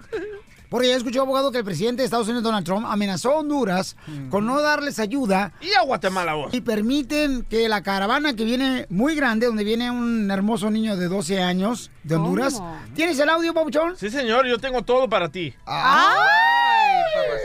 Porque 0.68 0.88
ya 0.88 0.96
escuchó, 0.96 1.22
abogado, 1.22 1.50
que 1.50 1.58
el 1.58 1.64
presidente 1.64 2.02
de 2.02 2.04
Estados 2.04 2.28
Unidos, 2.28 2.44
Donald 2.44 2.66
Trump, 2.66 2.86
amenazó 2.86 3.32
a 3.32 3.36
Honduras 3.38 3.96
con 4.28 4.46
no 4.46 4.60
darles 4.60 4.98
ayuda. 4.98 5.52
Y 5.62 5.72
a 5.72 5.82
Guatemala 5.82 6.34
vos. 6.34 6.52
Y 6.52 6.60
permiten 6.60 7.44
que 7.44 7.68
la 7.70 7.82
caravana 7.82 8.36
que 8.36 8.44
viene 8.44 8.86
muy 8.90 9.16
grande, 9.16 9.46
donde 9.46 9.64
viene 9.64 9.90
un 9.90 10.30
hermoso 10.30 10.70
niño 10.70 10.96
de 10.96 11.08
12 11.08 11.42
años 11.42 11.90
de 12.04 12.16
Honduras. 12.16 12.54
¿Cómo? 12.54 12.78
¿Tienes 12.94 13.18
el 13.18 13.30
audio, 13.30 13.54
Pabuchón? 13.54 13.96
Sí, 13.96 14.10
señor, 14.10 14.46
yo 14.46 14.58
tengo 14.58 14.82
todo 14.82 15.08
para 15.08 15.30
ti. 15.30 15.54
¡Ay! 15.64 16.49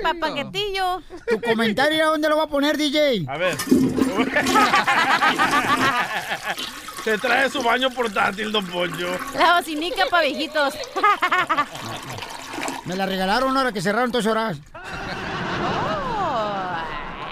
Papaquetillo. 0.04 1.02
Tu 1.28 1.42
comentario, 1.42 2.08
¿dónde 2.12 2.30
lo 2.30 2.38
va 2.38 2.44
a 2.44 2.48
poner, 2.48 2.78
DJ? 2.78 3.26
A 3.28 3.38
ver. 3.38 3.56
Se 7.04 7.18
trae 7.18 7.50
su 7.50 7.62
baño 7.62 7.90
portátil, 7.92 8.52
don 8.52 8.66
Poncho. 8.66 9.18
La 9.38 9.58
bocinica 9.58 10.06
para 10.10 10.26
viejitos. 10.26 10.74
Me 12.86 12.96
la 12.96 13.06
regalaron 13.06 13.56
ahora 13.56 13.72
que 13.72 13.82
cerraron 13.82 14.12
dos 14.12 14.26
horas. 14.26 14.58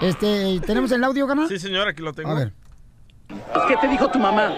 Este, 0.00 0.60
¿tenemos 0.60 0.92
el 0.92 1.02
audio, 1.02 1.26
canal? 1.26 1.48
Sí, 1.48 1.58
señor, 1.58 1.88
aquí 1.88 2.02
lo 2.02 2.12
tengo. 2.12 2.30
A 2.30 2.34
ver. 2.34 2.52
¿Qué 3.68 3.76
te 3.80 3.88
dijo 3.88 4.10
tu 4.10 4.18
mamá? 4.18 4.52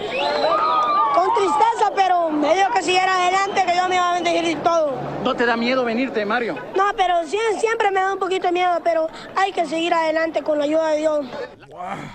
Con 1.27 1.35
tristeza, 1.35 1.91
pero 1.95 2.29
me 2.31 2.53
dijo 2.55 2.69
que 2.73 2.81
siguiera 2.83 3.15
adelante, 3.15 3.63
que 3.65 3.75
yo 3.77 3.87
me 3.89 3.95
iba 3.95 4.09
a 4.11 4.13
bendecir 4.13 4.45
y 4.51 4.55
todo. 4.55 4.97
¿No 5.23 5.35
te 5.35 5.45
da 5.45 5.57
miedo 5.57 5.83
venirte, 5.83 6.25
Mario? 6.25 6.55
No, 6.75 6.85
pero 6.95 7.23
sie- 7.23 7.59
siempre 7.59 7.91
me 7.91 7.99
da 7.99 8.13
un 8.13 8.19
poquito 8.19 8.47
de 8.47 8.53
miedo, 8.53 8.79
pero 8.83 9.07
hay 9.35 9.51
que 9.51 9.65
seguir 9.65 9.93
adelante 9.93 10.41
con 10.41 10.57
la 10.57 10.63
ayuda 10.65 10.89
de 10.91 10.97
Dios. 10.99 11.25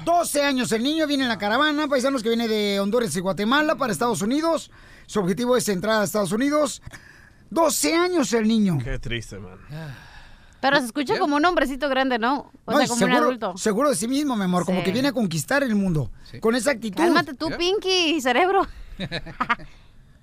12 0.04 0.42
años 0.42 0.72
el 0.72 0.82
niño 0.82 1.06
viene 1.06 1.24
en 1.24 1.28
la 1.28 1.38
caravana, 1.38 1.88
paisanos 1.88 2.22
que 2.22 2.28
viene 2.30 2.48
de 2.48 2.80
Honduras 2.80 3.14
y 3.14 3.20
Guatemala 3.20 3.76
para 3.76 3.92
Estados 3.92 4.22
Unidos. 4.22 4.70
Su 5.06 5.20
objetivo 5.20 5.56
es 5.56 5.68
entrar 5.68 6.00
a 6.00 6.04
Estados 6.04 6.32
Unidos. 6.32 6.80
12 7.50 7.94
años 7.94 8.32
el 8.32 8.48
niño. 8.48 8.78
Qué 8.82 8.98
triste, 8.98 9.38
man. 9.38 9.58
Pero 10.62 10.78
se 10.78 10.86
escucha 10.86 11.18
como 11.18 11.36
un 11.36 11.44
hombrecito 11.44 11.88
grande, 11.90 12.18
¿no? 12.18 12.50
O 12.64 12.72
No, 12.72 12.78
sea, 12.78 12.86
como 12.86 12.92
un 12.92 12.98
seguro, 13.10 13.18
adulto. 13.24 13.56
seguro 13.58 13.90
de 13.90 13.96
sí 13.96 14.08
mismo, 14.08 14.36
mi 14.36 14.44
amor, 14.44 14.64
como 14.64 14.82
que 14.82 14.92
viene 14.92 15.08
a 15.08 15.12
conquistar 15.12 15.62
el 15.62 15.74
mundo. 15.74 16.10
Con 16.40 16.54
esa 16.54 16.70
actitud. 16.70 16.96
Cálmate 17.02 17.34
tú, 17.34 17.50
Pinky, 17.58 18.20
cerebro. 18.22 18.66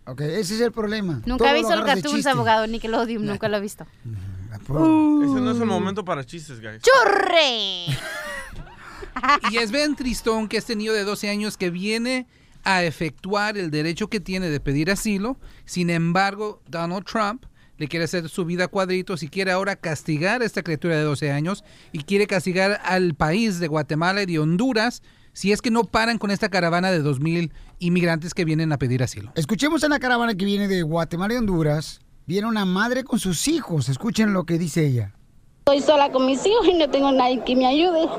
Ok, 0.05 0.21
ese 0.21 0.55
es 0.55 0.61
el 0.61 0.71
problema. 0.71 1.21
Nunca 1.27 1.37
Todo 1.45 1.49
he 1.49 1.53
visto 1.53 1.73
el 1.73 1.83
cartoon, 1.85 2.27
abogado, 2.27 2.65
Nickelodeon, 2.65 3.23
nunca 3.23 3.47
lo 3.47 3.57
he 3.57 3.59
visto. 3.59 3.85
Ese 4.03 4.73
no 4.73 5.51
es 5.51 5.59
el 5.59 5.65
momento 5.67 6.03
para 6.03 6.25
chistes, 6.25 6.59
guys. 6.59 6.81
¡Churre! 6.81 7.95
Y 9.51 9.57
es 9.57 9.71
bien 9.71 9.95
tristón 9.95 10.47
que 10.47 10.57
este 10.57 10.75
niño 10.75 10.93
de 10.93 11.03
12 11.03 11.29
años 11.29 11.57
que 11.57 11.69
viene 11.69 12.25
a 12.63 12.83
efectuar 12.83 13.57
el 13.57 13.69
derecho 13.69 14.07
que 14.07 14.19
tiene 14.19 14.49
de 14.49 14.59
pedir 14.61 14.89
asilo, 14.89 15.37
sin 15.65 15.89
embargo, 15.89 16.61
Donald 16.67 17.05
Trump 17.05 17.43
le 17.79 17.87
quiere 17.87 18.05
hacer 18.05 18.29
su 18.29 18.45
vida 18.45 18.65
a 18.65 18.67
cuadritos 18.67 19.23
y 19.23 19.29
quiere 19.29 19.51
ahora 19.51 19.77
castigar 19.77 20.41
a 20.41 20.45
esta 20.45 20.61
criatura 20.61 20.97
de 20.97 21.03
12 21.03 21.31
años 21.31 21.63
y 21.91 22.03
quiere 22.03 22.27
castigar 22.27 22.79
al 22.83 23.15
país 23.15 23.59
de 23.59 23.67
Guatemala 23.67 24.21
y 24.21 24.25
de 24.27 24.37
Honduras 24.37 25.01
si 25.31 25.53
es 25.53 25.61
que 25.61 25.71
no 25.71 25.85
paran 25.85 26.17
con 26.17 26.29
esta 26.29 26.49
caravana 26.49 26.91
de 26.91 27.01
2.000 27.01 27.51
inmigrantes 27.79 28.33
que 28.33 28.43
vienen 28.43 28.73
a 28.73 28.77
pedir 28.77 29.01
asilo. 29.01 29.31
Escuchemos 29.35 29.81
en 29.83 29.91
la 29.91 29.99
caravana 29.99 30.35
que 30.35 30.43
viene 30.43 30.67
de 30.67 30.81
Guatemala 30.83 31.33
y 31.33 31.37
Honduras. 31.37 32.01
Viene 32.25 32.47
una 32.47 32.65
madre 32.65 33.05
con 33.05 33.19
sus 33.19 33.47
hijos. 33.47 33.87
Escuchen 33.87 34.33
lo 34.33 34.43
que 34.43 34.57
dice 34.57 34.85
ella. 34.85 35.13
Estoy 35.59 35.81
sola 35.81 36.11
con 36.11 36.25
mis 36.25 36.45
hijos 36.45 36.67
y 36.67 36.73
no 36.73 36.89
tengo 36.89 37.11
nadie 37.13 37.41
que 37.45 37.55
me 37.55 37.65
ayude. 37.65 38.09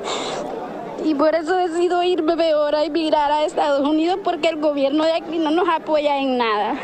Y 1.04 1.14
por 1.14 1.34
eso 1.34 1.54
decido 1.56 2.02
irme 2.02 2.36
peor 2.36 2.74
a 2.74 2.84
emigrar 2.84 3.30
a 3.30 3.44
Estados 3.44 3.86
Unidos 3.86 4.20
porque 4.24 4.48
el 4.48 4.56
gobierno 4.56 5.04
de 5.04 5.12
aquí 5.12 5.38
no 5.38 5.50
nos 5.50 5.68
apoya 5.68 6.18
en 6.18 6.38
nada. 6.38 6.78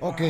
Ok. 0.00 0.20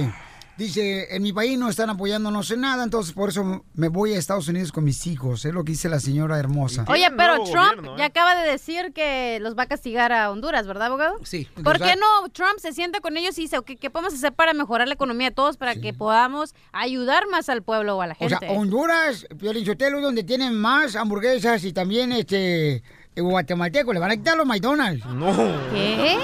Dice, 0.56 1.14
en 1.14 1.22
mi 1.22 1.34
país 1.34 1.58
no 1.58 1.68
están 1.68 1.90
apoyándonos 1.90 2.50
en 2.50 2.62
nada, 2.62 2.82
entonces 2.82 3.12
por 3.12 3.28
eso 3.28 3.64
me 3.74 3.88
voy 3.88 4.14
a 4.14 4.18
Estados 4.18 4.48
Unidos 4.48 4.72
con 4.72 4.84
mis 4.84 5.06
hijos. 5.06 5.44
Es 5.44 5.52
lo 5.52 5.64
que 5.64 5.72
dice 5.72 5.90
la 5.90 6.00
señora 6.00 6.38
hermosa. 6.38 6.86
Oye, 6.88 7.08
pero 7.14 7.44
Trump 7.44 7.76
gobierno, 7.76 7.94
¿eh? 7.94 7.98
ya 7.98 8.04
acaba 8.06 8.34
de 8.42 8.50
decir 8.50 8.92
que 8.94 9.38
los 9.42 9.54
va 9.56 9.64
a 9.64 9.66
castigar 9.66 10.12
a 10.12 10.30
Honduras, 10.30 10.66
¿verdad, 10.66 10.86
abogado? 10.86 11.18
Sí. 11.24 11.46
¿Por 11.62 11.78
qué 11.78 11.94
no 11.96 12.28
Trump 12.30 12.58
se 12.58 12.72
sienta 12.72 13.00
con 13.00 13.18
ellos 13.18 13.36
y 13.38 13.42
dice, 13.42 13.58
"Ok, 13.58 13.72
¿qué 13.78 13.90
podemos 13.90 14.14
hacer 14.14 14.32
para 14.32 14.54
mejorar 14.54 14.88
la 14.88 14.94
economía 14.94 15.28
de 15.28 15.34
todos, 15.34 15.58
para 15.58 15.74
que 15.74 15.92
podamos 15.92 16.54
ayudar 16.72 17.24
más 17.30 17.50
al 17.50 17.62
pueblo 17.62 17.98
o 17.98 18.00
a 18.00 18.06
la 18.06 18.14
O 18.14 18.16
gente? 18.16 18.38
sea, 18.38 18.50
Honduras, 18.52 19.26
Piolichotelo, 19.38 20.00
donde 20.00 20.24
tienen 20.24 20.54
más 20.54 20.96
hamburguesas 20.96 21.64
y 21.64 21.72
también 21.74 22.12
este 22.12 22.82
guatemalteco, 23.16 23.93
le 23.93 23.98
van 24.01 24.10
a 24.10 24.16
quitar 24.16 24.36
los 24.36 24.47
McDonald's. 24.47 25.05
No. 25.06 25.34
¿Qué? 25.72 26.16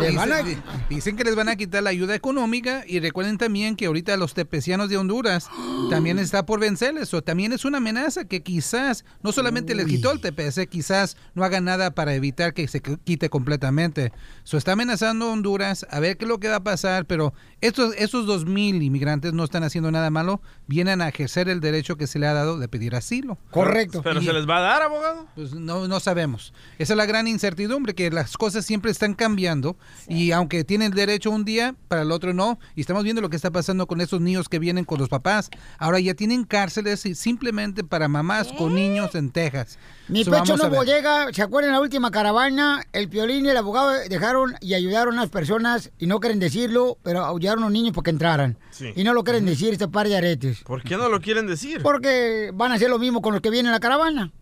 Le 0.00 0.16
van 0.16 0.32
a- 0.32 0.42
Dicen, 0.42 0.62
dicen 0.88 1.16
que 1.16 1.24
les 1.24 1.34
van 1.36 1.48
a 1.48 1.56
quitar 1.56 1.82
la 1.82 1.90
ayuda 1.90 2.14
económica 2.14 2.84
y 2.86 3.00
recuerden 3.00 3.38
también 3.38 3.76
que 3.76 3.86
ahorita 3.86 4.16
los 4.16 4.34
tepecianos 4.34 4.88
de 4.88 4.96
Honduras 4.96 5.48
también 5.90 6.18
está 6.18 6.46
por 6.46 6.60
vencerles 6.60 7.12
o 7.14 7.22
también 7.22 7.52
es 7.52 7.64
una 7.64 7.78
amenaza 7.78 8.24
que 8.24 8.42
quizás 8.42 9.04
no 9.22 9.32
solamente 9.32 9.74
les 9.74 9.86
quitó 9.86 10.12
el 10.12 10.20
TPS, 10.20 10.66
quizás 10.68 11.16
no 11.34 11.44
hagan 11.44 11.64
nada 11.64 11.90
para 11.92 12.14
evitar 12.14 12.54
que 12.54 12.66
se 12.68 12.82
qu- 12.82 12.98
quite 13.04 13.28
completamente. 13.30 14.12
So 14.44 14.56
está 14.56 14.72
amenazando 14.72 15.26
a 15.26 15.32
Honduras 15.32 15.86
a 15.90 16.00
ver 16.00 16.16
qué 16.16 16.24
es 16.24 16.28
lo 16.28 16.38
que 16.40 16.48
va 16.48 16.56
a 16.56 16.64
pasar, 16.64 17.06
pero 17.06 17.32
estos 17.60 17.94
esos 17.96 18.26
dos 18.26 18.44
mil 18.46 18.82
inmigrantes 18.82 19.32
no 19.32 19.44
están 19.44 19.64
haciendo 19.64 19.90
nada 19.90 20.10
malo, 20.10 20.40
vienen 20.66 21.00
a 21.02 21.08
ejercer 21.08 21.48
el 21.48 21.60
derecho 21.60 21.96
que 21.96 22.06
se 22.06 22.18
le 22.18 22.26
ha 22.26 22.32
dado 22.34 22.58
de 22.58 22.68
pedir 22.68 22.94
asilo. 22.94 23.38
Correcto. 23.50 24.02
¿Pero 24.02 24.20
Y- 24.20 24.24
se 24.26 24.32
les 24.32 24.48
va 24.48 24.58
a 24.58 24.60
dar, 24.60 24.82
abogado? 24.82 25.26
pues 25.34 25.54
no, 25.54 25.73
no 25.88 26.00
sabemos. 26.00 26.52
Esa 26.78 26.92
es 26.92 26.96
la 26.96 27.06
gran 27.06 27.28
incertidumbre, 27.28 27.94
que 27.94 28.10
las 28.10 28.36
cosas 28.36 28.64
siempre 28.64 28.90
están 28.90 29.14
cambiando 29.14 29.76
y 30.08 30.32
aunque 30.32 30.64
tienen 30.64 30.92
derecho 30.92 31.30
un 31.30 31.44
día, 31.44 31.74
para 31.88 32.02
el 32.02 32.12
otro 32.12 32.32
no. 32.32 32.58
Y 32.74 32.80
estamos 32.80 33.04
viendo 33.04 33.22
lo 33.22 33.30
que 33.30 33.36
está 33.36 33.50
pasando 33.50 33.86
con 33.86 34.00
esos 34.00 34.20
niños 34.20 34.48
que 34.48 34.58
vienen 34.58 34.84
con 34.84 34.98
los 34.98 35.08
papás. 35.08 35.50
Ahora 35.78 36.00
ya 36.00 36.14
tienen 36.14 36.44
cárceles 36.44 37.04
y 37.06 37.14
simplemente 37.14 37.84
para 37.84 38.08
mamás 38.08 38.52
con 38.52 38.74
niños 38.74 39.14
en 39.14 39.30
Texas. 39.30 39.78
Mi 40.08 40.24
So, 40.24 40.30
pecho 40.30 40.56
no 40.56 40.82
llega. 40.84 41.32
¿Se 41.32 41.42
acuerdan 41.42 41.72
la 41.72 41.80
última 41.80 42.10
caravana? 42.10 42.84
El 42.92 43.08
piolín 43.08 43.46
y 43.46 43.48
el 43.48 43.56
abogado 43.56 43.90
dejaron 44.08 44.54
y 44.60 44.74
ayudaron 44.74 45.18
a 45.18 45.22
las 45.22 45.30
personas 45.30 45.90
y 45.98 46.06
no 46.06 46.20
quieren 46.20 46.38
decirlo, 46.38 46.98
pero 47.02 47.24
ayudaron 47.24 47.64
a 47.64 47.66
los 47.66 47.72
niños 47.72 47.94
para 47.94 48.04
que 48.04 48.10
entraran. 48.10 48.58
Sí. 48.70 48.92
Y 48.96 49.04
no 49.04 49.14
lo 49.14 49.24
quieren 49.24 49.46
decir 49.46 49.72
este 49.72 49.88
par 49.88 50.08
de 50.08 50.16
aretes. 50.16 50.62
¿Por 50.62 50.82
qué 50.82 50.96
no 50.96 51.08
lo 51.08 51.20
quieren 51.20 51.46
decir? 51.46 51.82
Porque 51.82 52.50
van 52.54 52.72
a 52.72 52.74
hacer 52.74 52.90
lo 52.90 52.98
mismo 52.98 53.22
con 53.22 53.32
los 53.32 53.40
que 53.42 53.50
vienen 53.50 53.70
a 53.70 53.72
la 53.72 53.80
caravana. 53.80 54.32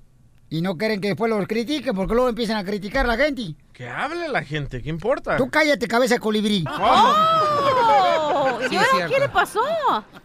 Y 0.53 0.61
no 0.61 0.77
quieren 0.77 1.01
que 1.01 1.09
después 1.09 1.31
los 1.31 1.47
critiquen, 1.49 1.95
porque 1.95 2.13
luego 2.13 2.29
empiezan 2.29 2.59
a 2.59 2.65
criticar 2.65 3.07
a 3.07 3.09
la 3.09 3.17
gente. 3.17 3.55
Que 3.73 3.89
hable 3.89 4.29
la 4.29 4.45
gente, 4.45 4.83
¿qué 4.83 4.91
importa? 4.91 5.39
Tú 5.39 5.49
cállate, 5.49 5.89
cabeza 5.89 6.17
de 6.17 6.21
colibrí. 6.21 6.63
¡Oh! 6.71 8.59
¿Y 8.61 8.69
Sí, 8.69 8.77
qué 9.09 9.19
le 9.19 9.29
pasó? 9.31 9.61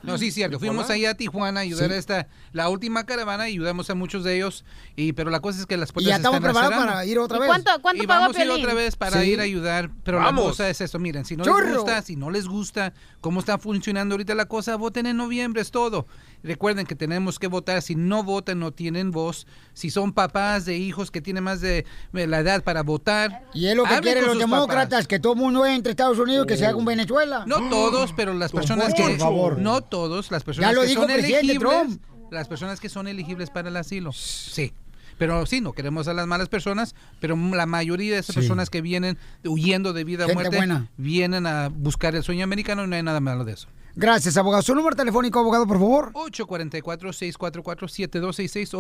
No, 0.04 0.18
sí, 0.18 0.32
cierto. 0.32 0.60
Fuimos 0.60 0.90
ahí 0.90 1.06
a 1.06 1.16
Tijuana 1.16 1.62
a 1.62 1.64
ayudar 1.64 1.90
Sí. 1.90 1.94
a 1.95 1.98
esta, 1.98 2.28
la 2.52 2.70
última 2.70 3.06
caravana, 3.06 3.44
ayudamos 3.45 3.90
a 3.90 3.95
muchos 3.95 4.24
de 4.26 4.36
ellos, 4.36 4.66
y 4.95 5.14
pero 5.14 5.30
la 5.32 5.40
cosa 5.40 5.60
es 5.62 5.66
que 5.66 5.78
las 5.78 5.91
puertas 5.94 6.10
ya 6.10 6.16
estamos 6.18 6.38
están 6.38 6.52
preparados 6.54 6.86
para 6.86 7.06
ir 7.06 7.20
otra 7.20 7.38
¿Y 7.38 7.40
vez. 7.41 7.48
cuánto- 7.48 7.82
cuánto 7.82 8.04
y 8.04 8.08
pagó 8.08 8.22
vamos 8.22 8.38
a 8.38 8.44
ir 8.44 8.52
otra 8.52 8.74
vez 8.74 8.95
para 8.95 9.22
Sí. 9.22 9.30
ir 9.32 9.40
a 9.40 9.44
ayudar, 9.44 9.90
pero 10.04 10.20
Vamos. 10.20 10.44
la 10.44 10.49
cosa 10.52 10.70
es 10.70 10.82
eso, 10.82 10.99
miren, 10.99 11.24
si 11.26 11.36
no 11.38 11.44
les 11.45 11.74
gusta, 11.78 12.02
si 12.02 12.16
no 12.18 12.30
les 12.32 12.48
gusta 12.48 12.94
cómo 13.22 13.40
está 13.40 13.58
funcionando 13.58 14.16
ahorita 14.16 14.36
la 14.36 14.45
cosa, 14.45 14.76
voten 14.76 15.06
en 15.08 15.18
noviembre, 15.18 15.62
es 15.62 15.72
todo. 15.72 16.06
Recuerden 16.43 16.85
que 16.85 16.95
tenemos 16.95 17.39
que 17.39 17.47
votar, 17.47 17.81
si 17.81 17.95
no 17.95 18.23
votan 18.23 18.59
no 18.59 18.72
tienen 18.72 19.11
voz, 19.11 19.47
si 19.73 19.89
son 19.89 20.14
papás 20.14 20.65
de 20.65 20.77
hijos 20.77 21.11
que 21.11 21.19
tienen 21.22 21.43
más 21.43 21.61
de 21.61 21.85
la 22.14 22.39
edad 22.39 22.64
para 22.64 22.84
votar. 22.84 23.43
Y 23.53 23.68
es 23.68 23.76
lo 23.76 23.84
que 23.84 23.99
quieren 23.99 24.26
los 24.26 24.38
demócratas, 24.38 24.89
papás. 24.89 25.07
que 25.07 25.19
todo 25.19 25.34
el 25.34 25.39
mundo 25.39 25.65
entre 25.65 25.91
Estados 25.91 26.19
Unidos, 26.19 26.45
que 26.45 26.55
se 26.57 26.65
haga 26.65 26.77
un 26.77 26.85
Venezuela. 26.85 27.43
No 27.47 27.69
todos, 27.69 28.14
pero 28.14 28.34
las 28.34 28.51
personas 28.51 28.93
que 28.93 29.03
por 29.03 29.18
favor. 29.18 29.57
no 29.59 29.81
todos, 29.81 30.31
las 30.31 30.43
personas 30.43 30.69
Ya 30.69 30.76
lo 30.76 30.81
que 30.81 30.88
dijo 30.88 31.01
son 31.01 31.11
el 31.11 31.18
presidente 31.18 31.45
elegibles, 31.51 31.69
Trump. 31.88 32.01
las 32.31 32.47
personas 32.47 32.80
que 32.80 32.89
son 32.89 33.07
elegibles 33.07 33.49
para 33.49 33.69
el 33.69 33.77
asilo. 33.77 34.14
Sí. 34.14 34.73
Pero 35.18 35.47
sí, 35.47 35.61
no 35.61 35.73
queremos 35.73 36.07
a 36.07 36.14
las 36.14 36.27
malas 36.27 36.47
personas, 36.47 36.93
pero 37.19 37.35
la 37.35 37.65
mayoría 37.65 38.14
de 38.14 38.19
esas 38.19 38.35
Sí. 38.35 38.39
personas 38.41 38.69
que 38.69 38.81
vienen 38.81 39.18
huyendo 39.43 39.91
de 39.91 40.03
vida 40.03 40.26
a 40.26 40.27
muerte 40.27 40.55
buena. 40.57 40.91
vienen 40.97 41.47
a 41.47 41.69
buscar 41.69 42.15
el 42.15 42.22
sueño 42.23 42.43
americano 42.43 42.84
y 42.84 42.88
no 42.88 42.95
hay 42.95 43.01
nada 43.01 43.19
malo 43.19 43.43
de 43.43 43.53
eso. 43.53 43.68
Gracias, 43.99 44.38
abogado. 44.38 44.61
Su 44.61 44.76
número 44.76 44.95
telefónico, 44.95 45.40
abogado, 45.40 45.65
por 45.65 45.78
favor. 45.80 46.11
844-644-7266, 46.14 48.76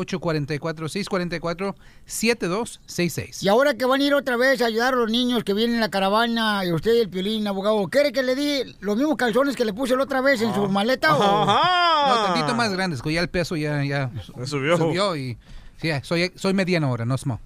844-644-7266. 2.07 3.41
Y 3.43 3.47
ahora 3.47 3.73
que 3.73 3.85
van 3.85 4.01
a 4.01 4.03
ir 4.03 4.13
otra 4.13 4.37
vez 4.37 4.61
a 4.61 4.67
ayudar 4.67 4.93
a 4.93 4.97
los 4.97 5.09
niños 5.09 5.43
que 5.43 5.55
vienen 5.55 5.73
en 5.75 5.81
la 5.81 5.89
caravana 5.89 6.63
y 6.65 6.71
usted 6.71 6.93
y 6.93 6.99
el 6.99 7.09
piolín, 7.09 7.47
abogado, 7.47 7.87
¿quiere 7.87 8.11
que 8.11 8.21
le 8.21 8.35
di 8.35 8.75
los 8.79 8.95
mismos 8.95 9.15
calzones 9.17 9.55
que 9.55 9.65
le 9.65 9.73
puse 9.73 9.95
la 9.95 10.03
otra 10.03 10.21
vez 10.21 10.39
en 10.43 10.53
su 10.53 10.67
maleta? 10.69 11.15
o- 11.15 11.45
No, 11.45 12.25
tantito 12.25 12.53
más 12.55 12.71
grandes, 12.71 13.01
que 13.01 13.11
ya 13.11 13.21
el 13.21 13.29
peso 13.29 13.55
ya, 13.55 13.83
ya 13.83 14.11
subió. 14.45 14.77
subió 14.77 15.15
y 15.15 15.35
sí, 15.81 15.89
soy, 16.03 16.31
soy 16.35 16.53
mediano 16.53 16.87
ahora, 16.87 17.05
no 17.05 17.17
small. 17.17 17.39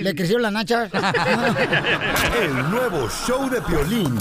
Le 0.00 0.14
crecieron 0.14 0.40
las 0.42 0.52
nachas. 0.52 0.90
El 2.42 2.70
nuevo 2.70 3.06
show 3.26 3.50
de 3.50 3.60
Piolín. 3.60 4.18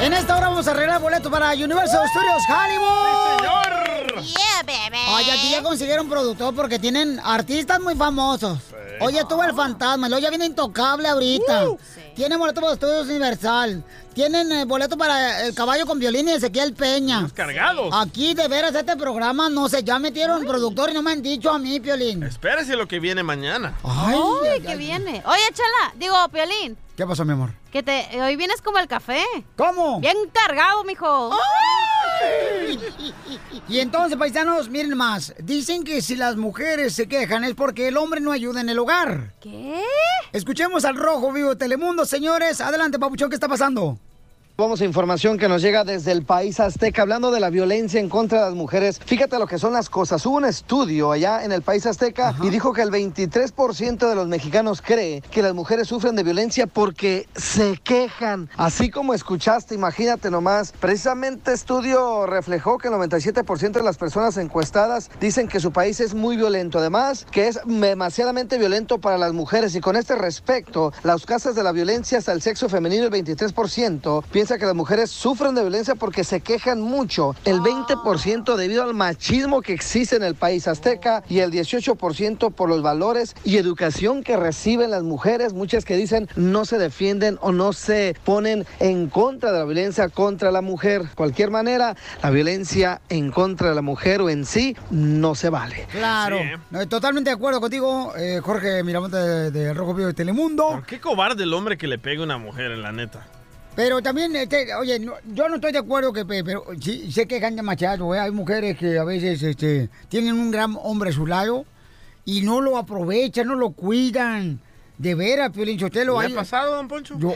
En 0.00 0.12
esta 0.12 0.36
hora 0.36 0.48
vamos 0.48 0.66
a 0.68 0.70
arreglar 0.70 1.00
boleto 1.00 1.30
para 1.30 1.50
Universal 1.52 2.06
Studios 2.08 2.42
Hollywood. 2.48 3.38
señor! 3.38 4.24
Yeah, 4.24 4.62
baby. 4.64 4.98
Oye, 5.14 5.32
aquí 5.32 5.50
ya 5.50 5.62
consiguieron 5.62 6.08
productor 6.08 6.54
porque 6.54 6.78
tienen 6.78 7.20
artistas 7.20 7.80
muy 7.80 7.94
famosos. 7.94 8.58
Oye, 9.00 9.20
estuvo 9.20 9.42
el 9.44 9.54
fantasma, 9.54 10.08
luego 10.08 10.22
ya 10.22 10.30
viene 10.30 10.46
Intocable 10.46 11.08
ahorita. 11.08 11.66
Tienen 12.14 12.38
boleto 12.38 12.60
para 12.60 12.74
Estudios 12.74 13.06
Universal. 13.06 13.84
Tienen 14.14 14.50
eh, 14.50 14.64
boleto 14.64 14.96
para 14.98 15.44
el 15.46 15.54
caballo 15.54 15.86
con 15.86 15.98
violín 16.00 16.28
y 16.28 16.32
Ezequiel 16.32 16.74
Peña. 16.74 17.28
cargados. 17.32 17.90
Aquí, 17.92 18.34
de 18.34 18.48
veras, 18.48 18.74
este 18.74 18.96
programa, 18.96 19.48
no 19.48 19.68
sé, 19.68 19.84
ya 19.84 19.98
metieron 20.00 20.44
productor 20.44 20.90
y 20.90 20.94
no 20.94 21.02
me 21.02 21.12
han 21.12 21.22
dicho 21.22 21.50
a 21.50 21.58
mí, 21.60 21.78
Piolín. 21.78 22.24
Espérese 22.24 22.74
lo 22.74 22.88
que 22.88 22.98
viene 22.98 23.22
mañana. 23.22 23.74
Ay, 23.84 24.18
ay, 24.52 24.60
que 24.60 24.72
ay. 24.72 24.78
viene. 24.78 25.22
Oye, 25.26 25.42
chala, 25.54 25.92
digo, 25.94 26.16
Piolín, 26.32 26.76
¿Qué 26.98 27.06
pasó, 27.06 27.24
mi 27.24 27.30
amor? 27.30 27.50
que 27.70 27.84
te 27.84 28.20
hoy 28.20 28.34
vienes 28.34 28.60
como 28.60 28.80
el 28.80 28.88
café. 28.88 29.22
¿Cómo? 29.56 30.00
Bien 30.00 30.16
cargado, 30.32 30.82
mijo. 30.82 31.30
Y 33.68 33.78
entonces, 33.78 34.18
paisanos, 34.18 34.68
miren 34.68 34.96
más. 34.96 35.32
Dicen 35.38 35.84
que 35.84 36.02
si 36.02 36.16
las 36.16 36.34
mujeres 36.34 36.96
se 36.96 37.06
quejan 37.06 37.44
es 37.44 37.54
porque 37.54 37.86
el 37.86 37.98
hombre 37.98 38.20
no 38.20 38.32
ayuda 38.32 38.62
en 38.62 38.68
el 38.68 38.80
hogar. 38.80 39.34
¿Qué? 39.40 39.80
Escuchemos 40.32 40.84
al 40.84 40.96
Rojo 40.96 41.30
Vivo 41.32 41.50
de 41.50 41.56
Telemundo, 41.56 42.04
señores. 42.04 42.60
Adelante, 42.60 42.98
papuchón, 42.98 43.30
¿qué 43.30 43.36
está 43.36 43.46
pasando? 43.46 44.00
Vamos 44.60 44.80
a 44.80 44.84
información 44.84 45.38
que 45.38 45.48
nos 45.48 45.62
llega 45.62 45.84
desde 45.84 46.10
el 46.10 46.24
país 46.24 46.58
azteca, 46.58 47.02
hablando 47.02 47.30
de 47.30 47.38
la 47.38 47.48
violencia 47.48 48.00
en 48.00 48.08
contra 48.08 48.40
de 48.40 48.46
las 48.46 48.54
mujeres. 48.56 48.98
Fíjate 48.98 49.38
lo 49.38 49.46
que 49.46 49.56
son 49.56 49.72
las 49.72 49.88
cosas. 49.88 50.26
Hubo 50.26 50.34
un 50.34 50.46
estudio 50.46 51.12
allá 51.12 51.44
en 51.44 51.52
el 51.52 51.62
país 51.62 51.86
azteca 51.86 52.34
y 52.42 52.50
dijo 52.50 52.72
que 52.72 52.82
el 52.82 52.90
23% 52.90 54.08
de 54.08 54.14
los 54.16 54.26
mexicanos 54.26 54.82
cree 54.82 55.20
que 55.30 55.42
las 55.42 55.54
mujeres 55.54 55.86
sufren 55.86 56.16
de 56.16 56.24
violencia 56.24 56.66
porque 56.66 57.28
se 57.36 57.76
quejan. 57.84 58.50
Así 58.56 58.90
como 58.90 59.14
escuchaste, 59.14 59.76
imagínate 59.76 60.28
nomás. 60.28 60.72
Precisamente 60.72 61.52
estudio 61.52 62.26
reflejó 62.26 62.78
que 62.78 62.88
el 62.88 62.94
97% 62.94 63.70
de 63.70 63.82
las 63.84 63.96
personas 63.96 64.36
encuestadas 64.38 65.08
dicen 65.20 65.46
que 65.46 65.60
su 65.60 65.70
país 65.70 66.00
es 66.00 66.14
muy 66.14 66.36
violento. 66.36 66.80
Además, 66.80 67.28
que 67.30 67.46
es 67.46 67.60
demasiadamente 67.64 68.58
violento 68.58 68.98
para 68.98 69.18
las 69.18 69.32
mujeres. 69.32 69.76
Y 69.76 69.80
con 69.80 69.94
este 69.94 70.16
respecto, 70.16 70.92
las 71.04 71.24
casas 71.26 71.54
de 71.54 71.62
la 71.62 71.70
violencia 71.70 72.18
hasta 72.18 72.32
el 72.32 72.42
sexo 72.42 72.68
femenino, 72.68 73.04
el 73.04 73.12
23%, 73.12 74.24
piensa 74.48 74.60
que 74.60 74.66
las 74.66 74.74
mujeres 74.74 75.10
sufren 75.10 75.54
de 75.54 75.60
violencia 75.60 75.94
porque 75.94 76.24
se 76.24 76.40
quejan 76.40 76.80
mucho. 76.80 77.36
El 77.44 77.60
20% 77.60 78.56
debido 78.56 78.82
al 78.82 78.94
machismo 78.94 79.60
que 79.60 79.74
existe 79.74 80.16
en 80.16 80.22
el 80.22 80.36
país 80.36 80.66
azteca 80.66 81.22
y 81.28 81.40
el 81.40 81.50
18% 81.50 82.54
por 82.54 82.70
los 82.70 82.80
valores 82.80 83.36
y 83.44 83.58
educación 83.58 84.22
que 84.22 84.38
reciben 84.38 84.90
las 84.90 85.02
mujeres. 85.02 85.52
Muchas 85.52 85.84
que 85.84 85.98
dicen 85.98 86.30
no 86.34 86.64
se 86.64 86.78
defienden 86.78 87.36
o 87.42 87.52
no 87.52 87.74
se 87.74 88.16
ponen 88.24 88.64
en 88.80 89.10
contra 89.10 89.52
de 89.52 89.58
la 89.58 89.64
violencia 89.66 90.08
contra 90.08 90.50
la 90.50 90.62
mujer. 90.62 91.02
Cualquier 91.14 91.50
manera, 91.50 91.94
la 92.22 92.30
violencia 92.30 93.02
en 93.10 93.30
contra 93.30 93.68
de 93.68 93.74
la 93.74 93.82
mujer 93.82 94.22
o 94.22 94.30
en 94.30 94.46
sí 94.46 94.74
no 94.90 95.34
se 95.34 95.50
vale. 95.50 95.86
Claro. 95.90 96.38
Sí, 96.38 96.44
¿eh? 96.44 96.56
No, 96.70 96.88
Totalmente 96.88 97.28
de 97.28 97.36
acuerdo 97.36 97.60
contigo, 97.60 98.14
eh, 98.16 98.40
Jorge 98.42 98.82
Miramonte 98.82 99.18
de, 99.18 99.50
de 99.50 99.74
Rojo 99.74 99.92
Vivo 99.92 100.06
de 100.06 100.14
Telemundo. 100.14 100.82
Qué 100.86 101.00
cobarde 101.00 101.42
el 101.42 101.52
hombre 101.52 101.76
que 101.76 101.86
le 101.86 101.98
pegue 101.98 102.22
a 102.22 102.24
una 102.24 102.38
mujer, 102.38 102.70
en 102.70 102.80
la 102.80 102.92
neta. 102.92 103.26
Pero 103.78 104.02
también, 104.02 104.34
este, 104.34 104.74
oye, 104.74 104.98
no- 104.98 105.12
yo 105.32 105.48
no 105.48 105.54
estoy 105.54 105.70
de 105.70 105.78
acuerdo 105.78 106.12
que, 106.12 106.24
pe- 106.24 106.42
pero 106.42 106.64
sí 106.80 107.12
sé 107.12 107.26
que 107.28 107.38
gana 107.38 107.62
machado, 107.62 108.12
¿eh? 108.12 108.18
Hay 108.18 108.32
mujeres 108.32 108.76
que 108.76 108.98
a 108.98 109.04
veces 109.04 109.40
este, 109.40 109.88
tienen 110.08 110.34
un 110.34 110.50
gran 110.50 110.76
hombre 110.82 111.10
a 111.10 111.12
su 111.12 111.24
lado 111.28 111.64
y 112.24 112.40
no 112.42 112.60
lo 112.60 112.76
aprovechan, 112.76 113.46
no 113.46 113.54
lo 113.54 113.70
cuidan. 113.70 114.58
De 114.98 115.14
veras, 115.14 115.52
Piolín 115.52 115.78
Sotelo. 115.78 116.20
¿Le 116.20 116.26
ha 116.26 116.34
pasado, 116.34 116.74
don 116.74 116.88
Poncho? 116.88 117.16
Yo, 117.20 117.32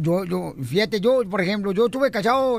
yo, 0.00 0.24
yo- 0.24 0.54
fíjate, 0.64 1.00
yo, 1.00 1.22
por 1.30 1.40
ejemplo, 1.40 1.70
yo 1.70 1.86
estuve 1.86 2.10
casado 2.10 2.58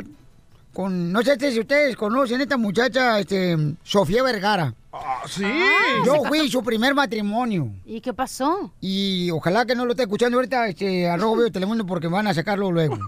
con, 0.76 1.11
no 1.11 1.23
sé 1.23 1.39
si 1.39 1.60
ustedes 1.60 1.95
conocen 1.95 2.41
esta 2.41 2.57
muchacha, 2.57 3.18
este, 3.19 3.57
Sofía 3.81 4.22
Vergara. 4.22 4.76
Ah, 4.91 5.23
sí. 5.26 5.45
Yo 6.06 6.23
fui 6.26 6.49
su 6.49 6.61
primer 6.61 6.93
matrimonio. 6.93 7.72
¿Y 7.85 8.02
qué 8.02 8.14
pasó? 8.14 8.73
Y 8.81 9.31
ojalá 9.31 9.65
que 9.65 9.73
no 9.73 9.85
lo 9.85 9.91
esté 9.91 10.03
escuchando 10.03 10.38
ahorita 10.38 10.68
este, 10.68 11.10
a 11.10 11.18
Rojo 11.18 11.34
Vivo 11.34 11.43
de 11.45 11.52
Telemundo 11.52 11.85
porque 11.85 12.07
me 12.07 12.15
van 12.15 12.27
a 12.27 12.34
sacarlo 12.34 12.72
luego. 12.72 12.97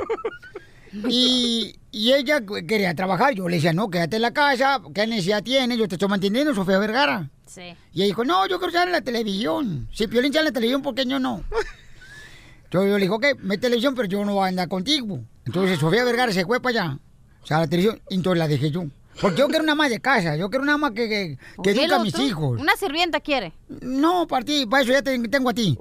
Y, 1.09 1.75
y 1.91 2.13
ella 2.13 2.41
quería 2.67 2.95
trabajar. 2.95 3.33
Yo 3.35 3.47
le 3.47 3.57
decía, 3.57 3.73
no, 3.73 3.89
quédate 3.89 4.15
en 4.15 4.21
la 4.23 4.31
casa. 4.33 4.81
¿Qué 4.95 5.05
necesidad 5.05 5.43
tiene? 5.43 5.77
Yo 5.77 5.87
te 5.87 5.93
estoy 5.95 6.07
manteniendo, 6.07 6.55
Sofía 6.55 6.79
Vergara. 6.79 7.29
Sí. 7.45 7.75
Y 7.93 7.99
ella 7.99 8.05
dijo, 8.05 8.23
no, 8.23 8.47
yo 8.47 8.57
quiero 8.57 8.69
estar 8.69 8.87
en 8.87 8.93
la 8.93 9.01
televisión. 9.01 9.87
Si 9.93 10.07
Piolín 10.07 10.33
sale 10.33 10.47
en 10.47 10.53
la 10.53 10.53
televisión, 10.53 10.81
¿por 10.81 10.95
qué 10.95 11.05
yo 11.05 11.19
no? 11.19 11.43
Yo, 12.71 12.85
yo 12.85 12.97
le 12.97 13.05
dije, 13.05 13.13
ok, 13.13 13.25
me 13.43 13.57
televisión, 13.57 13.95
pero 13.95 14.09
yo 14.09 14.25
no 14.25 14.33
voy 14.33 14.45
a 14.45 14.47
andar 14.49 14.67
contigo. 14.67 15.19
Entonces 15.45 15.79
Sofía 15.79 16.03
Vergara 16.03 16.33
se 16.33 16.45
fue 16.45 16.59
para 16.59 16.81
allá. 16.81 16.99
O 17.47 17.49
sea, 17.49 17.59
la 17.59 17.67
televisión. 17.67 18.01
Y 18.09 18.15
entonces 18.15 18.39
la 18.39 18.47
dejé 18.49 18.71
yo. 18.71 18.83
Porque 19.21 19.37
yo 19.39 19.47
quiero 19.47 19.63
una 19.63 19.71
ama 19.71 19.87
de 19.87 20.01
casa. 20.01 20.35
Yo 20.35 20.49
quiero 20.49 20.63
una 20.63 20.73
ama 20.73 20.93
que, 20.93 21.07
que, 21.07 21.37
que 21.63 21.71
educa 21.71 21.95
a 21.95 21.99
mis 22.03 22.13
tú- 22.13 22.21
hijos. 22.21 22.59
Una 22.59 22.75
sirvienta 22.75 23.21
quiere. 23.21 23.53
No, 23.69 24.27
para 24.27 24.43
ti, 24.43 24.65
para 24.65 24.83
eso 24.83 24.91
ya 24.91 25.01
te- 25.01 25.17
tengo 25.29 25.47
a 25.49 25.53
ti. 25.53 25.77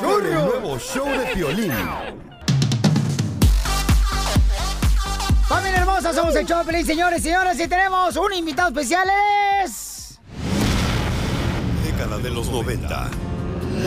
Con 0.00 0.26
el 0.26 0.34
nuevo 0.34 0.78
show 0.78 1.06
de 1.06 1.26
Piolín. 1.34 1.72
Familia 5.48 5.78
hermosa, 5.78 6.12
somos 6.12 6.34
el 6.34 6.46
show 6.46 6.58
de 6.58 6.64
Pelín, 6.64 6.84
señores 6.86 7.20
y 7.20 7.22
señores, 7.22 7.60
y 7.60 7.68
tenemos 7.68 8.16
un 8.16 8.32
invitado 8.32 8.68
especial, 8.70 9.08
es... 9.64 10.18
Década 11.84 12.18
de 12.18 12.30
los 12.30 12.48
90. 12.50 13.08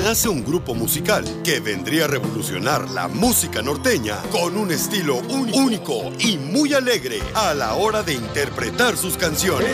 Nace 0.04 0.30
un 0.30 0.44
grupo 0.44 0.74
musical 0.74 1.26
que 1.44 1.60
vendría 1.60 2.06
a 2.06 2.08
revolucionar 2.08 2.90
la 2.92 3.08
música 3.08 3.62
norteña 3.62 4.18
con 4.32 4.58
un 4.58 4.72
estilo 4.72 5.18
ún- 5.18 5.52
único 5.54 6.12
y 6.20 6.38
muy 6.38 6.74
alegre 6.74 7.22
a 7.34 7.54
la 7.54 7.74
hora 7.76 8.04
de 8.04 8.14
interpretar 8.14 8.96
sus 8.96 9.18
canciones. 9.18 9.70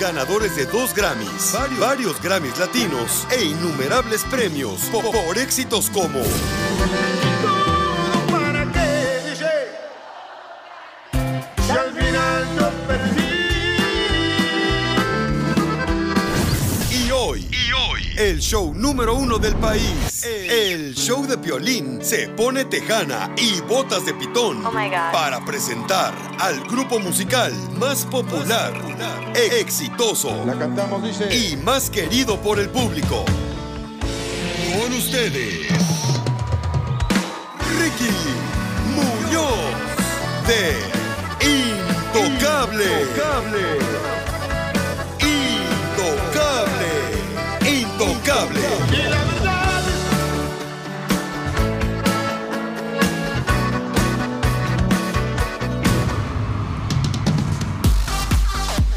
Ganadores 0.00 0.54
de 0.56 0.64
dos 0.66 0.94
Grammys, 0.94 1.52
varios, 1.52 1.80
varios 1.80 2.22
Grammys 2.22 2.56
latinos 2.58 3.26
e 3.36 3.44
innumerables 3.44 4.22
premios 4.24 4.82
po- 4.92 5.02
por, 5.02 5.36
éxitos 5.36 5.90
como 5.90 6.20
el 18.18 18.40
show 18.40 18.74
número 18.74 19.14
uno 19.14 19.38
del 19.38 19.54
país. 19.56 20.24
El 20.24 20.94
show 20.94 21.24
de 21.26 21.38
Piolín 21.38 22.04
se 22.04 22.28
pone 22.28 22.64
tejana 22.64 23.30
y 23.36 23.60
botas 23.60 24.04
de 24.04 24.14
pitón 24.14 24.64
Oh, 24.66 24.72
my 24.72 24.88
God. 24.88 25.12
para 25.12 25.44
presentar 25.44 26.12
al 26.40 26.60
grupo 26.64 26.98
musical 26.98 27.52
más 27.78 28.04
popular, 28.04 28.72
e- 29.36 29.60
exitoso 29.60 30.30
y 31.30 31.56
más 31.58 31.90
querido 31.90 32.40
por 32.40 32.58
el 32.58 32.68
público. 32.70 33.24
Con 34.80 34.92
ustedes, 34.92 35.68
Ricky 37.78 38.10
Muñoz 38.96 39.58
de 40.48 40.98
Intocable. 41.46 42.84
Intocable. 42.84 44.17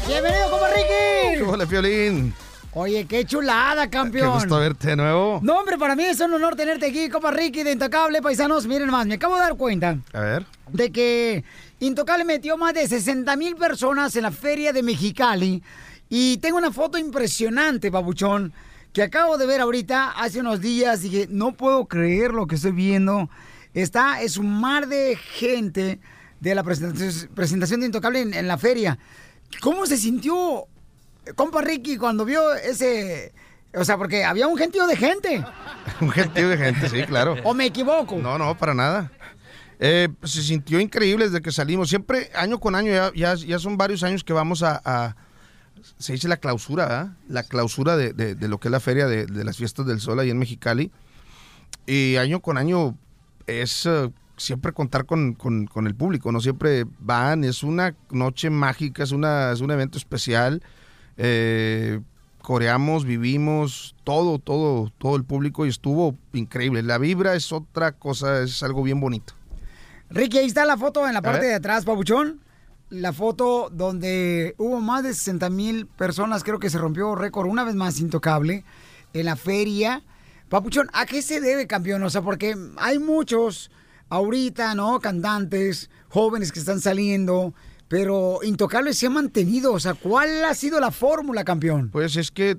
¡Bienvenido, 0.06 0.50
compa 0.50 0.68
Ricky! 0.68 1.40
Hola, 1.42 1.66
Piolín. 1.66 2.34
Oye, 2.74 3.06
qué 3.06 3.24
chulada, 3.26 3.84
Qué 3.84 3.90
campeón. 3.90 4.32
gusto 4.34 4.58
verte 4.58 4.88
de 4.88 4.96
nuevo. 4.96 5.40
No, 5.42 5.58
hombre, 5.58 5.76
para 5.76 5.94
mí 5.94 6.04
es 6.04 6.20
un 6.20 6.32
honor 6.32 6.56
tenerte 6.56 6.86
aquí, 6.86 7.08
compa 7.10 7.30
Ricky 7.30 7.62
de 7.62 7.72
Intocable, 7.72 8.22
paisanos. 8.22 8.66
Miren 8.66 8.90
más, 8.90 9.06
me 9.06 9.14
acabo 9.14 9.34
de 9.36 9.42
dar 9.42 9.56
cuenta 9.56 9.98
A 10.12 10.20
ver. 10.20 10.46
de 10.68 10.90
que 10.90 11.44
Intocable 11.80 12.24
metió 12.24 12.56
más 12.56 12.72
de 12.74 12.86
60 12.88 13.36
mil 13.36 13.56
personas 13.56 14.16
en 14.16 14.22
la 14.22 14.30
feria 14.30 14.72
de 14.72 14.82
Mexicali. 14.82 15.62
Y 16.08 16.38
tengo 16.38 16.58
una 16.58 16.72
foto 16.72 16.98
impresionante, 16.98 17.90
babuchón, 17.90 18.52
que 18.92 19.02
acabo 19.02 19.38
de 19.38 19.46
ver 19.46 19.60
ahorita, 19.60 20.10
hace 20.10 20.40
unos 20.40 20.60
días. 20.60 21.02
Dije, 21.02 21.26
no 21.30 21.52
puedo 21.52 21.86
creer 21.86 22.32
lo 22.32 22.46
que 22.46 22.56
estoy 22.56 22.72
viendo. 22.72 23.28
Está, 23.74 24.20
es 24.22 24.36
un 24.36 24.60
mar 24.60 24.86
de 24.88 25.16
gente 25.16 25.98
de 26.40 26.54
la 26.54 26.62
presentación, 26.62 27.30
presentación 27.34 27.80
de 27.80 27.86
Intocable 27.86 28.20
en, 28.20 28.34
en 28.34 28.46
la 28.48 28.58
feria. 28.58 28.98
¿Cómo 29.60 29.86
se 29.86 29.96
sintió, 29.96 30.66
compa 31.36 31.62
Ricky, 31.62 31.96
cuando 31.96 32.24
vio 32.24 32.52
ese... 32.54 33.32
O 33.74 33.84
sea, 33.86 33.96
porque 33.96 34.22
había 34.24 34.46
un 34.48 34.58
gentío 34.58 34.86
de 34.86 34.96
gente. 34.96 35.42
Un 36.02 36.10
gentío 36.10 36.46
de 36.50 36.58
gente, 36.58 36.90
sí, 36.90 37.04
claro. 37.04 37.36
¿O 37.42 37.54
me 37.54 37.64
equivoco? 37.64 38.18
No, 38.18 38.36
no, 38.36 38.54
para 38.58 38.74
nada. 38.74 39.10
Eh, 39.80 40.08
se 40.24 40.42
sintió 40.42 40.78
increíble 40.78 41.24
desde 41.24 41.40
que 41.40 41.50
salimos. 41.50 41.88
Siempre, 41.88 42.30
año 42.34 42.60
con 42.60 42.74
año, 42.74 42.92
ya, 42.92 43.10
ya, 43.14 43.34
ya 43.34 43.58
son 43.58 43.78
varios 43.78 44.02
años 44.02 44.22
que 44.24 44.34
vamos 44.34 44.62
a, 44.62 44.80
a- 44.84 45.16
se 45.98 46.12
dice 46.12 46.28
la 46.28 46.36
clausura, 46.36 46.86
¿verdad? 46.86 47.12
La 47.28 47.42
clausura 47.42 47.96
de, 47.96 48.12
de- 48.12 48.34
de 48.34 48.48
lo 48.48 48.58
que 48.58 48.68
es 48.68 48.72
la 48.72 48.80
feria 48.80 49.06
de, 49.06 49.26
de 49.26 49.44
las 49.44 49.56
fiestas 49.56 49.86
del 49.86 50.00
sol 50.00 50.18
ahí 50.20 50.30
en 50.30 50.38
Mexicali. 50.38 50.90
Y 51.86 52.16
año 52.16 52.40
con 52.40 52.58
año 52.58 52.96
es 53.46 53.86
eh, 53.86 54.10
siempre 54.36 54.72
contar 54.72 55.04
con, 55.06 55.34
con- 55.34 55.66
con 55.66 55.86
el 55.86 55.94
público, 55.94 56.30
no 56.32 56.40
siempre 56.40 56.84
van, 56.98 57.44
es 57.44 57.62
una 57.62 57.94
noche 58.10 58.50
mágica, 58.50 59.02
es, 59.02 59.12
una, 59.12 59.52
es 59.52 59.60
un 59.60 59.70
evento 59.70 59.98
especial. 59.98 60.62
Eh, 61.16 62.00
coreamos, 62.40 63.04
vivimos, 63.04 63.94
todo, 64.04 64.38
todo, 64.38 64.92
todo 64.98 65.14
el 65.16 65.24
público 65.24 65.64
y 65.64 65.68
estuvo 65.68 66.16
increíble. 66.32 66.82
La 66.82 66.98
vibra 66.98 67.34
es 67.34 67.52
otra 67.52 67.92
cosa, 67.92 68.42
es 68.42 68.62
algo 68.62 68.82
bien 68.82 69.00
bonito. 69.00 69.34
Ricky, 70.10 70.38
ahí 70.38 70.46
está 70.46 70.64
la 70.66 70.76
foto 70.76 71.06
en 71.06 71.14
la 71.14 71.22
parte 71.22 71.46
de 71.46 71.54
atrás, 71.54 71.84
Pabuchón. 71.84 72.40
La 72.92 73.14
foto 73.14 73.70
donde 73.72 74.54
hubo 74.58 74.78
más 74.78 75.02
de 75.02 75.14
60 75.14 75.48
mil 75.48 75.86
personas, 75.86 76.44
creo 76.44 76.58
que 76.58 76.68
se 76.68 76.76
rompió 76.76 77.14
récord 77.14 77.48
una 77.48 77.64
vez 77.64 77.74
más 77.74 77.98
intocable 78.00 78.66
en 79.14 79.24
la 79.24 79.34
feria. 79.34 80.02
Papuchón, 80.50 80.90
¿a 80.92 81.06
qué 81.06 81.22
se 81.22 81.40
debe, 81.40 81.66
campeón? 81.66 82.02
O 82.02 82.10
sea, 82.10 82.20
porque 82.20 82.54
hay 82.76 82.98
muchos 82.98 83.70
ahorita, 84.10 84.74
¿no? 84.74 85.00
Cantantes, 85.00 85.88
jóvenes 86.10 86.52
que 86.52 86.58
están 86.58 86.82
saliendo, 86.82 87.54
pero 87.88 88.40
Intocable 88.42 88.92
se 88.92 89.06
ha 89.06 89.10
mantenido. 89.10 89.72
O 89.72 89.80
sea, 89.80 89.94
¿cuál 89.94 90.44
ha 90.44 90.52
sido 90.52 90.78
la 90.78 90.90
fórmula, 90.90 91.44
campeón? 91.44 91.88
Pues 91.90 92.16
es 92.16 92.30
que 92.30 92.50
eh, 92.50 92.58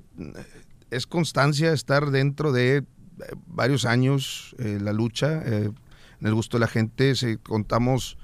es 0.90 1.06
constancia 1.06 1.72
estar 1.72 2.10
dentro 2.10 2.50
de 2.50 2.78
eh, 2.78 2.84
varios 3.46 3.84
años, 3.84 4.56
eh, 4.58 4.80
la 4.82 4.92
lucha, 4.92 5.44
en 5.44 5.76
el 6.22 6.34
gusto 6.34 6.56
de 6.56 6.62
la 6.62 6.66
gente. 6.66 7.14
Se, 7.14 7.38
contamos 7.38 8.18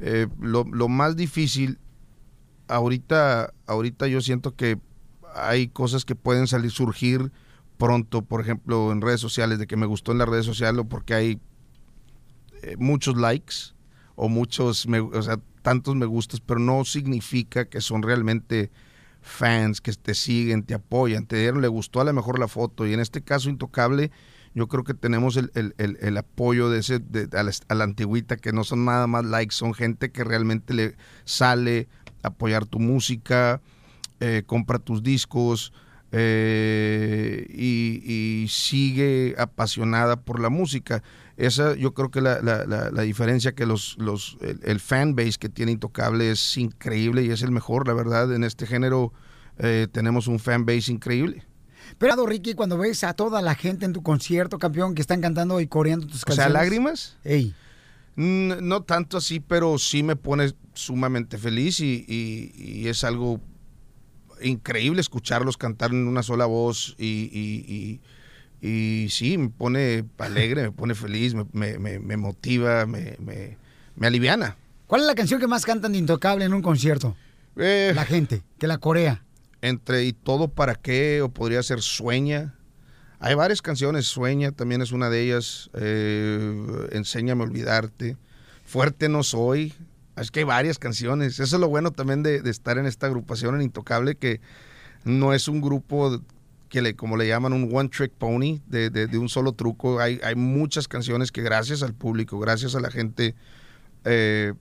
eh, 0.00 0.26
lo, 0.40 0.64
lo 0.64 0.88
más 0.88 1.16
difícil. 1.16 1.78
Ahorita, 2.68 3.54
ahorita 3.66 4.08
yo 4.08 4.20
siento 4.20 4.54
que 4.54 4.78
hay 5.34 5.68
cosas 5.68 6.04
que 6.04 6.14
pueden 6.14 6.46
salir, 6.46 6.70
surgir 6.70 7.32
pronto, 7.78 8.22
por 8.22 8.40
ejemplo, 8.40 8.92
en 8.92 9.00
redes 9.00 9.20
sociales, 9.20 9.58
de 9.58 9.66
que 9.66 9.76
me 9.76 9.86
gustó 9.86 10.12
en 10.12 10.18
las 10.18 10.28
redes 10.28 10.46
sociales 10.46 10.80
o 10.80 10.84
porque 10.88 11.14
hay 11.14 11.40
eh, 12.62 12.76
muchos 12.78 13.16
likes 13.16 13.54
o 14.16 14.28
muchos, 14.28 14.86
me- 14.88 15.00
o 15.00 15.22
sea, 15.22 15.38
tantos 15.62 15.94
me 15.94 16.06
gustas, 16.06 16.40
pero 16.40 16.60
no 16.60 16.84
significa 16.84 17.66
que 17.68 17.80
son 17.80 18.02
realmente 18.02 18.70
fans 19.20 19.80
que 19.80 19.92
te 19.92 20.14
siguen, 20.14 20.62
te 20.62 20.74
apoyan, 20.74 21.26
te 21.26 21.36
dieron, 21.36 21.60
le 21.60 21.68
gustó 21.68 22.00
a 22.00 22.04
lo 22.04 22.12
mejor 22.12 22.38
la 22.38 22.48
foto 22.48 22.86
y 22.86 22.94
en 22.94 23.00
este 23.00 23.22
caso 23.22 23.50
Intocable 23.50 24.10
yo 24.58 24.66
creo 24.66 24.82
que 24.82 24.92
tenemos 24.94 25.36
el, 25.36 25.52
el- 25.54 25.72
el- 25.78 26.16
apoyo 26.16 26.68
de 26.68 26.80
ese 26.80 26.96
a, 27.32 27.42
la, 27.44 27.52
a 27.68 27.84
antigüita 27.84 28.36
que 28.36 28.50
no 28.52 28.64
son 28.64 28.84
nada 28.84 29.06
más 29.06 29.24
likes, 29.24 29.54
son 29.54 29.72
gente 29.72 30.10
que 30.10 30.24
realmente 30.24 30.74
le 30.74 30.96
sale 31.24 31.86
a 32.24 32.28
apoyar 32.28 32.66
tu 32.66 32.80
música, 32.80 33.60
eh, 34.18 34.42
compra 34.46 34.80
tus 34.80 35.04
discos 35.04 35.72
eh, 36.10 37.46
y, 37.50 38.46
sigue 38.48 39.36
apasionada 39.38 40.22
por 40.22 40.40
la 40.40 40.48
música. 40.48 41.04
Esa 41.36 41.76
yo 41.76 41.94
creo 41.94 42.10
que 42.10 42.20
la, 42.20 42.40
la- 42.42 42.64
la- 42.66 42.90
diferencia 43.02 43.52
que 43.54 43.64
los, 43.64 43.96
los 43.98 44.38
el, 44.40 44.58
el 44.64 44.80
fan 44.80 45.14
base 45.14 45.38
que 45.38 45.48
tiene 45.48 45.70
Intocable 45.70 46.32
es 46.32 46.56
increíble 46.56 47.22
y 47.22 47.30
es 47.30 47.42
el 47.42 47.52
mejor, 47.52 47.86
la 47.86 47.94
verdad, 47.94 48.34
en 48.34 48.42
este 48.42 48.66
género 48.66 49.12
eh, 49.58 49.86
tenemos 49.92 50.26
un 50.26 50.40
fan 50.40 50.66
base 50.66 50.90
increíble. 50.90 51.44
Pero, 51.96 52.26
Ricky, 52.26 52.54
cuando 52.54 52.76
ves 52.76 53.02
a 53.04 53.14
toda 53.14 53.40
la 53.40 53.54
gente 53.54 53.84
en 53.86 53.92
tu 53.92 54.02
concierto, 54.02 54.58
campeón, 54.58 54.94
que 54.94 55.00
están 55.00 55.20
cantando 55.20 55.60
y 55.60 55.66
coreando 55.66 56.06
tus 56.06 56.22
O 56.22 56.26
canciones. 56.26 56.52
sea, 56.52 56.60
lágrimas. 56.62 57.16
Ey. 57.24 57.54
No 58.16 58.82
tanto 58.82 59.16
así, 59.16 59.38
pero 59.40 59.78
sí 59.78 60.02
me 60.02 60.16
pone 60.16 60.52
sumamente 60.74 61.38
feliz 61.38 61.78
y, 61.80 62.04
y- 62.08 62.52
y 62.56 62.88
es 62.88 63.04
algo 63.04 63.40
increíble 64.42 65.00
escucharlos 65.00 65.56
cantar 65.56 65.90
en 65.92 66.06
una 66.08 66.22
sola 66.22 66.46
voz 66.46 66.94
y, 66.98 68.00
sí, 69.08 69.38
me 69.38 69.48
pone 69.50 70.04
alegre, 70.18 70.62
me 70.62 70.72
pone 70.72 70.94
feliz, 70.94 71.34
me, 71.34 71.44
me- 71.52 71.78
me- 71.78 71.98
me 72.00 72.16
motiva, 72.16 72.86
me, 72.86 73.16
me- 73.20 73.56
me 73.96 74.06
aliviana. 74.06 74.56
¿Cuál 74.88 75.02
es 75.02 75.06
la 75.06 75.14
canción 75.14 75.38
que 75.40 75.46
más 75.46 75.64
cantan 75.64 75.92
de 75.92 75.98
Intocable 75.98 76.44
en 76.44 76.54
un 76.54 76.62
concierto? 76.62 77.16
Eh, 77.56 77.92
La 77.94 78.04
gente, 78.04 78.42
que 78.58 78.66
la 78.66 78.78
corea. 78.78 79.22
Entre 79.62 80.04
y 80.04 80.12
todo 80.12 80.48
para 80.48 80.74
qué 80.74 81.22
o 81.22 81.28
podría 81.30 81.62
ser 81.62 81.80
sueña. 81.80 82.54
Hay 83.20 83.34
varias 83.34 83.62
canciones 83.62 84.06
sueña 84.06 84.52
también 84.52 84.80
es 84.82 84.92
una 84.92 85.10
de 85.10 85.22
ellas 85.22 85.70
eh, 85.74 86.88
enséñame 86.92 87.42
a 87.42 87.46
olvidarte 87.46 88.16
fuerte 88.64 89.08
no 89.08 89.22
soy. 89.22 89.74
Es 90.16 90.30
que 90.30 90.40
hay 90.40 90.44
varias 90.44 90.78
canciones. 90.78 91.40
Eso 91.40 91.56
es 91.56 91.60
lo 91.60 91.68
bueno 91.68 91.90
también 91.90 92.22
de, 92.22 92.36
estar 92.50 92.76
en 92.78 92.86
esta 92.86 93.06
agrupación 93.06 93.54
en 93.54 93.62
Intocable 93.62 94.14
que 94.16 94.40
no 95.04 95.32
es 95.32 95.48
un 95.48 95.60
grupo 95.60 96.20
que 96.68 96.82
le 96.82 96.94
como 96.94 97.16
le 97.16 97.26
llaman 97.26 97.52
un 97.54 97.70
one 97.74 97.88
trick 97.88 98.12
pony 98.12 98.60
de, 98.66 98.90
de- 98.90 99.06
de 99.06 99.18
un 99.18 99.28
solo 99.28 99.52
truco. 99.52 100.00
Hay, 100.00 100.20
hay 100.22 100.34
muchas 100.34 100.86
canciones 100.86 101.32
que 101.32 101.40
gracias 101.42 101.82
al 101.82 101.94
público 101.94 102.38
gracias 102.38 102.74
a 102.74 102.80
la 102.80 102.90
gente 102.90 103.34
eh, 104.04 104.52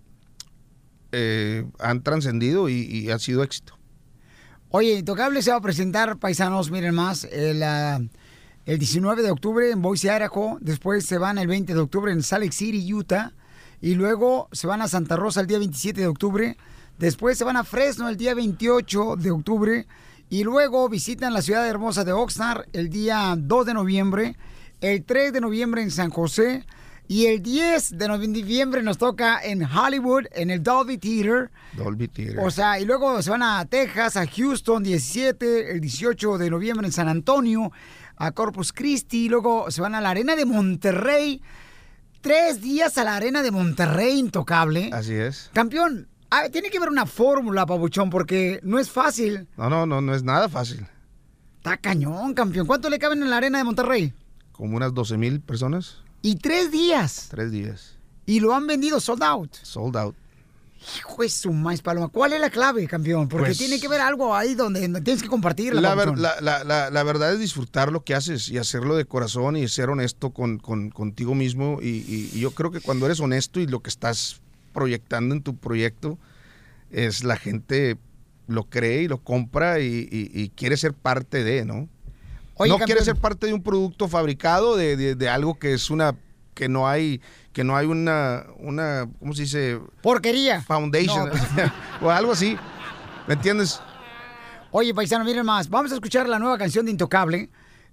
eh, 1.11 1.65
han 1.79 2.01
trascendido 2.03 2.69
y, 2.69 2.81
y 2.83 3.11
ha 3.11 3.19
sido 3.19 3.43
éxito 3.43 3.76
Oye, 4.69 4.95
Intocable 4.95 5.41
se 5.41 5.51
va 5.51 5.57
a 5.57 5.61
presentar, 5.61 6.17
paisanos, 6.17 6.71
miren 6.71 6.93
más, 6.93 7.23
el, 7.23 7.63
ah, 7.63 8.01
el 8.65 8.77
19 8.77 9.23
de 9.23 9.31
octubre 9.31 9.71
en 9.71 9.81
Boise, 9.81 10.09
Idaho. 10.09 10.57
Después 10.59 11.05
se 11.05 11.17
van 11.17 11.37
el 11.37 11.47
20 11.47 11.73
de 11.73 11.79
octubre 11.79 12.11
en 12.11 12.21
Salt 12.21 12.43
Lake 12.43 12.53
City, 12.53 12.93
Utah. 12.93 13.31
Y 13.79 13.95
luego 13.95 14.49
se 14.51 14.67
van 14.67 14.81
a 14.81 14.89
Santa 14.89 15.15
Rosa 15.15 15.39
el 15.39 15.47
día 15.47 15.59
27 15.59 16.01
de 16.01 16.07
octubre. 16.07 16.57
Después 16.97 17.37
se 17.37 17.45
van 17.45 17.55
a 17.55 17.63
Fresno 17.63 18.09
el 18.09 18.17
día 18.17 18.33
28 18.33 19.15
de 19.15 19.31
octubre. 19.31 19.87
Y 20.29 20.43
luego 20.43 20.89
visitan 20.89 21.33
la 21.33 21.41
ciudad 21.41 21.65
hermosa 21.65 22.03
de 22.03 22.11
Oxnard 22.11 22.65
el 22.73 22.89
día 22.89 23.35
2 23.37 23.65
de 23.67 23.73
noviembre. 23.73 24.35
El 24.81 25.05
3 25.05 25.31
de 25.31 25.39
noviembre 25.39 25.81
en 25.81 25.91
San 25.91 26.09
José. 26.09 26.65
Y 27.09 27.27
el 27.27 27.41
10 27.41 27.97
de 27.97 28.07
noviembre 28.09 28.83
nos 28.83 28.97
toca 28.97 29.39
en 29.41 29.63
Hollywood, 29.63 30.25
en 30.33 30.49
el 30.49 30.61
Dolby 30.61 30.97
Theater. 30.97 31.49
Dolby 31.73 32.09
Theater. 32.09 32.39
O 32.39 32.51
sea, 32.51 32.81
y 32.81 32.85
luego 32.85 33.21
se 33.21 33.29
van 33.29 33.43
a 33.43 33.63
Texas, 33.65 34.17
a 34.17 34.27
Houston, 34.27 34.83
17, 34.83 35.71
el 35.71 35.79
18 35.79 36.37
de 36.37 36.49
noviembre 36.49 36.85
en 36.85 36.91
San 36.91 37.07
Antonio, 37.07 37.71
a 38.17 38.31
Corpus 38.31 38.73
Christi, 38.73 39.25
y 39.25 39.29
luego 39.29 39.71
se 39.71 39.81
van 39.81 39.95
a 39.95 40.01
la 40.01 40.09
Arena 40.09 40.35
de 40.35 40.45
Monterrey. 40.45 41.41
Tres 42.19 42.61
días 42.61 42.97
a 42.97 43.05
la 43.05 43.15
Arena 43.15 43.41
de 43.41 43.51
Monterrey, 43.51 44.19
intocable. 44.19 44.89
Así 44.91 45.13
es. 45.13 45.49
Campeón, 45.53 46.09
ah, 46.29 46.49
tiene 46.51 46.69
que 46.69 46.77
haber 46.77 46.89
una 46.89 47.05
fórmula, 47.05 47.65
Pabuchón, 47.65 48.09
porque 48.09 48.59
no 48.63 48.79
es 48.79 48.89
fácil. 48.89 49.47
No, 49.55 49.69
no, 49.69 49.85
no, 49.85 50.01
no 50.01 50.13
es 50.13 50.23
nada 50.23 50.49
fácil. 50.49 50.85
Está 51.55 51.77
cañón, 51.77 52.33
campeón. 52.33 52.67
¿Cuánto 52.67 52.89
le 52.89 52.99
caben 52.99 53.23
en 53.23 53.29
la 53.29 53.37
arena 53.37 53.59
de 53.59 53.63
Monterrey? 53.63 54.13
Como 54.51 54.75
unas 54.75 54.93
12 54.93 55.17
mil 55.17 55.39
personas. 55.39 56.03
Y 56.21 56.35
tres 56.35 56.71
días. 56.71 57.27
Tres 57.29 57.51
días. 57.51 57.95
Y 58.25 58.39
lo 58.39 58.53
han 58.53 58.67
vendido 58.67 58.99
sold 58.99 59.23
out. 59.23 59.53
Sold 59.61 59.95
out. 59.97 60.15
Hijo 60.99 61.23
de 61.23 61.29
su 61.29 61.51
maíz, 61.53 61.81
Paloma. 61.81 62.07
¿Cuál 62.09 62.33
es 62.33 62.39
la 62.41 62.49
clave, 62.49 62.85
campeón? 62.87 63.27
Porque 63.27 63.47
Pues- 63.47 63.57
tiene 63.57 63.79
que 63.79 63.87
ver 63.87 63.99
algo 63.99 64.35
ahí 64.35 64.53
donde 64.53 64.81
tienes 65.01 65.23
que 65.23 65.27
compartirla. 65.27 65.81
La, 65.81 65.95
ver- 65.95 66.05
papuchón. 66.09 66.21
la- 66.23 66.39
la- 66.41 66.63
la- 66.63 66.89
la 66.91 67.03
verdad 67.03 67.33
es 67.33 67.39
disfrutar 67.39 67.91
lo 67.91 68.03
que 68.03 68.13
haces 68.15 68.49
y 68.49 68.57
hacerlo 68.57 68.95
de 68.95 69.05
corazón 69.05 69.57
y 69.57 69.67
ser 69.67 69.89
honesto 69.89 70.29
con, 70.31 70.59
con- 70.59 70.89
contigo 70.91 71.33
mismo. 71.35 71.79
Y, 71.81 71.87
y- 72.07 72.29
y 72.33 72.39
yo 72.39 72.51
creo 72.51 72.71
que 72.71 72.79
cuando 72.79 73.05
eres 73.05 73.19
honesto 73.19 73.59
y 73.59 73.67
lo 73.67 73.81
que 73.81 73.89
estás 73.89 74.39
proyectando 74.73 75.33
en 75.33 75.41
tu 75.41 75.55
proyecto, 75.55 76.17
es 76.91 77.23
la 77.23 77.37
gente 77.37 77.97
lo 78.47 78.63
cree 78.65 79.01
y 79.03 79.07
lo 79.07 79.17
compra 79.17 79.79
y, 79.79 80.07
y- 80.11 80.31
y 80.33 80.49
quiere 80.49 80.77
ser 80.77 80.93
parte 80.93 81.43
de, 81.43 81.65
¿no? 81.65 81.89
Oye, 82.59 82.69
no 82.69 82.77
campeón. 82.77 82.85
quiere 82.97 83.05
ser 83.05 83.15
parte 83.15 83.47
de 83.47 83.53
un 83.53 83.61
producto 83.63 84.07
fabricado, 84.07 84.75
de, 84.75 84.95
de- 84.97 85.15
de 85.15 85.29
algo 85.29 85.57
que 85.59 85.73
es 85.73 85.89
una 85.89 86.15
que 86.53 86.67
no 86.69 86.87
hay 86.87 87.21
que 87.53 87.63
no 87.63 87.75
hay 87.75 87.85
una 87.87 88.45
una 88.57 89.07
¿cómo 89.19 89.33
se 89.33 89.43
dice? 89.43 89.79
Porquería. 90.01 90.61
Foundation 90.61 91.29
No, 91.29 91.71
o 92.07 92.09
algo 92.11 92.31
así. 92.31 92.57
¿Me 93.27 93.33
entiendes? 93.35 93.79
Oye, 94.71 94.93
paisano, 94.93 95.23
miren 95.25 95.45
más. 95.45 95.69
Vamos 95.69 95.91
a 95.91 95.95
escuchar 95.95 96.27
la 96.27 96.39
nueva 96.39 96.57
canción 96.57 96.85
de 96.85 96.91
Intocable. 96.91 97.49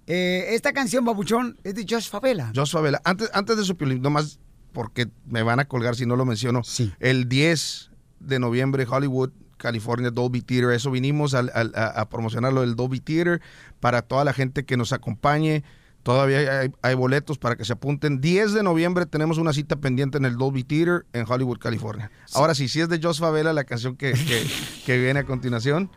Eh, 0.07 0.47
esta 0.49 0.71
canción, 0.73 1.03
babuchón, 1.05 1.57
es 1.63 1.73
de 1.75 1.85
Josh 1.89 2.09
Favela. 2.09 2.51
Josh 2.55 2.71
Favela. 2.71 3.01
Antes, 3.03 3.29
antes 3.33 3.55
de 3.57 3.63
eso, 3.63 3.75
Piolín, 3.75 4.01
nomás 4.01 4.39
porque 4.71 5.07
me 5.25 5.41
van 5.41 5.59
a 5.59 5.65
colgar 5.65 5.95
si 5.95 6.05
no 6.05 6.15
lo 6.15 6.25
menciono. 6.25 6.61
El 6.99 7.27
10 7.29 7.91
de 8.19 8.39
noviembre, 8.39 8.85
Hollywood, 8.89 9.31
California, 9.57 10.11
Dolby 10.11 10.41
Theater. 10.41 10.71
Eso 10.71 10.91
vinimos 10.91 11.33
a, 11.33 11.39
a 11.39 12.09
promocionarlo 12.09 12.61
del 12.61 12.75
Dolby 12.75 12.99
Theater 12.99 13.41
para 13.79 14.01
toda 14.01 14.23
la 14.25 14.33
gente 14.33 14.65
que 14.65 14.77
nos 14.77 14.93
acompañe. 14.93 15.63
Todavía 16.03 16.59
hay, 16.59 16.71
hay 16.83 16.93
boletos 16.93 17.39
para 17.39 17.55
que 17.55 17.65
se 17.65 17.73
apunten. 17.73 18.21
10 18.21 18.53
de 18.53 18.61
noviembre 18.61 19.07
tenemos 19.07 19.39
una 19.39 19.53
cita 19.53 19.75
pendiente 19.77 20.17
en 20.19 20.25
el 20.25 20.37
Dolby 20.37 20.63
Theater 20.63 21.05
en 21.13 21.25
Hollywood, 21.27 21.57
California. 21.57 22.11
Ahora 22.33 22.53
sí, 22.53 22.67
si 22.69 22.79
es 22.81 22.89
de 22.89 22.99
Josh 23.01 23.19
Favela, 23.19 23.53
la 23.53 23.63
canción 23.63 23.95
que, 23.95 24.13
que- 24.13 24.45
que 24.85 24.97
viene 24.99 25.21
a 25.21 25.23
continuación 25.23 25.89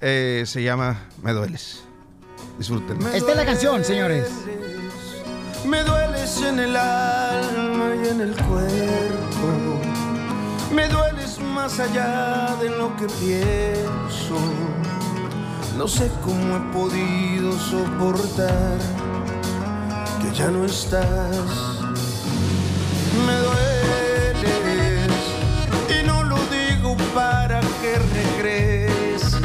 eh, 0.00 0.44
se 0.46 0.62
llama 0.62 1.00
Me 1.24 1.32
Dueles. 1.32 1.82
Disfrútenla. 2.58 3.16
Esta 3.16 3.30
es 3.32 3.36
la 3.36 3.44
canción, 3.44 3.84
señores. 3.84 4.28
Me 5.66 5.82
dueles 5.82 6.40
en 6.42 6.58
el 6.60 6.76
alma 6.76 7.90
y 8.04 8.08
en 8.08 8.20
el 8.20 8.36
cuerpo. 8.36 9.17
Me 10.70 10.86
dueles 10.88 11.38
más 11.40 11.80
allá 11.80 12.54
de 12.60 12.68
lo 12.68 12.94
que 12.96 13.06
pienso. 13.06 14.36
No 15.78 15.88
sé 15.88 16.10
cómo 16.22 16.56
he 16.56 16.60
podido 16.72 17.52
soportar 17.58 18.78
que 20.20 20.36
ya 20.36 20.48
no 20.48 20.64
estás. 20.66 21.36
Me 23.26 23.36
dueles 23.46 25.10
y 25.88 26.06
no 26.06 26.22
lo 26.24 26.36
digo 26.46 26.96
para 27.14 27.60
que 27.80 27.98
regreses. 28.14 29.40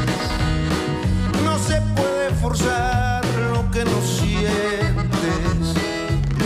No 1.46 1.58
se 1.58 1.80
puede 1.96 2.32
forzar 2.42 3.24
lo 3.54 3.72
que 3.72 3.86
no 3.86 4.02
sientes. 4.02 5.74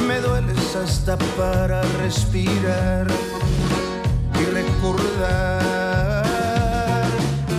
Me 0.08 0.20
dueles 0.20 0.76
hasta 0.76 1.18
para 1.36 1.82
respirar 2.00 3.08
y 4.42 4.46
recordar. 4.46 6.24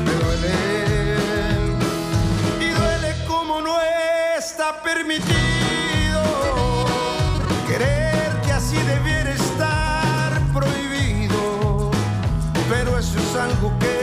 Me 0.04 0.12
duele 0.12 1.16
y 2.60 2.70
duele 2.70 3.14
como 3.26 3.60
no 3.60 3.76
está 4.38 4.82
permitido 4.82 6.22
querer 7.66 8.40
que 8.44 8.52
así 8.52 8.76
debiera 8.76 9.30
estar 9.32 10.40
prohibido. 10.52 11.90
Pero 12.68 12.98
eso 12.98 13.18
es 13.18 13.36
algo 13.36 13.76
que 13.78 13.97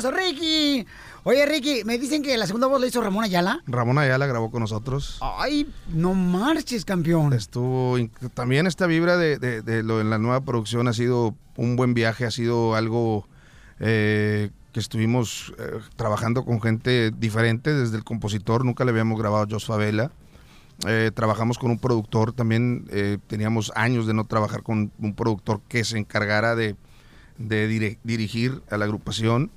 Ricky. 0.00 0.86
Oye, 1.24 1.46
Ricky, 1.46 1.84
me 1.84 1.98
dicen 1.98 2.22
que 2.22 2.36
la 2.36 2.46
segunda 2.46 2.66
voz 2.66 2.80
la 2.80 2.86
hizo 2.86 3.00
Ramón 3.00 3.22
Ayala. 3.24 3.60
Ramón 3.66 3.98
Ayala 3.98 4.26
grabó 4.26 4.50
con 4.50 4.60
nosotros. 4.60 5.18
Ay, 5.20 5.68
no 5.92 6.14
marches, 6.14 6.84
campeón. 6.84 7.32
Estuvo 7.32 7.96
también 8.34 8.66
esta 8.66 8.86
vibra 8.86 9.16
de, 9.16 9.38
de- 9.38 9.62
de 9.62 9.82
lo 9.82 10.00
en 10.00 10.10
la 10.10 10.18
nueva 10.18 10.40
producción 10.40 10.88
ha 10.88 10.92
sido 10.92 11.34
un 11.56 11.76
buen 11.76 11.94
viaje, 11.94 12.24
ha 12.24 12.30
sido 12.30 12.74
algo 12.74 13.28
eh, 13.78 14.50
que 14.72 14.80
estuvimos 14.80 15.52
eh, 15.58 15.78
trabajando 15.96 16.44
con 16.44 16.60
gente 16.60 17.10
diferente 17.16 17.72
desde 17.72 17.96
el 17.98 18.04
compositor, 18.04 18.64
nunca 18.64 18.84
le 18.84 18.90
habíamos 18.90 19.18
grabado 19.18 19.44
a 19.44 19.48
Jos 19.48 19.66
Favela. 19.66 20.10
Eh, 20.88 21.12
trabajamos 21.14 21.58
con 21.58 21.70
un 21.70 21.78
productor 21.78 22.32
también, 22.32 22.86
teníamos 23.28 23.70
años 23.76 24.06
de 24.08 24.14
no 24.14 24.24
trabajar 24.24 24.62
con 24.64 24.90
un 24.98 25.14
productor 25.14 25.60
que 25.68 25.84
se 25.84 25.98
encargara 25.98 26.56
de, 26.56 26.74
dirigir 27.38 28.62
a 28.70 28.76
la 28.76 28.86
agrupación. 28.86 29.50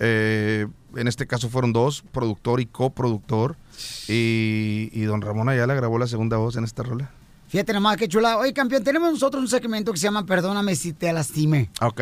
Eh, 0.00 0.66
en 0.96 1.06
este 1.06 1.26
caso 1.26 1.48
fueron 1.48 1.72
dos, 1.72 2.02
productor 2.12 2.60
y 2.60 2.66
coproductor. 2.66 3.56
Y, 4.08 4.90
y 4.92 5.02
don 5.02 5.20
Ramón 5.20 5.48
Ayala 5.48 5.74
grabó 5.74 5.98
la 5.98 6.06
segunda 6.06 6.36
voz 6.36 6.56
en 6.56 6.64
esta 6.64 6.82
rola. 6.82 7.10
Fíjate 7.48 7.72
nomás, 7.72 7.96
qué 7.96 8.08
chula. 8.08 8.38
Oye, 8.38 8.52
campeón, 8.52 8.82
tenemos 8.84 9.12
nosotros 9.12 9.42
un 9.42 9.48
segmento 9.48 9.92
que 9.92 9.98
se 9.98 10.04
llama 10.04 10.24
Perdóname 10.26 10.74
si 10.76 10.92
te 10.92 11.12
lastimé. 11.12 11.70
Ok, 11.80 12.00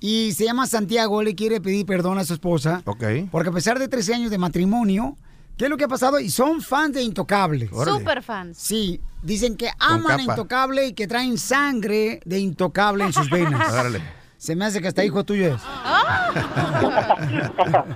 Y 0.00 0.32
se 0.32 0.44
llama 0.44 0.66
Santiago, 0.66 1.22
le 1.22 1.34
quiere 1.34 1.60
pedir 1.60 1.86
perdón 1.86 2.18
a 2.18 2.24
su 2.24 2.34
esposa. 2.34 2.82
ok. 2.84 3.04
Porque 3.30 3.48
a 3.48 3.52
pesar 3.52 3.78
de 3.78 3.88
13 3.88 4.14
años 4.14 4.30
de 4.30 4.36
matrimonio, 4.38 5.16
¿qué 5.56 5.64
es 5.64 5.70
lo 5.70 5.76
que 5.78 5.84
ha 5.84 5.88
pasado? 5.88 6.20
Y 6.20 6.28
son 6.28 6.60
fans 6.60 6.92
de 6.94 7.02
Intocable. 7.02 7.68
Super 7.68 8.22
fans. 8.22 8.58
Sí, 8.58 9.00
dicen 9.22 9.56
que 9.56 9.70
aman 9.78 10.20
a. 10.20 10.22
Intocable 10.22 10.86
y 10.88 10.92
que 10.92 11.06
traen 11.06 11.38
sangre 11.38 12.20
de 12.26 12.38
Intocable 12.38 13.04
en 13.04 13.12
sus 13.14 13.30
venas. 13.30 13.72
Órale. 13.72 14.02
Se 14.36 14.54
me 14.54 14.66
hace 14.66 14.82
que 14.82 14.88
hasta 14.88 15.02
hijo 15.02 15.24
tuyo 15.24 15.54
es. 15.54 15.62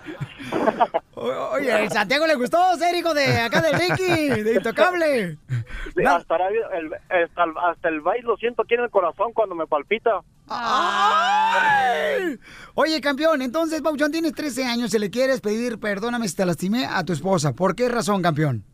Oye, 1.15 1.73
a 1.73 1.91
Santiago 1.91 2.27
le 2.27 2.35
gustó 2.37 2.59
ser 2.77 2.95
hijo 2.95 3.13
de 3.13 3.39
acá 3.41 3.61
de 3.61 3.73
Ricky, 3.73 4.43
de 4.43 4.55
Intocable. 4.55 5.37
Sí, 5.97 6.05
hasta, 6.07 6.37
el, 6.37 6.93
hasta, 6.95 7.45
el, 7.45 7.53
hasta 7.71 7.89
el 7.89 8.01
baile 8.01 8.23
lo 8.27 8.37
siento 8.37 8.63
aquí 8.63 8.75
en 8.75 8.81
el 8.85 8.91
corazón 8.91 9.33
cuando 9.33 9.55
me 9.55 9.67
palpita. 9.67 10.21
Ay. 10.49 12.39
Oye, 12.75 13.01
campeón, 13.01 13.43
entonces, 13.43 13.83
Pauchón, 13.83 14.13
tienes 14.13 14.33
13 14.33 14.65
años, 14.65 14.91
se 14.91 14.99
le 14.99 15.11
quieres 15.11 15.41
pedir 15.41 15.79
perdóname 15.81 16.29
si 16.29 16.37
te 16.37 16.47
lastimé 16.47 16.87
a 16.87 17.05
tu 17.05 17.13
esposa. 17.13 17.53
¿Por 17.53 17.75
qué 17.75 17.89
razón, 17.89 18.23
campeón? 18.23 18.65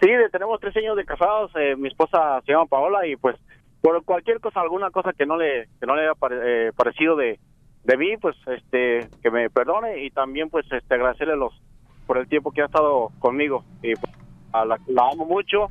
Sí, 0.00 0.10
de- 0.10 0.30
tenemos 0.30 0.58
tres 0.60 0.74
años 0.76 0.96
de 0.96 1.04
casados. 1.04 1.50
eh, 1.56 1.74
mi 1.76 1.88
esposa 1.88 2.40
se 2.46 2.52
llama 2.52 2.66
Paola 2.66 3.06
y 3.06 3.16
pues 3.16 3.36
por 3.82 4.02
cualquier 4.04 4.40
cosa, 4.40 4.60
alguna 4.60 4.90
cosa 4.90 5.12
que 5.12 5.26
no 5.26 5.36
le 5.36 5.68
que 5.80 5.86
no 5.86 5.94
le 5.96 6.02
haya 6.02 6.14
pare- 6.14 6.68
eh, 6.68 6.72
parecido 6.74 7.16
de, 7.16 7.38
de 7.84 7.96
mí, 7.96 8.16
pues 8.20 8.36
este 8.46 9.08
que 9.22 9.30
me 9.30 9.48
perdone 9.50 10.04
y 10.04 10.10
también 10.10 10.50
pues 10.50 10.66
este 10.70 10.94
agradecerle 10.94 11.36
los 11.36 11.52
por 12.06 12.18
el 12.18 12.28
tiempo 12.28 12.50
que 12.50 12.62
ha 12.62 12.66
estado 12.66 13.10
conmigo 13.18 13.64
y 13.82 13.94
pues, 13.96 14.12
a 14.52 14.64
la, 14.64 14.78
la 14.88 15.02
amo 15.12 15.24
mucho 15.24 15.70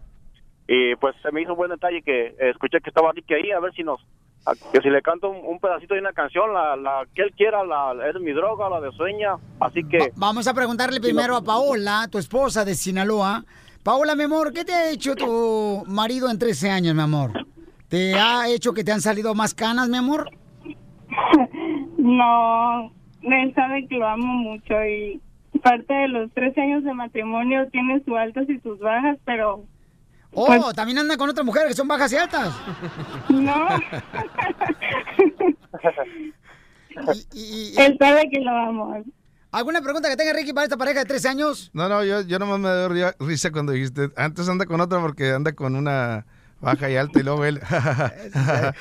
y 0.67 0.95
pues 0.95 1.15
se 1.21 1.31
me 1.31 1.41
hizo 1.41 1.51
un 1.51 1.57
buen 1.57 1.69
detalle 1.71 2.01
que 2.01 2.35
escuché 2.39 2.79
que 2.81 2.89
estaba 2.89 3.11
Ricky 3.11 3.33
ahí 3.33 3.51
a 3.51 3.59
ver 3.59 3.73
si 3.73 3.83
nos 3.83 3.99
a- 4.45 4.53
que 4.71 4.79
si 4.81 4.89
le 4.89 5.01
canto 5.01 5.29
un, 5.29 5.37
un 5.45 5.59
pedacito 5.59 5.93
de 5.95 5.99
una 5.99 6.13
canción 6.13 6.53
la, 6.53 6.75
la 6.75 7.05
que 7.13 7.23
él 7.23 7.31
quiera 7.35 7.63
la 7.65 7.93
es 8.09 8.15
mi 8.21 8.31
droga 8.31 8.69
la 8.69 8.79
de 8.81 8.91
sueña 8.93 9.35
así 9.59 9.83
que 9.83 10.11
Vamos 10.15 10.47
a 10.47 10.53
preguntarle 10.53 10.99
primero 11.01 11.35
a 11.35 11.41
Paola, 11.43 12.07
tu 12.11 12.17
esposa 12.17 12.63
de 12.65 12.73
Sinaloa. 12.73 13.43
Paola, 13.83 14.15
mi 14.15 14.23
amor, 14.23 14.51
¿qué 14.53 14.63
te 14.65 14.73
ha 14.73 14.89
hecho 14.91 15.15
tu 15.15 15.83
marido 15.87 16.29
en 16.29 16.37
13 16.39 16.69
años, 16.71 16.95
mi 16.95 17.01
amor? 17.01 17.31
¿Te 17.87 18.15
ha 18.19 18.47
hecho 18.49 18.73
que 18.73 18.83
te 18.83 18.91
han 18.91 19.01
salido 19.01 19.33
más 19.35 19.53
canas, 19.53 19.89
mi 19.89 19.97
amor? 19.97 20.29
No, 22.01 22.91
él 23.23 23.53
sabe 23.53 23.85
que 23.87 23.97
lo 23.97 24.07
amo 24.07 24.25
mucho 24.33 24.73
y 24.85 25.21
parte 25.61 25.93
de 25.93 26.07
los 26.07 26.31
13 26.31 26.61
años 26.61 26.83
de 26.85 26.93
matrimonio 26.93 27.67
tiene 27.71 28.01
sus 28.05 28.15
altas 28.17 28.49
y 28.49 28.57
sus 28.59 28.79
bajas, 28.79 29.17
pero 29.25 29.65
Oh, 30.31 30.45
Pues- 30.45 30.75
también 30.75 30.99
anda 30.99 31.17
con 31.17 31.27
otras 31.29 31.43
mujeres 31.45 31.69
que 31.69 31.73
son 31.73 31.87
bajas 31.87 32.13
y 32.13 32.17
altas. 32.17 32.55
no, 33.29 33.67
Y- 37.33 37.71
y- 37.73 37.73
él 37.79 37.97
sabe 37.99 38.29
que 38.29 38.39
lo 38.39 38.51
amo. 38.51 39.03
¿Alguna 39.51 39.81
pregunta 39.81 40.09
que 40.09 40.15
tenga 40.15 40.33
Ricky 40.33 40.53
para 40.53 40.65
esta 40.65 40.77
pareja 40.77 40.99
de 40.99 41.05
13 41.05 41.29
años? 41.29 41.71
No, 41.73 41.89
no, 41.89 42.03
yo, 42.03 42.21
yo 42.21 42.37
nomás 42.39 42.59
me 42.59 42.69
doy 42.69 42.99
ri- 43.01 43.15
risa 43.19 43.51
cuando 43.51 43.71
dijiste, 43.71 44.09
antes 44.15 44.47
anda 44.47 44.65
con 44.65 44.79
otra 44.81 44.99
porque 44.99 45.31
anda 45.31 45.53
con 45.53 45.75
una 45.75 46.25
baja 46.61 46.89
y 46.89 46.95
alta 46.95 47.19
y 47.19 47.23
luego 47.23 47.45
él. 47.45 47.59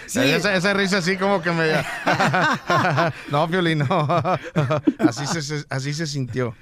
Sí. 0.06 0.20
esa, 0.20 0.54
esa 0.54 0.72
risa 0.74 0.98
así 0.98 1.16
como 1.16 1.40
que 1.42 1.50
me... 1.50 1.72
no, 3.30 3.48
Piolín, 3.48 3.78
no. 3.78 4.08
así, 4.98 5.26
se, 5.26 5.64
así 5.68 5.92
se 5.94 6.06
sintió. 6.06 6.54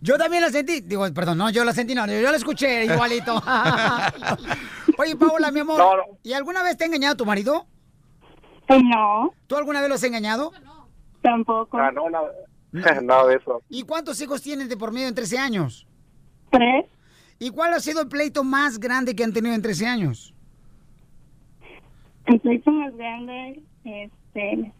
Yo 0.00 0.18
también 0.18 0.42
la 0.42 0.50
sentí. 0.50 0.80
Digo, 0.80 1.06
perdón, 1.12 1.38
no, 1.38 1.50
yo 1.50 1.64
la 1.64 1.72
sentí, 1.72 1.94
no, 1.94 2.06
yo 2.06 2.30
la 2.30 2.36
escuché 2.36 2.84
igualito. 2.84 3.34
Oye, 4.98 5.16
Paola, 5.16 5.50
mi 5.50 5.60
amor, 5.60 5.78
No, 5.78 5.96
no. 5.96 6.02
¿y 6.22 6.32
alguna 6.32 6.62
vez 6.62 6.76
te 6.76 6.84
ha 6.84 6.86
engañado 6.86 7.16
tu 7.16 7.24
marido? 7.26 7.66
No. 8.68 9.34
¿Tú 9.46 9.56
alguna 9.56 9.80
vez 9.80 9.88
lo 9.88 9.94
has 9.96 10.04
engañado? 10.04 10.52
Tampoco. 11.22 11.78
Ah, 11.78 11.90
no, 11.92 12.08
nada, 12.10 12.30
nada 13.02 13.26
de 13.26 13.36
eso 13.36 13.62
¿Y 13.68 13.82
cuántos 13.82 14.20
hijos 14.20 14.42
tienes 14.42 14.68
de 14.68 14.76
por 14.76 14.92
medio 14.92 15.08
en 15.08 15.14
13 15.14 15.38
años? 15.38 15.86
Tres. 16.50 16.86
¿Y 17.38 17.50
cuál 17.50 17.74
ha 17.74 17.80
sido 17.80 18.02
el 18.02 18.08
pleito 18.08 18.44
más 18.44 18.78
grande 18.78 19.14
que 19.14 19.24
han 19.24 19.32
tenido 19.32 19.54
en 19.54 19.62
13 19.62 19.86
años? 19.86 20.34
El 22.32 22.40
pleito 22.40 22.70
más 22.70 22.96
grande, 22.96 23.62
este... 23.84 24.72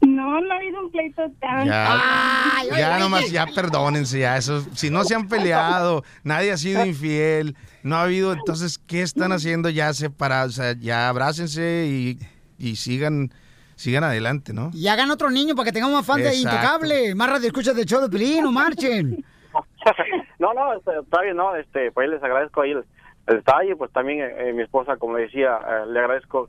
No, 0.00 0.40
no 0.40 0.52
ha 0.52 0.56
habido 0.56 0.80
un 0.80 0.90
pleito 0.90 1.22
tan... 1.38 1.68
Ya, 1.68 2.64
ya 2.76 2.98
nomás, 2.98 3.30
ya 3.30 3.46
perdónense, 3.46 4.18
ya 4.18 4.36
eso. 4.36 4.62
Si 4.74 4.90
no 4.90 5.04
se 5.04 5.14
han 5.14 5.28
peleado, 5.28 6.02
nadie 6.24 6.50
ha 6.50 6.56
sido 6.56 6.84
infiel, 6.84 7.54
no 7.84 7.94
ha 7.94 8.02
habido, 8.02 8.32
entonces, 8.32 8.78
¿qué 8.78 9.02
están 9.02 9.30
haciendo? 9.30 9.68
Ya 9.68 9.92
separados, 9.92 10.58
o 10.58 10.62
sea, 10.62 10.72
ya 10.72 11.08
abrácense 11.08 11.86
y, 11.86 12.18
y 12.58 12.74
sigan, 12.74 13.30
sigan 13.76 14.02
adelante, 14.02 14.52
¿no? 14.52 14.72
Y 14.74 14.88
hagan 14.88 15.12
otro 15.12 15.30
niño 15.30 15.54
para 15.54 15.66
que 15.66 15.72
tengamos 15.72 15.94
más 15.94 16.06
fans 16.06 16.24
de. 16.24 16.34
Intocable. 16.34 17.14
Más 17.14 17.30
radio 17.30 17.46
escuchas 17.46 17.76
del 17.76 17.86
show 17.86 18.00
de 18.00 18.08
Pelín, 18.08 18.42
no 18.42 18.50
marchen. 18.50 19.24
no, 20.40 20.52
no, 20.54 20.72
este, 20.74 20.90
está 20.98 21.20
bien, 21.22 21.36
no, 21.36 21.54
este, 21.54 21.92
pues 21.92 22.08
les 22.08 22.20
agradezco 22.20 22.62
ahí 22.62 22.72
el, 22.72 22.84
el 23.26 23.36
detalle, 23.36 23.76
pues 23.76 23.92
también 23.92 24.20
eh, 24.20 24.48
eh, 24.48 24.52
mi 24.52 24.62
esposa, 24.62 24.96
como 24.96 25.16
le 25.16 25.24
decía, 25.24 25.58
eh, 25.58 25.86
le 25.88 26.00
agradezco 26.00 26.48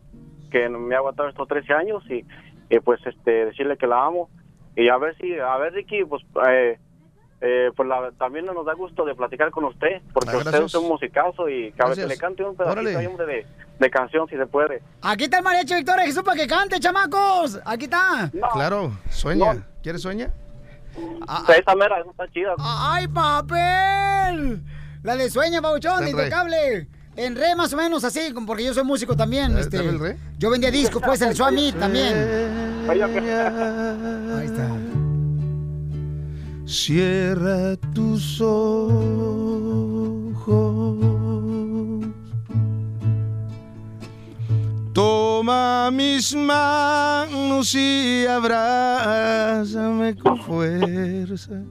que 0.52 0.68
me 0.70 0.96
ha 0.96 1.00
aguantado 1.00 1.30
estos 1.30 1.48
13 1.48 1.74
años 1.74 2.04
y, 2.10 2.26
y, 2.70 2.80
pues 2.80 3.00
este 3.06 3.46
decirle 3.46 3.78
que 3.78 3.88
la 3.88 4.06
amo 4.06 4.30
y 4.76 4.90
a 4.90 4.98
ver 4.98 5.16
si, 5.18 5.38
a 5.40 5.58
ver 5.58 5.74
Ricky, 5.74 6.04
pues 6.06 6.24
eh, 6.48 6.80
eh, 7.42 7.72
pues 7.76 7.88
la- 7.90 8.12
también 8.18 8.46
nos 8.46 8.66
da 8.66 8.74
gusto 8.74 9.04
de 9.06 9.16
platicar 9.16 9.50
con 9.52 9.64
usted, 9.66 10.02
porque 10.14 10.30
Ah, 10.32 10.38
usted 10.38 10.64
es 10.64 10.76
un 10.76 10.88
musicazo 10.88 11.50
y 11.50 11.72
que 11.74 11.82
a 11.82 11.86
Gracias. 11.88 12.08
le 12.08 12.18
cante 12.18 12.44
un 12.44 12.56
pedacito 12.56 12.98
ahí, 13.00 13.06
hombre, 13.08 13.26
de, 13.26 13.46
de 13.80 13.90
canción 13.90 14.28
si 14.30 14.38
se 14.38 14.46
puede. 14.46 14.82
Aquí 15.02 15.24
está 15.26 15.38
el 15.40 15.44
mariachi 15.44 15.76
Victoria 15.76 16.06
Jesús 16.06 16.24
para 16.24 16.38
que 16.40 16.48
cante, 16.48 16.80
chamacos. 16.80 17.60
Aquí 17.66 17.86
está. 17.86 18.30
Claro, 18.54 18.92
sueña. 19.10 19.66
¿Quieres 19.82 20.02
sueña? 20.02 20.32
esa 21.58 21.76
mera, 21.76 22.00
esa 22.00 22.12
está 22.12 22.28
chida. 22.30 22.54
¡Ay, 22.60 23.08
papel! 23.08 24.62
La 25.04 25.16
de 25.16 25.30
sueña, 25.30 25.62
Pauchón, 25.62 26.04
de 26.04 26.12
en 26.12 26.18
re. 26.18 26.24
intocable. 26.26 26.88
En 27.16 27.36
re, 27.36 27.56
más 27.56 27.74
o 27.74 27.78
menos 27.78 28.04
así, 28.04 28.20
porque 28.46 28.64
yo 28.64 28.74
soy 28.74 28.84
músico 28.84 29.16
también. 29.16 29.58
¿Eh, 29.58 29.62
Este, 29.62 29.78
el 29.78 30.00
re? 30.00 30.18
Yo 30.38 30.50
vendía 30.50 30.72
discos, 30.72 31.02
pues, 31.06 31.22
el 31.22 31.36
Suami 31.36 31.72
también. 31.74 32.16
Ahí 32.90 33.00
está. 34.46 34.70
Cierra 36.66 37.76
tus 37.94 38.40
ojos. 38.40 39.32
Toma 44.94 45.90
mis 45.92 46.36
manos 46.36 47.74
y 47.76 48.26
abrázame 48.28 50.16
con 50.18 50.38
fuerza. 50.42 51.62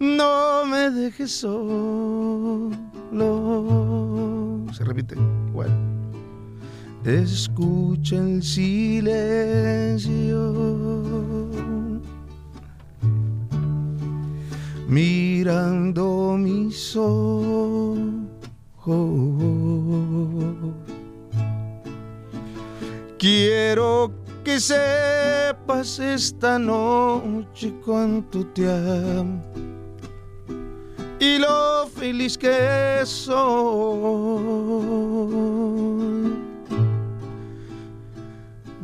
No 0.00 0.64
me 0.64 0.90
dejes 0.90 1.32
solo. 1.32 2.70
Se 4.72 4.84
repite 4.84 5.16
igual. 5.48 5.70
Escucha 7.04 8.16
el 8.16 8.42
silencio. 8.42 9.18
Mirando 14.86 16.36
mis 16.38 16.94
ojos. 16.94 17.98
Quiero 23.18 24.12
que 24.44 24.60
sepas 24.60 25.98
esta 25.98 26.56
noche 26.56 27.74
cuánto 27.84 28.46
te 28.46 28.70
amo 28.70 29.67
y 31.20 31.38
lo 31.38 31.86
feliz 31.88 32.36
que 32.38 33.00
soy. 33.04 33.38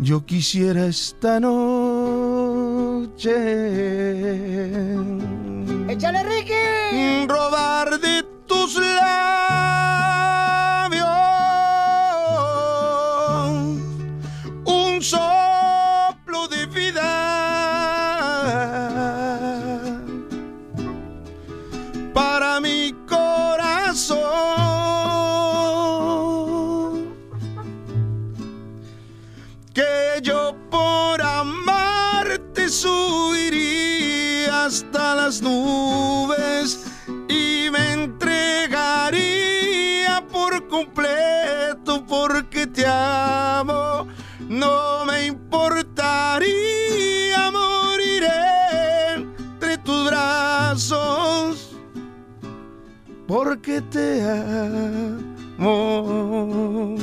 Yo 0.01 0.25
quisiera 0.27 0.87
esta 0.87 1.41
noche. 1.41 1.71
¡Échale, 5.89 6.23
Ricky! 6.25 7.27
Robar 7.27 7.99
de 8.01 8.23
tus 8.47 8.77
labios 8.77 9.64
porque 53.65 53.81
te 53.83 54.23
amo. 55.59 56.97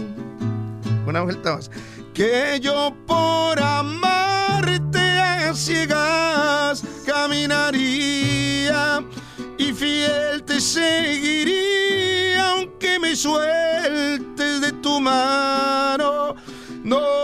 Una 1.08 1.22
vuelta 1.22 1.56
más. 1.56 1.72
Que 2.14 2.60
yo 2.62 2.94
por 3.08 3.60
amarte 3.60 5.00
a 5.00 5.54
ciegas 5.56 6.84
caminaría 7.06 9.04
y 9.58 9.74
fiel 9.74 10.44
te 10.44 10.62
seguiría 10.62 12.50
aunque 12.50 13.00
me 13.00 13.16
sueltes 13.16 14.62
de 14.62 14.72
tu 14.84 15.00
mano. 15.00 16.36
No 16.84 17.21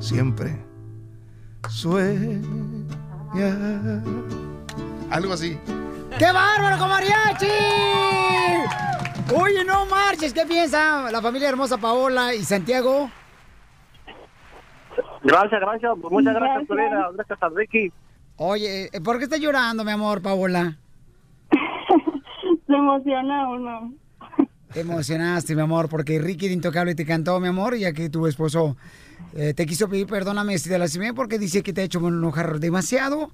Siempre 0.00 0.56
sueña. 1.68 2.42
Algo 5.10 5.32
así. 5.32 5.58
¡Qué 6.18 6.32
bárbaro 6.32 6.78
con 6.78 6.88
mariachi! 6.88 7.46
Oye, 9.34 9.64
no 9.64 9.86
marches, 9.86 10.32
¿qué 10.32 10.44
piensa 10.46 11.10
la 11.10 11.22
familia 11.22 11.48
hermosa 11.48 11.78
Paola 11.78 12.34
y 12.34 12.42
Santiago? 12.42 13.10
Gracias, 15.22 15.60
gracias. 15.60 15.96
Muchas 15.96 16.34
gracias, 16.34 16.68
Gracias. 16.68 17.14
Gracias 17.14 17.42
a 17.42 17.48
Ricky. 17.48 17.92
Oye, 18.36 18.90
¿por 19.04 19.18
qué 19.18 19.24
estás 19.24 19.40
llorando, 19.40 19.84
mi 19.84 19.90
amor, 19.90 20.22
Paola? 20.22 20.76
Se 22.66 22.72
emociona 22.74 23.48
uno. 23.48 23.92
Te 24.72 24.80
emocionaste, 24.80 25.56
mi 25.56 25.62
amor, 25.62 25.88
porque 25.88 26.20
Ricky 26.20 26.46
de 26.46 26.54
Intocable 26.54 26.94
te 26.94 27.04
cantó, 27.04 27.40
mi 27.40 27.48
amor, 27.48 27.76
ya 27.76 27.92
que 27.92 28.08
tu 28.08 28.28
esposo 28.28 28.76
eh, 29.34 29.52
te 29.52 29.66
quiso 29.66 29.88
pedir 29.88 30.06
perdóname 30.06 30.56
si 30.58 30.68
te 30.68 30.78
lastimé 30.78 31.12
porque 31.12 31.38
dice 31.40 31.62
que 31.62 31.72
te 31.72 31.80
ha 31.80 31.84
hecho 31.84 31.98
enojar 32.06 32.60
demasiado 32.60 33.32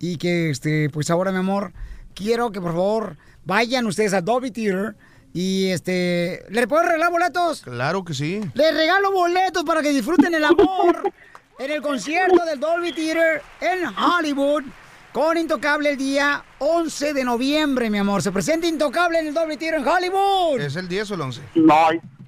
y 0.00 0.16
que, 0.16 0.50
este, 0.50 0.90
pues 0.90 1.08
ahora, 1.10 1.30
mi 1.30 1.38
amor, 1.38 1.72
quiero 2.14 2.50
que 2.50 2.60
por 2.60 2.72
favor 2.72 3.16
vayan 3.44 3.86
ustedes 3.86 4.12
a 4.12 4.22
Dolby 4.22 4.50
Theater 4.50 4.96
y, 5.32 5.68
este, 5.68 6.44
¿le 6.50 6.66
puedo 6.66 6.82
regalar 6.82 7.12
boletos? 7.12 7.62
Claro 7.62 8.04
que 8.04 8.12
sí. 8.12 8.40
Les 8.54 8.74
regalo 8.74 9.12
boletos 9.12 9.62
para 9.62 9.82
que 9.82 9.90
disfruten 9.90 10.34
el 10.34 10.44
amor 10.44 11.12
en 11.60 11.70
el 11.70 11.80
concierto 11.80 12.44
del 12.44 12.58
Dolby 12.58 12.92
Theater 12.92 13.40
en 13.60 13.86
Hollywood 13.86 14.64
con 15.12 15.36
Intocable 15.36 15.90
el 15.90 15.96
día 15.96 16.42
11 16.58 17.12
de 17.12 17.24
noviembre, 17.24 17.90
mi 17.90 17.98
amor. 17.98 18.22
Se 18.22 18.32
presenta 18.32 18.66
Intocable 18.66 19.18
en 19.18 19.28
el 19.28 19.34
Dolby 19.34 19.56
Theater 19.56 19.80
en 19.80 19.86
Hollywood. 19.88 20.60
¿Es 20.60 20.76
el 20.76 20.88
10 20.88 21.10
o 21.10 21.14
el 21.14 21.20
11? 21.20 21.42
No. 21.56 21.74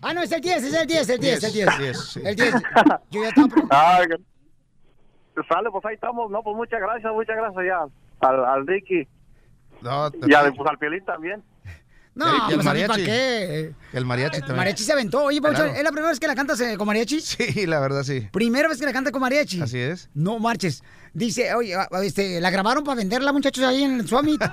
Ah, 0.02 0.12
no, 0.12 0.23
es 0.23 0.31
el 0.32 0.40
10, 0.43 0.65
es 0.65 0.74
el 0.74 0.86
10, 0.86 1.09
el 1.09 1.20
10, 1.20 1.44
el 1.44 1.52
10. 1.52 1.78
10, 1.78 1.98
sí. 1.98 2.20
El 2.24 2.36
10. 2.36 2.55
Yo 3.11 3.23
ya 3.23 3.28
estaba... 3.28 3.48
Ay, 3.98 4.06
que- 4.09 5.43
Sale, 5.48 5.69
pues 5.70 5.85
ahí 5.86 5.94
estamos. 5.94 6.31
No, 6.31 6.43
pues 6.43 6.55
muchas 6.56 6.78
gracias, 6.81 7.12
muchas 7.12 7.35
gracias 7.36 7.65
ya 7.66 8.28
al, 8.28 8.44
al 8.44 8.66
Ricky. 8.66 9.09
No, 9.81 10.09
Y 10.27 10.32
al, 10.35 10.55
pues, 10.55 10.70
al 10.70 10.78
Piolín 10.78 11.05
también. 11.05 11.43
No, 12.16 12.27
¿Y 12.49 12.53
el 12.53 12.55
pues, 12.57 12.66
¿a 12.69 12.73
mí 12.74 12.81
mariachi? 12.81 12.86
¿para 12.93 13.05
qué? 13.05 13.73
El 13.93 14.05
mariachi 14.05 14.36
El 14.36 14.41
también. 14.43 14.57
mariachi 14.59 14.85
se 14.85 14.93
aventó. 14.93 15.24
Oye, 15.24 15.43
Pauchón, 15.43 15.65
Claro. 15.65 15.78
¿es 15.78 15.82
la 15.82 15.91
primera 15.91 16.11
vez 16.11 16.20
que 16.20 16.27
la 16.28 16.35
cantas 16.36 16.61
eh, 16.61 16.77
con 16.77 16.86
mariachi? 16.86 17.20
Sí, 17.20 17.66
la 17.66 17.81
verdad 17.81 18.05
sí. 18.05 18.28
Primera 18.32 18.69
vez 18.69 18.78
que 18.78 18.86
la 18.86 18.93
canta 18.93 19.11
con 19.11 19.20
mariachi. 19.20 19.61
Así 19.61 19.78
es. 19.81 20.09
No 20.15 20.39
marches. 20.39 20.85
Dice, 21.12 21.53
oye, 21.55 21.74
ah, 21.74 21.89
este, 22.03 22.41
la 22.41 22.51
grabaron 22.51 22.85
para 22.85 22.97
venderla, 22.97 23.32
muchachos, 23.32 23.65
ahí 23.65 23.82
en 23.82 24.01
el 24.01 24.09
Summit. 24.09 24.41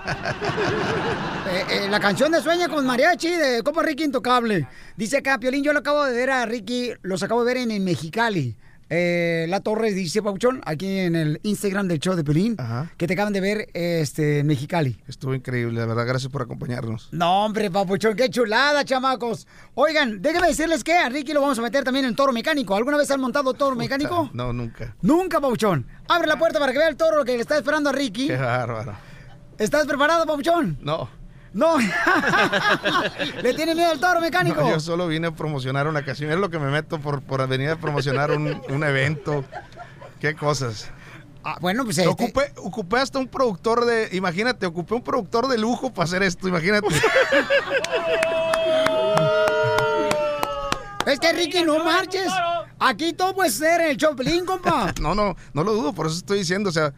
Eh, 1.51 1.65
eh, 1.69 1.87
la 1.89 1.99
canción 1.99 2.31
de 2.31 2.41
Sueña 2.41 2.69
con 2.69 2.85
mariachi 2.85 3.27
de 3.29 3.61
Copa 3.61 3.83
Ricky 3.83 4.05
Intocable. 4.05 4.67
Dice 4.95 5.17
acá, 5.17 5.37
Piolín, 5.37 5.63
yo 5.65 5.73
lo 5.73 5.79
acabo 5.79 6.05
de 6.05 6.13
ver 6.13 6.29
a 6.29 6.45
Ricky, 6.45 6.93
los 7.01 7.23
acabo 7.23 7.43
de 7.43 7.53
ver 7.53 7.63
en, 7.63 7.71
en 7.71 7.83
Mexicali. 7.83 8.55
Eh, 8.93 9.45
la 9.47 9.61
Torres 9.61 9.95
dice, 9.95 10.21
Pauchón, 10.21 10.61
aquí 10.65 10.99
en 10.99 11.15
el 11.15 11.39
Instagram 11.43 11.87
del 11.87 11.99
show 11.99 12.13
de 12.13 12.25
Piolín, 12.25 12.57
que 12.97 13.07
te 13.07 13.13
acaban 13.13 13.31
de 13.31 13.39
ver 13.39 13.69
este, 13.73 14.39
en 14.39 14.47
Mexicali. 14.47 15.01
Estuvo 15.07 15.33
increíble, 15.33 15.79
la 15.79 15.85
verdad. 15.85 16.05
Gracias 16.05 16.29
por 16.29 16.41
acompañarnos. 16.41 17.07
No, 17.13 17.45
hombre, 17.45 17.71
papuchón, 17.71 18.17
qué 18.17 18.29
chulada, 18.29 18.83
chamacos. 18.83 19.47
Oigan, 19.75 20.21
déjenme 20.21 20.47
decirles 20.47 20.83
que 20.83 20.93
a 20.93 21.07
Ricky 21.07 21.31
lo 21.31 21.39
vamos 21.39 21.57
a 21.57 21.61
meter 21.61 21.85
también 21.85 22.03
en 22.03 22.17
toro 22.17 22.33
mecánico. 22.33 22.75
¿Alguna 22.75 22.97
vez 22.97 23.09
han 23.11 23.21
montado 23.21 23.53
toro 23.53 23.77
mecánico? 23.77 24.29
No, 24.33 24.51
nunca. 24.51 24.93
Nunca, 25.01 25.39
papuchón. 25.39 25.87
Abre 26.09 26.27
la 26.27 26.37
puerta 26.37 26.59
para 26.59 26.73
que 26.73 26.77
vea 26.77 26.89
el 26.89 26.97
toro 26.97 27.23
que 27.23 27.35
le 27.35 27.41
está 27.41 27.55
esperando 27.55 27.91
a 27.91 27.93
Ricky. 27.93 28.27
Qué 28.27 28.35
bárbaro. 28.35 28.93
¿Estás 29.57 29.85
preparado, 29.85 30.25
papuchón? 30.25 30.77
No. 30.81 31.20
No. 31.53 31.77
¿Le 33.41 33.53
tiene 33.53 33.75
miedo 33.75 33.91
al 33.91 33.99
toro 33.99 34.21
mecánico? 34.21 34.61
No, 34.61 34.69
yo 34.69 34.79
solo 34.79 35.07
vine 35.07 35.27
a 35.27 35.31
promocionar 35.31 35.87
una 35.87 36.03
canción. 36.03 36.31
Es 36.31 36.37
lo 36.37 36.49
que 36.49 36.59
me 36.59 36.71
meto 36.71 36.99
por, 36.99 37.21
por 37.21 37.45
venir 37.47 37.69
a 37.69 37.75
promocionar 37.75 38.31
un, 38.31 38.61
un 38.69 38.83
evento. 38.83 39.43
Qué 40.19 40.33
cosas. 40.35 40.89
Ah, 41.43 41.57
bueno, 41.59 41.83
pues 41.83 41.97
este- 41.97 42.09
ocupé, 42.09 42.53
ocupé 42.57 42.97
hasta 42.97 43.19
un 43.19 43.27
productor 43.27 43.85
de. 43.85 44.09
Imagínate, 44.13 44.65
ocupé 44.65 44.93
un 44.93 45.03
productor 45.03 45.47
de 45.47 45.57
lujo 45.57 45.91
para 45.91 46.05
hacer 46.05 46.23
esto. 46.23 46.47
Imagínate. 46.47 46.87
Es 51.05 51.19
que 51.19 51.33
Ricky, 51.33 51.63
no 51.63 51.83
marches. 51.83 52.31
Aquí 52.79 53.13
todo 53.13 53.33
puede 53.35 53.49
ser 53.49 53.81
el 53.81 53.97
Choplin, 53.97 54.45
compa. 54.45 54.93
no, 55.01 55.15
no, 55.15 55.35
no 55.53 55.63
lo 55.63 55.73
dudo. 55.73 55.93
Por 55.93 56.05
eso 56.07 56.15
estoy 56.15 56.39
diciendo, 56.39 56.69
o 56.69 56.73
sea, 56.73 56.93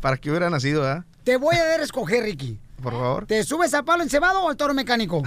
para 0.00 0.16
que 0.16 0.30
hubiera 0.30 0.50
nacido, 0.50 0.82
¿verdad? 0.82 1.04
Te 1.24 1.36
voy 1.36 1.54
a 1.56 1.64
dar 1.64 1.80
a 1.80 1.84
escoger, 1.84 2.24
Ricky. 2.24 2.58
Por 2.86 2.92
favor. 2.92 3.26
¿Te 3.26 3.42
subes 3.42 3.74
al 3.74 3.84
palo 3.84 4.04
encebado 4.04 4.42
o 4.42 4.48
al 4.48 4.56
toro 4.56 4.72
mecánico? 4.72 5.20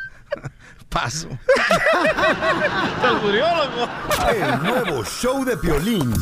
Paso. 0.88 1.28
El 4.30 4.62
nuevo 4.62 5.04
show 5.04 5.44
de 5.44 5.54
Piolín. 5.58 6.14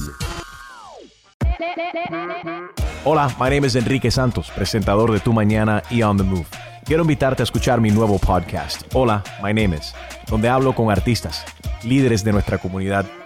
Hola, 3.05 3.29
my 3.39 3.49
name 3.49 3.65
is 3.69 3.77
Enrique 3.77 4.11
Santos, 4.11 4.51
presentador 4.51 5.13
de 5.13 5.21
Tu 5.21 5.33
Mañana 5.33 5.85
y 5.89 6.03
On 6.03 6.17
the 6.17 6.25
Move. 6.25 6.47
Quiero 6.85 7.03
invitarte 7.03 7.45
a 7.45 7.45
escuchar 7.45 7.81
mi 7.81 7.93
nuevo 7.93 8.19
podcast, 8.19 8.93
Hola, 8.93 9.23
my 9.41 9.55
name 9.55 9.77
is, 9.77 9.95
donde 10.27 10.49
hablo 10.49 10.75
con 10.75 10.91
artistas, 10.91 11.45
líderes 11.85 12.25
de 12.25 12.33
nuestra 12.33 12.59
comunidad 12.59 13.07